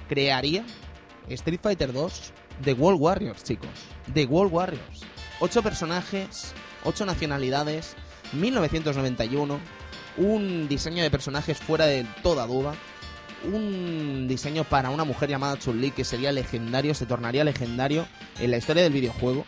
crearía 0.09 0.65
Street 1.28 1.61
Fighter 1.61 1.93
2 1.93 2.32
The 2.62 2.74
World 2.74 3.01
Warriors, 3.01 3.43
chicos. 3.43 3.69
The 4.15 4.24
World 4.27 4.53
Warriors. 4.53 5.03
Ocho 5.40 5.62
personajes, 5.62 6.53
ocho 6.85 7.05
nacionalidades, 7.05 7.97
1991, 8.32 9.59
un 10.19 10.69
diseño 10.69 11.03
de 11.03 11.11
personajes 11.11 11.59
fuera 11.59 11.86
de 11.86 12.07
toda 12.23 12.47
duda, 12.47 12.74
un 13.53 14.27
diseño 14.28 14.65
para 14.65 14.90
una 14.90 15.05
mujer 15.05 15.28
llamada 15.28 15.59
Chun-Li 15.59 15.90
que 15.90 16.05
sería 16.05 16.32
legendario, 16.32 16.94
se 16.94 17.07
tornaría 17.07 17.44
legendario 17.44 18.07
en 18.40 18.51
la 18.51 18.57
historia 18.57 18.82
del 18.82 18.93
videojuego. 18.93 19.44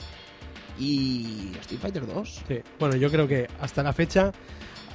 Y 0.79 1.53
Street 1.61 1.81
Fighter 1.81 2.07
2. 2.07 2.43
Sí. 2.47 2.61
Bueno, 2.79 2.97
yo 2.97 3.11
creo 3.11 3.27
que 3.27 3.49
hasta 3.61 3.83
la 3.83 3.93
fecha 3.93 4.31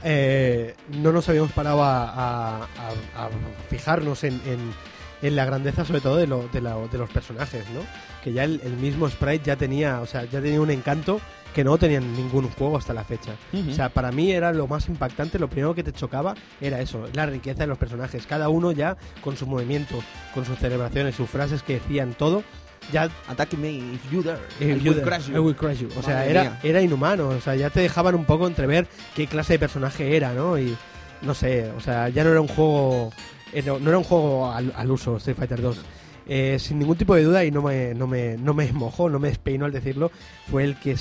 eh, 0.04 0.76
no 0.90 1.12
nos 1.12 1.28
habíamos 1.28 1.52
parado 1.52 1.84
a, 1.84 2.04
a- 2.10 2.64
a- 2.64 3.26
a 3.26 3.30
fijarnos 3.70 4.24
en, 4.24 4.36
en- 4.46 4.74
en 5.22 5.36
la 5.36 5.44
grandeza, 5.46 5.84
sobre 5.86 6.00
todo 6.02 6.16
de, 6.18 6.28
lo- 6.28 6.48
de, 6.50 6.62
la- 6.62 6.78
de 6.78 6.98
los 6.98 7.10
personajes, 7.10 7.66
¿no? 7.72 7.82
Que 8.24 8.32
ya 8.32 8.46
el, 8.46 8.62
el 8.64 8.74
mismo 8.78 9.10
sprite 9.10 9.44
ya 9.46 9.56
tenía, 9.58 10.00
o 10.00 10.06
sea, 10.06 10.24
ya 10.26 10.42
tenía 10.42 10.62
un 10.62 10.72
encanto 10.72 11.20
que 11.54 11.64
no 11.64 11.78
tenía 11.78 11.98
en 12.00 12.14
ningún 12.14 12.50
juego 12.50 12.78
hasta 12.78 12.94
la 12.94 13.04
fecha. 13.04 13.32
O 13.70 13.74
sea, 13.74 13.90
para 13.90 14.12
mí 14.12 14.32
era 14.32 14.52
lo 14.52 14.68
más 14.68 14.88
impactante, 14.90 15.38
lo 15.40 15.48
primero 15.50 15.74
que 15.76 15.84
te 15.84 15.92
chocaba 15.94 16.36
era 16.60 16.82
eso, 16.82 17.08
la 17.14 17.26
riqueza 17.26 17.60
de 17.62 17.68
los 17.68 17.78
personajes. 17.78 18.26
Cada 18.26 18.50
uno 18.50 18.72
ya 18.72 18.98
con 19.22 19.38
sus 19.38 19.48
movimientos, 19.48 20.04
con 20.34 20.46
sus 20.46 20.58
celebraciones, 20.60 21.16
sus 21.16 21.30
frases 21.30 21.62
que 21.64 21.74
decían 21.76 22.14
todo, 22.18 22.44
ya 22.92 23.10
Attack 23.28 23.54
me 23.54 23.72
if 23.72 24.12
you 24.12 24.24
dare. 24.24 24.40
eh, 24.60 24.76
I 24.78 24.84
you 24.84 24.92
will 24.92 25.02
crush 25.04 25.28
you. 25.30 25.36
I 25.36 25.40
will 25.40 25.56
crush 25.56 25.78
you. 25.80 25.90
O 25.98 26.02
sea, 26.04 26.16
Madre 26.16 26.32
era, 26.32 26.42
mía. 26.44 26.60
era 26.64 26.82
inhumano. 26.82 27.30
O 27.30 27.40
sea, 27.40 27.56
ya 27.56 27.70
te 27.70 27.80
dejaban 27.80 28.16
un 28.16 28.26
poco 28.26 28.46
entrever 28.48 28.88
qué 29.16 29.28
clase 29.28 29.54
de 29.54 29.60
personaje 29.60 30.18
era, 30.18 30.34
¿no? 30.34 30.58
Y 30.60 30.76
no 31.22 31.34
sé, 31.34 31.72
o 31.78 31.80
sea, 31.80 32.10
ya 32.10 32.24
no 32.26 32.32
era 32.32 32.42
un 32.42 32.48
juego. 32.50 33.12
eh, 33.54 33.62
No, 33.66 33.80
no 33.80 33.90
era 33.90 33.98
un 33.98 34.04
juego 34.04 34.52
al, 34.52 34.74
al 34.76 34.92
uso, 34.92 35.16
Street 35.18 35.38
Fighter 35.38 35.62
2. 35.62 35.78
Eh, 36.26 36.58
sin 36.60 36.80
ningún 36.80 36.96
tipo 36.98 37.16
de 37.16 37.24
duda, 37.24 37.44
y 37.46 37.52
no 37.52 37.62
me, 37.62 37.94
no 37.94 38.08
me, 38.08 38.38
no 38.38 38.54
me 38.54 38.72
mojó, 38.74 39.10
no 39.10 39.20
me 39.20 39.28
despeino 39.30 39.66
al 39.66 39.72
decirlo, 39.74 40.10
fue 40.50 40.64
el 40.64 40.78
que 40.80 40.92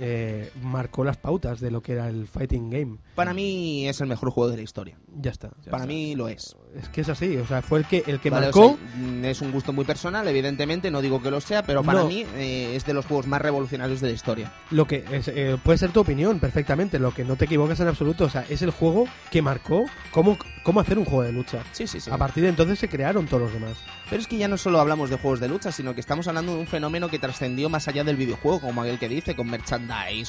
eh, 0.00 0.50
marcó 0.62 1.04
las 1.04 1.16
pautas 1.16 1.60
de 1.60 1.70
lo 1.70 1.82
que 1.82 1.92
era 1.92 2.08
el 2.08 2.26
fighting 2.28 2.70
game. 2.70 2.98
Para 3.14 3.34
mí 3.34 3.88
es 3.88 4.00
el 4.00 4.06
mejor 4.06 4.30
juego 4.30 4.50
de 4.50 4.56
la 4.56 4.62
historia. 4.62 4.98
Ya 5.20 5.30
está. 5.30 5.50
Para 5.70 5.86
mí 5.86 6.14
lo 6.14 6.28
es. 6.28 6.56
Es 6.76 6.88
que 6.90 7.00
es 7.00 7.08
así, 7.08 7.36
o 7.38 7.46
sea, 7.46 7.62
fue 7.62 7.78
el 7.80 7.86
que, 7.86 8.04
el 8.06 8.20
que 8.20 8.30
Vale, 8.30 8.46
marcó. 8.46 8.66
o 8.72 8.78
sea, 9.20 9.30
es 9.30 9.40
un 9.40 9.50
gusto 9.52 9.72
muy 9.72 9.84
personal, 9.84 10.28
evidentemente, 10.28 10.90
no 10.90 11.00
digo 11.00 11.22
que 11.22 11.30
lo 11.30 11.40
sea, 11.40 11.62
pero 11.62 11.82
para 11.82 12.00
No. 12.00 12.06
mí 12.08 12.24
eh, 12.36 12.74
es 12.76 12.84
de 12.84 12.92
los 12.94 13.06
juegos 13.06 13.26
más 13.26 13.40
revolucionarios 13.40 14.00
de 14.00 14.08
la 14.08 14.12
historia. 14.14 14.52
Lo 14.70 14.86
que 14.86 15.04
es, 15.10 15.28
eh, 15.28 15.56
puede 15.62 15.78
ser 15.78 15.90
tu 15.92 16.00
opinión 16.00 16.38
perfectamente, 16.40 16.98
lo 16.98 17.12
que 17.14 17.24
no 17.24 17.36
te 17.36 17.46
equivocas 17.46 17.80
en 17.80 17.88
absoluto, 17.88 18.24
o 18.26 18.28
sea, 18.30 18.44
es 18.48 18.62
el 18.62 18.70
juego 18.70 19.06
que 19.30 19.40
marcó 19.42 19.86
cómo, 20.12 20.36
cómo 20.62 20.80
hacer 20.80 20.98
un 20.98 21.04
juego 21.06 21.22
de 21.22 21.32
lucha. 21.32 21.64
Sí, 21.72 21.86
sí, 21.86 22.00
sí. 22.00 22.10
A 22.10 22.18
partir 22.18 22.42
de 22.42 22.50
entonces 22.50 22.78
se 22.78 22.88
crearon 22.88 23.26
todos 23.26 23.44
los 23.44 23.52
demás. 23.52 23.78
Pero 24.10 24.20
es 24.22 24.28
que 24.28 24.36
ya 24.38 24.48
no 24.48 24.56
solo 24.58 24.78
hablamos 24.80 25.10
de 25.10 25.16
juegos 25.16 25.40
de 25.40 25.48
lucha, 25.48 25.72
sino 25.72 25.94
que 25.94 26.00
estamos 26.00 26.28
hablando 26.28 26.54
de 26.54 26.60
un 26.60 26.66
fenómeno 26.66 27.08
que 27.08 27.18
trascendió 27.18 27.68
más 27.70 27.88
allá 27.88 28.04
del 28.04 28.16
videojuego, 28.16 28.60
como 28.60 28.82
aquel 28.82 28.98
que 28.98 29.08
dice, 29.08 29.34
con 29.34 29.48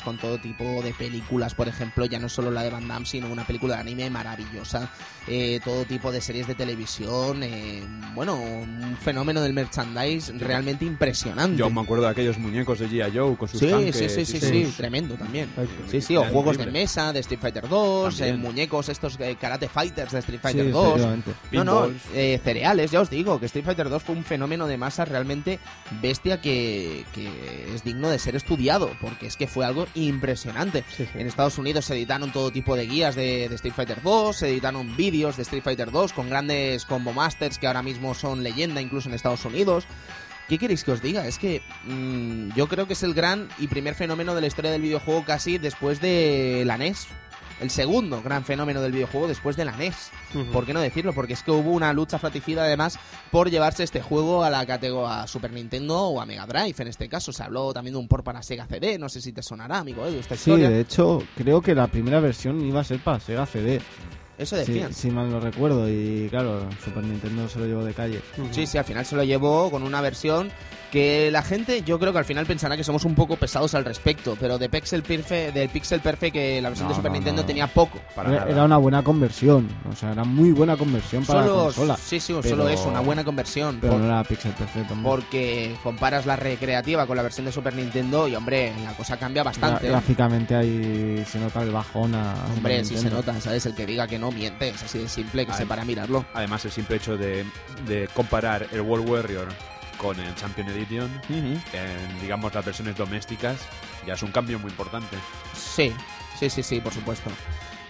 con 0.03 0.17
todo 0.17 0.37
tipo 0.37 0.63
de 0.81 0.93
películas, 0.93 1.53
por 1.53 1.67
ejemplo, 1.67 2.05
ya 2.05 2.19
no 2.19 2.29
solo 2.29 2.49
la 2.49 2.63
de 2.63 2.69
Van 2.69 2.87
Damme, 2.87 3.05
sino 3.05 3.27
una 3.27 3.45
película 3.45 3.75
de 3.75 3.81
anime 3.81 4.09
maravillosa, 4.09 4.89
eh, 5.29 5.59
todo 5.63 5.85
tipo 5.85 6.11
de 6.11 6.21
series 6.21 6.47
de 6.47 6.55
televisión, 6.55 7.43
eh, 7.43 7.83
bueno, 8.15 8.35
un 8.35 8.97
fenómeno 8.99 9.41
del 9.41 9.53
merchandise 9.53 10.33
realmente 10.37 10.85
impresionante. 10.85 11.55
Yo 11.57 11.69
me 11.69 11.81
acuerdo 11.81 12.05
de 12.05 12.09
aquellos 12.09 12.37
muñecos 12.39 12.79
de 12.79 12.89
G.I. 12.89 13.15
Joe 13.15 13.35
con 13.37 13.47
sus 13.47 13.59
Sí, 13.59 13.67
tanques. 13.67 13.95
sí, 13.95 14.09
sí, 14.09 14.25
sí, 14.25 14.39
sí, 14.39 14.73
tremendo 14.75 15.15
también. 15.15 15.47
Sí, 15.89 16.01
sí, 16.01 16.17
o 16.17 16.23
juegos 16.25 16.57
de 16.57 16.65
mesa, 16.65 17.13
de 17.13 17.19
Street 17.19 17.39
Fighter 17.39 17.67
2, 17.69 18.17
También. 18.17 18.35
eh, 18.35 18.37
muñecos 18.39 18.89
estos 18.89 19.17
Karate 19.39 19.69
Fighters 19.69 20.11
de 20.13 20.19
Street 20.19 20.39
Sí, 20.39 20.41
Fighter 20.41 20.71
2. 20.71 20.85
efectivamente. 20.87 21.31
No, 21.51 21.63
no, 21.63 21.91
eh, 22.15 22.39
cereales, 22.43 22.91
ya 22.91 23.01
os 23.01 23.09
digo, 23.09 23.39
que 23.39 23.45
Street 23.45 23.65
Fighter 23.65 23.87
2 23.89 24.01
fue 24.03 24.15
un 24.15 24.23
fenómeno 24.23 24.65
de 24.67 24.77
masa 24.77 25.05
realmente 25.05 25.59
bestia 26.01 26.41
que, 26.41 27.05
que 27.13 27.29
es 27.75 27.83
digno 27.83 28.09
de 28.09 28.17
ser 28.17 28.35
estudiado, 28.35 28.89
porque 28.99 29.27
es 29.27 29.37
que 29.37 29.45
fue 29.47 29.63
algo 29.65 29.85
impresionante. 29.93 30.83
Sí, 30.95 31.05
sí. 31.05 31.19
En 31.19 31.27
Estados 31.27 31.57
Unidos 31.59 31.85
se 31.85 31.93
editaron 31.93 32.31
todo 32.31 32.49
tipo 32.51 32.75
de 32.75 32.87
guías 32.87 33.15
de, 33.15 33.47
de 33.47 33.55
Street 33.55 33.73
Fighter 33.75 34.01
2, 34.01 34.35
se 34.35 34.49
editaron 34.49 34.95
vídeos 34.97 35.18
de 35.37 35.43
Street 35.43 35.63
Fighter 35.63 35.91
2 35.91 36.13
con 36.13 36.29
grandes 36.29 36.85
combo 36.85 37.13
masters 37.13 37.57
que 37.57 37.67
ahora 37.67 37.81
mismo 37.83 38.13
son 38.13 38.43
leyenda 38.43 38.81
incluso 38.81 39.09
en 39.09 39.15
Estados 39.15 39.45
Unidos. 39.45 39.85
¿Qué 40.47 40.57
queréis 40.57 40.83
que 40.83 40.91
os 40.91 41.01
diga? 41.01 41.27
Es 41.27 41.37
que 41.37 41.61
mm, 41.85 42.55
yo 42.55 42.67
creo 42.67 42.87
que 42.87 42.93
es 42.93 43.03
el 43.03 43.13
gran 43.13 43.47
y 43.59 43.67
primer 43.67 43.93
fenómeno 43.95 44.33
de 44.33 44.41
la 44.41 44.47
historia 44.47 44.71
del 44.71 44.81
videojuego 44.81 45.23
casi 45.25 45.57
después 45.59 46.01
de 46.01 46.63
la 46.65 46.77
NES. 46.77 47.07
El 47.61 47.69
segundo 47.69 48.21
gran 48.23 48.45
fenómeno 48.45 48.79
del 48.81 48.93
videojuego 48.93 49.27
después 49.27 49.57
de 49.57 49.65
la 49.65 49.73
NES. 49.73 50.11
Ujú. 50.33 50.45
¿Por 50.45 50.65
qué 50.65 50.73
no 50.73 50.79
decirlo? 50.79 51.11
Porque 51.13 51.33
es 51.33 51.43
que 51.43 51.51
hubo 51.51 51.71
una 51.71 51.91
lucha 51.91 52.17
fratricida 52.17 52.63
además 52.63 52.97
por 53.31 53.49
llevarse 53.51 53.83
este 53.83 54.01
juego 54.01 54.45
a 54.45 54.49
la 54.49 54.65
categoría 54.65 55.27
Super 55.27 55.51
Nintendo 55.51 55.97
o 55.99 56.21
a 56.21 56.25
Mega 56.25 56.47
Drive. 56.47 56.75
En 56.79 56.87
este 56.87 57.09
caso 57.09 57.33
se 57.33 57.43
habló 57.43 57.73
también 57.73 57.95
de 57.95 57.99
un 57.99 58.07
port 58.07 58.23
para 58.23 58.41
Sega 58.41 58.65
CD. 58.65 58.97
No 58.97 59.09
sé 59.09 59.19
si 59.19 59.33
te 59.33 59.43
sonará, 59.43 59.79
amigo, 59.79 60.05
Edu, 60.07 60.19
esta 60.19 60.35
Sí, 60.35 60.51
historia. 60.51 60.69
de 60.69 60.79
hecho, 60.79 61.21
creo 61.35 61.61
que 61.61 61.75
la 61.75 61.87
primera 61.87 62.21
versión 62.21 62.65
iba 62.65 62.79
a 62.79 62.83
ser 62.85 62.99
para 63.03 63.19
Sega 63.19 63.45
CD. 63.45 63.81
Eso 64.39 64.55
decían. 64.55 64.93
si 64.93 65.11
mal 65.11 65.29
no 65.29 65.39
recuerdo. 65.41 65.87
Y 65.89 66.27
claro, 66.29 66.67
Super 66.83 67.03
Nintendo 67.03 67.47
se 67.49 67.59
lo 67.59 67.65
llevó 67.65 67.83
de 67.83 67.93
calle. 67.93 68.21
Sí, 68.51 68.65
sí, 68.65 68.77
al 68.77 68.85
final 68.85 69.05
se 69.05 69.15
lo 69.17 69.23
llevó 69.23 69.69
con 69.69 69.83
una 69.83 69.99
versión 69.99 70.49
que 70.91 71.29
la 71.31 71.41
gente, 71.43 71.81
yo 71.83 71.99
creo 71.99 72.11
que 72.11 72.19
al 72.19 72.25
final 72.25 72.45
pensará 72.45 72.75
que 72.77 72.83
somos 72.83 73.05
un 73.05 73.15
poco 73.15 73.35
pesados 73.35 73.73
al 73.75 73.85
respecto, 73.85 74.35
pero 74.39 74.57
de 74.57 74.69
Pixel 74.69 75.03
Perfect, 75.03 75.53
del 75.53 75.69
Pixel 75.69 75.99
Perfect 76.01 76.33
que 76.33 76.61
la 76.61 76.69
versión 76.69 76.87
No, 76.87 76.93
de 76.93 76.95
Super 76.97 77.11
no, 77.11 77.15
Nintendo 77.15 77.41
no. 77.43 77.45
tenía 77.47 77.67
poco. 77.67 77.99
Para 78.15 78.29
Era, 78.33 78.45
nada. 78.45 78.65
una 78.65 78.77
buena 78.77 79.03
conversión. 79.03 79.67
O 79.91 79.95
sea, 79.95 80.11
era 80.11 80.23
muy 80.23 80.51
buena 80.51 80.75
conversión 80.77 81.25
para 81.25 81.41
la 81.41 81.47
Solo, 81.47 81.63
consola. 81.65 81.97
sí, 81.97 82.19
sí, 82.19 82.33
Pero- 82.41 82.49
solo 82.55 82.69
eso, 82.69 82.87
una 82.89 82.99
buena 83.01 83.23
conversión. 83.23 83.77
Pero 83.79 83.93
por- 83.93 84.01
no 84.01 84.07
era 84.07 84.23
pixel 84.23 84.53
porque 85.03 85.75
comparas 85.83 86.25
la 86.25 86.35
recreativa 86.35 87.05
con 87.05 87.17
la 87.17 87.23
versión 87.23 87.45
de 87.45 87.51
Super 87.51 87.73
Nintendo 87.73 88.27
y, 88.27 88.35
hombre, 88.35 88.73
la 88.83 88.93
cosa 88.93 89.17
cambia 89.17 89.43
bastante. 89.43 89.87
Gráficamente 89.87 90.55
ahí 90.55 91.23
se 91.29 91.39
nota 91.39 91.61
el 91.61 91.71
bajón 91.71 92.15
a. 92.15 92.33
Hombre, 92.55 92.83
si 92.83 92.97
se 92.97 93.09
nota, 93.09 93.39
¿sabes? 93.41 93.65
El 93.65 93.75
que 93.75 93.85
diga 93.85 94.07
que 94.07 94.19
no 94.19 94.31
miente, 94.31 94.69
es 94.69 94.83
así 94.83 94.99
de 94.99 95.09
simple 95.09 95.45
que 95.45 95.53
se 95.53 95.65
para 95.65 95.83
a 95.83 95.85
mirarlo. 95.85 96.25
Además, 96.33 96.63
el 96.65 96.71
simple 96.71 96.97
hecho 96.97 97.17
de, 97.17 97.45
de 97.87 98.07
comparar 98.13 98.67
el 98.71 98.81
World 98.81 99.07
Warrior 99.09 99.47
con 99.99 100.19
el 100.19 100.33
Champion 100.35 100.69
Edition, 100.69 101.09
en, 101.29 102.21
digamos, 102.21 102.53
las 102.53 102.65
versiones 102.65 102.97
domésticas, 102.97 103.59
ya 104.07 104.13
es 104.13 104.23
un 104.23 104.31
cambio 104.31 104.57
muy 104.57 104.71
importante. 104.71 105.17
Sí, 105.53 105.93
sí, 106.39 106.49
sí, 106.49 106.63
sí, 106.63 106.79
por 106.79 106.93
supuesto. 106.93 107.29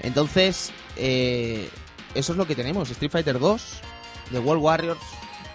Entonces, 0.01 0.71
eh, 0.97 1.69
eso 2.15 2.31
es 2.33 2.37
lo 2.37 2.47
que 2.47 2.55
tenemos. 2.55 2.89
Street 2.89 3.11
Fighter 3.11 3.39
2, 3.39 3.81
The 4.31 4.39
World 4.39 4.63
Warriors, 4.63 4.99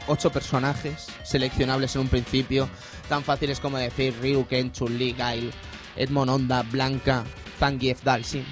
ocho 0.06 0.30
personajes 0.30 1.08
seleccionables 1.24 1.94
en 1.96 2.02
un 2.02 2.08
principio, 2.08 2.68
tan 3.08 3.24
fáciles 3.24 3.58
como 3.58 3.78
decir 3.78 4.14
Ryu, 4.22 4.46
Ken, 4.46 4.72
Chun-Li, 4.72 5.12
Gail, 5.12 5.52
Edmond 5.96 6.30
Honda, 6.30 6.62
Blanca, 6.62 7.24
Zangief, 7.58 8.02
Dalsin. 8.02 8.44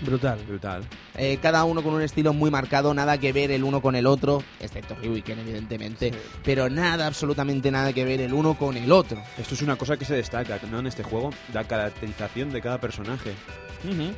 Brutal. 0.00 0.38
Brutal. 0.46 0.82
Eh, 1.16 1.38
cada 1.42 1.64
uno 1.64 1.82
con 1.82 1.94
un 1.94 2.02
estilo 2.02 2.32
muy 2.32 2.50
marcado, 2.50 2.94
nada 2.94 3.18
que 3.18 3.32
ver 3.32 3.50
el 3.50 3.64
uno 3.64 3.80
con 3.82 3.96
el 3.96 4.06
otro, 4.06 4.42
excepto 4.58 4.96
Ken, 5.24 5.38
evidentemente, 5.38 6.12
pero 6.44 6.68
nada, 6.70 7.06
absolutamente 7.06 7.70
nada 7.70 7.92
que 7.92 8.04
ver 8.04 8.20
el 8.20 8.32
uno 8.32 8.54
con 8.56 8.76
el 8.76 8.90
otro. 8.92 9.22
Esto 9.38 9.54
es 9.54 9.62
una 9.62 9.76
cosa 9.76 9.96
que 9.96 10.04
se 10.04 10.14
destaca 10.14 10.58
¿no? 10.70 10.78
en 10.78 10.86
este 10.86 11.02
juego, 11.02 11.30
la 11.52 11.64
caracterización 11.64 12.50
de 12.50 12.60
cada 12.60 12.80
personaje. 12.80 13.34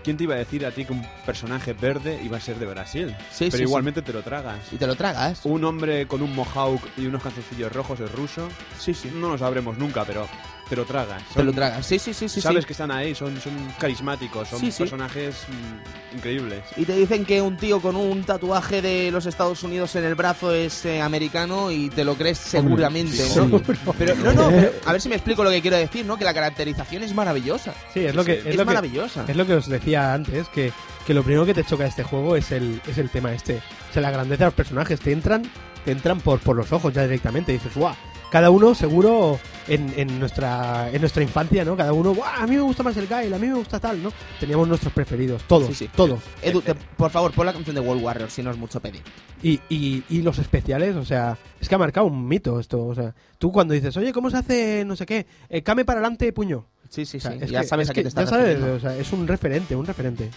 ¿Quién 0.02 0.16
te 0.16 0.24
iba 0.24 0.34
a 0.34 0.38
decir 0.38 0.66
a 0.66 0.72
ti 0.72 0.84
que 0.84 0.92
un 0.92 1.06
personaje 1.24 1.72
verde 1.72 2.20
iba 2.24 2.36
a 2.36 2.40
ser 2.40 2.58
de 2.58 2.66
Brasil? 2.66 3.14
Sí, 3.30 3.44
Pero 3.44 3.58
sí, 3.58 3.62
igualmente 3.62 4.02
te 4.02 4.12
lo 4.12 4.22
tragas. 4.22 4.58
Y 4.72 4.76
te 4.76 4.86
lo 4.86 4.96
tragas. 4.96 5.44
Un 5.44 5.64
hombre 5.64 6.06
con 6.06 6.20
un 6.20 6.34
mohawk 6.34 6.80
y 6.96 7.06
unos 7.06 7.22
calzoncillos 7.22 7.72
rojos 7.72 8.00
es 8.00 8.10
ruso. 8.10 8.48
Sí, 8.78 8.92
sí. 8.92 9.12
No 9.14 9.28
lo 9.28 9.38
sabremos 9.38 9.78
nunca, 9.78 10.04
pero 10.04 10.26
te 10.72 10.76
lo 10.76 10.86
tragas. 10.86 11.22
Te 11.28 11.34
Son- 11.34 11.44
lo 11.46 11.52
tragas. 11.52 11.84
Sí, 11.84 11.98
sí, 11.98 12.14
sí, 12.14 12.30
sí. 12.30 12.40
Sabes 12.40 12.62
sí. 12.62 12.66
que 12.68 12.72
están 12.72 12.90
ahí, 12.90 13.14
son, 13.14 13.38
son 13.42 13.52
carismáticos, 13.78 14.48
son 14.48 14.58
Sí, 14.58 14.72
sí. 14.72 14.78
personajes 14.84 15.36
mm, 15.46 16.16
increíbles. 16.16 16.62
Y 16.78 16.86
te 16.86 16.96
dicen 16.96 17.26
que 17.26 17.42
un 17.42 17.58
tío 17.58 17.78
con 17.82 17.94
un 17.94 18.24
tatuaje 18.24 18.80
de 18.80 19.10
los 19.10 19.26
Estados 19.26 19.62
Unidos 19.64 19.94
en 19.96 20.04
el 20.04 20.14
brazo 20.14 20.50
es 20.54 20.86
eh, 20.86 21.02
americano 21.02 21.70
y 21.70 21.90
te 21.90 22.04
lo 22.04 22.14
crees 22.14 22.38
seguramente, 22.38 23.18
sí. 23.18 23.38
¿no? 23.50 23.60
Pero 23.98 24.14
no, 24.14 24.32
no, 24.32 24.48
pero 24.48 24.72
a 24.86 24.92
ver 24.92 25.00
si 25.02 25.10
me 25.10 25.16
explico 25.16 25.44
lo 25.44 25.50
que 25.50 25.60
quiero 25.60 25.76
decir, 25.76 26.06
¿no? 26.06 26.16
Que 26.16 26.24
la 26.24 26.32
caracterización 26.32 27.02
es 27.02 27.12
maravillosa. 27.14 27.74
Sí, 27.92 28.06
es 28.06 28.14
lo 28.14 28.24
que, 28.24 28.38
es 28.38 28.46
Es, 28.46 28.56
lo 28.56 28.62
que, 28.62 28.66
maravillosa. 28.66 29.26
es 29.28 29.36
lo 29.36 29.44
que 29.46 29.54
os 29.56 29.68
decía 29.68 30.14
antes, 30.14 30.48
que, 30.48 30.72
que 31.06 31.12
lo 31.12 31.22
primero 31.22 31.44
que 31.44 31.52
te 31.52 31.64
choca 31.64 31.82
de 31.82 31.90
este 31.90 32.02
juego 32.02 32.34
es 32.34 32.50
el, 32.50 32.80
es 32.88 32.96
el 32.96 33.10
tema 33.10 33.34
este. 33.34 33.56
O 33.90 33.92
sea, 33.92 34.00
la 34.00 34.10
grandeza 34.10 34.44
de 34.44 34.46
los 34.46 34.54
personajes. 34.54 35.00
Te 35.00 35.12
entran, 35.12 35.42
te 35.84 35.92
entran 35.92 36.18
por, 36.20 36.40
por 36.40 36.56
los 36.56 36.72
ojos 36.72 36.94
ya 36.94 37.02
directamente. 37.02 37.52
dices, 37.52 37.74
guau. 37.74 37.94
Cada 38.32 38.48
uno 38.48 38.74
seguro 38.74 39.38
en, 39.68 39.92
en 39.96 40.18
nuestra 40.18 40.88
en 40.90 41.00
nuestra 41.02 41.22
infancia, 41.22 41.64
¿no? 41.66 41.76
Cada 41.76 41.92
uno, 41.92 42.16
a 42.24 42.46
mí 42.46 42.56
me 42.56 42.62
gusta 42.62 42.82
más 42.82 42.96
el 42.96 43.06
Gael, 43.06 43.34
a 43.34 43.38
mí 43.38 43.46
me 43.46 43.54
gusta 43.54 43.78
tal, 43.78 44.02
¿no? 44.02 44.10
Teníamos 44.40 44.66
nuestros 44.66 44.90
preferidos, 44.94 45.42
todos, 45.46 45.68
Sí, 45.68 45.74
sí. 45.74 45.90
todos. 45.94 46.18
Edu, 46.40 46.62
te- 46.62 46.74
por 46.74 47.10
favor, 47.10 47.30
pon 47.32 47.44
la 47.44 47.52
canción 47.52 47.74
de 47.74 47.82
World 47.82 48.02
Warrior, 48.02 48.30
si 48.30 48.42
no 48.42 48.50
es 48.50 48.56
mucho 48.56 48.80
pedir. 48.80 49.02
Y, 49.42 49.60
y, 49.68 50.02
y 50.08 50.22
los 50.22 50.38
especiales, 50.38 50.96
o 50.96 51.04
sea, 51.04 51.36
es 51.60 51.68
que 51.68 51.74
ha 51.74 51.78
marcado 51.78 52.06
un 52.06 52.26
mito 52.26 52.58
esto. 52.58 52.82
O 52.86 52.94
sea, 52.94 53.14
tú 53.38 53.52
cuando 53.52 53.74
dices, 53.74 53.94
oye, 53.98 54.12
¿cómo 54.14 54.30
se 54.30 54.38
hace 54.38 54.84
no 54.86 54.96
sé 54.96 55.04
qué? 55.04 55.26
Eh, 55.50 55.62
came 55.62 55.84
para 55.84 56.00
adelante, 56.00 56.32
puño. 56.32 56.64
Sí, 56.88 57.04
sí, 57.04 57.18
O 57.18 57.20
sea, 57.20 57.32
sí. 57.32 57.38
Ya 57.48 57.60
que- 57.60 57.66
sabes 57.66 57.86
es 57.86 57.90
a 57.90 57.94
qué 57.94 58.02
te 58.02 58.08
estás 58.08 58.24
Ya 58.24 58.30
sabes, 58.30 58.58
o 58.62 58.80
sea, 58.80 58.96
es 58.96 59.12
un 59.12 59.28
referente, 59.28 59.76
un 59.76 59.84
referente. 59.84 60.30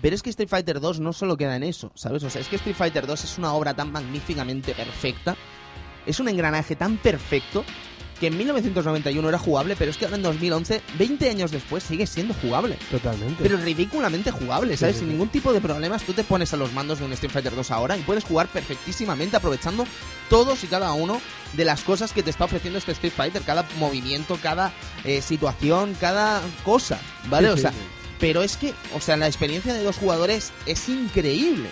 Pero 0.00 0.14
es 0.14 0.22
que 0.22 0.30
Street 0.30 0.48
Fighter 0.48 0.80
2 0.80 1.00
no 1.00 1.12
solo 1.12 1.36
queda 1.36 1.56
en 1.56 1.62
eso, 1.62 1.92
¿sabes? 1.94 2.22
O 2.24 2.30
sea, 2.30 2.40
es 2.40 2.48
que 2.48 2.56
Street 2.56 2.76
Fighter 2.76 3.06
2 3.06 3.24
es 3.24 3.38
una 3.38 3.52
obra 3.52 3.74
tan 3.74 3.92
magníficamente 3.92 4.74
perfecta, 4.74 5.36
es 6.06 6.20
un 6.20 6.28
engranaje 6.28 6.76
tan 6.76 6.96
perfecto 6.96 7.64
que 8.20 8.26
en 8.26 8.36
1991 8.36 9.28
era 9.28 9.38
jugable, 9.38 9.74
pero 9.76 9.90
es 9.90 9.96
que 9.96 10.04
ahora 10.04 10.18
en 10.18 10.22
2011, 10.22 10.82
20 10.98 11.30
años 11.30 11.50
después, 11.50 11.82
sigue 11.82 12.06
siendo 12.06 12.34
jugable. 12.34 12.76
Totalmente. 12.90 13.42
Pero 13.42 13.56
ridículamente 13.56 14.30
jugable, 14.30 14.76
¿sabes? 14.76 14.96
Sí, 14.96 15.00
sí, 15.00 15.06
Sin 15.06 15.12
ningún 15.14 15.30
tipo 15.30 15.54
de 15.54 15.60
problemas, 15.62 16.02
tú 16.02 16.12
te 16.12 16.22
pones 16.22 16.52
a 16.52 16.58
los 16.58 16.70
mandos 16.74 16.98
de 16.98 17.06
un 17.06 17.12
Street 17.14 17.32
Fighter 17.32 17.56
2 17.56 17.70
ahora 17.70 17.96
y 17.96 18.02
puedes 18.02 18.24
jugar 18.24 18.48
perfectísimamente 18.48 19.36
aprovechando 19.36 19.86
todos 20.28 20.62
y 20.64 20.66
cada 20.66 20.92
uno 20.92 21.18
de 21.54 21.64
las 21.64 21.82
cosas 21.82 22.12
que 22.12 22.22
te 22.22 22.28
está 22.28 22.44
ofreciendo 22.44 22.78
este 22.78 22.92
Street 22.92 23.14
Fighter, 23.16 23.40
cada 23.42 23.64
movimiento, 23.78 24.38
cada 24.42 24.70
eh, 25.04 25.22
situación, 25.22 25.96
cada 25.98 26.42
cosa, 26.62 27.00
¿vale? 27.30 27.48
Sí, 27.48 27.54
o 27.54 27.56
sea. 27.56 27.72
Pero 28.20 28.42
es 28.42 28.56
que, 28.56 28.74
o 28.94 29.00
sea, 29.00 29.16
la 29.16 29.26
experiencia 29.26 29.72
de 29.72 29.82
dos 29.82 29.96
jugadores 29.96 30.52
es 30.66 30.88
increíble. 30.88 31.70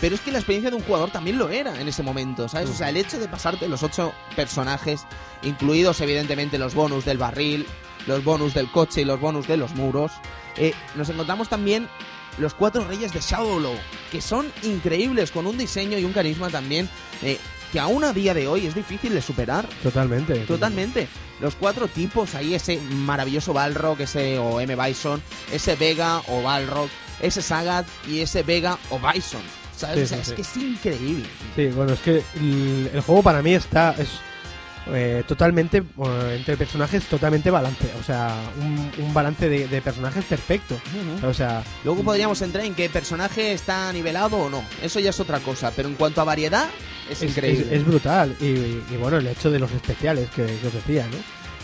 Pero 0.00 0.14
es 0.14 0.20
que 0.20 0.30
la 0.30 0.38
experiencia 0.38 0.70
de 0.70 0.76
un 0.76 0.82
jugador 0.82 1.10
también 1.10 1.38
lo 1.38 1.50
era 1.50 1.80
en 1.80 1.88
ese 1.88 2.04
momento, 2.04 2.48
¿sabes? 2.48 2.70
O 2.70 2.74
sea, 2.74 2.88
el 2.88 2.96
hecho 2.96 3.18
de 3.18 3.26
pasarte 3.26 3.68
los 3.68 3.82
ocho 3.82 4.14
personajes, 4.36 5.04
incluidos 5.42 6.00
evidentemente 6.00 6.56
los 6.56 6.74
bonus 6.74 7.04
del 7.04 7.18
barril, 7.18 7.66
los 8.06 8.22
bonus 8.22 8.54
del 8.54 8.70
coche 8.70 9.00
y 9.00 9.04
los 9.04 9.18
bonus 9.18 9.48
de 9.48 9.56
los 9.56 9.74
muros, 9.74 10.12
eh, 10.56 10.72
nos 10.94 11.08
encontramos 11.08 11.48
también 11.48 11.88
los 12.38 12.54
cuatro 12.54 12.84
reyes 12.84 13.12
de 13.12 13.20
Shadowlow, 13.20 13.74
que 14.12 14.20
son 14.20 14.52
increíbles, 14.62 15.32
con 15.32 15.48
un 15.48 15.58
diseño 15.58 15.98
y 15.98 16.04
un 16.04 16.12
carisma 16.12 16.48
también 16.48 16.88
eh, 17.22 17.38
que 17.72 17.80
aún 17.80 18.04
a 18.04 18.12
día 18.12 18.34
de 18.34 18.46
hoy 18.46 18.66
es 18.66 18.76
difícil 18.76 19.12
de 19.12 19.20
superar. 19.20 19.66
Totalmente. 19.82 20.38
Totalmente. 20.46 21.08
Los 21.40 21.54
cuatro 21.54 21.86
tipos, 21.88 22.34
ahí 22.34 22.54
ese 22.54 22.80
maravilloso 22.80 23.52
Balrog, 23.52 24.00
ese 24.00 24.38
o 24.38 24.60
M. 24.60 24.74
Bison, 24.74 25.22
ese 25.52 25.76
Vega 25.76 26.20
o 26.28 26.42
Balrog, 26.42 26.88
ese 27.20 27.42
Sagat 27.42 27.86
y 28.08 28.20
ese 28.20 28.42
Vega 28.42 28.78
o 28.90 28.98
Bison. 28.98 29.42
¿Sabes? 29.76 30.08
Sí, 30.08 30.14
O 30.14 30.16
sea, 30.16 30.16
sí, 30.16 30.20
es 30.22 30.26
sí. 30.28 30.34
que 30.34 30.42
es 30.42 30.56
increíble. 30.56 31.26
Sí, 31.54 31.66
bueno, 31.68 31.92
es 31.92 32.00
que 32.00 32.22
el, 32.34 32.90
el 32.92 33.00
juego 33.00 33.22
para 33.22 33.42
mí 33.42 33.54
está. 33.54 33.94
Es, 33.96 34.08
eh, 34.92 35.22
totalmente, 35.26 35.78
eh, 35.78 36.34
entre 36.36 36.56
personajes 36.56 37.04
totalmente 37.06 37.50
balance, 37.50 37.90
o 38.00 38.02
sea, 38.02 38.34
un, 38.60 38.90
un 39.04 39.14
balance 39.14 39.48
de, 39.48 39.68
de 39.68 39.82
personajes 39.82 40.24
perfecto. 40.24 40.78
O 41.24 41.34
sea, 41.34 41.62
Luego 41.84 42.02
podríamos 42.02 42.40
entrar 42.42 42.64
en 42.64 42.74
qué 42.74 42.88
personaje 42.88 43.52
está 43.52 43.92
nivelado 43.92 44.36
o 44.36 44.50
no. 44.50 44.62
Eso 44.82 45.00
ya 45.00 45.10
es 45.10 45.20
otra 45.20 45.40
cosa. 45.40 45.72
Pero 45.74 45.88
en 45.88 45.94
cuanto 45.94 46.20
a 46.20 46.24
variedad, 46.24 46.66
es, 47.10 47.22
es, 47.22 47.30
increíble. 47.30 47.66
es- 47.66 47.80
es 47.80 47.86
brutal. 47.86 48.36
Y, 48.40 48.44
y- 48.46 48.84
y 48.92 48.96
bueno, 48.96 49.18
el 49.18 49.26
hecho 49.26 49.50
de 49.50 49.58
los 49.58 49.70
especiales 49.72 50.28
que, 50.30 50.44
que 50.46 50.66
os 50.66 50.72
decía, 50.74 51.06
¿no? 51.10 51.16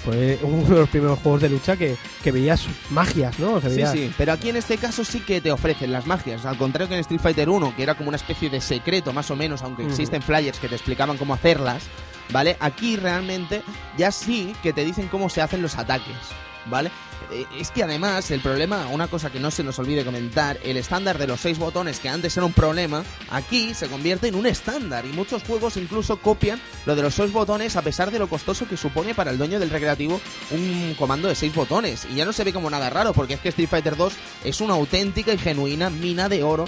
Fue 0.04 0.38
uno 0.42 0.68
de 0.68 0.80
los 0.80 0.88
primeros 0.90 1.18
juegos 1.20 1.40
de 1.40 1.48
lucha 1.48 1.78
que, 1.78 1.96
que 2.22 2.30
veías 2.30 2.66
magias, 2.90 3.38
¿no? 3.38 3.54
O 3.54 3.60
sea, 3.62 3.70
Sí, 3.70 3.76
veías- 3.76 3.92
sí, 3.92 4.12
pero 4.18 4.32
aquí 4.32 4.50
en 4.50 4.56
este 4.56 4.76
caso 4.76 5.02
sí 5.02 5.20
que 5.20 5.40
te 5.40 5.50
ofrecen 5.50 5.92
las 5.92 6.06
magias, 6.06 6.44
al 6.44 6.58
contrario 6.58 6.88
que 6.90 6.94
en 6.96 7.00
Street 7.00 7.20
Fighter 7.22 7.48
1, 7.48 7.74
que 7.74 7.82
era 7.82 7.94
como 7.94 8.08
una 8.08 8.16
especie 8.18 8.50
de 8.50 8.60
secreto 8.60 9.14
más 9.14 9.30
o 9.30 9.36
menos, 9.36 9.62
aunque 9.62 9.80
Ujú. 9.82 9.92
existen 9.92 10.20
flyers 10.20 10.58
que 10.58 10.68
te 10.68 10.74
explicaban 10.74 11.16
cómo 11.16 11.32
hacerlas, 11.32 11.84
¿vale? 12.30 12.56
Aquí 12.60 12.96
realmente 12.96 13.62
ya 13.96 14.10
sí 14.12 14.54
que 14.62 14.72
te 14.72 14.84
dicen 14.84 15.08
cómo 15.08 15.28
se 15.28 15.42
hacen 15.42 15.62
los 15.62 15.76
ataques, 15.76 16.16
¿vale? 16.66 16.90
Eh, 17.30 17.46
Es 17.58 17.70
que 17.70 17.82
además 17.82 18.30
el 18.30 18.40
problema, 18.40 18.86
una 18.88 19.08
cosa 19.08 19.30
que 19.30 19.40
no 19.40 19.50
se 19.50 19.64
nos 19.64 19.78
olvide 19.78 20.04
comentar, 20.04 20.58
el 20.62 20.76
estándar 20.76 21.16
de 21.18 21.26
los 21.26 21.40
seis 21.40 21.58
botones 21.58 21.98
que 21.98 22.08
antes 22.08 22.36
era 22.36 22.44
un 22.44 22.52
problema, 22.52 23.02
aquí 23.30 23.72
se 23.74 23.88
convierte 23.88 24.28
en 24.28 24.34
un 24.34 24.46
estándar 24.46 25.06
y 25.06 25.08
muchos 25.08 25.42
juegos 25.42 25.76
incluso 25.76 26.18
copian 26.18 26.60
lo 26.84 26.94
de 26.94 27.02
los 27.02 27.14
seis 27.14 27.32
botones 27.32 27.76
a 27.76 27.82
pesar 27.82 28.10
de 28.10 28.18
lo 28.18 28.28
costoso 28.28 28.68
que 28.68 28.76
supone 28.76 29.14
para 29.14 29.30
el 29.30 29.38
dueño 29.38 29.58
del 29.58 29.70
recreativo 29.70 30.20
un 30.50 30.94
comando 30.98 31.28
de 31.28 31.34
seis 31.34 31.54
botones. 31.54 32.06
Y 32.10 32.16
ya 32.16 32.24
no 32.24 32.32
se 32.32 32.44
ve 32.44 32.52
como 32.52 32.68
nada 32.70 32.90
raro 32.90 33.12
porque 33.14 33.34
es 33.34 33.40
que 33.40 33.48
Street 33.48 33.68
Fighter 33.68 33.96
2 33.96 34.12
es 34.44 34.60
una 34.60 34.74
auténtica 34.74 35.32
y 35.32 35.38
genuina 35.38 35.88
mina 35.90 36.28
de 36.28 36.42
oro 36.42 36.66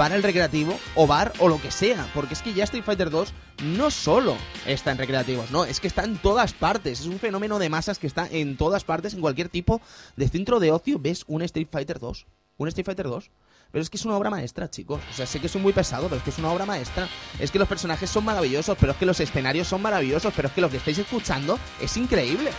para 0.00 0.16
el 0.16 0.22
recreativo 0.22 0.80
o 0.94 1.06
bar 1.06 1.30
o 1.40 1.48
lo 1.50 1.60
que 1.60 1.70
sea, 1.70 2.10
porque 2.14 2.32
es 2.32 2.40
que 2.40 2.54
ya 2.54 2.64
Street 2.64 2.84
Fighter 2.84 3.10
2 3.10 3.34
no 3.64 3.90
solo 3.90 4.34
está 4.64 4.92
en 4.92 4.96
recreativos, 4.96 5.50
no, 5.50 5.66
es 5.66 5.78
que 5.78 5.88
está 5.88 6.04
en 6.04 6.16
todas 6.16 6.54
partes, 6.54 7.00
es 7.00 7.06
un 7.06 7.18
fenómeno 7.18 7.58
de 7.58 7.68
masas 7.68 7.98
que 7.98 8.06
está 8.06 8.26
en 8.30 8.56
todas 8.56 8.82
partes, 8.82 9.12
en 9.12 9.20
cualquier 9.20 9.50
tipo 9.50 9.82
de 10.16 10.26
centro 10.26 10.58
de 10.58 10.72
ocio 10.72 10.98
ves 10.98 11.24
un 11.26 11.42
Street 11.42 11.68
Fighter 11.70 11.98
2, 11.98 12.26
un 12.56 12.68
Street 12.68 12.86
Fighter 12.86 13.08
2. 13.08 13.30
Pero 13.72 13.82
es 13.82 13.90
que 13.90 13.98
es 13.98 14.04
una 14.06 14.16
obra 14.16 14.30
maestra, 14.30 14.68
chicos. 14.68 15.00
O 15.10 15.12
sea, 15.12 15.26
sé 15.26 15.38
que 15.38 15.48
soy 15.48 15.60
muy 15.60 15.72
pesado, 15.72 16.08
pero 16.08 16.16
es 16.16 16.24
que 16.24 16.30
es 16.30 16.38
una 16.38 16.50
obra 16.50 16.66
maestra. 16.66 17.06
Es 17.38 17.52
que 17.52 17.58
los 17.60 17.68
personajes 17.68 18.10
son 18.10 18.24
maravillosos, 18.24 18.76
pero 18.80 18.90
es 18.90 18.98
que 18.98 19.06
los 19.06 19.20
escenarios 19.20 19.68
son 19.68 19.80
maravillosos, 19.80 20.32
pero 20.34 20.48
es 20.48 20.54
que 20.54 20.60
lo 20.60 20.68
que 20.68 20.78
estáis 20.78 20.98
escuchando 20.98 21.56
es 21.80 21.96
increíble. 21.96 22.50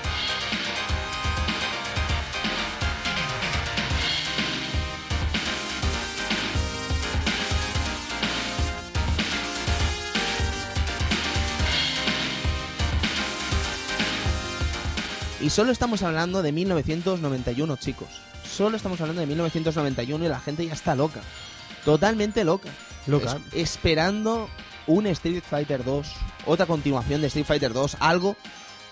Y 15.41 15.49
solo 15.49 15.72
estamos 15.72 16.03
hablando 16.03 16.41
de 16.41 16.51
1991, 16.51 17.76
chicos. 17.77 18.07
Solo 18.49 18.77
estamos 18.77 18.99
hablando 19.01 19.22
de 19.22 19.27
1991 19.27 20.26
y 20.26 20.27
la 20.27 20.39
gente 20.39 20.65
ya 20.65 20.73
está 20.73 20.95
loca. 20.95 21.22
Totalmente 21.85 22.43
loca. 22.43 22.69
Loca. 23.07 23.38
Es- 23.51 23.69
esperando 23.69 24.49
un 24.88 25.07
Street 25.07 25.43
Fighter 25.47 25.84
2, 25.84 26.07
otra 26.45 26.65
continuación 26.65 27.22
de 27.22 27.27
Street 27.27 27.45
Fighter 27.45 27.73
2, 27.73 27.97
algo 27.99 28.35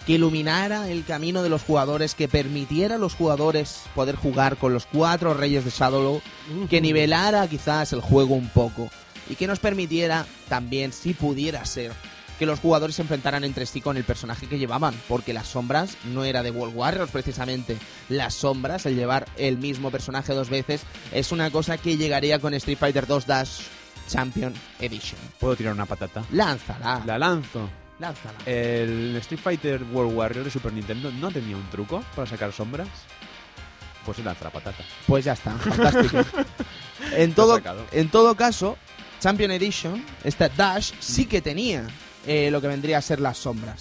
que 0.08 0.14
iluminara 0.14 0.90
el 0.90 1.04
camino 1.06 1.44
de 1.44 1.50
los 1.50 1.62
jugadores, 1.64 2.16
que 2.16 2.28
permitiera 2.28 2.96
a 2.96 3.00
los 3.00 3.14
jugadores 3.14 3.82
poder 3.94 4.16
jugar 4.16 4.58
con 4.58 4.74
los 4.74 4.86
cuatro 4.86 5.34
reyes 5.34 5.66
de 5.66 5.72
Shadowlow, 5.72 6.22
que 6.70 6.82
nivelara 6.82 7.48
quizás 7.48 7.94
el 7.94 8.02
juego 8.02 8.34
un 8.34 8.50
poco 8.50 8.90
y 9.30 9.36
que 9.36 9.46
nos 9.46 9.60
permitiera 9.60 10.26
también, 10.48 10.94
si 10.94 11.14
pudiera 11.14 11.64
ser, 11.66 11.92
que 12.40 12.45
los 12.45 12.60
jugadores 12.61 12.95
se 12.95 13.02
enfrentaran 13.02 13.44
entre 13.44 13.66
sí 13.66 13.82
con 13.82 13.98
el 13.98 14.06
personaje 14.06 14.48
que 14.48 14.57
llevaban, 14.57 14.95
porque 15.10 15.34
las 15.34 15.45
sombras 15.48 15.98
no 16.06 16.24
era 16.24 16.41
de 16.41 16.52
World 16.52 16.76
Warriors 16.76 17.11
precisamente. 17.11 17.78
Las 18.07 18.34
sombras, 18.34 18.86
el 18.86 18.95
llevar 18.95 19.28
el 19.38 19.57
mismo 19.57 19.91
personaje 19.91 20.34
dos 20.34 20.49
veces, 20.49 20.82
es 21.11 21.34
una 21.34 21.52
cosa 21.52 21.78
que 21.78 21.98
llegaría 21.98 22.40
con 22.40 22.53
Street 22.53 22.78
Fighter 22.78 23.06
2 23.06 23.28
Dash 23.28 23.60
Champion 24.07 24.53
Edition. 24.80 25.20
Puedo 25.38 25.57
tirar 25.57 25.74
una 25.74 25.86
patata. 25.86 26.24
Lánzala, 26.32 27.03
La 27.06 27.20
lanzo. 27.20 27.70
lánzala. 27.99 28.40
El 28.45 29.18
Street 29.18 29.41
Fighter 29.41 29.84
World 29.84 30.16
Warrior 30.16 30.45
de 30.45 30.49
Super 30.49 30.72
Nintendo 30.72 31.11
no 31.11 31.30
tenía 31.32 31.57
un 31.57 31.70
truco 31.70 32.02
para 32.16 32.26
sacar 32.26 32.53
sombras. 32.53 32.88
Pues 34.06 34.16
se 34.16 34.24
lanza 34.24 34.45
la 34.45 34.52
patata. 34.52 34.84
Pues 35.06 35.26
ya 35.26 35.34
está, 35.34 35.52
fantástico. 35.57 36.24
en, 37.11 37.34
todo, 37.34 37.61
en 37.91 38.10
todo 38.10 38.34
caso, 38.36 38.78
Champion 39.20 39.52
Edition, 39.52 40.03
esta 40.24 40.48
Dash, 40.48 40.94
sí 41.02 41.26
que 41.26 41.41
tenía 41.41 41.86
eh, 42.30 42.50
lo 42.52 42.62
que 42.62 42.68
vendría 42.68 43.00
a 43.00 43.02
ser 43.02 43.20
las 43.20 43.38
sombras. 43.40 43.80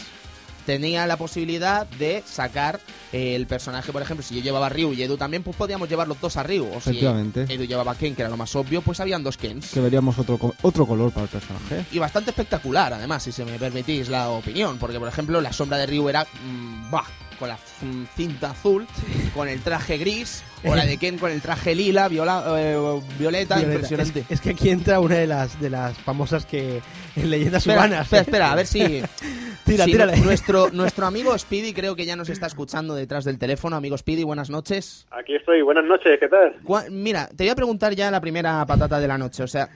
Tenía 0.66 1.06
la 1.06 1.16
posibilidad 1.16 1.86
de 1.86 2.22
sacar 2.26 2.78
eh, 3.12 3.34
el 3.34 3.46
personaje, 3.46 3.90
por 3.90 4.02
ejemplo, 4.02 4.22
si 4.26 4.34
yo 4.34 4.42
llevaba 4.42 4.66
a 4.66 4.68
Ryu 4.68 4.92
y 4.92 5.02
Edu 5.02 5.16
también, 5.16 5.42
pues 5.42 5.56
podíamos 5.56 5.88
llevar 5.88 6.06
los 6.08 6.20
dos 6.20 6.36
a 6.36 6.42
Ryu. 6.42 6.66
O 6.66 6.72
si 6.80 6.90
Efectivamente. 6.90 7.46
Edu 7.48 7.64
llevaba 7.64 7.92
a 7.92 7.94
Ken, 7.94 8.14
que 8.14 8.20
era 8.20 8.28
lo 8.30 8.36
más 8.36 8.54
obvio, 8.54 8.82
pues 8.82 9.00
habían 9.00 9.22
dos 9.22 9.38
Kens. 9.38 9.70
Que 9.72 9.80
veríamos 9.80 10.18
otro, 10.18 10.36
co- 10.36 10.54
otro 10.62 10.86
color 10.86 11.10
para 11.10 11.24
el 11.24 11.30
personaje. 11.30 11.86
Y 11.90 11.98
bastante 11.98 12.30
espectacular, 12.32 12.92
además, 12.92 13.22
si 13.22 13.32
se 13.32 13.46
me 13.46 13.58
permitís 13.58 14.10
la 14.10 14.28
opinión. 14.28 14.76
Porque, 14.78 14.98
por 14.98 15.08
ejemplo, 15.08 15.40
la 15.40 15.54
sombra 15.54 15.78
de 15.78 15.86
Ryu 15.86 16.08
era. 16.10 16.24
mm, 16.24 16.90
bah, 16.90 17.04
con 17.38 17.48
la 17.48 17.56
mm, 17.82 18.04
cinta 18.16 18.50
azul, 18.50 18.86
con 19.34 19.48
el 19.48 19.60
traje 19.62 19.96
gris, 19.98 20.42
o 20.64 20.74
la 20.74 20.84
de 20.84 20.96
Ken 20.96 21.18
con 21.18 21.30
el 21.30 21.40
traje 21.40 21.74
lila, 21.74 22.08
viola, 22.08 22.44
eh, 22.58 22.76
violeta, 23.18 23.56
Violeta. 23.56 23.62
impresionante. 23.62 24.20
Es, 24.20 24.30
es 24.32 24.40
que 24.40 24.50
aquí 24.50 24.70
entra 24.70 25.00
una 25.00 25.16
de 25.16 25.26
las 25.26 25.60
de 25.60 25.70
las 25.70 25.96
famosas 25.98 26.46
que 26.46 26.80
en 27.16 27.30
leyendas 27.30 27.62
Espera, 27.62 27.84
urbanas. 27.86 28.02
espera, 28.06 28.22
espera, 28.22 28.52
a 28.52 28.54
ver 28.56 28.66
si. 28.66 29.02
Tira, 29.64 29.84
si 29.84 29.90
tírale. 29.92 30.16
Nuestro, 30.20 30.70
nuestro 30.72 31.04
amigo 31.06 31.36
Speedy 31.36 31.74
creo 31.74 31.94
que 31.94 32.06
ya 32.06 32.16
nos 32.16 32.30
está 32.30 32.46
escuchando 32.46 32.94
detrás 32.94 33.24
del 33.26 33.38
teléfono. 33.38 33.76
Amigo 33.76 33.98
Speedy, 33.98 34.24
buenas 34.24 34.48
noches. 34.48 35.06
Aquí 35.10 35.34
estoy, 35.34 35.60
buenas 35.60 35.84
noches, 35.84 36.18
¿qué 36.18 36.26
tal? 36.28 36.56
Mira, 36.90 37.28
te 37.28 37.44
voy 37.44 37.50
a 37.50 37.54
preguntar 37.54 37.94
ya 37.94 38.10
la 38.10 38.20
primera 38.20 38.64
patata 38.64 38.98
de 38.98 39.06
la 39.08 39.18
noche. 39.18 39.42
O 39.42 39.46
sea, 39.46 39.68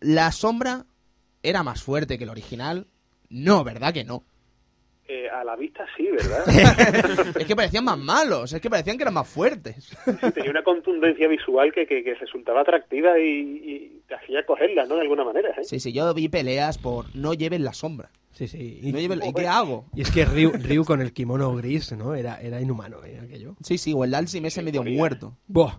¿la 0.00 0.32
sombra 0.32 0.86
era 1.42 1.62
más 1.62 1.82
fuerte 1.82 2.16
que 2.16 2.24
el 2.24 2.30
original? 2.30 2.86
No, 3.28 3.64
¿verdad 3.64 3.92
que 3.92 4.04
no? 4.04 4.24
Eh, 5.10 5.26
a 5.30 5.42
la 5.42 5.56
vista 5.56 5.86
sí, 5.96 6.06
¿verdad? 6.10 6.44
es 7.40 7.46
que 7.46 7.56
parecían 7.56 7.84
más 7.84 7.96
malos, 7.98 8.52
es 8.52 8.60
que 8.60 8.68
parecían 8.68 8.98
que 8.98 9.04
eran 9.04 9.14
más 9.14 9.26
fuertes. 9.26 9.96
Sí, 10.04 10.30
tenía 10.34 10.50
una 10.50 10.62
contundencia 10.62 11.26
visual 11.28 11.72
que, 11.72 11.86
que, 11.86 12.04
que 12.04 12.14
resultaba 12.14 12.60
atractiva 12.60 13.18
y, 13.18 13.22
y 13.24 14.02
te 14.06 14.14
hacía 14.14 14.44
cogerla, 14.44 14.84
¿no? 14.84 14.96
De 14.96 15.00
alguna 15.02 15.24
manera, 15.24 15.48
¿eh? 15.50 15.64
Sí, 15.64 15.80
sí, 15.80 15.94
yo 15.94 16.12
vi 16.12 16.28
peleas 16.28 16.76
por 16.76 17.06
no 17.16 17.32
lleven 17.32 17.64
la 17.64 17.72
sombra. 17.72 18.10
Sí, 18.32 18.48
sí. 18.48 18.80
Y, 18.82 18.92
No 18.92 18.98
lleven- 18.98 19.26
¿Y 19.26 19.32
qué 19.32 19.48
hago? 19.48 19.86
y 19.94 20.02
es 20.02 20.10
que 20.10 20.26
Ryu, 20.26 20.52
Ryu 20.52 20.84
con 20.84 21.00
el 21.00 21.12
kimono 21.14 21.56
gris, 21.56 21.90
¿no? 21.92 22.14
Era, 22.14 22.38
era 22.42 22.60
inhumano, 22.60 23.02
¿eh? 23.04 23.18
Aquello. 23.24 23.56
Sí, 23.62 23.78
sí, 23.78 23.94
o 23.96 24.04
el 24.04 24.10
Dalsim 24.10 24.44
ese 24.44 24.62
medio 24.62 24.84
muerto. 24.84 25.36
Buah. 25.46 25.78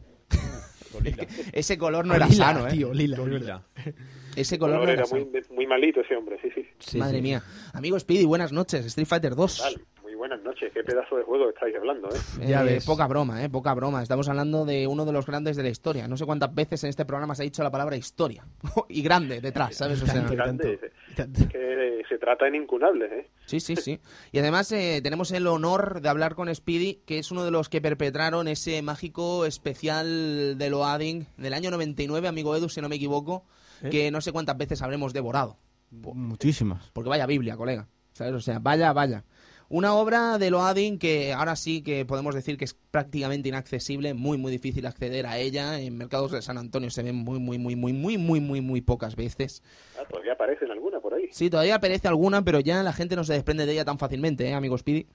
Ese 1.53 1.77
color 1.77 2.05
no 2.05 2.13
era 2.15 2.27
lila, 2.27 2.45
sano, 2.45 2.67
¿eh? 2.67 2.71
tío, 2.71 2.93
lila, 2.93 3.61
es. 3.85 3.93
Ese 4.39 4.57
color 4.57 4.89
era 4.89 5.03
era 5.03 5.05
muy, 5.51 5.67
malito 5.67 6.01
ese 6.01 6.15
hombre, 6.15 6.37
sí, 6.41 6.49
sí. 6.55 6.65
Sí, 6.79 6.97
Madre 6.97 7.17
sí. 7.17 7.21
mía. 7.21 7.43
Amigo 7.73 7.99
Speedy, 7.99 8.25
buenas 8.25 8.51
noches. 8.53 8.85
Street 8.85 9.07
Fighter 9.07 9.35
2. 9.35 9.57
Tal, 9.57 9.81
muy 10.01 10.15
buenas 10.15 10.41
noches, 10.41 10.71
qué 10.73 10.81
pedazo 10.83 11.17
de 11.17 11.23
juego 11.23 11.49
estáis 11.49 11.75
hablando, 11.75 12.07
¿eh? 12.09 12.45
Ya 12.47 12.61
Eh, 12.61 12.65
ves. 12.65 12.85
poca 12.85 13.05
broma, 13.07 13.43
eh, 13.43 13.49
poca 13.49 13.73
broma. 13.73 14.01
Estamos 14.01 14.29
hablando 14.29 14.63
de 14.65 14.87
uno 14.87 15.03
de 15.05 15.11
los 15.11 15.25
grandes 15.25 15.57
de 15.57 15.63
la 15.63 15.69
historia. 15.69 16.07
No 16.07 16.15
sé 16.15 16.25
cuántas 16.25 16.53
veces 16.55 16.83
en 16.85 16.89
este 16.89 17.03
programa 17.05 17.35
se 17.35 17.41
ha 17.41 17.45
dicho 17.45 17.63
la 17.63 17.71
palabra 17.71 17.97
historia. 17.97 18.45
y 18.89 19.01
grande 19.01 19.41
detrás, 19.41 19.75
¿sabes? 19.75 20.01
O 20.01 20.05
sea, 20.05 20.21
grande, 20.21 20.77
tanto, 21.15 21.33
tanto. 21.33 21.49
Que 21.51 22.01
se 22.07 22.17
trata 22.17 22.47
en 22.47 22.55
incunables, 22.55 23.11
¿eh? 23.11 23.29
sí, 23.45 23.59
sí, 23.59 23.75
sí. 23.75 23.99
Y 24.31 24.39
además 24.39 24.71
eh, 24.71 25.01
tenemos 25.03 25.31
el 25.31 25.45
honor 25.47 25.99
de 26.01 26.07
hablar 26.09 26.33
con 26.35 26.53
Speedy, 26.55 27.01
que 27.05 27.19
es 27.19 27.29
uno 27.31 27.43
de 27.43 27.51
los 27.51 27.67
que 27.69 27.81
perpetraron 27.81 28.47
ese 28.47 28.81
mágico 28.81 29.45
especial 29.45 30.57
de 30.57 30.69
Loading 30.69 31.25
del 31.37 31.53
año 31.53 31.71
99, 31.71 32.27
amigo 32.27 32.55
Edu, 32.55 32.69
si 32.69 32.81
no 32.81 32.89
me 32.89 32.95
equivoco, 32.95 33.45
¿Eh? 33.83 33.89
que 33.89 34.11
no 34.11 34.21
sé 34.21 34.31
cuántas 34.31 34.57
veces 34.57 34.81
habremos 34.81 35.13
devorado. 35.13 35.57
Muchísimas. 35.91 36.89
Porque 36.93 37.09
vaya 37.09 37.25
Biblia, 37.25 37.57
colega. 37.57 37.87
¿Sabes? 38.13 38.33
O 38.33 38.41
sea, 38.41 38.59
vaya, 38.59 38.93
vaya. 38.93 39.23
Una 39.71 39.93
obra 39.93 40.39
de 40.39 40.49
Loading 40.49 40.97
que 40.97 41.31
ahora 41.31 41.55
sí 41.55 41.83
que 41.83 42.03
podemos 42.03 42.33
decir 42.33 42.57
que 42.57 42.65
es 42.65 42.73
prácticamente 42.73 43.49
inaccesible, 43.49 44.15
muy, 44.15 44.39
muy 44.39 44.51
difícil 44.51 44.87
acceder 44.87 45.27
a 45.27 45.37
ella. 45.37 45.79
En 45.79 45.95
mercados 45.95 46.31
de 46.31 46.41
San 46.41 46.57
Antonio 46.57 46.89
se 46.89 47.03
ven 47.03 47.15
muy, 47.15 47.39
muy, 47.39 47.59
muy, 47.59 47.75
muy, 47.75 47.93
muy, 47.93 48.17
muy, 48.17 48.39
muy, 48.39 48.61
muy 48.61 48.81
pocas 48.81 49.15
veces. 49.15 49.61
Ah, 49.99 50.05
todavía 50.09 50.33
aparecen 50.33 50.71
alguna 50.71 50.99
por 50.99 51.13
ahí. 51.13 51.27
Sí, 51.31 51.51
todavía 51.51 51.75
aparece 51.75 52.07
alguna, 52.07 52.43
pero 52.43 52.59
ya 52.59 52.81
la 52.81 52.93
gente 52.93 53.15
no 53.15 53.23
se 53.23 53.33
desprende 53.33 53.67
de 53.67 53.73
ella 53.73 53.85
tan 53.85 53.99
fácilmente, 53.99 54.47
¿eh, 54.49 54.55
amigo 54.55 54.75
Speedy? 54.75 55.05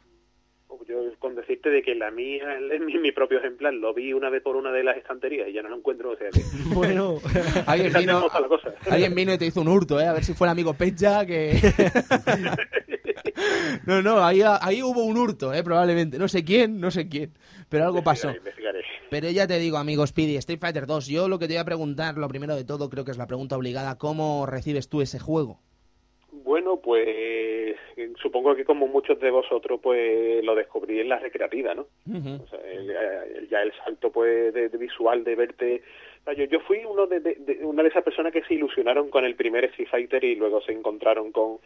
De 1.70 1.82
que 1.82 1.94
la 1.94 2.10
mía, 2.10 2.44
mi, 2.80 2.98
mi 2.98 3.10
propio 3.10 3.38
ejemplar, 3.38 3.72
lo 3.72 3.94
vi 3.94 4.12
una 4.12 4.28
vez 4.28 4.42
por 4.42 4.54
una 4.54 4.70
de 4.70 4.84
las 4.84 4.98
estanterías 4.98 5.48
y 5.48 5.54
ya 5.54 5.62
no 5.62 5.70
lo 5.70 5.76
encuentro, 5.76 6.10
o 6.10 6.16
sea 6.16 6.28
que... 6.30 6.42
Bueno, 6.74 7.18
Alguien 7.66 7.92
vino, 7.92 8.26
alguien 8.90 9.30
y 9.30 9.38
te 9.38 9.46
hizo 9.46 9.60
un 9.60 9.68
hurto, 9.68 10.00
¿eh? 10.00 10.06
A 10.06 10.12
ver 10.12 10.24
si 10.24 10.34
fue 10.34 10.46
el 10.46 10.52
amigo 10.52 10.74
Pecha 10.74 11.24
que... 11.24 11.54
no, 13.86 14.02
no, 14.02 14.24
ahí, 14.24 14.42
ahí 14.42 14.82
hubo 14.82 15.04
un 15.04 15.16
hurto, 15.16 15.54
¿eh? 15.54 15.62
Probablemente. 15.62 16.18
No 16.18 16.28
sé 16.28 16.44
quién, 16.44 16.80
no 16.80 16.90
sé 16.90 17.08
quién. 17.08 17.32
Pero 17.68 17.84
algo 17.84 18.04
pasó. 18.04 18.28
Investigaré, 18.28 18.78
investigaré. 18.78 19.08
Pero 19.10 19.30
ya 19.30 19.46
te 19.46 19.58
digo, 19.58 19.78
amigo 19.78 20.06
Speedy, 20.06 20.36
Street 20.36 20.60
Fighter 20.60 20.86
2, 20.86 21.06
yo 21.06 21.28
lo 21.28 21.38
que 21.38 21.46
te 21.46 21.54
voy 21.54 21.60
a 21.60 21.64
preguntar, 21.64 22.18
lo 22.18 22.28
primero 22.28 22.56
de 22.56 22.64
todo, 22.64 22.90
creo 22.90 23.04
que 23.04 23.10
es 23.10 23.18
la 23.18 23.26
pregunta 23.26 23.56
obligada, 23.56 23.96
¿cómo 23.96 24.46
recibes 24.46 24.88
tú 24.88 25.02
ese 25.02 25.18
juego? 25.18 25.60
Bueno, 26.32 26.80
pues 26.82 27.73
supongo 28.20 28.54
que 28.54 28.64
como 28.64 28.86
muchos 28.86 29.18
de 29.20 29.30
vosotros, 29.30 29.80
pues 29.82 30.44
lo 30.44 30.54
descubrí 30.54 31.00
en 31.00 31.08
la 31.08 31.18
recreativa, 31.18 31.74
¿no? 31.74 31.86
Ujú. 32.08 32.42
O 32.42 32.46
sea, 32.48 32.60
el- 32.60 32.90
el- 32.90 33.48
ya 33.48 33.62
el 33.62 33.72
salto 33.84 34.10
pues 34.12 34.52
de, 34.54 34.68
de 34.68 34.78
visual 34.78 35.24
de 35.24 35.34
verte 35.34 35.82
o 36.20 36.24
sea, 36.24 36.32
yo, 36.34 36.44
yo 36.44 36.60
fui 36.60 36.80
uno 36.86 37.06
de, 37.06 37.20
de- 37.20 37.34
de- 37.34 37.64
una 37.64 37.82
de 37.82 37.90
esas 37.90 38.02
personas 38.02 38.32
que 38.32 38.42
se 38.44 38.54
ilusionaron 38.54 39.10
con 39.10 39.24
el 39.26 39.34
primer 39.34 39.64
Street 39.66 39.88
Fighter 39.90 40.24
y 40.24 40.34
luego 40.36 40.60
se 40.62 40.72
encontraron 40.72 41.32
con, 41.32 41.58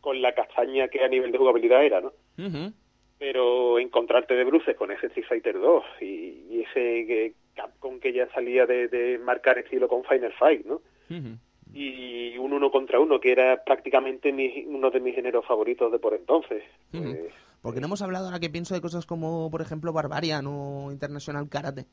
con 0.00 0.22
la 0.22 0.32
castaña 0.34 0.88
que 0.88 1.02
a 1.04 1.08
nivel 1.08 1.30
de 1.30 1.38
jugabilidad 1.38 1.84
era 1.84 2.00
no 2.00 2.12
Ujú. 2.38 2.72
pero 3.18 3.78
encontrarte 3.78 4.34
de 4.34 4.44
bruces 4.44 4.76
con 4.76 4.90
ese 4.92 5.06
Street 5.08 5.26
Fighter 5.28 5.58
2 5.58 5.84
y, 6.00 6.04
y 6.50 6.60
ese 6.68 7.06
que 7.06 7.32
Capcom 7.54 7.98
que 8.00 8.12
ya 8.12 8.28
salía 8.32 8.64
de, 8.64 8.88
de 8.88 9.18
marcar 9.18 9.58
estilo 9.58 9.88
con 9.88 10.04
Final 10.04 10.32
Fight 10.38 10.64
no 10.64 10.76
Ujú. 11.10 11.36
Y 11.74 12.36
un 12.38 12.52
uno 12.52 12.70
contra 12.70 12.98
uno 13.00 13.20
que 13.20 13.32
era 13.32 13.62
prácticamente 13.64 14.32
mi- 14.32 14.64
uno 14.66 14.90
de 14.90 15.00
mis 15.00 15.14
géneros 15.14 15.44
favoritos 15.46 15.92
de 15.92 15.98
por 15.98 16.14
entonces 16.14 16.62
Ujú. 16.92 17.02
Pues, 17.04 17.32
Porque 17.60 17.80
no 17.80 17.86
hemos 17.86 18.02
hablado 18.02 18.26
ahora 18.26 18.40
que 18.40 18.48
pienso 18.50 18.74
de 18.74 18.80
cosas 18.80 19.04
como, 19.04 19.50
por 19.50 19.60
ejemplo, 19.60 19.92
Barbarian 19.92 20.46
o 20.46 20.90
International 20.92 21.48
Karate. 21.48 21.86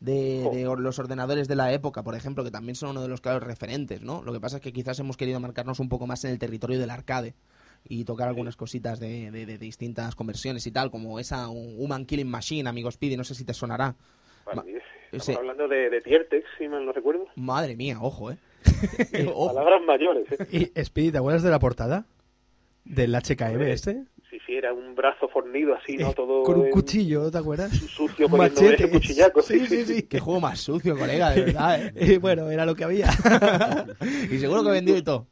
De, 0.00 0.64
los 0.78 0.98
ordenadores 0.98 1.46
de 1.46 1.54
la 1.54 1.72
época, 1.72 2.02
por 2.02 2.16
ejemplo, 2.16 2.42
que 2.42 2.50
también 2.50 2.74
son 2.74 2.90
uno 2.90 3.02
de 3.02 3.08
los 3.08 3.20
claros 3.20 3.42
referentes, 3.44 4.02
¿no? 4.02 4.22
Lo 4.24 4.32
que 4.32 4.40
pasa 4.40 4.56
es 4.56 4.62
que 4.62 4.72
quizás 4.72 4.98
hemos 4.98 5.16
querido 5.16 5.38
marcarnos 5.38 5.78
un 5.78 5.88
poco 5.88 6.08
más 6.08 6.24
en 6.24 6.32
el 6.32 6.38
territorio 6.40 6.80
del 6.80 6.90
arcade 6.90 7.34
y 7.88 8.04
tocar 8.04 8.26
algunas 8.28 8.56
cositas 8.56 8.98
de, 8.98 9.30
de- 9.30 9.46
de 9.46 9.58
distintas 9.58 10.16
conversiones 10.16 10.66
y 10.66 10.72
tal, 10.72 10.90
como 10.90 11.20
esa 11.20 11.48
Human 11.48 12.04
Killing 12.06 12.28
Machine, 12.28 12.68
amigo 12.68 12.90
Speedy, 12.90 13.16
no 13.16 13.22
sé 13.22 13.34
si 13.36 13.44
te 13.44 13.54
sonará. 13.54 13.94
vale, 14.44 14.62
estamos 15.12 15.28
ese- 15.28 15.34
hablando 15.36 15.68
de, 15.68 15.88
de 15.90 16.00
Tiertex 16.00 16.46
si 16.58 16.66
mal 16.66 16.84
no 16.84 16.90
recuerdo 16.92 17.26
Madre 17.36 17.76
mía, 17.76 17.98
ojo, 18.00 18.32
¿eh? 18.32 18.38
palabras 19.46 19.82
mayores 19.86 20.26
¿eh? 20.32 20.70
Y 20.74 20.84
Speedy, 20.84 21.12
¿te 21.12 21.18
acuerdas 21.18 21.42
de 21.42 21.50
la 21.50 21.58
portada? 21.58 22.06
Del 22.84 23.14
HKM 23.14 23.62
este. 23.62 24.02
si 24.28 24.40
si 24.40 24.54
era 24.56 24.72
un 24.72 24.94
brazo 24.96 25.28
fornido 25.28 25.72
así 25.74 25.96
no 25.96 26.10
Eh, 26.10 26.14
todo 26.16 26.42
Con 26.42 26.58
un 26.60 26.66
en- 26.66 26.72
cuchillo, 26.72 27.30
¿te 27.30 27.38
acuerdas? 27.38 27.70
sucio 27.72 28.28
poniendo 28.28 28.60
machete. 28.60 28.90
cuchillaco 28.90 29.40
Sí, 29.42 29.66
sí, 29.66 29.84
sí. 29.84 30.02
Qué 30.02 30.18
juego 30.18 30.40
más 30.40 30.58
sucio, 30.60 30.96
colega, 30.98 31.30
de 31.30 31.42
verdad, 31.44 31.80
¿eh? 31.86 31.92
Eh, 31.94 32.18
bueno, 32.18 32.50
era 32.50 32.66
lo 32.66 32.74
que 32.74 32.84
había. 32.84 33.08
Y 34.30 34.38
seguro 34.38 34.64
que 34.64 34.70
vendió 34.70 34.96
y 34.96 35.02
todo. 35.02 35.26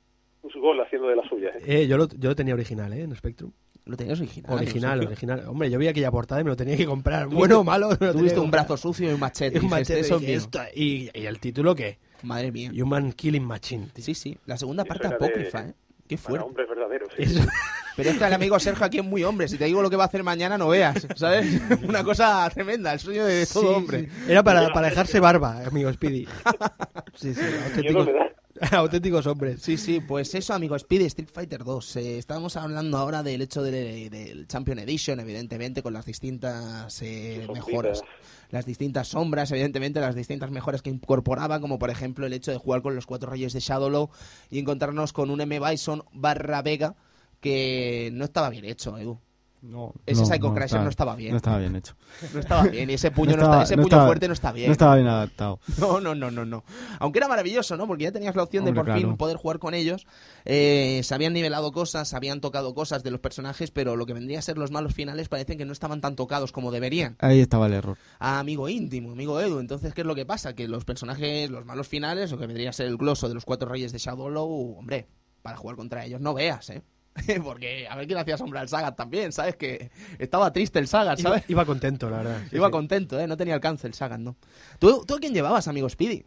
su 0.52 0.60
gol 0.60 0.80
haciendo 0.80 1.08
de 1.08 1.16
las 1.16 1.28
suyas 1.28 1.54
¿eh? 1.56 1.82
Eh, 1.82 1.86
yo, 1.88 1.96
lo, 1.96 2.08
yo 2.08 2.28
lo 2.30 2.36
tenía 2.36 2.54
original, 2.54 2.92
¿eh? 2.92 3.02
En 3.02 3.14
Spectrum. 3.16 3.50
Lo 3.86 3.96
tenías 3.96 4.20
original. 4.20 4.54
Original, 4.54 5.00
original. 5.06 5.42
Hombre, 5.48 5.70
yo 5.70 5.78
vi 5.78 5.88
aquella 5.88 6.10
portada 6.12 6.40
y 6.40 6.44
me 6.44 6.50
lo 6.50 6.56
tenía 6.56 6.76
que 6.76 6.86
comprar. 6.86 7.26
Bueno 7.26 7.60
o 7.60 7.64
malo. 7.64 7.96
Tuviste 7.96 8.38
un 8.38 8.50
brazo 8.50 8.76
sucio 8.76 9.10
y 9.10 9.14
un 9.14 9.18
machete. 9.18 9.58
Un 9.58 9.68
machete. 9.68 10.00
"Eso 10.00 10.14
es 10.16 10.20
dije, 10.20 10.32
mío". 10.32 10.38
"Esto- 10.40 10.60
y, 10.76 11.10
y 11.14 11.26
el 11.26 11.40
título 11.40 11.74
qué? 11.74 11.98
Madre 12.22 12.52
mía. 12.52 12.70
Human 12.74 13.12
Killing 13.12 13.44
Machine. 13.44 13.88
tío. 13.92 14.04
Sí, 14.04 14.14
sí. 14.14 14.38
La 14.46 14.56
segunda 14.56 14.84
parte 14.84 15.08
de- 15.08 15.14
apócrifa, 15.14 15.60
¿eh? 15.66 15.74
Qué 16.08 16.16
para 16.16 16.28
fuerte. 16.28 16.46
hombres 16.46 16.68
verdaderos 16.68 17.08
sí. 17.16 17.22
Eso- 17.22 17.46
Pero 17.96 18.10
es 18.10 18.18
que 18.18 18.24
el 18.24 18.32
amigo 18.32 18.58
Sergio 18.58 18.86
aquí 18.86 18.98
es 18.98 19.04
muy 19.04 19.22
hombre. 19.24 19.46
Si 19.48 19.58
te 19.58 19.64
digo 19.66 19.82
lo 19.82 19.90
que 19.90 19.96
va 19.96 20.04
a 20.04 20.06
hacer 20.06 20.22
mañana, 20.22 20.56
no 20.56 20.68
veas, 20.68 21.06
¿sabes? 21.16 21.60
Una 21.86 22.02
cosa 22.02 22.48
tremenda, 22.54 22.92
el 22.92 23.00
sueño 23.00 23.26
de 23.26 23.44
todo 23.46 23.62
Sí, 23.62 23.68
hombre. 23.74 24.00
sí. 24.04 24.30
Era 24.32 24.42
para, 24.42 24.72
para 24.72 24.88
dejarse 24.88 25.20
barba, 25.20 25.60
amigo 25.66 25.92
Speedy. 25.92 26.26
Sí, 27.14 27.34
sí, 27.34 27.40
auténticos, 28.72 29.26
hombres. 29.26 29.60
Sí, 29.62 29.76
sí, 29.76 30.00
pues 30.00 30.34
eso, 30.34 30.54
amigo 30.54 30.78
Speedy, 30.78 31.04
Street 31.06 31.28
Fighter 31.32 31.64
2. 31.64 31.96
Eh, 31.96 32.18
estábamos 32.18 32.56
hablando 32.56 32.96
ahora 32.98 33.22
del 33.22 33.42
hecho 33.42 33.62
de- 33.62 34.08
del 34.10 34.46
Champion 34.46 34.78
Edition, 34.80 35.20
evidentemente, 35.20 35.82
con 35.82 35.92
las 35.92 36.04
distintas 36.06 37.00
eh, 37.02 37.46
mejoras. 37.52 38.02
Las 38.50 38.66
distintas 38.66 39.08
sombras, 39.08 39.50
evidentemente, 39.52 40.00
las 40.00 40.14
distintas 40.14 40.50
mejoras 40.50 40.82
que 40.82 40.90
incorporaba, 40.90 41.60
como 41.60 41.78
por 41.78 41.90
ejemplo 41.90 42.26
el 42.26 42.32
hecho 42.32 42.50
de 42.50 42.58
jugar 42.58 42.82
con 42.82 42.94
los 42.94 43.06
cuatro 43.06 43.30
reyes 43.30 43.52
de 43.52 43.60
Shadowlow 43.60 44.10
y 44.50 44.58
encontrarnos 44.58 45.12
con 45.12 45.30
un 45.30 45.40
M. 45.40 45.60
Bison 45.60 46.04
barra 46.12 46.62
Vega 46.62 46.96
que 47.40 48.10
no 48.12 48.24
estaba 48.24 48.50
bien 48.50 48.64
hecho, 48.64 48.98
Edu. 48.98 49.20
No, 49.62 49.92
Ese 50.06 50.22
no, 50.22 50.26
Psycho 50.26 50.48
no 50.48 50.54
Crasher 50.54 50.64
estaba- 50.66 50.84
no 50.84 50.90
estaba 50.90 51.16
bien. 51.16 51.30
No 51.32 51.36
estaba 51.36 51.58
bien 51.58 51.76
hecho. 51.76 51.94
No 52.34 52.40
estaba 52.40 52.62
bien, 52.64 52.88
y 52.88 52.94
ese 52.94 53.10
puño, 53.10 53.32
No 53.32 53.36
no 53.36 53.42
estaba- 53.42 53.62
ese 53.64 53.74
puño 53.76 53.86
estaba- 53.88 54.06
fuerte 54.06 54.26
no 54.28 54.32
está 54.34 54.52
bien. 54.52 54.66
No 54.68 54.72
estaba 54.72 54.94
bien 54.94 55.06
adaptado. 55.06 55.60
No, 55.78 56.00
no, 56.00 56.14
no, 56.14 56.30
no, 56.30 56.44
no. 56.46 56.64
Aunque 56.98 57.18
era 57.18 57.28
maravilloso, 57.28 57.76
¿no? 57.76 57.86
Porque 57.86 58.04
ya 58.04 58.12
tenías 58.12 58.34
la 58.34 58.42
opción 58.42 58.64
de 58.64 58.72
por 58.72 58.86
fin 58.94 59.16
poder 59.16 59.36
jugar 59.36 59.58
con 59.58 59.74
ellos. 59.74 60.06
Eh, 60.46 61.00
se 61.04 61.14
habían 61.14 61.32
nivelado 61.34 61.72
cosas, 61.72 62.08
se 62.08 62.16
habían 62.16 62.40
tocado 62.40 62.74
cosas 62.74 63.02
de 63.02 63.10
los 63.10 63.20
personajes, 63.20 63.70
pero 63.70 63.96
lo 63.96 64.06
que 64.06 64.14
vendría 64.14 64.38
a 64.38 64.42
ser 64.42 64.56
los 64.56 64.70
malos 64.70 64.94
finales 64.94 65.28
parecen 65.28 65.58
que 65.58 65.64
no 65.66 65.72
estaban 65.72 66.00
tan 66.00 66.16
tocados 66.16 66.52
como 66.52 66.70
deberían. 66.70 67.16
Ahí 67.20 67.40
estaba 67.40 67.66
el 67.66 67.74
error. 67.74 67.98
A 68.18 68.38
amigo 68.38 68.68
íntimo, 68.68 69.12
amigo 69.12 69.40
Edu. 69.40 69.58
Entonces, 69.58 69.92
¿qué 69.92 70.00
es 70.00 70.06
lo 70.06 70.14
que 70.14 70.24
pasa? 70.24 70.54
Que 70.54 70.68
los 70.68 70.84
personajes, 70.86 71.50
los 71.50 71.66
malos 71.66 71.86
finales, 71.86 72.30
lo 72.30 72.38
que 72.38 72.46
vendría 72.46 72.70
a 72.70 72.72
ser 72.72 72.86
el 72.86 72.96
gloso 72.96 73.28
de 73.28 73.34
los 73.34 73.44
cuatro 73.44 73.68
reyes 73.68 73.92
de 73.92 73.98
Shadowlow, 73.98 74.78
hombre, 74.78 75.06
para 75.42 75.56
jugar 75.56 75.76
contra 75.76 76.04
ellos 76.04 76.20
no 76.20 76.32
veas, 76.34 76.70
¿eh? 76.70 76.82
Porque 77.44 77.86
a 77.88 77.96
ver 77.96 78.06
quién 78.06 78.18
hacía 78.18 78.36
sombra 78.36 78.60
al 78.60 78.68
Sagat 78.68 78.96
también, 78.96 79.32
¿sabes? 79.32 79.56
Que 79.56 79.90
estaba 80.18 80.52
triste 80.52 80.78
el 80.78 80.86
Sagat, 80.86 81.18
¿sabes? 81.18 81.48
iba 81.48 81.64
contento, 81.64 82.08
la 82.10 82.18
verdad. 82.18 82.40
Sí, 82.50 82.56
Iba 82.56 82.66
sí. 82.66 82.72
contento, 82.72 83.18
¿eh? 83.20 83.26
No 83.26 83.36
tenía 83.36 83.54
alcance 83.54 83.86
el 83.86 83.94
Sagat, 83.94 84.20
¿no? 84.20 84.36
¿Tú, 84.78 85.04
¿Tú 85.06 85.14
a 85.14 85.18
quién 85.18 85.32
llevabas, 85.34 85.68
amigo 85.68 85.88
Speedy? 85.88 86.24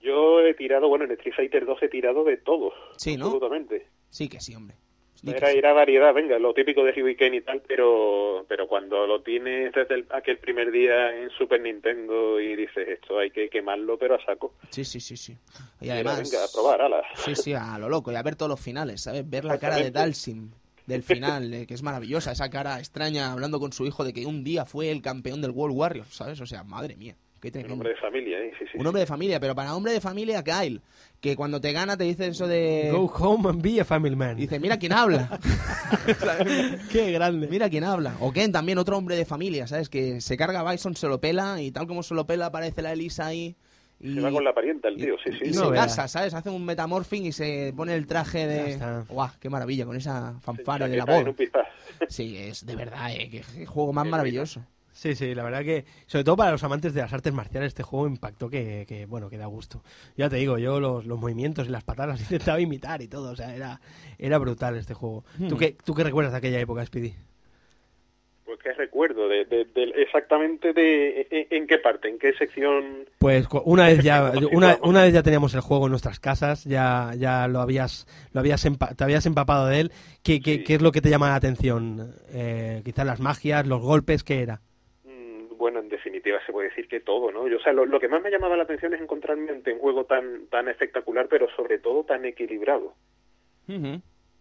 yo 0.00 0.40
he 0.40 0.54
tirado 0.54 0.88
bueno 0.88 1.04
en 1.04 1.10
Street 1.12 1.34
Fighter 1.36 1.66
2 1.66 1.82
he 1.82 1.88
tirado 1.88 2.24
de 2.24 2.38
todo 2.38 2.72
Sí, 2.96 3.16
¿no? 3.18 3.26
absolutamente 3.26 3.86
Sí 4.08 4.28
que 4.28 4.40
sí, 4.40 4.54
hombre. 4.54 4.76
Era, 5.26 5.50
era 5.50 5.72
variedad, 5.72 6.14
venga, 6.14 6.38
lo 6.38 6.54
típico 6.54 6.84
de 6.84 6.90
Hurricane 6.92 7.36
y 7.36 7.40
tal, 7.40 7.60
pero 7.66 8.44
pero 8.48 8.68
cuando 8.68 9.06
lo 9.06 9.20
tienes 9.22 9.72
desde 9.72 9.96
el- 9.96 10.06
aquel 10.10 10.38
primer 10.38 10.70
día 10.70 11.14
en 11.16 11.30
Super 11.30 11.60
Nintendo 11.60 12.40
y 12.40 12.54
dices 12.54 12.86
esto 12.88 13.18
hay 13.18 13.30
que 13.30 13.48
quemarlo, 13.48 13.98
pero 13.98 14.14
a 14.14 14.24
saco. 14.24 14.54
Sí, 14.70 14.84
sí, 14.84 15.00
sí, 15.00 15.16
sí. 15.16 15.36
Y 15.80 15.86
Era, 15.86 15.94
además... 16.12 16.30
venga, 16.30 16.44
a 16.44 16.48
probar, 16.52 16.80
ala. 16.82 17.02
Sí, 17.16 17.34
sí, 17.34 17.52
a 17.52 17.78
lo 17.78 17.88
loco. 17.88 18.12
Y 18.12 18.14
a 18.14 18.22
ver 18.22 18.36
todos 18.36 18.50
los 18.50 18.60
finales, 18.60 19.00
¿sabes? 19.02 19.28
Ver 19.28 19.44
la 19.44 19.58
cara 19.58 19.76
de. 19.76 19.90
Dalsim 19.90 20.50
del 20.86 21.02
final, 21.02 21.52
eh, 21.52 21.66
que 21.66 21.74
es 21.74 21.82
maravillosa. 21.82 22.32
Esa 22.32 22.48
cara 22.48 22.78
extraña 22.78 23.32
hablando 23.32 23.60
con 23.60 23.72
su 23.74 23.84
hijo 23.84 24.04
de 24.04 24.14
que 24.14 24.24
un 24.24 24.42
día 24.42 24.64
fue 24.64 24.90
el 24.90 25.02
campeón 25.02 25.42
del 25.42 25.50
World 25.50 25.76
Warriors, 25.76 26.14
¿sabes? 26.14 26.40
O 26.40 26.46
sea, 26.46 26.64
madre 26.64 26.96
mía. 26.96 27.14
Qué 27.40 27.52
Un 27.64 27.72
hombre 27.72 27.90
de 27.90 27.96
familia, 27.96 28.38
¿eh? 28.40 28.52
Sí, 28.58 28.64
sí. 28.72 28.78
Un 28.78 28.86
hombre 28.86 29.00
de 29.00 29.06
familia, 29.06 29.38
pero 29.40 29.54
para 29.54 29.74
hombre 29.76 29.92
de 29.92 30.00
familia, 30.00 30.42
Kyle, 30.42 30.80
que 31.20 31.36
cuando 31.36 31.60
te 31.60 31.72
gana 31.72 31.96
te 31.96 32.04
dice 32.04 32.26
eso 32.28 32.46
de... 32.46 32.90
Go 32.92 33.06
home 33.06 33.48
and 33.48 33.62
be 33.62 33.80
a 33.80 33.84
family 33.84 34.16
man. 34.16 34.36
Dice, 34.36 34.58
mira 34.58 34.78
quién 34.78 34.92
habla. 34.92 35.38
Qué 36.90 37.12
grande. 37.12 37.46
Mira 37.48 37.68
quién 37.70 37.84
habla. 37.84 38.16
O 38.20 38.32
Ken, 38.32 38.52
también 38.52 38.78
otro 38.78 38.96
hombre 38.96 39.16
de 39.16 39.24
familia, 39.24 39.66
¿sabes? 39.66 39.88
Que 39.88 40.20
se 40.20 40.36
carga 40.36 40.60
a 40.60 40.70
Bison, 40.70 40.96
se 40.96 41.06
lo 41.08 41.20
pela 41.20 41.60
y 41.62 41.70
tal 41.70 41.86
como 41.86 42.02
se 42.02 42.14
lo 42.14 42.26
pela 42.26 42.46
aparece 42.46 42.82
la 42.82 42.92
Elisa 42.92 43.26
ahí. 43.26 43.56
Y, 44.00 44.14
Se 44.14 44.20
va 44.20 44.30
con 44.30 44.44
la 44.44 44.52
parienta 44.54 44.86
el 44.88 44.94
y- 44.98 45.04
tío, 45.04 45.16
sí, 45.24 45.30
y 45.42 45.46
sí. 45.46 45.54
se 45.54 45.60
No 45.60 45.70
veas. 45.70 45.86
casa, 45.86 46.06
¿sabes? 46.06 46.32
Hace 46.32 46.50
un 46.50 46.64
metamorphing 46.64 47.26
y 47.26 47.32
se 47.32 47.72
pone 47.76 47.94
el 47.94 48.06
traje 48.06 48.46
de... 48.46 49.04
¡Guau! 49.08 49.30
¡Qué 49.40 49.50
maravilla! 49.50 49.86
Con 49.86 49.96
esa 49.96 50.38
fanfare 50.40 50.88
de 50.88 50.96
la 50.96 51.32
pispás. 51.36 51.66
Sí, 52.08 52.36
es 52.36 52.64
de 52.64 52.76
verdad, 52.76 53.10
¿eh? 53.12 53.28
Qué, 53.28 53.42
qué 53.56 53.66
juego 53.66 53.92
más 53.92 54.04
Qué 54.04 54.10
maravilloso. 54.10 54.64
Sí, 54.98 55.14
sí, 55.14 55.32
la 55.32 55.44
verdad 55.44 55.62
que, 55.62 55.84
sobre 56.06 56.24
todo 56.24 56.36
para 56.36 56.50
los 56.50 56.64
amantes 56.64 56.92
de 56.92 57.00
las 57.02 57.12
artes 57.12 57.32
marciales, 57.32 57.68
este 57.68 57.84
juego 57.84 58.08
impactó 58.08 58.50
que, 58.50 58.84
que, 58.88 59.06
bueno, 59.06 59.30
que 59.30 59.38
da 59.38 59.46
gusto. 59.46 59.84
Ya 60.16 60.28
te 60.28 60.34
digo, 60.34 60.58
yo 60.58 60.80
los, 60.80 61.06
los 61.06 61.20
movimientos 61.20 61.68
y 61.68 61.70
las 61.70 61.84
patadas 61.84 62.18
las 62.18 62.20
intentaba 62.32 62.58
imitar 62.60 63.00
y 63.00 63.06
todo, 63.06 63.30
o 63.30 63.36
sea, 63.36 63.54
era, 63.54 63.80
era 64.18 64.38
brutal 64.38 64.76
este 64.76 64.94
juego. 64.94 65.24
¿Tú, 65.48 65.54
Hmm. 65.54 65.58
qué, 65.58 65.76
¿Tú 65.84 65.94
qué 65.94 66.02
recuerdas 66.02 66.32
de 66.32 66.38
aquella 66.38 66.58
época, 66.58 66.84
Speedy? 66.84 67.14
Pues 68.44 68.58
qué 68.60 68.72
recuerdo, 68.72 69.28
de, 69.28 69.44
de- 69.44 69.66
de- 69.66 69.92
exactamente 70.02 70.72
de 70.72 71.28
en, 71.30 71.46
en 71.62 71.66
qué 71.68 71.78
parte, 71.78 72.08
en 72.08 72.18
qué 72.18 72.32
sección. 72.32 73.04
Pues 73.18 73.46
una 73.66 73.86
vez 73.86 74.02
ya, 74.02 74.32
una, 74.52 74.78
una 74.82 75.02
vez 75.02 75.12
ya 75.14 75.22
teníamos 75.22 75.54
el 75.54 75.60
juego 75.60 75.84
en 75.86 75.90
nuestras 75.90 76.18
casas, 76.18 76.64
ya, 76.64 77.12
ya 77.16 77.46
lo 77.46 77.60
habías, 77.60 78.06
lo 78.32 78.40
habías 78.40 78.66
empa- 78.66 78.96
te 78.96 79.04
habías 79.04 79.26
empapado 79.26 79.68
de 79.68 79.78
él. 79.80 79.92
¿Qué, 80.24 80.40
qué, 80.40 80.56
Sí. 80.56 80.64
qué 80.64 80.74
es 80.74 80.82
lo 80.82 80.90
que 80.90 81.00
te 81.02 81.08
llama 81.10 81.28
la 81.28 81.36
atención? 81.36 82.14
Eh, 82.30 82.80
quizás 82.84 83.06
las 83.06 83.20
magias, 83.20 83.64
los 83.66 83.80
golpes, 83.82 84.24
¿qué 84.24 84.40
era? 84.40 84.60
Mm, 85.04 85.56
Bueno, 85.58 85.80
en 85.80 85.88
definitiva 85.90 86.38
se 86.46 86.52
puede 86.52 86.57
decir 86.68 86.88
que 86.88 87.00
todo, 87.00 87.30
¿no? 87.32 87.48
Yo, 87.48 87.56
o 87.58 87.60
sea, 87.60 87.72
lo, 87.72 87.84
lo 87.86 88.00
que 88.00 88.08
más 88.08 88.22
me 88.22 88.30
llamaba 88.30 88.56
la 88.56 88.62
atención 88.64 88.94
es 88.94 89.00
encontrarme 89.00 89.50
ante 89.50 89.72
un 89.72 89.78
juego 89.80 90.04
tan 90.04 90.46
tan 90.46 90.68
espectacular, 90.68 91.26
pero 91.28 91.48
sobre 91.56 91.78
todo 91.78 92.04
tan 92.04 92.24
equilibrado. 92.24 92.94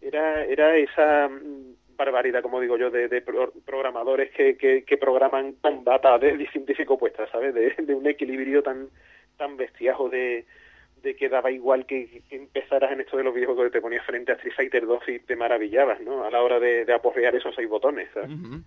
Era 0.01 0.45
era 0.45 0.75
esa 0.77 1.27
mm, 1.29 1.95
barbaridad, 1.97 2.41
como 2.43 2.61
digo 2.61 2.77
yo, 2.77 2.89
de, 2.91 3.07
de 3.07 3.21
pro- 3.21 3.51
programadores 3.65 4.31
que, 4.31 4.55
que, 4.55 4.83
que 4.83 4.97
programan 4.97 5.53
con 5.53 5.83
data 5.83 6.17
de 6.19 6.47
científico 6.51 6.93
opuesta, 6.93 7.27
¿sabes? 7.31 7.53
De, 7.53 7.73
de 7.77 7.95
un 7.95 8.05
equilibrio 8.07 8.61
tan 8.63 8.89
tan 9.37 9.57
bestiajo 9.57 10.09
de, 10.09 10.45
de 11.03 11.15
que 11.15 11.29
daba 11.29 11.51
igual 11.51 11.85
que, 11.85 12.21
que 12.29 12.35
empezaras 12.35 12.91
en 12.91 13.01
esto 13.01 13.17
de 13.17 13.23
los 13.23 13.33
videojuegos 13.33 13.65
que 13.65 13.71
te 13.77 13.81
ponías 13.81 14.05
frente 14.05 14.31
a 14.31 14.35
Street 14.35 14.53
Fighter 14.55 14.85
2 14.85 15.09
y 15.09 15.19
te 15.19 15.35
maravillabas, 15.35 15.99
¿no? 16.01 16.23
A 16.23 16.31
la 16.31 16.41
hora 16.41 16.59
de, 16.59 16.85
de 16.85 16.93
aporrear 16.93 17.35
esos 17.35 17.53
seis 17.55 17.67
botones, 17.69 18.09
¿sabes? 18.13 18.29
Ujú. 18.29 18.61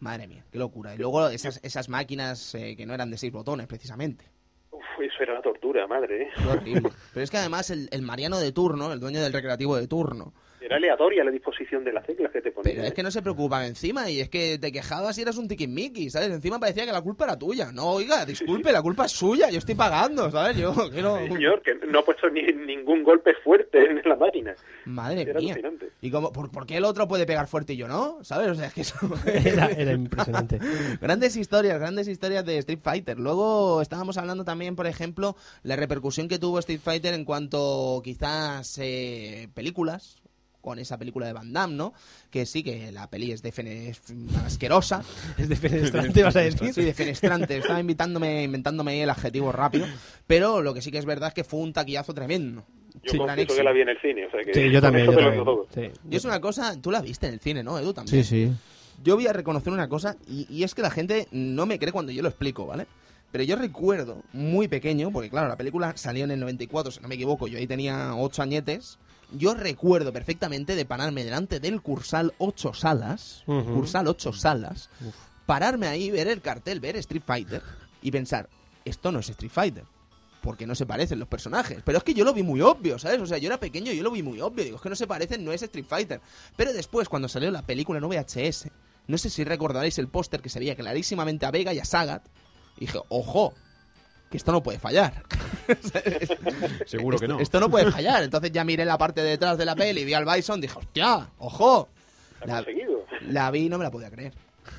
Madre 0.00 0.26
mía, 0.26 0.44
qué 0.50 0.58
locura. 0.58 0.94
Y 0.94 0.98
luego 0.98 1.28
esas, 1.28 1.60
esas 1.62 1.88
máquinas 1.88 2.54
eh, 2.54 2.76
que 2.76 2.86
no 2.86 2.94
eran 2.94 3.10
de 3.10 3.16
seis 3.18 3.32
botones, 3.32 3.66
precisamente. 3.66 4.26
Uf, 4.70 4.82
eso 5.00 5.22
era 5.22 5.32
una 5.32 5.42
tortura, 5.42 5.86
madre, 5.86 6.24
¿eh? 6.24 6.28
Pero 7.14 7.24
es 7.24 7.30
que 7.30 7.38
además 7.38 7.70
el, 7.70 7.88
el 7.90 8.02
Mariano 8.02 8.38
de 8.38 8.52
turno, 8.52 8.92
el 8.92 9.00
dueño 9.00 9.22
del 9.22 9.32
recreativo 9.32 9.76
de 9.76 9.86
turno, 9.86 10.34
Era 10.64 10.76
aleatoria 10.76 11.22
la 11.22 11.30
disposición 11.30 11.84
de 11.84 11.92
las 11.92 12.06
teclas 12.06 12.32
que 12.32 12.40
te 12.40 12.50
ponían. 12.50 12.74
Pero 12.76 12.88
es 12.88 12.94
que 12.94 13.02
no 13.02 13.10
se 13.10 13.20
preocupan 13.20 13.66
encima 13.66 14.10
y 14.10 14.20
es 14.20 14.30
que 14.30 14.58
te 14.58 14.72
quejabas 14.72 15.18
y 15.18 15.20
eras 15.20 15.36
un 15.36 15.46
tiquismiqui, 15.46 16.08
¿sabes? 16.08 16.30
Encima 16.30 16.58
parecía 16.58 16.86
que 16.86 16.92
la 16.92 17.02
culpa 17.02 17.24
era 17.24 17.38
tuya. 17.38 17.70
No, 17.70 17.90
oiga, 17.90 18.24
disculpe, 18.24 18.72
la 18.72 18.80
culpa 18.80 19.04
es 19.04 19.12
suya, 19.12 19.50
yo 19.50 19.58
estoy 19.58 19.74
pagando, 19.74 20.30
¿sabes? 20.30 20.56
Yo 20.56 20.72
quiero... 20.90 21.18
Sí, 21.18 21.28
señor, 21.34 21.60
que 21.60 21.74
no 21.86 21.98
ha 21.98 22.02
puesto 22.02 22.30
ni, 22.30 22.40
ningún 22.44 23.02
golpe 23.02 23.34
fuerte 23.44 23.78
en 23.84 24.00
la 24.08 24.16
máquina. 24.16 24.54
Madre 24.86 25.20
Era 25.20 25.38
mía. 25.38 25.52
alucinante. 25.52 25.90
¿Y 26.00 26.10
cómo, 26.10 26.32
por, 26.32 26.50
por 26.50 26.64
qué 26.64 26.78
el 26.78 26.84
otro 26.84 27.06
puede 27.06 27.26
pegar 27.26 27.46
fuerte 27.46 27.74
y 27.74 27.76
yo 27.76 27.86
no? 27.86 28.24
¿Sabes? 28.24 28.48
O 28.48 28.54
sea, 28.54 28.68
es 28.68 28.72
que 28.72 28.80
eso... 28.80 28.96
Era, 29.26 29.66
era 29.66 29.92
impresionante. 29.92 30.58
grandes 31.02 31.36
historias, 31.36 31.78
grandes 31.78 32.08
historias 32.08 32.46
de 32.46 32.56
Street 32.56 32.80
Fighter. 32.82 33.18
Luego 33.18 33.82
estábamos 33.82 34.16
hablando 34.16 34.44
también, 34.44 34.76
por 34.76 34.86
ejemplo, 34.86 35.36
la 35.62 35.76
repercusión 35.76 36.26
que 36.26 36.38
tuvo 36.38 36.58
Street 36.60 36.80
Fighter 36.82 37.12
en 37.12 37.26
cuanto 37.26 38.00
quizás 38.02 38.78
eh, 38.78 39.48
películas 39.52 40.23
con 40.64 40.78
esa 40.78 40.98
película 40.98 41.26
de 41.26 41.34
Van 41.34 41.52
Damme, 41.52 41.76
¿no? 41.76 41.92
Que 42.30 42.46
sí, 42.46 42.62
que 42.64 42.90
la 42.90 43.08
peli 43.08 43.30
es, 43.30 43.44
es 43.44 44.00
asquerosa. 44.44 45.04
Es 45.38 45.48
defenestrante, 45.48 46.22
vas 46.22 46.36
a 46.36 46.40
decir. 46.40 46.72
Sí, 46.72 46.82
defenestrante. 46.82 47.58
Estaba 47.58 47.78
invitándome, 47.78 48.42
inventándome 48.42 49.02
el 49.02 49.10
adjetivo 49.10 49.52
rápido. 49.52 49.86
Pero 50.26 50.62
lo 50.62 50.72
que 50.74 50.80
sí 50.80 50.90
que 50.90 50.98
es 50.98 51.04
verdad 51.04 51.28
es 51.28 51.34
que 51.34 51.44
fue 51.44 51.60
un 51.60 51.72
taquillazo 51.72 52.14
tremendo. 52.14 52.64
Yo 53.02 53.12
Sí, 53.12 53.18
confieso 53.18 53.54
que 53.56 53.62
la 53.62 53.72
vi 53.72 53.82
en 53.82 53.88
el 53.90 54.00
cine, 54.00 54.26
o 54.26 54.30
sea 54.30 54.40
que 54.42 54.54
Sí, 54.54 54.70
yo 54.70 54.80
también. 54.80 55.06
Yo 55.06 55.12
también. 55.12 55.44
Sí. 55.74 56.00
Y 56.10 56.16
es 56.16 56.24
una 56.24 56.40
cosa, 56.40 56.80
tú 56.80 56.90
la 56.90 57.02
viste 57.02 57.26
en 57.26 57.34
el 57.34 57.40
cine, 57.40 57.62
¿no, 57.62 57.78
Edu? 57.78 57.92
También. 57.92 58.24
Sí, 58.24 58.46
sí. 58.46 58.52
Yo 59.02 59.16
voy 59.16 59.26
a 59.26 59.32
reconocer 59.32 59.72
una 59.72 59.88
cosa, 59.88 60.16
y, 60.26 60.46
y 60.48 60.62
es 60.62 60.74
que 60.74 60.82
la 60.82 60.90
gente 60.90 61.28
no 61.32 61.66
me 61.66 61.78
cree 61.78 61.92
cuando 61.92 62.12
yo 62.12 62.22
lo 62.22 62.28
explico, 62.28 62.64
¿vale? 62.66 62.86
Pero 63.32 63.42
yo 63.42 63.56
recuerdo, 63.56 64.22
muy 64.32 64.68
pequeño, 64.68 65.10
porque 65.10 65.28
claro, 65.28 65.48
la 65.48 65.56
película 65.56 65.96
salió 65.96 66.22
en 66.24 66.30
el 66.30 66.38
94, 66.38 66.92
si 66.92 67.00
no 67.00 67.08
me 67.08 67.16
equivoco, 67.16 67.48
yo 67.48 67.58
ahí 67.58 67.66
tenía 67.66 68.14
8 68.14 68.42
añetes. 68.42 69.00
Yo 69.36 69.54
recuerdo 69.54 70.12
perfectamente 70.12 70.76
de 70.76 70.84
pararme 70.84 71.24
delante 71.24 71.60
del 71.60 71.82
Cursal 71.82 72.34
8 72.38 72.74
salas. 72.74 73.42
Cursal 73.46 74.08
8 74.08 74.32
salas, 74.32 74.90
pararme 75.46 75.86
ahí, 75.86 76.10
ver 76.10 76.28
el 76.28 76.40
cartel, 76.40 76.80
ver 76.80 76.96
Street 76.96 77.22
Fighter 77.26 77.62
y 78.02 78.10
pensar, 78.10 78.48
esto 78.84 79.10
no 79.12 79.18
es 79.18 79.28
Street 79.30 79.52
Fighter. 79.52 79.84
Porque 80.40 80.66
no 80.66 80.74
se 80.74 80.84
parecen 80.84 81.18
los 81.18 81.28
personajes. 81.28 81.80
Pero 81.84 81.96
es 81.96 82.04
que 82.04 82.12
yo 82.12 82.22
lo 82.22 82.34
vi 82.34 82.42
muy 82.42 82.60
obvio, 82.60 82.98
¿sabes? 82.98 83.18
O 83.18 83.26
sea, 83.26 83.38
yo 83.38 83.46
era 83.46 83.58
pequeño 83.58 83.92
y 83.92 83.96
yo 83.96 84.02
lo 84.02 84.10
vi 84.10 84.22
muy 84.22 84.42
obvio. 84.42 84.62
Digo, 84.62 84.76
es 84.76 84.82
que 84.82 84.90
no 84.90 84.96
se 84.96 85.06
parecen, 85.06 85.42
no 85.42 85.52
es 85.52 85.62
Street 85.62 85.86
Fighter. 85.88 86.20
Pero 86.54 86.74
después, 86.74 87.08
cuando 87.08 87.28
salió 87.28 87.50
la 87.50 87.62
película 87.62 87.98
en 87.98 88.06
VHS, 88.06 88.68
no 89.06 89.16
sé 89.16 89.30
si 89.30 89.42
recordaréis 89.42 89.98
el 89.98 90.08
póster 90.08 90.42
que 90.42 90.50
se 90.50 90.58
veía 90.58 90.76
clarísimamente 90.76 91.46
a 91.46 91.50
Vega 91.50 91.72
y 91.72 91.78
a 91.78 91.86
Sagat. 91.86 92.26
Y 92.76 92.80
dije, 92.80 92.98
ojo, 93.08 93.54
que 94.34 94.38
esto 94.38 94.50
no 94.50 94.64
puede 94.64 94.80
fallar. 94.80 95.22
Seguro 96.86 97.20
que 97.20 97.28
no. 97.28 97.38
Esto 97.38 97.60
no 97.60 97.70
puede 97.70 97.88
fallar. 97.92 98.24
Entonces 98.24 98.50
ya 98.50 98.64
miré 98.64 98.84
la 98.84 98.98
parte 98.98 99.22
de 99.22 99.30
detrás 99.30 99.56
de 99.56 99.64
la 99.64 99.76
peli, 99.76 100.04
vi 100.04 100.12
al 100.12 100.24
Bison, 100.24 100.60
dije, 100.60 100.76
hostia, 100.76 101.28
ojo. 101.38 101.88
¿Ha 102.40 102.46
La, 102.48 102.64
la 103.28 103.50
vi 103.52 103.66
y 103.66 103.68
no 103.68 103.78
me 103.78 103.84
la 103.84 103.92
podía 103.92 104.10
creer. 104.10 104.32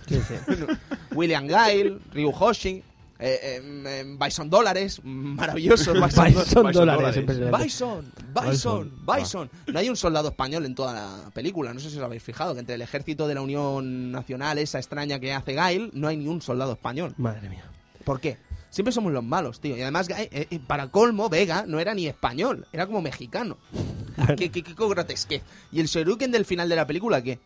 William 1.16 1.48
Guile, 1.48 2.00
Ryu 2.12 2.34
Hoshi, 2.38 2.84
eh, 3.18 3.40
eh, 3.42 4.00
em, 4.02 4.20
Bison 4.20 4.50
Dólares, 4.50 5.00
maravillosos 5.06 5.94
Bison, 5.94 6.26
Bison 6.26 6.72
dólares. 6.74 7.26
Bison, 7.26 8.12
Bison, 8.34 8.92
Bison. 9.08 9.50
No 9.68 9.80
hay 9.80 9.90
un 9.90 9.96
soldado 9.96 10.28
español 10.28 10.66
en 10.66 10.76
toda 10.76 10.92
la 10.92 11.30
película. 11.34 11.74
No 11.74 11.80
sé 11.80 11.90
si 11.90 11.98
os 11.98 12.04
habéis 12.04 12.24
fijado 12.24 12.56
que 12.56 12.60
entre 12.60 12.76
el 12.76 12.82
ejército 12.82 13.26
de 13.26 13.36
la 13.36 13.42
Unión 13.42 14.12
Nacional, 14.12 14.58
esa 14.58 14.80
extraña 14.80 15.18
que 15.18 15.32
hace 15.32 15.54
Guile, 15.54 15.92
no 15.94 16.10
hay 16.10 16.18
ni 16.18 16.28
un 16.28 16.42
soldado 16.42 16.74
español. 16.74 17.14
Madre 17.16 17.48
mía. 17.48 17.64
¿Por 18.04 18.20
qué? 18.20 18.38
Siempre 18.76 18.92
somos 18.92 19.14
los 19.14 19.24
malos, 19.24 19.62
tío. 19.62 19.78
Y 19.78 19.82
además, 19.82 20.10
eh, 20.10 20.28
eh, 20.52 20.60
para 20.68 20.90
colmo, 20.90 21.30
Vega 21.30 21.64
no 21.66 21.80
era 21.80 21.94
ni 21.94 22.08
español, 22.08 22.68
era 22.74 22.86
como 22.86 23.02
mexicano. 23.02 23.56
¿Qué, 24.38 24.52
qué, 24.52 24.64
qué 24.64 24.74
grotesquez. 24.74 25.44
¿Y 25.72 25.80
el 25.80 25.88
Shoryuken 25.88 26.30
del 26.30 26.44
final 26.44 26.68
de 26.68 26.76
la 26.76 26.86
película 26.86 27.22
qué? 27.22 27.40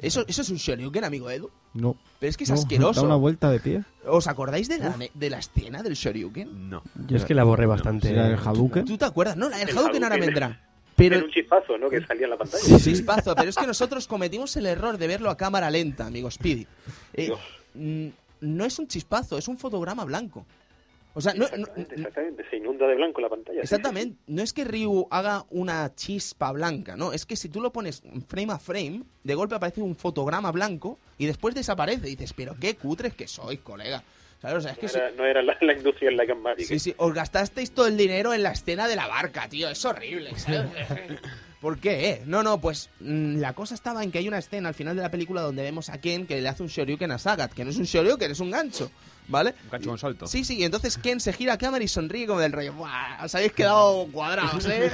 ¿Eso, 0.00 0.24
eso 0.26 0.42
es 0.42 0.50
un 0.50 0.56
Shoryuken, 0.56 1.04
amigo 1.04 1.30
Edu? 1.30 1.48
No. 1.74 1.96
Pero 2.18 2.28
es 2.28 2.36
que 2.36 2.42
es 2.42 2.50
no, 2.50 2.56
asqueroso. 2.56 3.02
Da 3.02 3.06
una 3.06 3.14
vuelta 3.14 3.52
de 3.52 3.60
pie. 3.60 3.84
¿Os 4.04 4.26
acordáis 4.26 4.66
de 4.66 4.78
la, 4.78 4.96
de 5.14 5.30
la 5.30 5.38
escena 5.38 5.84
del 5.84 5.94
Shoryuken? 5.94 6.68
No. 6.70 6.82
Yo 7.06 7.18
es 7.18 7.24
que 7.24 7.34
la 7.34 7.44
borré 7.44 7.66
bastante. 7.66 8.08
¿Será 8.08 8.26
el 8.26 8.34
Hadouken? 8.34 8.84
¿Tú 8.84 8.98
te 8.98 9.04
acuerdas? 9.04 9.36
No, 9.36 9.48
la 9.48 9.58
del 9.58 9.68
El 9.68 9.78
Hadouken 9.78 10.02
ahora 10.02 10.16
vendrá. 10.16 10.60
Pero 10.96 11.14
Era 11.14 11.24
un 11.24 11.30
chispazo, 11.30 11.78
¿no? 11.78 11.88
Que 11.88 12.04
salía 12.04 12.24
en 12.24 12.30
la 12.30 12.36
pantalla. 12.36 12.64
Sí, 12.64 12.78
chispazo, 12.80 13.36
pero 13.36 13.48
es 13.48 13.56
que 13.56 13.66
nosotros 13.68 14.08
cometimos 14.08 14.56
el 14.56 14.66
error 14.66 14.98
de 14.98 15.06
verlo 15.06 15.30
a 15.30 15.36
cámara 15.36 15.70
lenta, 15.70 16.06
amigo 16.06 16.28
Speedy. 16.32 16.66
Eh, 17.12 17.26
Dios. 17.26 17.38
mm, 17.74 18.08
no 18.40 18.64
es 18.64 18.76
un 18.80 18.88
chispazo, 18.88 19.38
es 19.38 19.46
un 19.46 19.56
fotograma 19.56 20.04
blanco. 20.04 20.44
O 21.16 21.20
sea, 21.20 21.32
no, 21.34 21.40
no- 21.40 21.46
Exactamente, 21.46 21.94
exactamente. 21.94 22.44
Se 22.50 22.56
inunda 22.56 22.86
de 22.88 22.96
blanco 22.96 23.20
la 23.20 23.28
pantalla. 23.28 23.60
exactamente, 23.62 24.18
no 24.26 24.42
es 24.42 24.52
que 24.52 24.64
Ryu 24.64 25.06
haga 25.10 25.44
una 25.50 25.94
chispa 25.94 26.50
blanca, 26.52 26.96
¿no? 26.96 27.12
Es 27.12 27.24
que 27.24 27.36
si 27.36 27.48
tú 27.48 27.60
lo 27.60 27.72
pones 27.72 28.02
frame 28.26 28.52
a 28.52 28.58
frame, 28.58 29.02
de 29.22 29.34
golpe 29.34 29.54
aparece 29.54 29.80
un 29.80 29.94
fotograma 29.96 30.50
blanco 30.50 30.98
y 31.16 31.26
después 31.26 31.54
desaparece. 31.54 32.08
Y 32.08 32.16
dices, 32.16 32.32
pero 32.34 32.56
qué 32.60 32.74
cutres 32.76 33.14
que 33.14 33.28
sois, 33.28 33.60
colega. 33.60 34.02
¿Sabes? 34.42 34.58
O 34.58 34.60
sea, 34.60 34.72
es 34.72 34.78
que. 34.78 34.86
No 34.88 34.92
era, 35.04 35.10
no 35.12 35.24
era 35.24 35.42
la, 35.42 35.56
la 35.60 35.72
industria 35.72 36.10
en 36.10 36.16
la 36.16 36.26
que 36.26 36.34
Magic. 36.34 36.66
Sí, 36.66 36.78
sí, 36.78 36.94
os 36.98 37.14
gastasteis 37.14 37.70
todo 37.70 37.86
el 37.86 37.96
dinero 37.96 38.34
en 38.34 38.42
la 38.42 38.50
escena 38.50 38.88
de 38.88 38.96
la 38.96 39.06
barca, 39.06 39.48
tío. 39.48 39.68
Es 39.70 39.84
horrible, 39.84 40.36
¿sabes? 40.36 40.68
¿Por 41.60 41.78
qué? 41.78 42.10
eh? 42.10 42.22
No, 42.26 42.42
no, 42.42 42.60
pues 42.60 42.90
mm, 43.00 43.36
la 43.38 43.54
cosa 43.54 43.74
estaba 43.74 44.02
en 44.04 44.10
que 44.12 44.18
hay 44.18 44.28
una 44.28 44.38
escena 44.38 44.68
al 44.68 44.74
final 44.74 44.96
de 44.96 45.02
la 45.02 45.10
película 45.10 45.40
donde 45.40 45.62
vemos 45.62 45.88
a 45.88 45.98
Ken 45.98 46.26
que 46.26 46.40
le 46.42 46.48
hace 46.48 46.62
un 46.62 46.68
Shoryuken 46.68 47.10
a 47.12 47.18
Sagat, 47.18 47.52
que 47.54 47.64
no 47.64 47.70
es 47.70 47.78
un 47.78 47.84
Shoryuken, 47.84 48.32
es 48.32 48.40
un 48.40 48.50
gancho, 48.50 48.90
¿vale? 49.28 49.54
Un 49.64 49.70
cacho 49.70 49.88
con 49.90 49.98
salto. 49.98 50.26
Sí, 50.26 50.44
sí, 50.44 50.58
y 50.58 50.64
entonces 50.64 50.98
Ken 50.98 51.20
se 51.20 51.32
gira 51.32 51.54
a 51.54 51.58
cámara 51.58 51.84
y 51.84 51.88
sonríe 51.88 52.26
como 52.26 52.40
del 52.40 52.52
rollo, 52.52 52.72
¡buah! 52.74 53.24
Os 53.24 53.34
habéis 53.34 53.52
quedado 53.52 54.06
cuadrados, 54.12 54.66
¿eh? 54.66 54.90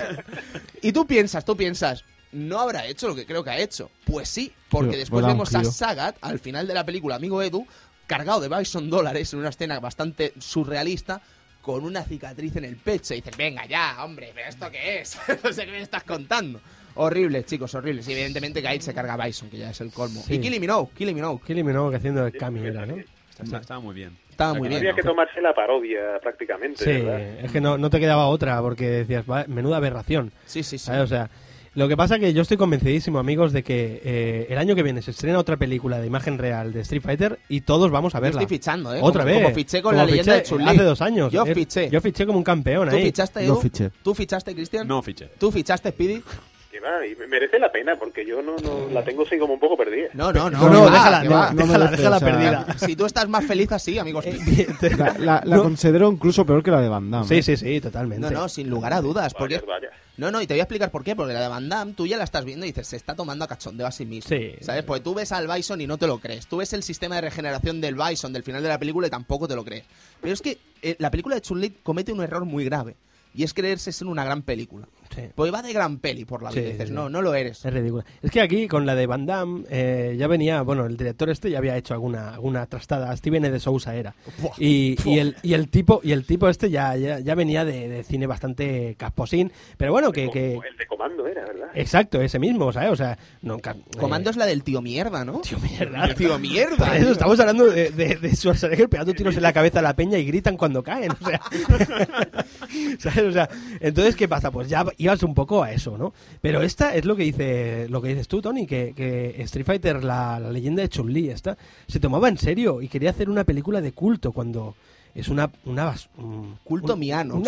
y 0.83 0.93
tú 0.93 1.07
piensas, 1.07 1.45
tú 1.45 1.57
piensas, 1.57 2.05
¿no 2.33 2.61
habrá 2.61 2.87
hecho 2.87 3.09
lo 3.09 3.15
que 3.15 3.27
creo 3.27 3.45
que 3.45 3.51
ha 3.51 3.59
hecho? 3.59 3.91
Pues 4.05 4.29
sí, 4.29 4.53
porque 4.69 4.97
después 4.97 5.25
vemos 5.25 5.55
a. 5.55 5.65
Sagat 5.65 6.17
al 6.21 6.39
final 6.39 6.67
de 6.67 6.75
la 6.75 6.85
película, 6.85 7.17
amigo 7.17 7.43
Edu, 7.43 7.67
cargado 8.07 8.41
de 8.41 8.49
Bison 8.49 8.91
dólares 8.91 9.33
en 9.33 9.41
una 9.41 9.51
escena 9.51 9.79
bastante 9.81 10.33
surrealista 10.39 11.23
con 11.63 11.85
una 11.85 12.03
cicatriz 12.03 12.57
en 12.57 12.65
el 12.65 12.77
pecho. 12.77 13.15
Y 13.15 13.19
dices, 13.19 13.37
venga 13.37 13.67
ya, 13.67 14.05
hombre, 14.05 14.33
¿pero 14.35 14.49
esto 14.49 14.71
qué 14.71 15.01
es? 15.01 15.17
no 15.45 15.53
sé 15.53 15.67
qué 15.67 15.73
me 15.73 15.83
estás 15.83 16.05
contando. 16.05 16.61
Horribles, 16.95 17.47
chicos, 17.47 17.75
horribles. 17.75 18.09
Y 18.09 18.13
evidentemente 18.13 18.61
Gail 18.61 18.83
se 18.83 18.93
carga 18.93 19.15
a 19.15 19.27
Bison, 19.27 19.49
que 19.49 19.59
ya 19.59 19.71
es 19.71 19.81
el 19.81 19.93
colmo. 19.93 20.23
Sí. 20.27 20.35
Y 20.35 20.41
Killy 20.41 20.59
Minogue, 20.59 20.91
Killy 20.97 21.15
Minogue. 21.15 21.41
Killy 21.47 21.63
Minogue 21.63 21.97
haciendo 21.97 22.27
el 22.27 22.33
¿no? 22.33 22.97
Está- 23.45 23.59
Estaba 23.59 23.81
muy 23.81 23.95
bien. 23.95 24.17
Estaba 24.31 24.55
muy 24.55 24.75
Había 24.75 24.93
que 24.95 25.03
tomarse 25.03 25.41
la 25.41 25.55
parodia 25.55 26.19
prácticamente, 26.23 26.83
Sí, 26.85 26.91
¿verdad? 27.05 27.21
es 27.45 27.51
que 27.53 27.61
no, 27.61 27.77
no 27.79 27.91
te 27.91 28.01
quedaba 28.01 28.27
otra 28.29 28.61
porque 28.63 28.89
decías, 28.89 29.25
"Va, 29.31 29.45
menuda 29.49 29.77
aberración. 29.77 30.33
Sí, 30.47 30.63
sí, 30.63 30.79
sí. 30.79 30.87
¿sabes? 30.87 31.03
O 31.03 31.07
sea, 31.07 31.29
lo 31.75 31.87
que 31.89 31.97
pasa 31.97 32.19
que 32.19 32.33
yo 32.33 32.43
estoy 32.43 32.57
convencidísimo, 32.57 33.19
amigos, 33.21 33.53
de 33.53 33.63
que 33.63 34.01
eh, 34.05 34.47
el 34.51 34.59
año 34.59 34.75
que 34.75 34.83
viene 34.83 35.03
se 35.03 35.13
estrena 35.13 35.39
otra 35.39 35.57
película 35.57 36.01
de 36.01 36.07
imagen 36.07 36.37
real 36.39 36.73
de 36.73 36.81
Street 36.81 37.03
Fighter 37.03 37.39
y 37.49 37.61
todos 37.61 37.91
vamos 37.93 38.15
a 38.15 38.19
Yo 38.19 38.23
verla. 38.23 38.41
estoy 38.41 38.57
fichando, 38.59 38.93
¿eh? 38.95 38.99
Otra 39.03 39.23
como, 39.23 39.35
vez. 39.35 39.43
Como 39.45 39.55
fiché 39.55 39.81
con 39.83 39.93
Como 39.93 40.03
la 40.05 40.11
leyenda 40.11 40.35
de 40.35 40.43
chun 40.43 40.67
Hace 40.69 40.83
dos 40.83 41.01
años. 41.01 41.33
Yo 41.33 41.47
Eh, 41.47 41.55
fiché. 41.55 41.89
Yo 41.91 42.01
fiché 42.01 42.27
como 42.27 42.39
un 42.39 42.45
campeón 42.45 42.89
¿Tú 42.89 42.97
ahí. 42.97 43.05
fichaste, 43.05 43.41
Yo 43.47 43.53
Edu? 43.53 43.61
fiché. 43.61 43.91
¿Tú 44.03 44.15
fichaste, 44.15 44.53
Cristian? 44.55 44.89
No 44.89 45.01
fiché. 45.03 45.29
¿Tú 45.39 45.53
fichaste, 45.53 45.91
Speedy? 45.91 46.23
Que 46.71 46.79
va, 46.79 47.05
y 47.05 47.17
me- 47.17 47.27
merece 47.27 47.59
la 47.59 47.73
pena 47.73 47.97
porque 47.99 48.25
yo 48.25 48.41
no, 48.43 48.55
no 48.59 48.89
la 48.93 49.03
tengo 49.03 49.25
así 49.25 49.37
como 49.39 49.55
un 49.55 49.59
poco 49.61 49.77
perdida. 49.77 50.09
No, 50.15 50.33
no, 50.33 50.49
no. 50.49 50.59
No, 50.61 50.69
no, 50.71 50.85
que 50.85 50.87
va, 50.87 50.91
déjala, 50.93 51.23
que 51.23 51.29
no, 51.29 51.35
va. 51.35 51.51
no 51.51 51.57
déjala, 51.57 51.85
merece, 51.87 51.97
déjala 51.97 52.17
o 52.17 52.21
sea, 52.21 52.29
perdida. 52.31 52.67
Si 52.79 52.95
tú 52.97 53.07
estás 53.07 53.29
más 53.29 53.45
feliz 53.45 53.73
así, 53.73 53.99
amigos. 53.99 54.25
La, 54.97 55.15
la- 55.19 55.43
la 55.45 55.57
No. 55.57 55.63
considero 55.65 56.09
incluso 56.13 56.47
peor 56.47 56.63
que 56.63 56.71
la 56.71 56.81
de 56.81 56.89
Van 56.89 57.11
Damme. 57.11 57.27
Sí, 57.27 57.39
¿eh? 57.39 57.43
sí, 57.43 57.57
sí, 57.57 57.81
totalmente. 57.81 58.21
No, 58.23 58.31
no, 58.31 58.49
sin 58.49 58.71
lugar 58.71 58.93
a 58.93 59.01
dudas. 59.01 59.35
Porque... 59.35 59.59
Vaya. 59.59 59.89
No, 60.17 60.31
no, 60.31 60.41
y 60.43 60.47
te 60.47 60.55
voy 60.55 60.61
a 60.61 60.65
explicar 60.65 60.91
por 60.93 61.03
qué. 61.03 61.17
Porque 61.17 61.33
la 61.33 61.41
de 61.41 61.49
Van 61.49 61.69
Damme, 61.69 61.95
tú 61.95 62.07
ya 62.07 62.17
la 62.17 62.25
estás 62.25 62.45
viendo 62.45 62.65
y 62.67 62.69
dices, 62.69 62.87
se 62.87 62.97
está 62.97 63.17
tomando 63.17 63.45
a 63.45 63.49
cachondeo 63.49 63.87
a 63.89 63.91
sí 63.91 64.07
mismo. 64.07 64.29
Sí. 64.29 64.53
¿Sabes? 64.61 64.85
Porque 64.85 65.03
tú 65.03 65.13
ves 65.15 65.33
al 65.33 65.49
Bison 65.49 65.81
y 65.81 65.89
no 65.89 65.99
te 65.99 66.07
lo 66.07 66.19
crees. 66.19 66.47
Tú 66.47 66.59
ves 66.59 66.73
el 66.73 66.85
sistema 66.85 67.17
de 67.17 67.23
regeneración 67.23 67.81
del 67.81 67.97
Bison 67.97 68.33
del 68.33 68.45
final 68.45 68.63
de 68.63 68.69
la 68.69 68.79
película 68.79 69.09
y 69.09 69.11
tampoco 69.11 69.49
te 69.49 69.57
lo 69.57 69.65
crees. 69.65 69.85
Pero 70.21 70.33
es 70.35 70.41
que 70.41 70.59
eh, 70.83 70.95
la 71.01 71.11
película 71.11 71.35
de 71.35 71.41
Chun-Li 71.41 71.79
comete 71.83 72.13
un 72.13 72.23
error 72.23 72.45
muy 72.45 72.65
grave. 72.65 72.95
Y 73.35 73.45
es 73.45 73.55
creerse 73.55 73.93
ser 73.93 74.07
una 74.09 74.25
gran 74.25 74.43
película. 74.43 74.87
Sí. 75.15 75.23
Pues 75.35 75.53
va 75.53 75.63
de 75.63 75.73
gran 75.73 75.99
peli 75.99 76.25
por 76.25 76.43
la. 76.43 76.51
Sí, 76.51 76.61
y 76.61 76.65
dices, 76.65 76.89
sí. 76.89 76.95
no, 76.95 77.09
no 77.09 77.23
lo 77.23 77.35
eres. 77.35 77.65
Es 77.65 77.73
ridícula. 77.73 78.05
Es 78.23 78.31
que 78.31 78.41
aquí, 78.41 78.69
con 78.69 78.87
la 78.87 78.95
de 78.95 79.07
Van 79.07 79.27
Damme, 79.27 79.65
eh, 79.71 80.17
ya 80.19 80.27
venía, 80.27 80.63
bueno, 80.63 80.87
el 80.87 80.97
director 80.97 81.31
este 81.31 81.51
ya 81.51 81.59
había 81.59 81.77
hecho 81.77 81.95
alguna, 81.95 82.35
alguna 82.35 82.67
trastada. 82.67 83.17
Steven 83.17 83.43
de 83.43 83.61
Sousa 83.61 83.95
era. 83.95 84.15
Buah. 84.39 84.55
Y, 84.59 84.97
Buah. 84.97 85.15
y 85.15 85.19
el, 85.19 85.37
y 85.43 85.55
el 85.55 85.69
tipo 85.69 86.01
y 86.03 86.13
el 86.13 86.25
tipo 86.25 86.49
este 86.49 86.71
ya, 86.71 86.97
ya, 86.97 87.19
ya 87.21 87.35
venía 87.35 87.65
de, 87.65 87.89
de 87.89 88.05
cine 88.05 88.27
bastante 88.27 88.95
casposín. 88.97 89.53
Pero 89.77 89.93
bueno, 89.93 90.13
que... 90.13 90.25
El 90.25 90.77
de 90.77 90.87
comando 90.89 91.27
era, 91.27 91.45
¿verdad? 91.45 91.71
exacto, 91.75 92.21
ese 92.21 92.39
mismo, 92.39 92.73
¿sabes? 92.73 92.91
O 92.91 92.97
sea, 92.97 93.19
nunca... 93.43 93.77
Comando 93.99 94.31
eh, 94.31 94.33
es 94.33 94.37
la 94.37 94.47
del 94.47 94.63
tío 94.63 94.83
mierda, 94.83 95.25
¿no? 95.25 95.41
Tío 95.41 95.59
mierda. 95.59 96.15
Tío 96.15 96.39
mierda. 96.39 96.77
Para 96.77 96.97
eso 96.99 97.13
estamos 97.13 97.39
hablando 97.41 97.67
de, 97.67 97.91
de, 97.91 98.17
de 98.17 98.35
Schwarzenegger 98.35 98.89
pegando 98.89 99.15
tiros 99.15 99.37
en 99.37 99.43
la 99.43 99.53
cabeza 99.53 99.79
a 99.81 99.83
la 99.83 99.95
peña 99.95 100.19
y 100.19 100.25
gritan 100.25 100.57
cuando 100.57 100.83
caen. 100.83 101.13
O 101.13 101.27
sea, 101.27 101.41
¿sabes? 102.99 103.23
O 103.25 103.33
sea, 103.33 103.49
entonces, 103.81 104.17
¿qué 104.17 104.29
pasa? 104.29 104.51
Pues 104.51 104.69
ya 104.69 104.85
ibas 105.01 105.23
un 105.23 105.35
poco 105.35 105.63
a 105.63 105.73
eso, 105.73 105.97
¿no? 105.97 106.13
Pero 106.41 106.63
esta 106.63 106.95
es 106.95 107.05
lo 107.05 107.17
que 107.17 107.25
dice 107.25 107.89
lo 107.89 108.03
que 108.03 108.09
dices 108.09 108.29
tú, 108.29 108.43
Tony, 108.43 108.67
que, 108.67 108.93
que 108.95 109.43
Street 109.43 109.67
Fighter, 109.67 110.05
la, 110.05 110.39
la 110.39 110.51
leyenda 110.51 110.83
de 110.83 110.89
Chun-Li, 110.89 111.31
esta, 111.31 111.57
se 111.87 112.01
tomaba 112.01 112.29
en 112.29 112.39
serio 112.39 112.83
y 112.83 112.89
quería 112.89 113.11
hacer 113.11 113.31
una 113.31 113.45
película 113.45 113.81
de 113.81 113.93
culto 113.93 114.33
cuando 114.33 114.75
es 115.15 115.29
una, 115.29 115.51
una 115.65 115.87
bas- 115.93 116.09
un 116.17 116.57
Culto 116.65 116.95
un- 116.95 117.01
miano. 117.01 117.43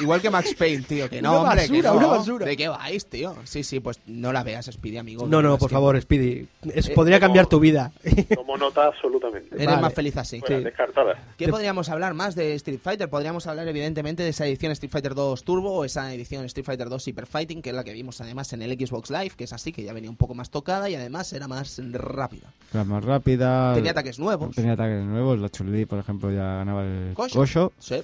Igual 0.00 0.20
que 0.20 0.30
Max 0.30 0.54
Payne, 0.58 0.82
tío. 0.82 1.08
Que 1.08 1.20
no, 1.22 1.40
Una 1.40 1.50
hombre, 1.50 1.66
que 1.68 1.82
basura, 1.82 1.90
no. 1.90 1.96
una 1.98 2.06
basura. 2.06 2.46
¿De 2.46 2.56
qué 2.56 2.68
vais, 2.68 3.06
tío? 3.06 3.34
Sí, 3.44 3.62
sí, 3.62 3.80
pues 3.80 4.00
no 4.06 4.32
la 4.32 4.42
veas, 4.42 4.66
Speedy, 4.66 4.98
amigo. 4.98 5.26
No, 5.26 5.42
no, 5.42 5.58
por 5.58 5.70
favor, 5.70 6.00
Speedy. 6.00 6.46
Es, 6.74 6.88
Eh, 6.88 6.92
podría 6.94 7.18
como- 7.18 7.28
cambiar 7.28 7.46
tu 7.46 7.60
vida. 7.60 7.92
Tomo 8.34 8.56
nota 8.56 8.86
absolutamente. 8.86 9.54
Eres 9.54 9.66
Vale. 9.66 9.82
más 9.82 9.94
feliz 9.94 10.16
así. 10.16 10.40
Fuera, 10.40 10.58
sí. 10.58 10.64
descartada. 10.64 11.14
¿Qué 11.36 11.46
Te- 11.46 11.50
podríamos 11.50 11.88
hablar 11.88 12.14
más 12.14 12.34
de 12.34 12.54
Street 12.54 12.80
Fighter? 12.82 13.08
Podríamos 13.08 13.46
hablar 13.46 13.66
evidentemente 13.68 14.22
de 14.22 14.30
esa 14.30 14.46
edición 14.46 14.72
Street 14.72 14.90
Fighter 14.90 15.14
2 15.14 15.44
Turbo 15.44 15.72
o 15.72 15.84
esa 15.84 16.12
edición 16.14 16.44
Street 16.46 16.64
Fighter 16.66 16.88
2 16.88 17.02
Super 17.02 17.26
Fighting, 17.26 17.62
que 17.62 17.70
es 17.70 17.76
la 17.76 17.84
que 17.84 17.92
vimos 17.92 18.20
además 18.20 18.52
en 18.52 18.62
el 18.62 18.72
Xbox 18.78 19.10
Live, 19.10 19.30
que 19.36 19.44
es 19.44 19.52
así, 19.52 19.72
que 19.72 19.82
ya 19.82 19.92
venía 19.92 20.10
un 20.10 20.16
poco 20.16 20.34
más 20.34 20.50
tocada 20.50 20.88
y 20.90 20.94
además 20.94 21.32
era 21.32 21.48
más 21.48 21.80
rápida. 21.92 22.52
Era 22.72 22.84
más 22.84 23.04
rápida. 23.04 23.74
Tenía 23.74 23.92
ataques 23.92 24.18
nuevos. 24.18 24.54
Tenía 24.54 24.72
ataques 24.72 25.04
nuevos. 25.04 25.38
La 25.38 25.48
Chun-Li, 25.48 25.86
por 25.86 25.98
ejemplo, 25.98 26.30
ya 26.30 26.42
ganaba 26.56 26.84
el 26.84 26.89
Kosho. 27.14 27.38
Kosho. 27.38 27.72
Sí. 27.78 28.02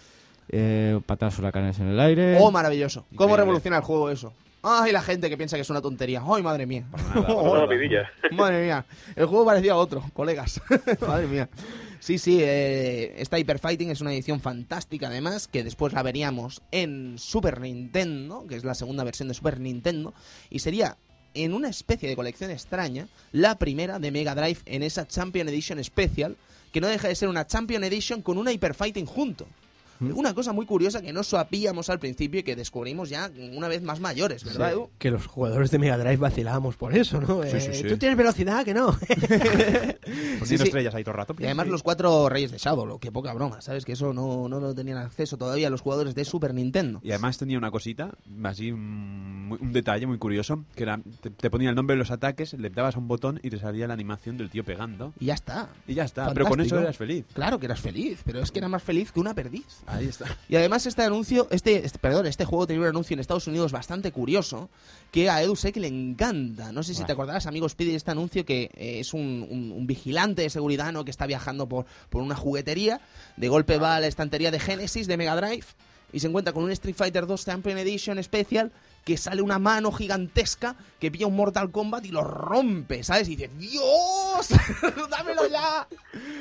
Eh, 0.49 1.01
patadas 1.07 1.39
huracanes 1.39 1.79
en 1.81 1.89
el 1.89 2.01
aire. 2.01 2.39
Oh, 2.41 2.51
maravilloso. 2.51 3.03
¿Cómo 3.03 3.15
Increíble. 3.15 3.37
revoluciona 3.37 3.77
el 3.79 3.83
juego 3.83 4.11
eso? 4.11 4.33
Ay, 4.63 4.91
la 4.91 5.03
gente 5.03 5.29
que 5.29 5.37
piensa 5.37 5.57
que 5.57 5.63
es 5.63 5.71
una 5.71 5.81
tontería. 5.81 6.23
Ay, 6.27 6.43
madre 6.43 6.67
mía. 6.67 6.87
Nada. 7.15 7.27
Madre 8.33 8.65
mía, 8.65 8.85
el 9.15 9.27
juego 9.27 9.45
parecía 9.45 9.77
otro, 9.77 10.05
colegas. 10.13 10.61
Madre 11.07 11.29
mía. 11.29 11.49
Sí, 12.01 12.19
sí, 12.19 12.39
eh, 12.41 13.15
esta 13.19 13.39
Hyper 13.39 13.59
Fighting 13.59 13.91
es 13.91 14.01
una 14.01 14.13
edición 14.13 14.41
fantástica 14.41 15.07
además, 15.07 15.47
que 15.49 15.65
después 15.65 15.93
la 15.93 16.03
veríamos 16.03 16.63
en 16.73 17.19
Super 17.19 17.61
Nintendo, 17.61 18.45
que 18.49 18.57
es 18.57 18.65
la 18.65 18.75
segunda 18.75 19.05
versión 19.05 19.29
de 19.29 19.35
Super 19.35 19.61
Nintendo, 19.61 20.15
y 20.51 20.59
sería 20.59 20.97
en 21.35 21.53
una 21.53 21.69
especie 21.69 22.09
de 22.09 22.17
colección 22.17 22.51
extraña, 22.51 23.09
la 23.33 23.59
primera 23.59 23.99
de 23.99 24.11
Mega 24.11 24.35
Drive 24.35 24.61
en 24.67 24.83
esa 24.83 25.07
Champion 25.07 25.49
Edition 25.49 25.83
Special, 25.83 26.37
que 26.77 26.81
no 26.83 26.89
deja 26.89 27.09
de 27.09 27.15
ser 27.15 27.31
una 27.31 27.47
Champion 27.47 27.85
Edition 27.85 28.21
con 28.21 28.37
una 28.37 28.53
Hyper 28.53 28.75
Fighting 28.75 29.07
junto. 29.07 29.47
Una 30.01 30.35
cosa 30.35 30.53
muy 30.53 30.67
curiosa 30.67 31.01
que 31.03 31.13
no 31.13 31.23
sabíamos 31.23 31.89
al 31.91 31.99
principio 31.99 32.41
y 32.41 32.43
que 32.43 32.57
descubrimos 32.57 33.09
ya 33.09 33.31
una 33.55 33.69
vez 33.69 33.83
más 33.83 34.01
mayores, 34.01 34.45
¿verdad, 34.45 34.73
Edu? 34.73 34.91
que 34.99 35.11
los 35.11 35.27
jugadores 35.27 35.71
de 35.71 35.79
Mega 35.79 35.99
Drive 35.99 36.17
vacilábamos 36.17 36.77
por 36.77 36.97
eso, 36.97 37.21
¿no? 37.21 37.43
Sí, 37.45 37.61
sí, 37.61 37.69
Eh, 37.71 37.75
sí. 37.75 37.89
Tú 37.89 37.97
tienes 37.97 38.17
velocidad, 38.17 38.65
que 38.65 38.75
no. 38.75 38.97
Poniendo 40.39 40.65
estrellas 40.65 40.95
ahí 40.95 41.03
todo 41.05 41.13
el 41.13 41.19
rato. 41.19 41.35
Y 41.39 41.45
además 41.45 41.69
los 41.69 41.83
cuatro 41.83 42.29
reyes 42.29 42.51
de 42.51 42.59
Shadow, 42.59 42.99
que 42.99 43.11
poca 43.13 43.33
broma, 43.33 43.61
¿sabes? 43.61 43.85
Que 43.85 43.93
eso 43.93 44.13
no, 44.13 44.49
no 44.49 44.61
lo 44.61 44.75
tenían 44.75 44.99
acceso 44.99 45.37
todavía 45.37 45.71
los 45.71 45.81
jugadores 45.81 46.15
de 46.15 46.25
Super 46.25 46.55
Nintendo. 46.55 47.01
Y 47.03 47.11
además 47.11 47.39
tenía 47.39 47.59
una 47.59 47.71
cosita, 47.71 48.11
así 48.45 48.71
un, 48.73 49.57
un 49.61 49.73
detalle 49.73 50.07
muy 50.07 50.19
curioso, 50.19 50.65
que 50.75 50.83
era, 50.85 51.01
te, 51.21 51.31
te 51.31 51.51
ponía 51.51 51.71
el 51.71 51.75
nombre 51.77 51.95
de 51.95 51.99
los 51.99 52.11
ataques, 52.11 52.53
le 52.55 52.71
dabas 52.71 52.97
a 52.97 52.99
un 52.99 53.09
botón 53.09 53.41
y 53.43 53.51
te 53.51 53.59
salía 53.59 53.87
la 53.87 53.95
animación 53.95 54.37
del 54.37 54.51
tío 54.51 54.65
pegando. 54.65 55.13
Y 55.19 55.27
ya 55.27 55.35
está. 55.35 55.69
Y 55.87 55.95
ya 55.95 56.05
está, 56.05 56.33
pero 56.33 56.47
con 56.47 56.61
eso 56.61 56.79
eras 56.79 56.97
feliz. 56.97 57.25
Claro 57.35 57.59
que 57.59 57.67
eras 57.67 57.81
feliz, 57.81 58.21
pero 58.25 58.41
es 58.41 58.51
que 58.51 58.59
era 58.59 58.69
más 58.69 58.83
feliz 58.83 59.13
que 59.13 59.21
una 59.21 59.35
perdiz. 59.35 59.83
Ahí 59.87 60.07
está. 60.07 60.27
Y 60.49 60.57
además 60.57 60.85
este 60.87 61.03
anuncio, 61.03 61.47
este, 61.51 61.85
este- 61.85 61.99
perdón, 61.99 62.27
este 62.27 62.45
juego 62.45 62.67
tenía 62.67 62.83
un 62.83 62.89
anuncio 62.89 63.15
en 63.15 63.21
Estados 63.21 63.47
Unidos 63.47 63.73
bastante 63.73 64.11
curioso 64.13 64.69
que 65.13 65.31
a 65.31 65.43
Edu 65.43 65.55
que 65.73 65.81
le 65.81 65.89
encanta. 65.89 66.73
No 66.73 66.83
sé 66.83 66.93
si 66.95 67.05
te 67.05 67.13
acordarás, 67.13 67.47
amigo 67.47 67.69
Speedy, 67.69 67.93
de 67.93 67.97
este 67.97 68.11
anuncio 68.11 68.45
que 68.45 68.65
eh, 68.75 69.01
es 69.01 69.15
un, 69.15 69.47
un- 69.49 69.73
un 69.73 69.87
vigilante 69.87 70.43
de 70.43 70.51
seguridad 70.51 70.93
¿no? 70.93 71.05
que 71.05 71.11
está 71.11 71.27
viajando 71.27 71.69
por, 71.69 71.87
por 72.11 72.23
una 72.23 72.35
juguetería. 72.37 73.01
De 73.37 73.49
golpe 73.49 73.79
va 73.79 73.97
a 73.97 74.01
la 74.01 74.07
estantería 74.09 74.51
de 74.51 74.59
Genesis 74.61 75.07
de 75.07 75.17
Mega 75.17 75.37
Drive 75.37 75.65
y 76.13 76.21
se 76.21 76.27
encuentra 76.27 76.53
con 76.53 76.65
un 76.65 76.71
Street 76.73 76.95
Fighter 76.97 77.27
2 77.27 77.45
Champion 77.45 77.79
Edition 77.79 78.23
Special 78.23 78.73
que 79.07 79.17
sale 79.17 79.41
una 79.41 79.61
mano 79.61 79.93
gigantesca 79.93 80.75
que 80.99 81.13
pilla 81.13 81.29
un 81.29 81.37
Mortal 81.37 81.71
Kombat 81.71 82.05
y 82.07 82.09
lo 82.11 82.25
rompe, 82.25 83.05
¿sabes? 83.05 83.29
Y 83.29 83.37
dice, 83.37 83.49
¡Dios! 83.57 84.49
¡Dámelo 85.11 85.47
ya! 85.49 85.87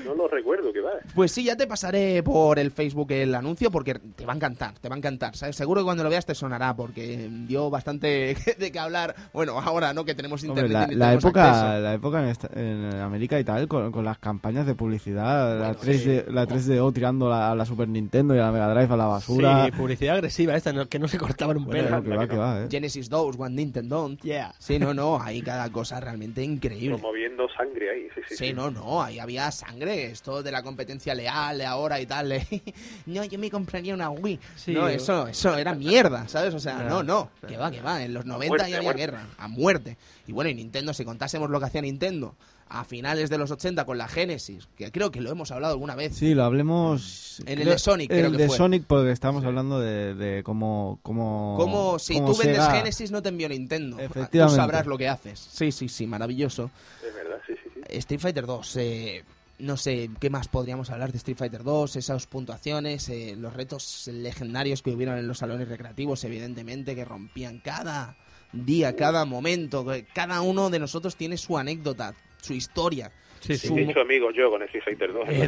No 0.04 0.16
lo 0.16 0.28
recuerdo, 0.28 0.74
que 0.74 0.82
va. 0.82 0.92
Pues 1.14 1.32
sí, 1.32 1.44
ya 1.44 1.56
te 1.56 1.68
pasaré 1.68 2.24
por 2.24 2.58
el 2.58 2.72
Facebook 2.72 3.12
el 3.12 3.36
anuncio 3.36 3.70
porque 3.70 3.94
te 3.94 4.26
va 4.26 4.34
a 4.34 4.36
encantar, 4.36 4.74
te 4.80 4.90
va 4.90 4.96
a 4.96 4.98
encantar, 4.98 5.36
¿sabes? 5.36 5.56
Seguro 5.56 5.82
que 5.82 5.86
cuando 5.86 6.04
lo 6.04 6.10
veas 6.10 6.26
te 6.26 6.34
sonará 6.34 6.76
porque 6.76 7.30
dio 7.48 7.70
bastante 7.70 8.36
de 8.58 8.72
qué 8.72 8.80
hablar. 8.80 9.14
Bueno, 9.32 9.60
ahora 9.60 9.94
no 9.94 10.04
que 10.04 10.16
tenemos 10.16 10.44
Hombre, 10.44 10.66
internet. 10.66 10.88
la, 10.90 10.94
y 10.94 10.96
la 10.98 11.06
tenemos 11.06 11.24
época, 11.26 11.50
acceso. 11.50 11.82
la 11.84 11.94
época 11.94 12.24
en, 12.24 12.30
esta- 12.30 12.50
en 12.56 12.96
América 12.96 13.40
y 13.40 13.44
tal, 13.44 13.68
con, 13.68 13.92
con 13.92 14.04
las 14.06 14.18
campañas 14.18 14.66
de 14.66 14.74
publicidad, 14.74 15.60
la, 15.60 15.74
Bueno, 15.74 15.80
3D, 15.84 16.28
la 16.30 16.48
3DO 16.48 16.94
tirando 16.94 17.30
la- 17.30 17.52
a 17.52 17.56
la 17.56 17.66
Super 17.66 17.88
Nintendo 17.90 18.34
y 18.34 18.40
a 18.40 18.44
la 18.46 18.52
Mega 18.52 18.74
Drive 18.74 18.92
a 18.92 18.98
la 18.98 19.06
basura. 19.06 19.66
Sí, 19.66 19.72
publicidad 19.72 20.16
agresiva 20.16 20.56
esta, 20.56 20.74
que 20.86 20.98
no 20.98 21.08
se 21.08 21.18
cortaban 21.20 21.58
un 21.58 21.66
Bueno, 21.66 21.84
pelo. 21.84 21.98
no, 21.98 22.04
que 22.04 22.16
va, 22.16 22.28
que 22.28 22.38
va, 22.38 22.55
¿eh? 22.64 22.68
Genesis 22.70 23.10
2, 23.10 23.36
One 23.38 23.56
Nintendo. 23.56 24.16
Yeah. 24.22 24.54
Sí, 24.60 24.80
no, 24.80 24.94
no, 24.94 25.22
hay 25.22 25.42
cada 25.42 25.70
cosa 25.72 26.00
realmente 26.00 26.44
increíble. 26.44 26.98
Promoviendo 26.98 27.48
sangre 27.50 27.90
ahí, 27.92 28.08
sí, 28.14 28.22
sí. 28.30 28.36
Sí, 28.36 28.54
no, 28.54 28.72
no, 28.72 29.02
ahí 29.02 29.20
había 29.20 29.52
sangre, 29.52 30.06
esto 30.06 30.44
de 30.44 30.52
la 30.52 30.64
competencia 30.64 31.14
leal 31.14 31.58
de 31.58 31.66
ahora 31.66 32.00
y 32.00 32.06
tal. 32.06 32.30
de, 32.30 32.46
no, 33.06 33.24
yo 33.24 33.40
me 33.40 33.50
compraría 33.50 33.94
una 33.94 34.10
Wii. 34.10 34.40
Sí, 34.56 34.74
no, 34.74 34.88
eso, 34.88 35.28
eso 35.28 35.58
era 35.58 35.74
mierda, 35.74 36.28
¿sabes? 36.28 36.54
O 36.54 36.60
sea, 36.60 36.84
no, 36.84 37.04
no, 37.04 37.30
que 37.48 37.58
va, 37.58 37.72
que 37.72 37.82
va. 37.82 38.04
En 38.04 38.14
los 38.14 38.26
90 38.26 38.48
muerte, 38.48 38.72
ya 38.72 38.78
había 38.78 38.88
muerte. 38.88 39.02
guerra, 39.02 39.28
a 39.38 39.48
muerte. 39.48 39.98
Y 40.28 40.32
bueno, 40.32 40.50
y 40.50 40.56
Nintendo, 40.56 40.94
si 40.94 41.06
contásemos 41.06 41.50
lo 41.50 41.60
que 41.60 41.66
hacía 41.66 41.82
Nintendo 41.82 42.36
a 42.68 42.84
finales 42.84 43.30
de 43.30 43.38
los 43.38 43.52
80 43.52 43.86
con 43.86 43.98
la 43.98 44.08
Genesis, 44.08 44.68
que 44.76 44.92
creo 44.92 45.12
que 45.12 45.22
lo 45.22 45.30
hemos 45.32 45.52
hablado 45.52 45.74
alguna 45.74 45.94
vez. 45.96 46.16
Sí, 46.16 46.34
lo 46.34 46.44
hablemos. 46.44 47.42
En 47.46 47.60
el 47.62 47.66
de 47.70 47.78
Sonic, 47.80 48.10
creo 48.10 48.26
el 48.28 48.32
que 48.32 48.38
de 48.40 48.48
fue. 48.48 48.58
Sonic, 48.58 48.84
porque 48.88 49.12
estábamos 49.12 49.44
hablando 49.46 49.80
de, 49.80 50.16
de 50.16 50.44
cómo, 50.44 51.00
cómo. 51.04 51.56
Como 51.60 52.00
si 52.00 52.16
cómo 52.16 52.32
tú 52.32 52.38
vendes 52.40 52.58
Sega- 52.60 52.72
Genesis 52.78 53.12
no 53.12 53.22
te 53.22 53.30
envió 53.30 53.48
Nintendo. 53.50 54.00
Efectivamente. 54.00 54.56
Tú 54.56 54.62
sabrás 54.62 54.86
lo 54.88 54.98
que 54.98 55.08
haces. 55.08 55.40
Sí, 55.40 55.72
sí, 55.72 55.88
sí, 55.90 56.08
maravilloso. 56.08 56.72
Es 57.08 57.14
verdad, 57.14 57.38
sí, 57.46 57.54
sí, 57.64 57.70
sí. 57.76 57.82
Street 57.98 58.20
Fighter 58.20 58.46
2, 58.48 58.76
eh, 58.78 59.24
no 59.60 59.78
sé 59.78 60.10
qué 60.20 60.30
más 60.32 60.48
podríamos 60.48 60.90
hablar 60.90 61.12
de 61.12 61.18
Street 61.20 61.38
Fighter 61.38 61.64
2, 61.64 61.96
esas 61.98 62.26
puntuaciones, 62.26 63.08
eh, 63.10 63.36
los 63.38 63.54
retos 63.54 64.08
legendarios 64.12 64.82
que 64.82 64.90
hubieron 64.90 65.18
en 65.20 65.28
los 65.28 65.38
salones 65.38 65.68
recreativos, 65.70 66.24
evidentemente, 66.24 66.96
que 66.96 67.06
rompían 67.06 67.60
cada 67.60 68.18
día, 68.52 68.96
cada 68.96 69.24
momento, 69.26 69.86
cada 70.14 70.42
uno 70.42 70.70
de 70.72 70.80
nosotros 70.80 71.16
tiene 71.16 71.38
su 71.38 71.58
anécdota, 71.58 72.16
su 72.46 72.54
historia. 72.54 73.12
Sí, 73.42 73.58
Sí, 73.58 73.68
su- 73.68 73.78
he 73.78 73.84
hecho 73.84 74.00
amigos 74.02 74.34
yo 74.36 74.50
con 74.50 74.62
Fighter 74.68 75.14
2 75.14 75.30
en 75.30 75.40
la 75.40 75.46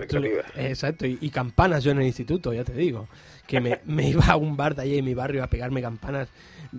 Eh, 0.55 0.67
exacto, 0.69 1.07
y, 1.07 1.17
y 1.19 1.29
campanas 1.31 1.83
yo 1.83 1.91
en 1.91 1.99
el 1.99 2.05
instituto, 2.05 2.53
ya 2.53 2.63
te 2.63 2.73
digo. 2.73 3.07
Que 3.47 3.59
me, 3.61 3.79
me 3.85 4.09
iba 4.09 4.25
a 4.25 4.35
un 4.35 4.55
bar 4.57 4.75
de 4.75 4.83
allí 4.83 4.97
en 4.99 5.05
mi 5.05 5.13
barrio 5.15 5.43
a 5.43 5.47
pegarme 5.47 5.81
campanas 5.81 6.27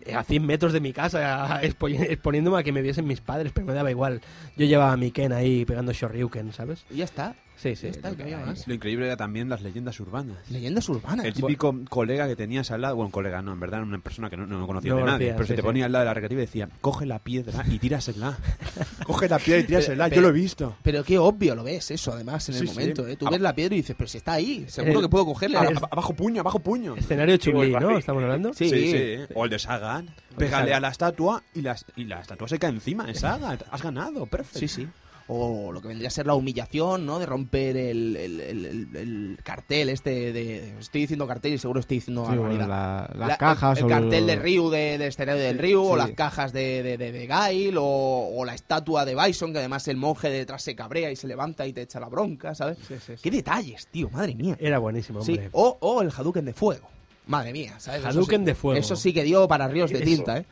eh, 0.04 0.14
a 0.14 0.22
100 0.22 0.44
metros 0.46 0.72
de 0.72 0.80
mi 0.80 0.92
casa, 0.92 1.60
exponiéndome 1.62 2.58
a 2.58 2.62
que 2.62 2.72
me 2.72 2.82
viesen 2.82 3.06
mis 3.06 3.20
padres, 3.20 3.52
pero 3.52 3.66
me 3.66 3.72
daba 3.72 3.90
igual. 3.90 4.20
Yo 4.56 4.66
llevaba 4.66 4.92
a 4.92 4.96
mi 4.96 5.10
Ken 5.10 5.32
ahí 5.32 5.64
pegando 5.64 5.92
Shoryuken, 5.92 6.52
¿sabes? 6.52 6.84
Y 6.90 6.96
ya 6.98 7.04
está. 7.04 7.34
Sí, 7.58 7.74
sí. 7.76 7.88
Está, 7.88 8.10
lo 8.10 8.16
que 8.16 8.18
que 8.18 8.22
había 8.22 8.38
hay. 8.38 8.46
más. 8.46 8.66
Lo 8.68 8.74
increíble 8.74 9.06
era 9.06 9.16
también 9.16 9.48
las 9.48 9.62
leyendas 9.62 9.98
urbanas. 10.00 10.36
Leyendas 10.50 10.88
urbanas. 10.88 11.26
El 11.26 11.34
típico 11.34 11.74
colega 11.88 12.28
que 12.28 12.36
tenías 12.36 12.70
al 12.70 12.82
lado, 12.82 12.96
bueno, 12.96 13.10
colega 13.10 13.42
no, 13.42 13.52
en 13.52 13.60
verdad, 13.60 13.82
una 13.82 13.98
persona 13.98 14.30
que 14.30 14.36
no, 14.36 14.46
no 14.46 14.66
conocía 14.66 14.92
No 14.92 14.98
de 14.98 15.04
nadie, 15.04 15.32
pero 15.32 15.44
se 15.44 15.52
sí, 15.52 15.56
te 15.56 15.62
sí. 15.62 15.66
ponía 15.66 15.86
al 15.86 15.92
lado 15.92 16.04
de 16.04 16.06
la 16.10 16.14
recreativa 16.14 16.42
y 16.42 16.46
decía, 16.46 16.68
coge 16.80 17.04
la 17.06 17.18
piedra 17.18 17.64
y 17.68 17.78
tírasela. 17.78 18.38
coge 19.04 19.28
la 19.28 19.38
piedra 19.38 19.60
y 19.60 19.64
tírasela, 19.64 20.04
Pero- 20.04 20.16
yo 20.16 20.22
lo 20.22 20.28
he 20.28 20.32
visto. 20.32 20.76
Pero 20.82 21.02
qué 21.04 21.18
obvio 21.18 21.54
lo 21.54 21.64
ves 21.64 21.90
eso, 21.90 22.12
además, 22.12 22.48
en 22.48 22.54
el 22.54 22.60
Sí, 22.60 22.66
sí. 22.68 22.72
momento. 22.74 23.06
¿eh? 23.08 23.16
Tú 23.16 23.28
ves 23.28 23.40
la 23.40 23.54
piedra 23.54 23.74
y 23.74 23.78
dices, 23.78 23.96
pero 23.98 24.08
si 24.08 24.18
está 24.18 24.32
ahí, 24.34 24.64
seguro 24.68 25.00
El- 25.00 25.04
que 25.06 25.08
puedo 25.08 25.26
cogerle. 25.26 25.58
A- 25.58 25.64
la- 25.64 25.80
a- 25.80 25.88
abajo 25.90 26.14
puño, 26.14 26.40
abajo 26.40 26.60
puño. 26.60 26.94
Escenario 26.96 27.36
muy 27.52 27.70
¿no? 27.70 27.98
¿Estamos 27.98 28.22
hablando? 28.22 28.52
Sí. 28.54 29.16
O 29.34 29.44
el 29.44 29.50
de 29.50 29.58
Sagan. 29.58 30.08
Pégale 30.36 30.72
a 30.72 30.78
la 30.80 30.88
estatua 30.90 31.42
y 31.54 31.62
la, 31.62 31.76
y 31.96 32.04
la 32.04 32.20
estatua 32.20 32.46
se 32.46 32.58
cae 32.60 32.70
encima. 32.70 33.10
Es 33.10 33.20
Sagan. 33.20 33.58
Has 33.70 33.82
ganado, 33.82 34.26
perfecto. 34.26 34.60
Sí, 34.60 34.68
sí. 34.68 34.88
O 35.30 35.72
lo 35.72 35.82
que 35.82 35.88
vendría 35.88 36.08
a 36.08 36.10
ser 36.10 36.26
la 36.26 36.34
humillación, 36.34 37.04
¿no? 37.04 37.18
De 37.18 37.26
romper 37.26 37.76
el, 37.76 38.16
el- 38.16 38.40
el- 38.40 38.64
el- 38.64 38.96
el 38.96 39.38
cartel 39.44 39.90
este 39.90 40.32
de... 40.32 40.78
Estoy 40.78 41.02
diciendo 41.02 41.26
cartel 41.26 41.52
y 41.52 41.58
seguro 41.58 41.80
estoy 41.80 41.98
diciendo 41.98 42.26
Sí, 42.30 42.36
bueno, 42.38 42.66
la- 42.66 43.10
las 43.14 43.28
La- 43.28 43.36
cajas 43.36 43.78
El, 43.78 43.84
o 43.84 43.88
cartel 43.88 44.26
de 44.26 44.36
Ryu, 44.36 44.70
de, 44.70 44.78
del 44.96 45.02
escenario 45.08 45.42
del 45.42 45.58
Ryu, 45.58 45.82
o 45.82 45.96
las 45.96 46.12
cajas 46.12 46.54
de, 46.54 46.82
de, 46.82 46.96
de, 46.96 47.12
de 47.12 47.26
Gail, 47.26 47.76
o, 47.78 47.84
o 47.84 48.44
la 48.46 48.54
estatua 48.54 49.04
de 49.04 49.14
Bison, 49.14 49.52
que 49.52 49.58
además 49.58 49.86
el 49.88 49.98
monje 49.98 50.30
detrás 50.30 50.62
se 50.62 50.74
cabrea 50.74 51.10
y 51.10 51.16
se 51.16 51.26
levanta 51.26 51.66
y 51.66 51.74
te 51.74 51.82
echa 51.82 52.00
la 52.00 52.08
bronca, 52.08 52.54
¿sabes? 52.54 52.78
Sí, 52.88 52.94
sí, 52.98 53.12
sí. 53.16 53.22
Qué 53.22 53.30
detalles, 53.30 53.86
tío, 53.88 54.08
madre 54.08 54.34
mía. 54.34 54.56
Era 54.58 54.78
buenísimo, 54.78 55.20
Sí, 55.20 55.32
hombre. 55.32 55.50
o, 55.52 55.76
o 55.80 56.00
el 56.00 56.08
Hadouken 56.10 56.46
de 56.46 56.54
fuego. 56.54 56.88
Madre 57.26 57.52
mía, 57.52 57.74
¿sabes? 57.78 58.02
Hadouken 58.02 58.40
sí- 58.40 58.46
de 58.46 58.54
fuego. 58.54 58.80
Eso 58.80 58.96
sí 58.96 59.12
que 59.12 59.24
dio 59.24 59.46
para 59.46 59.68
ríos 59.68 59.90
de 59.90 60.00
tinta, 60.00 60.38
¿eh? 60.38 60.46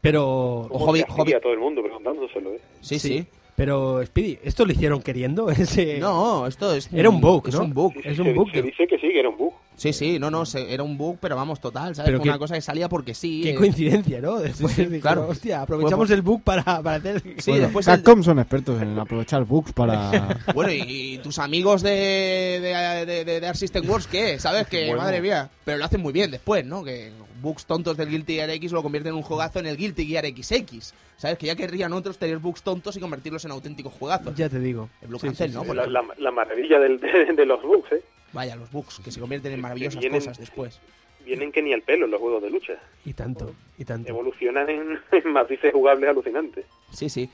Pero... 0.00 0.26
O 0.68 0.78
Hobby- 0.80 1.04
Casi 1.04 1.12
Hobby- 1.20 1.34
a 1.36 1.40
todo 1.40 1.52
el 1.52 1.60
mundo 1.60 1.80
preguntándoselo, 1.82 2.54
¿eh? 2.54 2.60
Sí, 2.80 2.98
sí. 2.98 3.26
Pero, 3.56 4.04
Speedy, 4.04 4.38
¿esto 4.44 4.64
lo 4.66 4.72
hicieron 4.72 5.00
queriendo? 5.02 5.50
Ese... 5.50 5.98
No, 5.98 6.46
esto 6.46 6.74
es... 6.74 6.88
Era 6.92 7.08
un 7.08 7.20
bug, 7.20 7.48
Es 7.48 7.54
¿no? 7.54 7.62
un 7.64 7.72
bug. 7.74 7.92
Sí, 7.94 8.00
Es 8.04 8.14
sí, 8.16 8.20
un 8.20 8.26
se- 8.26 8.32
bug 8.34 8.50
Se 8.50 8.62
dice 8.62 8.86
que 8.86 8.96
sí, 8.98 9.08
que 9.08 9.20
era 9.20 9.28
un 9.30 9.38
bug. 9.38 9.54
Sí, 9.76 9.92
sí, 9.92 10.18
no, 10.18 10.30
no, 10.30 10.46
se- 10.46 10.72
era 10.72 10.82
un 10.82 10.96
bug, 10.96 11.18
pero 11.20 11.36
vamos, 11.36 11.60
total, 11.60 11.94
¿sabes? 11.94 12.06
Pero 12.06 12.18
Fue 12.18 12.24
que- 12.24 12.28
una 12.30 12.38
cosa 12.38 12.54
que 12.54 12.60
salía 12.62 12.88
porque 12.88 13.14
sí. 13.14 13.40
Qué 13.42 13.50
eh, 13.50 13.54
coincidencia, 13.54 14.20
¿no? 14.20 14.38
Después 14.38 14.72
Sí, 14.72 14.76
sí, 14.76 14.82
dijeron, 14.84 15.00
claro. 15.00 15.28
hostia, 15.28 15.62
aprovechamos 15.62 16.10
el 16.10 16.22
bug 16.22 16.42
para, 16.42 16.62
para 16.64 16.94
hacer... 16.96 17.22
Sí, 17.38 17.50
Bueno, 17.50 17.64
después 17.64 17.86
el- 17.88 17.94
Capcom 18.02 18.22
son 18.22 18.38
expertos 18.38 18.80
en 18.82 18.98
aprovechar 18.98 19.44
bugs 19.44 19.72
para. 19.72 20.38
Bueno, 20.54 20.72
y, 20.72 21.14
y 21.14 21.18
tus 21.18 21.38
amigos 21.38 21.82
de, 21.82 21.90
de, 21.90 23.06
de, 23.06 23.24
de- 23.24 23.40
de 23.40 23.46
Art 23.46 23.56
System 23.58 23.88
Wars, 23.88 24.06
¿qué? 24.06 24.38
¿Sabes? 24.38 24.66
Que, 24.66 24.86
Bueno. 24.88 25.02
madre 25.02 25.20
mía. 25.20 25.48
Pero 25.64 25.78
lo 25.78 25.84
hacen 25.84 26.00
muy 26.00 26.12
bien 26.12 26.30
después, 26.30 26.64
¿no? 26.64 26.82
Que 26.84 27.10
bugs 27.46 27.64
tontos 27.66 27.96
del 27.96 28.08
Guilty 28.10 28.34
Gear 28.34 28.50
X 28.50 28.72
lo 28.72 28.82
convierten 28.82 29.10
en 29.12 29.16
un 29.16 29.22
juegazo 29.22 29.58
en 29.60 29.66
el 29.66 29.76
Guilty 29.76 30.06
Gear 30.06 30.26
XX. 30.26 30.92
¿Sabes? 31.16 31.38
Que 31.38 31.46
ya 31.46 31.56
querrían 31.56 31.92
otros 31.92 32.18
tener 32.18 32.38
bugs 32.38 32.62
tontos 32.62 32.96
y 32.96 33.00
convertirlos 33.00 33.44
en 33.44 33.52
auténticos 33.52 33.92
juegazos. 33.94 34.34
Ya 34.36 34.48
te 34.48 34.58
digo. 34.58 34.90
El 35.00 35.08
Blue 35.08 35.18
Sí, 35.18 35.26
Cancel, 35.28 35.50
sí, 35.50 35.56
¿no? 35.56 35.72
La, 35.74 35.86
la- 35.86 36.04
la 36.18 36.30
maravilla 36.30 36.78
del- 36.78 37.00
de, 37.00 37.32
de 37.32 37.46
los 37.46 37.62
bugs, 37.62 37.92
¿eh? 37.92 38.02
Vaya, 38.32 38.56
los 38.56 38.70
bugs, 38.70 39.00
que 39.02 39.10
se 39.10 39.20
convierten 39.20 39.52
en 39.52 39.60
maravillosas 39.60 40.00
vienen- 40.00 40.18
cosas 40.20 40.38
después. 40.38 40.78
Vienen 41.24 41.50
que 41.50 41.62
ni 41.62 41.72
al 41.72 41.82
pelo 41.82 42.06
los 42.06 42.20
juegos 42.20 42.42
de 42.42 42.50
lucha. 42.50 42.74
Y 43.04 43.12
tanto, 43.12 43.54
y 43.78 43.84
tanto. 43.84 44.08
Evolucionan 44.10 44.68
en, 44.68 44.98
en 45.12 45.32
matices 45.32 45.72
jugables 45.72 46.10
alucinantes. 46.10 46.66
Sí, 46.92 47.08
sí. 47.08 47.28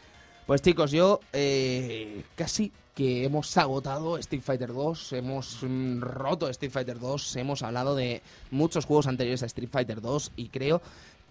Pues 0.46 0.62
chicos, 0.62 0.90
yo 0.92 1.20
eh, 1.32 2.22
casi 2.34 2.72
que 2.94 3.24
hemos 3.24 3.56
agotado 3.56 4.18
Street 4.18 4.42
Fighter 4.42 4.72
2, 4.72 5.12
hemos 5.14 5.58
mm, 5.62 6.00
roto 6.00 6.48
Street 6.48 6.72
Fighter 6.72 6.98
2, 6.98 7.36
hemos 7.36 7.62
hablado 7.62 7.94
de 7.94 8.22
muchos 8.50 8.84
juegos 8.84 9.06
anteriores 9.06 9.42
a 9.42 9.46
Street 9.46 9.70
Fighter 9.70 10.00
2 10.00 10.32
y 10.36 10.48
creo 10.48 10.82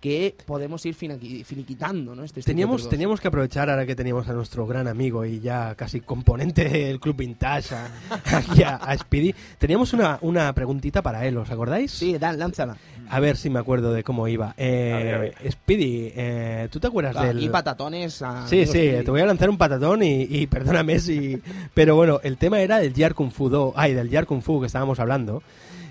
que 0.02 0.36
podemos 0.46 0.86
ir 0.86 0.96
finiquitando, 0.96 2.16
¿no? 2.16 2.24
Este 2.24 2.42
Teníamos, 2.42 2.82
Fighter 2.82 2.86
2. 2.86 2.90
teníamos 2.90 3.22
que 3.22 3.28
aprovechar 3.28 3.70
ahora 3.70 3.86
que 3.86 3.96
teníamos 3.96 4.28
a 4.28 4.34
nuestro 4.34 4.66
gran 4.68 4.88
amigo 4.88 5.24
y 5.26 5.40
ya 5.40 5.76
casi 5.76 6.02
componente 6.02 6.68
del 6.68 7.00
Club 7.00 7.18
Vintage, 7.18 7.76
a, 7.76 7.88
aquí 8.38 8.64
a, 8.64 8.76
a 8.78 8.98
Speedy. 8.98 9.34
Teníamos 9.60 9.94
una, 9.94 10.18
una 10.22 10.52
preguntita 10.54 11.02
para 11.04 11.26
él, 11.28 11.38
¿os 11.38 11.50
acordáis? 11.52 11.92
Sí, 11.92 12.18
Dan, 12.18 12.40
lánzala. 12.40 12.78
A 13.10 13.20
ver 13.20 13.38
si 13.38 13.50
me 13.50 13.60
acuerdo 13.60 13.94
de 13.94 14.04
cómo 14.04 14.28
iba. 14.28 14.56
Eh, 14.58 14.92
A 14.94 14.98
ver, 14.98 15.14
a 15.16 15.18
ver. 15.20 15.52
Speedy, 15.52 16.12
eh, 16.16 16.68
¿tú 16.72 16.80
te 16.80 16.88
acuerdas 16.88 17.14
del...? 17.24 17.38
Aquí 17.38 17.50
patatones. 17.50 18.22
a- 18.22 18.48
Sí, 18.48 18.62
sí, 18.66 18.72
Speedy. 18.72 19.04
te 19.06 19.12
voy 19.12 19.22
a 19.22 19.26
lanzar 19.26 19.50
un 19.50 19.58
patatón 19.58 20.02
y, 20.02 20.24
y 20.24 20.48
perdóname 20.48 21.00
si... 21.00 21.40
Pero 21.76 21.96
bueno, 21.96 22.20
el 22.24 22.38
tema 22.38 22.60
era 22.62 22.80
del 22.80 22.94
Yar 22.94 23.14
Kung 23.14 23.30
Fu 23.32 23.50
2, 23.50 23.74
ay, 23.76 23.94
del 23.94 24.10
Yar 24.10 24.26
Kung 24.26 24.42
Fu 24.42 24.60
que 24.62 24.68
estábamos 24.68 25.00
hablando. 25.00 25.44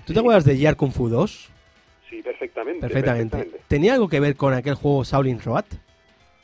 ¿Tú 0.05 0.13
te 0.13 0.19
acuerdas 0.19 0.43
del 0.43 0.57
Yar 0.57 0.75
Kung 0.75 0.91
Fu 0.91 1.07
2? 1.09 1.49
Sí, 2.11 2.21
perfectamente. 2.21 2.81
Perfectamente. 2.81 3.49
¿Tenía 3.69 3.93
algo 3.93 4.09
que 4.09 4.19
ver 4.19 4.35
con 4.35 4.53
aquel 4.53 4.75
juego 4.75 5.03
Shaolin 5.05 5.39
Road? 5.41 5.63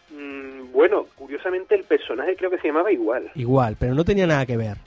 Mm, 0.10 0.72
bueno, 0.72 1.06
curiosamente 1.16 1.76
el 1.76 1.84
personaje 1.84 2.38
creo 2.38 2.50
que 2.50 2.58
se 2.58 2.68
llamaba 2.70 2.90
igual. 2.90 3.30
Igual, 3.36 3.76
pero 3.78 3.94
no 3.94 4.06
tenía 4.06 4.26
nada 4.26 4.46
que 4.46 4.56
ver. 4.56 4.78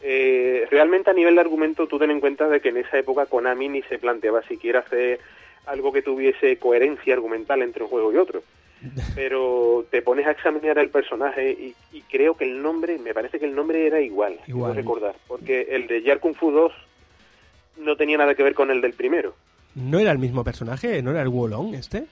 Eh, 0.00 0.68
realmente 0.70 1.10
a 1.10 1.12
nivel 1.12 1.34
de 1.34 1.40
argumento 1.40 1.88
tú 1.88 1.98
ten 1.98 2.12
en 2.12 2.20
cuenta 2.20 2.48
de 2.48 2.60
que 2.60 2.68
en 2.68 2.76
esa 2.76 2.96
época 2.98 3.26
Konami 3.26 3.68
ni 3.68 3.82
se 3.82 3.98
planteaba 3.98 4.42
siquiera 4.42 4.78
hacer 4.80 5.18
algo 5.66 5.92
que 5.92 6.02
tuviese 6.02 6.56
coherencia 6.58 7.12
argumental 7.14 7.62
entre 7.62 7.82
un 7.82 7.90
juego 7.90 8.12
y 8.12 8.16
otro. 8.16 8.44
Pero 9.16 9.86
te 9.90 10.02
pones 10.02 10.28
a 10.28 10.30
examinar 10.30 10.78
el 10.78 10.90
personaje 10.90 11.50
y, 11.50 11.74
y 11.92 12.02
creo 12.02 12.36
que 12.36 12.44
el 12.44 12.62
nombre, 12.62 12.98
me 12.98 13.12
parece 13.12 13.40
que 13.40 13.46
el 13.46 13.56
nombre 13.56 13.88
era 13.88 14.00
igual, 14.00 14.38
Igual. 14.46 14.76
recordar, 14.76 15.16
porque 15.26 15.66
el 15.70 15.88
de 15.88 16.02
Yar 16.02 16.20
Kung 16.20 16.36
Fu 16.36 16.52
2 16.52 16.72
no 17.78 17.96
tenía 17.96 18.18
nada 18.18 18.36
que 18.36 18.44
ver 18.44 18.54
con 18.54 18.70
el 18.70 18.80
del 18.80 18.92
primero. 18.92 19.34
¿No 19.76 19.98
era 20.00 20.10
el 20.10 20.18
mismo 20.18 20.42
personaje? 20.42 21.00
¿No 21.02 21.12
era 21.12 21.22
el 21.22 21.28
Wolong 21.28 21.74
este? 21.74 22.04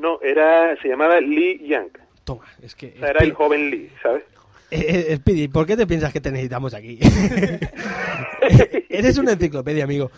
No, 0.00 0.20
era 0.22 0.76
se 0.80 0.88
llamaba 0.88 1.20
Li 1.20 1.66
Yang, 1.66 1.90
Toma, 2.22 2.44
es 2.62 2.74
que... 2.74 2.92
o 2.96 2.98
sea, 3.00 3.08
era 3.10 3.24
el 3.24 3.32
joven 3.32 3.70
Li, 3.70 3.90
¿sabes? 4.02 4.22
Eh, 4.70 5.06
eh, 5.08 5.16
Speedy, 5.16 5.48
¿por 5.48 5.64
qué 5.66 5.76
te 5.76 5.86
piensas 5.86 6.12
que 6.12 6.20
te 6.20 6.30
necesitamos 6.30 6.74
aquí? 6.74 6.98
Eres 8.90 9.16
una 9.18 9.32
enciclopedia, 9.32 9.84
amigo. 9.84 10.10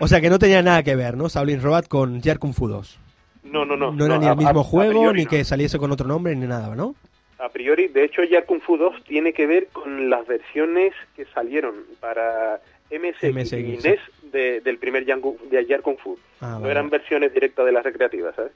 O 0.00 0.08
sea 0.08 0.20
que 0.20 0.28
no 0.30 0.38
tenía 0.38 0.62
nada 0.62 0.82
que 0.82 0.96
ver, 0.96 1.16
¿no? 1.16 1.28
Shaolin 1.28 1.62
Road 1.62 1.84
con 1.84 2.20
Yar 2.20 2.38
Kung 2.38 2.52
Fu 2.52 2.66
2. 2.68 2.98
No, 3.44 3.64
no, 3.64 3.76
no. 3.76 3.92
No 3.92 4.06
era 4.06 4.18
ni 4.18 4.26
el 4.26 4.36
mismo 4.36 4.60
a- 4.60 4.64
juego, 4.64 5.12
ni 5.12 5.24
no. 5.24 5.30
que 5.30 5.44
saliese 5.44 5.78
con 5.78 5.92
otro 5.92 6.06
nombre, 6.08 6.34
ni 6.34 6.46
nada, 6.46 6.74
¿no? 6.74 6.94
A 7.38 7.48
priori, 7.48 7.88
de 7.88 8.04
hecho, 8.04 8.22
Yar 8.24 8.44
Kung 8.44 8.60
Fu 8.60 8.76
2 8.76 9.04
tiene 9.04 9.32
que 9.32 9.46
ver 9.46 9.68
con 9.72 10.08
las 10.10 10.26
versiones 10.26 10.92
que 11.16 11.24
salieron 11.26 11.74
para 12.00 12.60
MSX, 12.90 13.34
MSX, 13.34 13.52
y 13.54 13.76
sí. 13.80 13.94
De- 14.32 14.60
del 14.62 14.78
primer 14.78 15.04
Kung, 15.20 15.36
de 15.50 15.66
Yar 15.66 15.82
Kung 15.82 15.98
Fu. 15.98 16.16
Ah, 16.40 16.58
no 16.60 16.68
eran 16.70 16.88
versiones 16.90 17.32
directas 17.34 17.64
de 17.66 17.72
las 17.72 17.84
recreativas, 17.84 18.34
¿sabes? 18.34 18.52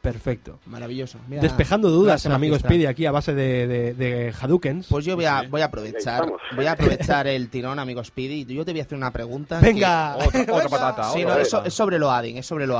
Perfecto. 0.00 0.58
Maravilloso. 0.66 1.18
Mira, 1.28 1.42
Despejando 1.42 1.90
dudas, 1.90 2.22
clase 2.22 2.34
amigo. 2.34 2.58
Speedy, 2.58 2.86
aquí 2.86 3.04
a 3.06 3.10
base 3.10 3.34
de, 3.34 3.66
de, 3.66 3.94
de 3.94 4.32
Hadoukens. 4.40 4.86
Pues 4.88 5.04
yo 5.04 5.16
voy 5.16 5.24
a, 5.26 5.42
voy 5.42 5.60
a 5.60 5.66
aprovechar, 5.66 6.24
voy 6.54 6.66
a 6.66 6.72
aprovechar 6.72 7.26
el 7.26 7.48
tirón, 7.50 7.78
amigo 7.78 8.02
Speedy. 8.04 8.46
y 8.48 8.54
Yo 8.54 8.64
te 8.64 8.70
voy 8.72 8.80
a 8.80 8.84
hacer 8.84 8.96
una 8.96 9.10
pregunta. 9.12 9.60
¡Venga! 9.60 10.16
que- 10.32 10.38
Otra, 10.42 10.54
otra 10.54 10.68
patata. 10.68 11.10
Sí, 11.12 11.24
otra 11.24 11.36
no, 11.36 11.64
es, 11.66 11.74
sobre 11.74 11.98
lo 11.98 12.10
adding, 12.10 12.36
es 12.38 12.46
sobre 12.46 12.66
lo. 12.66 12.76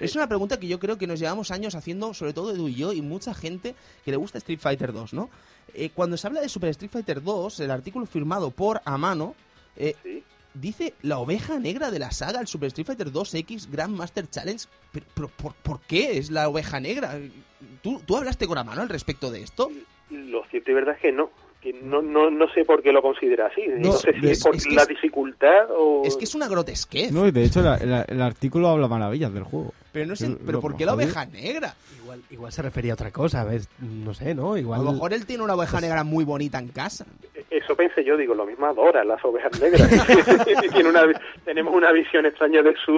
Es 0.00 0.14
una 0.16 0.26
pregunta 0.26 0.58
que 0.58 0.68
yo 0.68 0.78
creo 0.78 0.96
que 0.98 1.06
nos 1.06 1.18
llevamos 1.18 1.50
años 1.50 1.74
haciendo, 1.74 2.12
sobre 2.14 2.32
todo 2.32 2.52
Edu 2.52 2.68
y 2.68 2.74
yo, 2.74 2.92
y 2.92 3.00
mucha 3.02 3.34
gente 3.34 3.74
que 4.04 4.10
le 4.10 4.16
gusta 4.16 4.38
Street 4.38 4.58
Fighter 4.60 4.92
2, 4.92 5.12
¿no? 5.14 5.30
Eh, 5.74 5.90
cuando 5.94 6.16
se 6.16 6.26
habla 6.26 6.40
de 6.40 6.48
Super 6.48 6.70
Street 6.70 6.90
Fighter 6.90 7.22
2, 7.22 7.60
el 7.60 7.70
artículo 7.70 8.04
firmado 8.06 8.50
por 8.50 8.80
Amano 8.84 9.34
eh, 9.76 9.94
Sí. 10.02 10.22
Dice 10.54 10.94
la 11.02 11.18
oveja 11.18 11.58
negra 11.58 11.90
de 11.90 11.98
la 11.98 12.10
saga, 12.10 12.40
el 12.40 12.46
Super 12.46 12.68
Street 12.68 12.86
Fighter 12.86 13.08
2X 13.12 13.70
Grandmaster 13.70 14.28
Challenge. 14.28 14.64
Pero, 14.92 15.06
pero, 15.14 15.28
¿por, 15.28 15.54
por 15.54 15.80
qué 15.80 16.18
es 16.18 16.30
la 16.30 16.48
oveja 16.48 16.80
negra? 16.80 17.18
¿Tú, 17.82 18.00
¿Tú 18.06 18.16
hablaste 18.16 18.46
con 18.46 18.58
Amano 18.58 18.82
al 18.82 18.88
respecto 18.88 19.30
de 19.30 19.42
esto? 19.42 19.70
Lo 20.10 20.44
cierto 20.50 20.70
y 20.70 20.74
verdad 20.74 20.94
es 20.96 21.00
que 21.00 21.12
no. 21.12 21.30
Que 21.60 21.72
no, 21.74 22.02
no, 22.02 22.28
no 22.28 22.52
sé 22.52 22.64
por 22.64 22.82
qué 22.82 22.90
lo 22.90 23.00
considera 23.02 23.46
así. 23.46 23.62
No, 23.78 23.90
No, 23.90 23.92
sé 23.92 24.12
si 24.20 24.26
es- 24.26 24.38
es 24.38 24.42
por 24.44 24.56
es 24.56 24.64
que 24.66 24.74
la 24.74 24.82
es- 24.82 24.88
dificultad 24.88 25.70
o... 25.70 26.02
Es 26.04 26.16
que 26.16 26.24
es 26.24 26.34
una 26.34 26.48
grotesquez. 26.48 27.12
No, 27.12 27.24
y 27.26 27.30
de 27.30 27.44
hecho 27.44 27.62
la- 27.62 27.76
la- 27.78 28.02
el 28.02 28.20
artículo 28.20 28.68
habla 28.68 28.88
maravillas 28.88 29.32
del 29.32 29.44
juego. 29.44 29.72
pero 29.92 30.06
no 30.06 30.16
sé, 30.16 30.36
pero 30.44 30.60
¿por 30.60 30.76
qué 30.76 30.84
la 30.84 30.94
oveja 30.94 31.24
negra? 31.26 31.76
Igual, 32.12 32.22
igual 32.30 32.52
se 32.52 32.60
refería 32.62 32.92
a 32.92 32.94
otra 32.94 33.10
cosa, 33.10 33.42
¿ves? 33.44 33.68
No 33.80 34.12
sé, 34.12 34.34
¿no? 34.34 34.56
Igual... 34.58 34.80
A 34.80 34.84
lo 34.84 34.92
mejor 34.92 35.14
él 35.14 35.24
tiene 35.24 35.42
una 35.44 35.54
oveja 35.54 35.80
negra 35.80 36.04
muy 36.04 36.24
bonita 36.24 36.58
en 36.58 36.68
casa. 36.68 37.06
Eso 37.50 37.74
pensé 37.74 38.04
yo, 38.04 38.16
digo, 38.16 38.34
lo 38.34 38.44
mismo 38.46 38.66
adora 38.66 39.02
las 39.04 39.22
ovejas 39.24 39.58
negras. 39.60 39.88
Tiene 40.72 40.88
una, 40.88 41.02
tenemos 41.44 41.74
una 41.74 41.90
visión 41.92 42.24
extraña 42.26 42.62
de 42.62 42.74
su, 42.84 42.92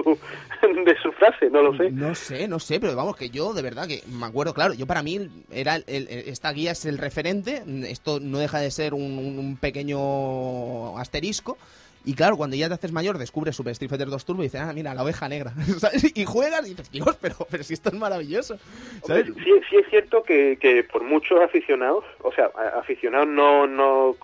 de 0.85 0.95
su 1.01 1.11
frase, 1.13 1.49
no 1.49 1.61
lo 1.61 1.75
sé. 1.77 1.91
No 1.91 2.13
sé, 2.15 2.47
no 2.47 2.59
sé, 2.59 2.79
pero 2.79 2.95
vamos, 2.95 3.15
que 3.15 3.29
yo 3.29 3.53
de 3.53 3.61
verdad 3.61 3.87
que 3.87 4.01
me 4.07 4.25
acuerdo, 4.25 4.53
claro, 4.53 4.73
yo 4.73 4.85
para 4.87 5.03
mí 5.03 5.29
era 5.51 5.75
el- 5.75 5.83
el- 5.87 6.07
esta 6.09 6.51
guía 6.51 6.71
es 6.71 6.85
el 6.85 6.97
referente, 6.97 7.63
esto 7.89 8.19
no 8.19 8.39
deja 8.39 8.59
de 8.59 8.71
ser 8.71 8.93
un- 8.93 9.01
un 9.39 9.57
pequeño 9.57 10.97
asterisco. 10.97 11.57
Y 12.05 12.13
claro, 12.13 12.37
cuando 12.37 12.55
ya 12.55 12.67
te 12.67 12.75
haces 12.75 12.91
mayor, 12.91 13.17
descubres 13.17 13.55
Super 13.55 13.71
Street 13.71 13.89
Fighter 13.89 14.07
2 14.07 14.25
Turbo 14.25 14.43
y 14.43 14.45
dices, 14.45 14.61
ah, 14.61 14.71
mira, 14.73 14.93
la 14.93 15.03
oveja 15.03 15.27
negra. 15.27 15.51
¿sabes? 15.79 16.15
Y 16.15 16.25
juegas 16.25 16.65
y 16.65 16.69
dices, 16.71 16.91
Dios, 16.91 17.17
pero, 17.19 17.35
pero 17.49 17.63
si 17.63 17.73
esto 17.73 17.89
es 17.89 17.95
maravilloso. 17.95 18.57
¿sabes? 19.05 19.29
Hombre, 19.29 19.43
sí, 19.43 19.51
sí 19.69 19.75
es 19.77 19.89
cierto 19.89 20.23
que, 20.23 20.57
que 20.59 20.83
por 20.83 21.03
muchos 21.03 21.41
aficionados, 21.41 22.03
o 22.21 22.31
sea, 22.31 22.51
aficionados 22.77 23.27
no, 23.27 23.67
no 23.67 24.15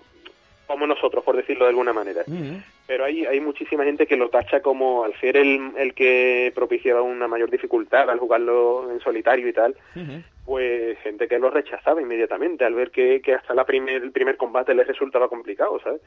como 0.66 0.86
nosotros, 0.86 1.22
por 1.22 1.36
decirlo 1.36 1.64
de 1.66 1.70
alguna 1.70 1.92
manera, 1.92 2.22
pero 2.86 3.04
hay, 3.04 3.26
hay 3.26 3.40
muchísima 3.40 3.84
gente 3.84 4.06
que 4.06 4.16
lo 4.16 4.30
tacha 4.30 4.62
como 4.62 5.04
al 5.04 5.12
ser 5.20 5.36
el, 5.36 5.72
el 5.76 5.92
que 5.92 6.50
propiciaba 6.54 7.02
una 7.02 7.28
mayor 7.28 7.50
dificultad 7.50 8.08
al 8.08 8.18
jugarlo 8.18 8.90
en 8.90 9.00
solitario 9.00 9.48
y 9.48 9.52
tal. 9.52 9.76
Pues 10.44 10.98
gente 11.00 11.28
que 11.28 11.38
lo 11.38 11.50
rechazaba 11.50 12.02
inmediatamente 12.02 12.64
al 12.64 12.74
ver 12.74 12.90
que, 12.90 13.20
que 13.22 13.34
hasta 13.34 13.54
la 13.54 13.64
primer, 13.64 14.02
el 14.02 14.12
primer 14.12 14.36
combate 14.36 14.74
les 14.74 14.86
resultaba 14.86 15.28
complicado, 15.28 15.78
¿sabes? 15.82 16.00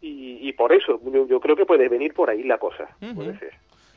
Y, 0.00 0.38
y 0.48 0.52
por 0.54 0.72
eso, 0.72 0.98
yo, 1.12 1.26
yo 1.28 1.40
creo 1.40 1.54
que 1.56 1.66
puede 1.66 1.88
venir 1.88 2.14
por 2.14 2.30
ahí 2.30 2.42
la 2.42 2.58
cosa, 2.58 2.88
Ujú. 3.02 3.14
puede 3.16 3.38
ser. 3.38 3.52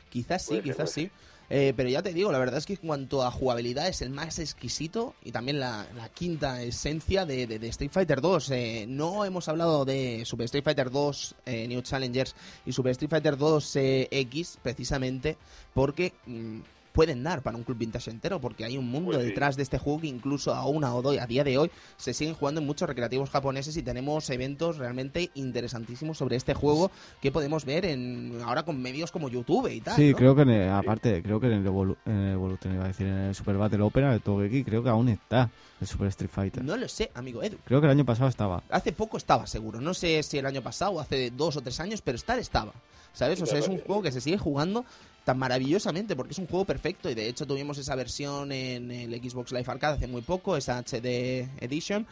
Quizás 0.10 0.42
sí, 0.44 0.50
Puede 0.56 0.64
quizás 0.64 0.92
sí. 0.92 1.10
Eh, 1.50 1.74
pero 1.76 1.88
ya 1.90 2.02
te 2.02 2.14
digo, 2.14 2.32
la 2.32 2.40
verdad 2.40 2.58
es 2.58 2.66
que 2.66 2.74
en 2.74 2.80
cuanto 2.88 3.22
a 3.22 3.30
jugabilidad 3.30 3.88
es 3.88 4.02
el 4.02 4.10
más 4.10 4.40
exquisito 4.40 5.14
y 5.24 5.32
también 5.32 5.60
la, 5.60 5.86
la 5.96 6.10
quinta 6.10 6.62
esencia 6.64 7.26
de, 7.26 7.46
de- 7.48 7.60
de 7.60 7.68
Street 7.68 7.92
Fighter 7.92 8.22
2. 8.22 8.52
Eh, 8.52 8.86
no 8.88 9.24
hemos 9.26 9.48
hablado 9.50 9.86
de 9.86 10.24
Super 10.26 10.46
Street 10.46 10.64
Fighter 10.64 10.90
2 10.90 11.36
eh, 11.46 11.68
New 11.68 11.82
Challengers 11.82 12.36
y 12.66 12.72
Super 12.72 12.92
Street 12.92 13.10
Fighter 13.10 13.38
2 13.38 13.76
eh, 13.76 14.08
X 14.12 14.58
precisamente 14.64 15.36
porque 15.74 16.14
mm, 16.26 16.60
pueden 16.94 17.24
dar 17.24 17.42
para 17.42 17.58
un 17.58 17.64
club 17.64 17.78
vintage 17.78 18.10
entero 18.12 18.40
porque 18.40 18.64
hay 18.64 18.78
un 18.78 18.86
mundo 18.90 19.12
Pues 19.12 19.24
sí. 19.24 19.30
detrás 19.30 19.56
de 19.58 19.64
este 19.64 19.78
juego 19.80 20.00
que 20.00 20.08
incluso 20.08 20.54
a, 20.54 20.64
hoy- 20.66 21.18
a 21.18 21.26
día 21.28 21.44
de 21.44 21.58
hoy 21.58 21.72
se 21.98 22.14
siguen 22.14 22.36
jugando 22.36 22.62
en 22.62 22.68
muchos 22.68 22.88
recreativos 22.88 23.30
japoneses 23.30 23.76
y 23.76 23.82
tenemos 23.84 24.30
eventos 24.30 24.78
realmente 24.78 25.32
interesantísimos 25.34 26.18
sobre 26.18 26.36
este 26.36 26.54
juego 26.54 26.92
que 27.22 27.32
podemos 27.32 27.66
ver 27.66 27.86
en 27.86 28.40
ahora 28.46 28.64
con 28.64 28.82
medios 28.82 29.12
como 29.12 29.28
YouTube 29.30 29.68
y 29.72 29.82
tal. 29.82 29.96
Sí, 29.96 30.12
¿no? 30.12 30.18
creo 30.18 30.36
que 30.36 30.44
en 30.44 30.50
el- 30.52 30.70
aparte, 30.70 31.22
creo 31.24 31.40
que 31.40 31.48
en 31.48 31.54
el, 31.54 31.66
Evolu 31.66 31.98
en 32.06 32.14
el 32.18 32.34
Evolution, 32.34 32.76
iba 32.76 32.86
a 32.86 32.88
decir, 32.88 33.08
en 33.08 33.14
el 33.18 33.36
Super 33.36 33.58
Battle 33.58 33.82
Opera 33.82 34.12
de 34.12 34.20
Togeki, 34.20 34.64
creo 34.64 34.84
que 34.84 34.90
aún 34.90 35.10
está 35.10 35.50
el 35.82 35.88
Super 35.88 36.08
Street 36.08 36.30
Fighter. 36.32 36.64
No 36.64 36.78
lo 36.78 36.88
sé, 36.88 37.12
amigo 37.16 37.42
Edu. 37.44 37.58
Creo 37.66 37.82
que 37.82 37.88
el 37.88 37.92
año 37.92 38.06
pasado 38.06 38.30
estaba. 38.30 38.64
Hace 38.70 38.92
poco 38.94 39.18
estaba 39.18 39.48
seguro. 39.48 39.82
No 39.82 39.94
sé 39.94 40.22
si 40.24 40.38
el 40.38 40.46
año 40.46 40.62
pasado 40.62 40.92
o 40.92 41.00
hace 41.00 41.32
dos 41.32 41.58
o 41.58 41.62
tres 41.62 41.80
años, 41.80 42.02
pero 42.02 42.16
estar 42.16 42.38
estaba. 42.40 42.72
¿Sabes? 43.14 43.40
O 43.42 43.46
sea, 43.46 43.60
es 43.60 43.68
un 43.68 43.80
juego 43.80 44.02
que 44.02 44.12
se 44.12 44.22
sigue 44.22 44.38
jugando 44.40 44.86
tan 45.24 45.38
maravillosamente 45.40 46.16
porque 46.16 46.34
es 46.34 46.40
un 46.40 46.48
juego 46.48 46.66
perfecto 46.66 47.10
y 47.10 47.14
de 47.16 47.28
hecho 47.30 47.46
tuvimos 47.46 47.78
esa 47.78 47.96
versión 47.96 48.52
en 48.52 48.92
el 48.92 49.14
Xbox 49.22 49.52
Live 49.52 49.66
Arcade 49.68 49.96
hace 49.96 50.08
muy 50.08 50.22
poco, 50.22 50.58
esa 50.58 50.80
HD 50.84 51.48
Edition. 51.62 52.06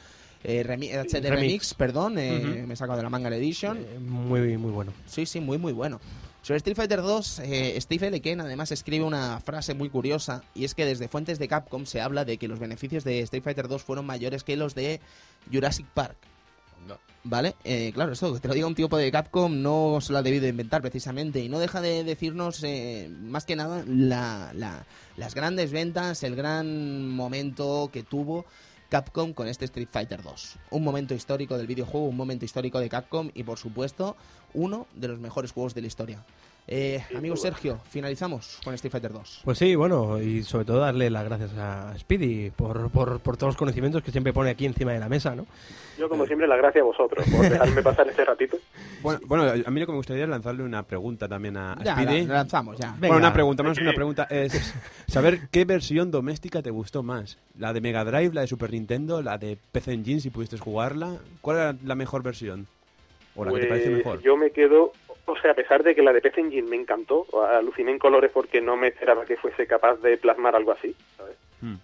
eh, 0.44 0.64
remi- 0.66 0.90
HD 0.92 1.22
Remix, 1.30 1.30
Remix. 1.30 1.74
perdón, 1.76 2.18
eh, 2.18 2.64
me 2.66 2.74
he 2.74 2.78
sacado 2.78 2.98
de 2.98 3.04
la 3.04 3.10
manga 3.10 3.30
la 3.30 3.36
Edition. 3.36 3.78
Eh, 3.78 4.00
muy, 4.00 4.58
muy 4.58 4.72
bueno. 4.72 4.92
Sí, 5.06 5.26
sí, 5.26 5.40
muy, 5.40 5.58
muy 5.60 5.72
bueno. 5.74 6.00
Sobre 6.42 6.58
Street 6.58 6.76
Fighter 6.76 7.02
2, 7.04 7.40
eh, 7.44 7.78
Steve 7.80 8.08
L. 8.08 8.20
Ken 8.22 8.42
además 8.42 8.72
escribe 8.72 9.06
una 9.06 9.40
frase 9.42 9.76
muy 9.76 9.90
curiosa 9.90 10.42
y 10.56 10.64
es 10.66 10.74
que 10.74 10.86
desde 10.86 11.08
fuentes 11.08 11.38
de 11.38 11.48
Capcom 11.48 11.86
se 11.86 12.02
habla 12.02 12.26
de 12.26 12.38
que 12.38 12.48
los 12.48 12.58
beneficios 12.58 13.04
de 13.04 13.20
Street 13.20 13.44
Fighter 13.44 13.68
2 13.68 13.84
fueron 13.84 14.08
mayores 14.08 14.44
que 14.44 14.56
los 14.56 14.74
de 14.74 15.00
Jurassic 15.54 15.86
Park. 15.94 16.16
¿Vale? 17.24 17.56
Eh, 17.64 17.92
claro, 17.94 18.14
esto 18.14 18.34
que 18.34 18.40
te 18.40 18.48
lo 18.48 18.56
diga 18.56 18.66
un 18.66 18.74
tipo 18.74 18.98
de 18.98 19.12
Capcom 19.12 19.62
no 19.62 20.00
se 20.02 20.12
lo 20.12 20.18
ha 20.18 20.24
debido 20.24 20.48
inventar 20.48 20.82
precisamente 20.82 21.40
y 21.40 21.50
no 21.50 21.60
deja 21.60 21.80
de 21.80 22.04
decirnos 22.04 22.64
eh, 22.64 23.12
más 23.22 23.46
que 23.46 23.56
nada 23.56 23.84
la- 23.88 24.52
la- 24.56 24.88
las 25.18 25.36
grandes 25.36 25.72
ventas, 25.72 26.24
el 26.24 26.36
gran 26.36 27.08
momento 27.10 27.92
que 27.94 28.02
tuvo 28.02 28.46
Capcom 28.90 29.34
con 29.34 29.48
este 29.48 29.66
Street 29.66 29.88
Fighter 29.92 30.24
2. 30.24 30.56
Un 30.72 30.84
momento 30.84 31.14
histórico 31.14 31.58
del 31.60 31.68
videojuego, 31.68 32.08
un 32.08 32.18
momento 32.18 32.44
histórico 32.44 32.80
de 32.80 32.90
Capcom 32.90 33.30
y 33.36 33.44
por 33.44 33.60
supuesto 33.60 34.18
uno 34.56 34.88
de 34.96 35.08
los 35.10 35.20
mejores 35.20 35.52
juegos 35.52 35.76
de 35.76 35.82
la 35.82 35.88
historia. 35.88 36.26
Eh, 36.68 37.04
amigo 37.16 37.36
Sergio, 37.36 37.80
finalizamos 37.90 38.60
con 38.64 38.74
Street 38.76 38.92
Fighter 38.92 39.12
2. 39.12 39.42
Pues 39.44 39.58
sí, 39.58 39.76
bueno, 39.76 40.22
y 40.22 40.44
sobre 40.44 40.64
todo 40.64 40.80
darle 40.80 41.10
las 41.10 41.26
gracias 41.26 41.52
a 41.58 41.94
Speedy 41.98 42.52
por, 42.52 42.90
por, 42.92 43.20
por 43.20 43.36
todos 43.36 43.50
los 43.50 43.58
conocimientos 43.58 44.04
que 44.04 44.12
siempre 44.12 44.32
pone 44.32 44.52
aquí 44.52 44.66
encima 44.66 44.94
de 44.94 45.00
la 45.00 45.10
mesa, 45.10 45.36
¿no? 45.36 45.46
Yo, 45.98 46.08
como 46.08 46.26
siempre, 46.26 46.48
las 46.48 46.58
gracias 46.60 46.84
a 46.84 46.86
vosotros 46.86 47.26
por 47.30 47.42
dejarme 47.50 47.82
pasar 47.84 48.08
este 48.08 48.24
ratito. 48.26 48.58
Bueno, 49.02 49.20
bueno, 49.26 49.46
a 49.66 49.72
mí 49.72 49.80
lo 49.80 49.88
que 49.88 49.92
me 49.94 49.98
gustaría 49.98 50.26
es 50.26 50.30
lanzarle 50.30 50.62
una 50.62 50.84
pregunta 50.84 51.28
también 51.28 51.58
a, 51.58 51.74
a 51.74 51.84
Ya, 51.84 51.94
Speedy. 51.96 52.28
la- 52.28 52.36
lanzamos 52.36 52.78
ya. 52.78 52.96
Bueno, 53.00 53.18
una 53.18 53.34
pregunta, 53.34 53.64
más 53.64 53.76
que 53.76 53.84
una 53.84 53.94
pregunta, 53.94 54.28
es 54.30 54.76
saber 55.08 55.48
qué 55.50 55.66
versión 55.66 56.12
doméstica 56.12 56.62
te 56.62 56.70
gustó 56.70 57.02
más. 57.02 57.40
¿La 57.58 57.74
de 57.74 57.82
Mega 57.82 58.06
Drive, 58.06 58.32
la 58.36 58.42
de 58.42 58.48
Super 58.48 58.70
Nintendo, 58.72 59.24
la 59.24 59.40
de 59.40 59.58
PC 59.72 59.94
Engine, 59.94 60.20
si 60.22 60.30
pudiste 60.30 60.60
jugarla? 60.60 61.16
¿Cuál 61.42 61.58
era 61.58 61.76
la 61.84 61.96
mejor 61.96 62.22
versión? 62.22 62.68
¿O 63.36 63.44
la 63.44 63.52
que 63.54 63.62
te 63.62 63.66
parece 63.66 63.88
Pues 63.90 63.98
mejor? 64.06 64.22
Yo 64.22 64.38
me 64.38 64.52
quedo, 64.52 64.92
o 65.26 65.36
sea, 65.38 65.52
a 65.52 65.56
pesar 65.56 65.84
de 65.84 65.96
que 65.96 66.02
la 66.02 66.14
de 66.14 66.22
PC 66.22 66.42
Engine 66.42 66.68
me 66.70 66.76
encantó, 66.76 67.26
aluciné 67.50 67.92
en 67.92 68.00
colores 68.00 68.32
porque 68.34 68.62
no 68.62 68.76
me 68.78 68.88
esperaba 68.88 69.26
que 69.26 69.38
fuese 69.38 69.66
capaz 69.68 69.96
de 70.02 70.18
plasmar 70.18 70.56
algo 70.56 70.72
así, 70.72 70.96
¿sabes? 71.18 71.36
Hmm. 71.62 71.76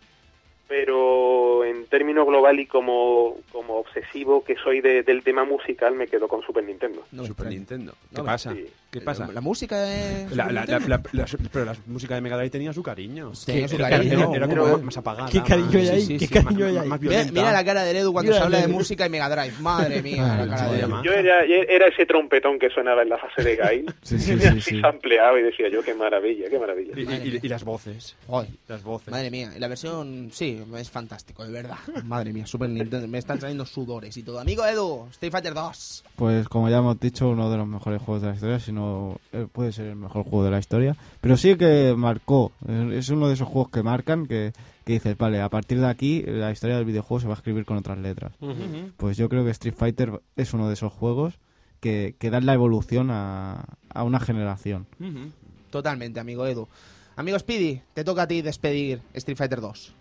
Pero 0.68 1.64
en 1.64 1.86
términos 1.86 2.28
global 2.28 2.60
y 2.60 2.66
como, 2.66 3.38
como 3.54 3.76
obsesivo 3.78 4.44
que 4.44 4.56
soy 4.56 4.82
de- 4.82 5.02
del 5.04 5.24
tema 5.24 5.46
musical, 5.46 5.96
me 5.96 6.08
quedo 6.08 6.28
con 6.28 6.42
Super 6.42 6.64
Nintendo. 6.66 7.06
No 7.14 7.24
Super. 7.26 7.48
Nintendo. 7.48 7.94
¿Qué 8.12 8.18
No, 8.18 8.26
pasa? 8.26 8.54
sí. 8.54 8.66
¿Qué 8.90 9.02
pasa? 9.02 9.28
La, 9.28 9.34
la 9.34 9.42
música 9.42 9.80
de. 9.82 9.98
La- 9.98 10.28
Super 10.30 10.38
la- 10.38 10.52
la- 10.52 10.62
Nintendo. 10.80 10.88
la- 10.88 11.24
la- 11.24 11.50
pero 11.52 11.66
la 11.66 11.76
música 11.88 12.16
de 12.16 12.22
Mega 12.22 12.38
Drive 12.38 12.50
tenía 12.50 12.72
su 12.74 12.82
cariño. 12.82 13.32
Tenía 13.46 13.68
su 13.68 13.78
cariño. 13.78 14.34
Era, 14.34 14.48
era 14.48 14.48
como 14.48 14.78
más 14.80 14.98
apagada. 14.98 15.30
¿Qué 15.30 15.42
cariño 15.44 15.78
hay 15.80 15.88
ahí? 15.90 16.02
sí, 16.02 16.08
sí, 16.08 16.18
¿Qué 16.20 16.28
sí, 16.28 16.34
cariño 16.34 16.60
más- 16.66 16.70
hay 16.70 16.78
ahí? 16.78 16.88
más 16.88 17.32
Mira, 17.32 17.52
la 17.52 17.66
cara 17.66 17.84
de 17.84 18.00
Edu 18.00 18.14
cuando 18.14 18.30
Mira 18.32 18.40
se 18.40 18.46
habla 18.46 18.60
la 18.62 18.68
de 18.68 18.72
música 18.74 19.06
y 19.06 19.10
Mega 19.10 19.30
Drive. 19.30 19.54
Madre 19.62 20.02
mía, 20.02 20.46
la 20.46 20.56
cara 20.56 20.72
de 20.72 20.80
Edu. 20.80 21.04
Yo 21.04 21.12
era, 21.12 21.44
era 21.44 21.88
ese 21.88 22.06
trompetón 22.06 22.58
que 22.60 22.70
sonaba 22.70 23.02
en 23.04 23.10
la 23.10 23.18
fase 23.18 23.44
de 23.44 23.56
Gail, 23.58 23.94
Sí, 24.04 24.18
sí, 24.20 24.40
sí, 24.40 24.62
sí. 24.62 24.82
ampliado 24.84 25.38
y 25.38 25.44
decía 25.44 25.68
yo, 25.70 25.84
qué 25.84 25.94
maravilla, 25.94 26.50
qué 26.50 26.58
maravilla. 26.60 26.94
Y, 26.96 27.02
y- 27.02 27.40
y 27.44 27.48
las 27.50 27.64
voces. 27.64 28.16
Ay, 28.32 28.58
Las 28.68 28.84
voces. 28.84 29.10
Madre 29.10 29.30
mía, 29.30 29.52
y 29.56 29.60
la 29.60 29.68
versión, 29.68 30.30
sí, 30.32 30.62
es 30.78 30.90
fantástico, 30.90 31.44
de 31.46 31.52
verdad. 31.52 31.78
Madre 32.06 32.32
mía, 32.32 32.46
Super 32.48 32.70
Nintendo, 32.70 33.08
me 33.08 33.18
están 33.18 33.40
saliendo 33.42 33.66
sudores 33.66 34.16
y 34.16 34.24
todo. 34.24 34.40
Amigo 34.40 34.66
Edu, 34.66 35.08
Street 35.12 35.32
Fighter 35.32 35.54
2. 35.54 36.04
Pues 36.16 36.48
como 36.48 36.70
ya 36.70 36.78
hemos 36.78 37.00
dicho, 37.00 37.28
uno 37.30 37.52
de 37.52 37.58
los 37.58 37.68
mejores 37.68 38.02
juegos 38.02 38.22
de 38.22 38.30
la 38.30 38.34
historia, 38.36 38.60
si 38.60 38.72
no 38.78 39.20
eh, 39.34 39.48
puede 39.52 39.72
ser 39.72 39.88
el 39.88 39.96
mejor 39.96 40.24
juego 40.24 40.46
de 40.46 40.52
la 40.52 40.60
historia. 40.60 40.96
Pero 41.20 41.36
sí 41.36 41.56
que 41.58 41.94
marcó, 41.98 42.52
eh, 42.68 42.92
es 42.94 43.10
uno 43.10 43.28
de 43.28 43.34
esos 43.34 43.48
juegos 43.48 43.72
que 43.72 43.84
marcan, 43.84 44.26
que, 44.28 44.54
que 44.86 44.94
dices, 44.94 45.18
vale, 45.18 45.42
a 45.42 45.50
partir 45.50 45.80
de 45.80 45.88
aquí 45.88 46.24
la 46.26 46.52
historia 46.52 46.78
del 46.78 46.86
videojuego 46.86 47.20
se 47.20 47.28
va 47.28 47.34
a 47.34 47.38
escribir 47.38 47.66
con 47.66 47.78
otras 47.78 47.98
letras. 47.98 48.34
Pues 48.96 49.18
yo 49.18 49.28
creo 49.28 49.44
que 49.44 49.52
Street 49.52 49.76
Fighter 49.76 50.22
es 50.36 50.54
uno 50.54 50.68
de 50.68 50.74
esos 50.76 50.94
juegos 50.94 51.34
que, 51.80 52.16
que 52.20 52.30
dan 52.30 52.46
la 52.46 52.54
evolución 52.54 53.10
a, 53.12 53.66
a 53.90 54.04
una 54.04 54.20
generación. 54.20 54.88
Totalmente, 55.70 56.20
amigo 56.20 56.46
Edu. 56.46 56.68
Amigo 57.18 57.38
Speedy, 57.40 57.82
te 57.94 58.04
toca 58.04 58.22
a 58.22 58.28
ti 58.28 58.42
despedir 58.42 59.02
Street 59.14 59.38
Fighter 59.38 59.60
2. 59.60 59.94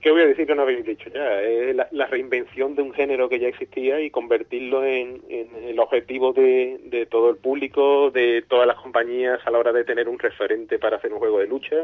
¿Qué 0.00 0.10
voy 0.10 0.22
a 0.22 0.26
decir 0.26 0.46
que 0.46 0.54
no 0.54 0.62
habéis 0.62 0.84
dicho 0.84 1.10
ya? 1.10 1.42
Es 1.42 1.74
la, 1.74 1.88
la 1.90 2.06
reinvención 2.06 2.74
de 2.74 2.82
un 2.82 2.92
género 2.92 3.28
que 3.28 3.38
ya 3.38 3.48
existía 3.48 4.00
y 4.00 4.10
convertirlo 4.10 4.84
en, 4.84 5.22
en 5.28 5.48
el 5.64 5.78
objetivo 5.78 6.32
de, 6.32 6.80
de 6.84 7.06
todo 7.06 7.30
el 7.30 7.36
público, 7.36 8.10
de 8.10 8.42
todas 8.48 8.66
las 8.66 8.76
compañías 8.76 9.40
a 9.44 9.50
la 9.50 9.58
hora 9.58 9.72
de 9.72 9.84
tener 9.84 10.08
un 10.08 10.18
referente 10.18 10.78
para 10.78 10.96
hacer 10.96 11.12
un 11.12 11.18
juego 11.18 11.38
de 11.38 11.46
lucha. 11.46 11.76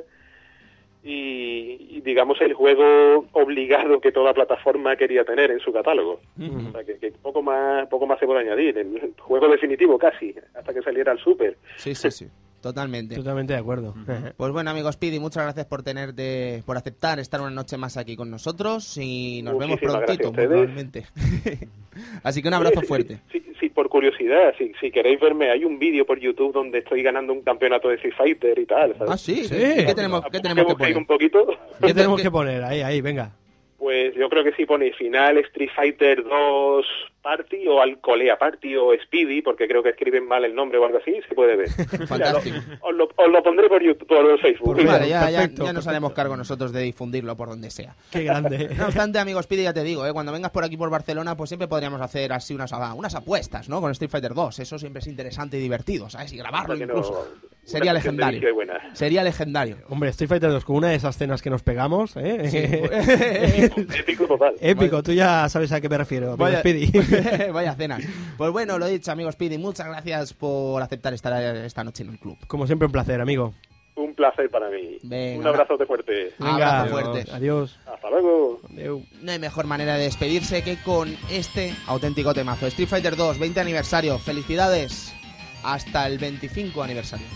Y, 1.05 1.87
y, 1.89 2.01
digamos 2.01 2.41
el 2.41 2.55
juego 2.55 3.27
obligado 3.31 4.01
que 4.01 4.11
toda 4.11 4.35
plataforma 4.35 4.97
quería 4.97 5.25
tener 5.25 5.53
en 5.53 5.61
su 5.61 5.73
catálogo. 5.73 6.21
O 6.37 6.73
sea, 6.73 6.83
que, 6.83 6.99
que 6.99 7.13
poco 7.13 7.43
más 7.43 7.87
poco 7.89 8.09
más 8.09 8.19
se 8.19 8.27
puede 8.27 8.41
añadir. 8.41 8.77
El 8.77 9.15
juego 9.17 9.47
definitivo 9.47 9.99
casi, 9.99 10.35
hasta 10.55 10.75
que 10.75 10.83
saliera 10.83 11.13
el 11.13 11.19
Super. 11.19 11.57
Sí, 11.77 11.95
sí, 11.95 12.11
sí. 12.11 12.27
Totalmente. 12.67 13.15
Totalmente 13.15 13.53
de 13.53 13.59
acuerdo. 13.61 13.95
Pues 14.37 14.51
bueno, 14.53 14.71
amigo 14.71 14.91
Speedy, 14.91 15.21
muchas 15.21 15.45
gracias 15.45 15.67
por 15.67 15.85
tenerte, 15.85 16.65
por 16.67 16.77
aceptar 16.77 17.21
estar 17.21 17.41
una 17.41 17.51
noche 17.51 17.77
más 17.77 17.97
aquí 17.97 18.17
con 18.17 18.29
nosotros 18.29 18.99
y 18.99 19.41
nos 19.43 19.57
vemos 19.57 19.79
prontito, 19.79 20.33
probablemente. 20.33 21.05
Así 22.25 22.43
que 22.43 22.49
un 22.49 22.55
abrazo 22.55 22.81
sí, 22.81 22.87
fuerte. 22.87 23.19
Sí, 23.31 23.43
sí, 23.61 23.69
por 23.69 23.89
curiosidad, 23.89 24.53
si, 24.59 24.73
si 24.81 24.91
queréis 24.91 25.21
verme, 25.21 25.51
hay 25.51 25.65
un 25.65 25.79
vídeo 25.79 26.05
por 26.05 26.19
YouTube 26.19 26.53
donde 26.53 26.79
estoy 26.79 27.03
ganando 27.03 27.33
un 27.33 27.43
campeonato 27.43 27.89
de 27.89 27.95
Street 27.95 28.15
Fighter 28.17 28.59
y 28.59 28.67
tal. 28.67 28.95
¿sabes? 28.99 29.11
Ah, 29.13 29.17
sí. 29.17 29.45
Sí. 29.45 29.55
¿Qué 29.55 29.93
tenemos, 29.95 30.23
qué 30.31 30.41
tenemos 30.41 30.67
que 30.67 30.75
poner? 30.75 30.97
un 30.99 31.07
poquito? 31.07 31.47
¿Qué 31.81 31.95
tenemos 31.95 32.17
¿Qué- 32.17 32.25
que 32.25 32.31
poner? 32.31 32.65
Ahí, 32.65 32.81
ahí, 32.81 33.01
venga. 33.01 33.31
Pues 33.79 34.15
yo 34.17 34.29
creo 34.29 34.43
que 34.43 34.53
si 34.53 34.67
ponéis 34.67 34.97
final 34.97 35.37
Street 35.39 35.71
Fighter 35.77 36.25
2 36.25 36.87
Party 37.27 37.67
o 37.67 37.81
Alcolea 37.81 38.39
Party 38.39 38.77
o 38.77 38.93
Speedy, 39.03 39.43
porque 39.43 39.67
creo 39.67 39.83
que 39.83 39.89
escriben 39.89 40.29
mal 40.29 40.45
el 40.45 40.55
nombre 40.55 40.79
o 40.79 40.85
algo 40.87 40.99
así, 40.99 41.13
se 41.29 41.35
puede 41.35 41.57
ver. 41.57 41.69
Fantástico. 42.07 42.57
Mira, 42.57 42.79
lo- 42.81 42.89
os, 42.89 42.95
lo, 42.95 43.05
os 43.17 43.29
lo 43.33 43.43
pondré 43.43 43.69
por 43.69 43.83
YouTube, 43.83 44.07
por 44.07 44.41
Facebook. 44.41 44.77
Mira, 44.77 44.93
Vale, 44.93 45.09
ya, 45.09 45.21
perfecto, 45.23 45.65
ya 45.65 45.73
nos 45.73 45.85
perfecto. 45.85 45.91
haremos 45.91 46.13
cargo 46.13 46.37
nosotros 46.37 46.73
de 46.73 46.83
difundirlo 46.83 47.37
por 47.37 47.49
donde 47.49 47.71
sea. 47.71 47.97
Qué 48.13 48.23
grande. 48.23 48.71
No 48.79 48.87
obstante, 48.87 49.19
amigo 49.19 49.43
Speedy, 49.43 49.65
ya 49.65 49.73
te 49.75 49.83
digo, 49.83 50.07
¿eh? 50.07 50.13
cuando 50.13 50.31
vengas 50.31 50.53
por 50.53 50.63
aquí 50.63 50.77
por 50.77 50.89
Barcelona, 50.89 51.37
pues 51.37 51.51
siempre 51.51 51.67
podríamos 51.67 52.01
hacer 52.01 52.33
así 52.33 52.55
unas, 52.55 52.71
unas 52.95 53.15
apuestas, 53.17 53.69
¿no? 53.69 53.81
Con 53.81 53.91
Street 53.91 54.11
Fighter 54.11 54.33
2. 54.35 54.61
Eso 54.61 54.79
siempre 54.79 55.01
es 55.01 55.09
interesante 55.09 55.57
y 55.59 55.61
divertido, 55.61 56.09
¿sabes? 56.09 56.33
Y 56.33 56.37
grabarlo 56.37 56.77
no- 56.77 56.85
incluso. 56.85 57.27
Sería 57.65 57.93
legendario. 57.93 58.41
Sería 58.93 59.25
legendario. 59.25 59.79
Hombre, 59.89 60.11
Street 60.11 60.29
Fighter 60.29 60.51
2 60.51 60.65
con 60.65 60.77
una 60.77 60.91
de 60.91 60.95
esas 60.95 61.17
cenas 61.19 61.43
que 61.43 61.51
nos 61.51 61.65
pegamos, 61.65 62.17
¿eh? 62.17 62.91
Épico 63.99 64.27
total. 64.29 64.55
Épico, 64.61 65.03
tú 65.03 65.13
ya 65.13 65.49
sabes 65.49 65.73
a 65.73 65.81
qué 65.81 65.89
me 65.89 65.99
refiero, 65.99 66.27
amigo 66.29 66.45
Vaya, 66.45 66.61
Speedy. 66.61 66.93
vaya 67.53 67.75
cena. 67.75 67.99
Pues 68.37 68.51
bueno, 68.51 68.79
lo 68.79 68.87
dicho, 68.87 69.13
amigo 69.13 69.31
Speedy, 69.31 69.59
muchas 69.59 69.87
gracias 69.87 70.33
por 70.35 70.83
aceptar 70.83 71.15
estar 71.15 71.43
esta 71.57 71.85
noche 71.85 72.03
en 72.03 72.11
el 72.11 72.19
club. 72.19 72.37
Como 72.47 72.67
siempre, 72.67 72.87
un 72.87 72.93
placer, 72.93 73.21
amigo. 73.21 73.55
Un 73.97 74.15
placer 74.15 74.51
para 74.51 74.69
mí. 74.69 74.99
Venga. 75.03 75.41
un 75.41 75.47
abrazo 75.47 75.77
de 75.79 75.87
fuerte. 75.87 76.35
Abrazo 76.39 76.85
Venga, 76.85 76.87
fuerte. 76.87 77.31
Adiós. 77.33 77.79
Hasta 77.87 78.11
luego. 78.11 78.61
No 79.23 79.33
hay 79.33 79.39
mejor 79.39 79.67
manera 79.67 79.95
de 79.97 80.05
despedirse 80.05 80.63
que 80.63 80.77
con 80.83 81.17
este 81.31 81.75
auténtico 81.87 82.35
temazo. 82.35 82.67
Street 82.67 82.89
Fighter 82.89 83.17
2, 83.17 83.39
20 83.39 83.61
aniversario. 83.61 84.19
Felicidades. 84.19 85.15
Hasta 85.63 86.07
el 86.07 86.19
25 86.19 86.83
aniversario. 86.83 87.27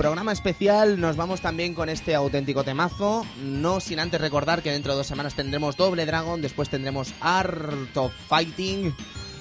Programa 0.00 0.32
especial 0.32 0.98
nos 0.98 1.16
vamos 1.16 1.42
también 1.42 1.74
con 1.74 1.90
este 1.90 2.14
auténtico 2.14 2.64
temazo, 2.64 3.26
no 3.44 3.80
sin 3.80 4.00
antes 4.00 4.18
recordar 4.18 4.62
que 4.62 4.72
dentro 4.72 4.92
de 4.92 4.96
dos 4.98 5.06
semanas 5.06 5.34
tendremos 5.34 5.76
Doble 5.76 6.06
Dragon, 6.06 6.40
después 6.40 6.70
tendremos 6.70 7.12
Art 7.20 7.94
of 7.94 8.10
Fighting 8.26 8.94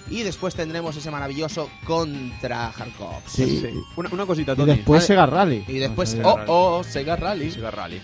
y 0.10 0.24
después 0.24 0.56
tendremos 0.56 0.98
ese 0.98 1.10
maravilloso 1.12 1.70
Contra 1.86 2.74
Hardcore. 2.74 3.22
Sí. 3.26 3.64
Una, 3.96 4.10
una 4.12 4.26
cosita, 4.26 4.52
Y 4.52 4.56
Tony. 4.58 4.68
después 4.76 4.98
Vale. 5.00 5.08
Sega 5.08 5.26
Rally. 5.28 5.64
Y 5.66 5.78
después, 5.80 6.10
O 6.16 6.16
sea, 6.18 6.28
oh, 6.28 6.78
oh, 6.80 6.84
Sega 6.84 7.16
Rally. 7.16 7.52
Sega 7.52 7.72
Rally. 7.72 8.02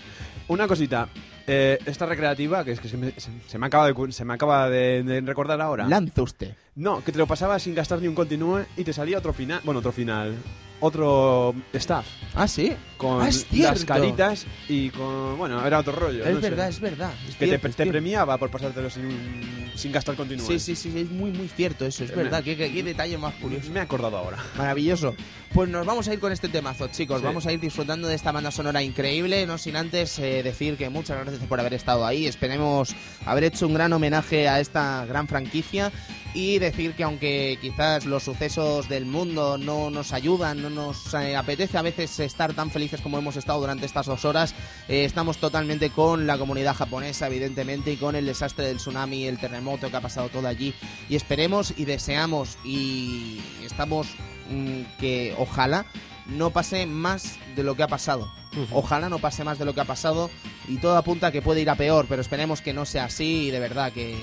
Una 0.48 0.66
cosita. 0.66 1.08
eh, 1.46 1.78
esta 1.84 2.06
recreativa, 2.06 2.64
que 2.64 2.72
es 2.72 2.80
que 2.80 2.88
se 2.88 2.96
me, 2.96 3.10
se- 3.20 3.30
se 3.46 3.58
me 3.58 3.66
acaba, 3.66 3.86
de, 3.86 3.92
cu- 3.92 4.10
se 4.10 4.24
me 4.24 4.32
acaba 4.32 4.70
de, 4.70 5.02
de 5.02 5.20
recordar 5.20 5.60
ahora. 5.60 5.86
Lance 5.86 6.22
usted. 6.22 6.54
No, 6.74 7.04
que 7.04 7.12
te 7.12 7.18
lo 7.18 7.26
pasaba 7.26 7.58
sin 7.58 7.74
gastar 7.74 8.00
ni 8.00 8.08
un 8.08 8.14
continúe 8.14 8.64
y 8.78 8.82
te 8.84 8.92
salía 8.94 9.18
otro 9.18 9.32
final. 9.34 9.60
Bueno, 9.62 9.80
otro 9.80 9.92
final. 9.92 10.34
Otro 10.80 11.54
staff. 11.72 12.06
Ah, 12.34 12.46
sí. 12.48 12.72
Con 12.96 13.20
Ah, 13.22 13.28
las 13.52 13.84
caritas 13.84 14.46
y 14.68 14.88
con. 14.90 15.36
Bueno, 15.36 15.64
era 15.66 15.80
otro 15.80 15.92
rollo. 15.92 16.24
Es 16.24 16.34
no 16.34 16.40
sé. 16.40 16.48
verdad, 16.50 16.68
es 16.68 16.80
verdad. 16.80 17.10
es 17.28 17.36
Que 17.36 17.46
cierto, 17.46 17.62
te, 17.62 17.68
es 17.70 17.76
te 17.76 17.86
premiaba 17.86 18.38
por 18.38 18.50
pasártelo 18.50 18.88
sin, 18.88 19.70
sin 19.74 19.92
gastar 19.92 20.14
continuo. 20.16 20.46
Sí, 20.46 20.58
sí, 20.58 20.74
sí, 20.74 20.92
es 20.96 21.10
muy, 21.10 21.30
muy 21.30 21.48
cierto 21.48 21.84
eso, 21.84 22.04
es 22.04 22.10
Eh, 22.10 22.14
verdad. 22.14 22.38
me- 22.38 22.44
Qué, 22.44 22.56
qué- 22.56 22.72
qué 22.72 22.82
detalle 22.82 23.18
más 23.18 23.34
curioso. 23.34 23.70
Me 23.70 23.80
he 23.80 23.82
acordado 23.82 24.16
ahora. 24.16 24.38
Maravilloso. 24.56 25.14
Pues 25.52 25.68
nos 25.68 25.84
vamos 25.86 26.08
a 26.08 26.14
ir 26.14 26.20
con 26.20 26.32
este 26.32 26.48
temazo, 26.48 26.88
chicos. 26.88 27.20
Sí. 27.20 27.24
Vamos 27.26 27.46
a 27.46 27.52
ir 27.52 27.60
disfrutando 27.60 28.08
de 28.08 28.14
esta 28.14 28.32
banda 28.32 28.50
sonora 28.50 28.82
increíble. 28.82 29.46
No 29.46 29.58
sin 29.58 29.76
antes 29.76 30.18
eh, 30.18 30.42
decir 30.42 30.76
que 30.78 30.88
muchas 30.88 31.18
gracias 31.22 31.46
por 31.46 31.60
haber 31.60 31.74
estado 31.74 32.06
ahí. 32.06 32.26
Esperemos 32.26 32.94
haber 33.26 33.44
hecho 33.44 33.66
un 33.66 33.74
gran 33.74 33.92
homenaje 33.92 34.48
a 34.48 34.58
esta 34.60 35.04
gran 35.06 35.28
franquicia. 35.28 35.92
Y 36.34 36.58
decir 36.58 36.92
que 36.94 37.02
aunque 37.02 37.56
quizás 37.62 38.04
los 38.04 38.22
sucesos 38.24 38.90
del 38.90 39.06
mundo 39.06 39.56
no 39.56 39.88
nos 39.90 40.12
ayudan, 40.12 40.60
no 40.70 40.86
nos 40.86 41.14
eh, 41.14 41.36
apetece 41.36 41.78
a 41.78 41.82
veces 41.82 42.18
estar 42.20 42.52
tan 42.54 42.70
felices 42.70 43.00
como 43.00 43.18
hemos 43.18 43.36
estado 43.36 43.60
durante 43.60 43.86
estas 43.86 44.06
dos 44.06 44.24
horas, 44.24 44.54
eh, 44.88 45.04
estamos 45.04 45.38
totalmente 45.38 45.90
con 45.90 46.26
la 46.26 46.38
comunidad 46.38 46.74
japonesa, 46.74 47.26
evidentemente, 47.26 47.92
y 47.92 47.96
con 47.96 48.16
el 48.16 48.26
desastre 48.26 48.66
del 48.66 48.78
tsunami, 48.78 49.26
el 49.26 49.38
terremoto 49.38 49.90
que 49.90 49.96
ha 49.96 50.00
pasado 50.00 50.28
todo 50.28 50.48
allí. 50.48 50.74
Y 51.08 51.16
esperemos 51.16 51.74
y 51.76 51.84
deseamos 51.84 52.58
y 52.64 53.40
estamos 53.64 54.08
mm, 54.50 54.82
que 54.98 55.34
ojalá 55.38 55.86
no 56.26 56.50
pase 56.50 56.86
más 56.86 57.38
de 57.54 57.62
lo 57.62 57.76
que 57.76 57.82
ha 57.82 57.88
pasado. 57.88 58.30
Ojalá 58.72 59.10
no 59.10 59.18
pase 59.18 59.44
más 59.44 59.58
de 59.58 59.66
lo 59.66 59.74
que 59.74 59.82
ha 59.82 59.84
pasado 59.84 60.30
y 60.66 60.78
todo 60.78 60.96
apunta 60.96 61.26
a 61.26 61.32
que 61.32 61.42
puede 61.42 61.60
ir 61.60 61.68
a 61.68 61.74
peor, 61.74 62.06
pero 62.08 62.22
esperemos 62.22 62.62
que 62.62 62.72
no 62.72 62.86
sea 62.86 63.04
así 63.04 63.48
y 63.48 63.50
de 63.50 63.60
verdad 63.60 63.92
que 63.92 64.16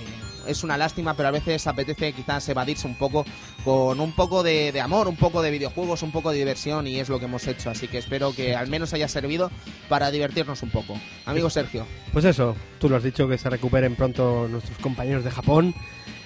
es 0.47 0.63
una 0.63 0.77
lástima, 0.77 1.13
pero 1.15 1.29
a 1.29 1.31
veces 1.31 1.65
apetece 1.67 2.13
quizás 2.13 2.47
evadirse 2.49 2.87
un 2.87 2.95
poco 2.95 3.25
con 3.63 3.99
un 3.99 4.11
poco 4.13 4.43
de, 4.43 4.71
de 4.71 4.81
amor, 4.81 5.07
un 5.07 5.15
poco 5.15 5.41
de 5.41 5.51
videojuegos, 5.51 6.03
un 6.03 6.11
poco 6.11 6.31
de 6.31 6.37
diversión 6.37 6.87
y 6.87 6.99
es 6.99 7.09
lo 7.09 7.19
que 7.19 7.25
hemos 7.25 7.47
hecho, 7.47 7.69
así 7.69 7.87
que 7.87 7.97
espero 7.97 8.33
que 8.33 8.55
al 8.55 8.67
menos 8.67 8.93
haya 8.93 9.07
servido 9.07 9.51
para 9.89 10.11
divertirnos 10.11 10.61
un 10.63 10.69
poco. 10.69 10.99
Amigo 11.25 11.49
Sergio, 11.49 11.85
Pues 12.11 12.25
eso, 12.25 12.55
tú 12.79 12.89
lo 12.89 12.97
has 12.97 13.03
dicho, 13.03 13.27
que 13.27 13.37
se 13.37 13.49
recuperen 13.49 13.95
pronto 13.95 14.47
nuestros 14.49 14.77
compañeros 14.79 15.23
de 15.23 15.31
Japón. 15.31 15.73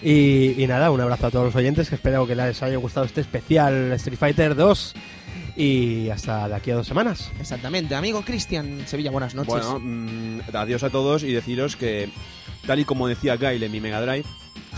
Y, 0.01 0.61
y 0.61 0.67
nada, 0.67 0.91
un 0.91 1.01
abrazo 1.01 1.27
a 1.27 1.31
todos 1.31 1.45
los 1.45 1.55
oyentes, 1.55 1.89
que 1.89 1.95
espero 1.95 2.27
que 2.27 2.35
les 2.35 2.61
haya 2.61 2.77
gustado 2.77 3.05
este 3.05 3.21
especial 3.21 3.91
Street 3.93 4.17
Fighter 4.17 4.55
2. 4.55 4.93
Y 5.55 6.09
hasta 6.09 6.47
de 6.47 6.55
aquí 6.55 6.69
a 6.69 6.75
dos 6.75 6.85
semanas. 6.85 7.31
exactamente, 7.39 7.95
amigo 7.95 8.21
Cristian 8.21 8.83
Sevilla, 8.85 9.09
buenas 9.09 9.33
noches. 9.33 9.65
Bueno, 9.65 9.79
mm, 9.81 10.41
adiós 10.53 10.83
a 10.83 10.91
todos 10.91 11.23
y 11.23 11.31
deciros 11.31 11.75
que, 11.75 12.09
tal 12.67 12.79
y 12.79 12.85
como 12.85 13.07
decía 13.07 13.37
Gail 13.37 13.63
en 13.63 13.71
mi 13.71 13.79
Mega 13.79 14.01
Drive, 14.01 14.25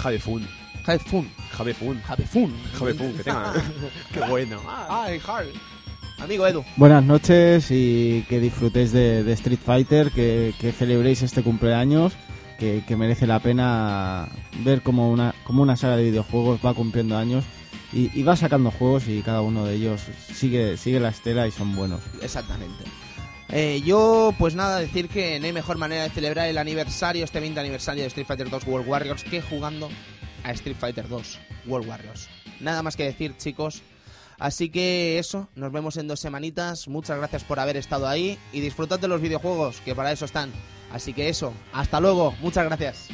Have 0.01 0.19
fun. 0.19 0.47
Have 0.87 0.99
fun, 0.99 1.29
Have 1.57 1.73
fun. 1.73 2.01
have 2.07 2.23
fun. 2.25 2.53
Have 2.79 2.93
fun, 2.93 3.13
que 3.13 3.23
tenga. 3.23 3.53
Qué 4.13 4.21
bueno. 4.21 4.61
Ay, 4.67 5.19
Harl. 5.27 5.49
Amigo 6.19 6.45
Edu, 6.45 6.65
Buenas 6.75 7.03
noches 7.03 7.67
y 7.71 8.25
que 8.27 8.39
disfrutéis 8.41 8.91
de, 8.91 9.23
de 9.23 9.33
Street 9.33 9.59
Fighter, 9.63 10.11
que, 10.11 10.53
que 10.59 10.73
celebréis 10.73 11.21
este 11.21 11.43
cumpleaños, 11.43 12.13
que, 12.57 12.83
que 12.85 12.97
merece 12.97 13.25
la 13.25 13.39
pena 13.39 14.27
ver 14.65 14.81
cómo 14.81 15.09
una, 15.09 15.33
cómo 15.45 15.63
una 15.63 15.77
saga 15.77 15.95
de 15.95 16.03
videojuegos 16.03 16.59
va 16.65 16.73
cumpliendo 16.73 17.17
años 17.17 17.45
y, 17.93 18.11
y 18.19 18.23
va 18.23 18.35
sacando 18.35 18.69
juegos 18.69 19.07
y 19.07 19.21
cada 19.21 19.41
uno 19.41 19.63
de 19.65 19.75
ellos 19.75 20.01
sigue, 20.33 20.75
sigue 20.75 20.99
la 20.99 21.09
estela 21.09 21.47
y 21.47 21.51
son 21.51 21.73
buenos. 21.73 22.01
Exactamente. 22.21 22.83
Eh, 23.51 23.81
yo, 23.83 24.33
pues 24.37 24.53
nada, 24.53 24.79
decir 24.79 25.09
que 25.09 25.39
no 25.39 25.47
hay 25.47 25.53
mejor 25.53 25.77
manera 25.77 26.03
de 26.03 26.09
celebrar 26.09 26.47
el 26.47 26.57
aniversario, 26.57 27.25
este 27.25 27.39
20 27.39 27.59
aniversario 27.59 28.03
de 28.03 28.07
Street 28.07 28.27
Fighter 28.27 28.49
2 28.49 28.67
World 28.67 28.87
Warriors, 28.87 29.23
que 29.23 29.41
jugando 29.41 29.89
a 30.43 30.51
Street 30.51 30.77
Fighter 30.79 31.07
2 31.07 31.39
World 31.65 31.87
Warriors. 31.89 32.29
Nada 32.59 32.83
más 32.83 32.95
que 32.95 33.05
decir, 33.05 33.35
chicos. 33.37 33.81
Así 34.37 34.69
que 34.69 35.19
eso, 35.19 35.49
nos 35.55 35.71
vemos 35.71 35.97
en 35.97 36.07
dos 36.07 36.19
semanitas. 36.19 36.87
Muchas 36.87 37.17
gracias 37.17 37.43
por 37.43 37.59
haber 37.59 37.75
estado 37.75 38.07
ahí 38.07 38.37
y 38.53 38.61
disfrutad 38.61 38.99
de 38.99 39.07
los 39.07 39.19
videojuegos, 39.19 39.81
que 39.81 39.95
para 39.95 40.11
eso 40.11 40.25
están. 40.25 40.51
Así 40.91 41.13
que 41.13 41.27
eso, 41.27 41.53
hasta 41.73 41.99
luego. 41.99 42.33
Muchas 42.41 42.65
gracias. 42.65 43.09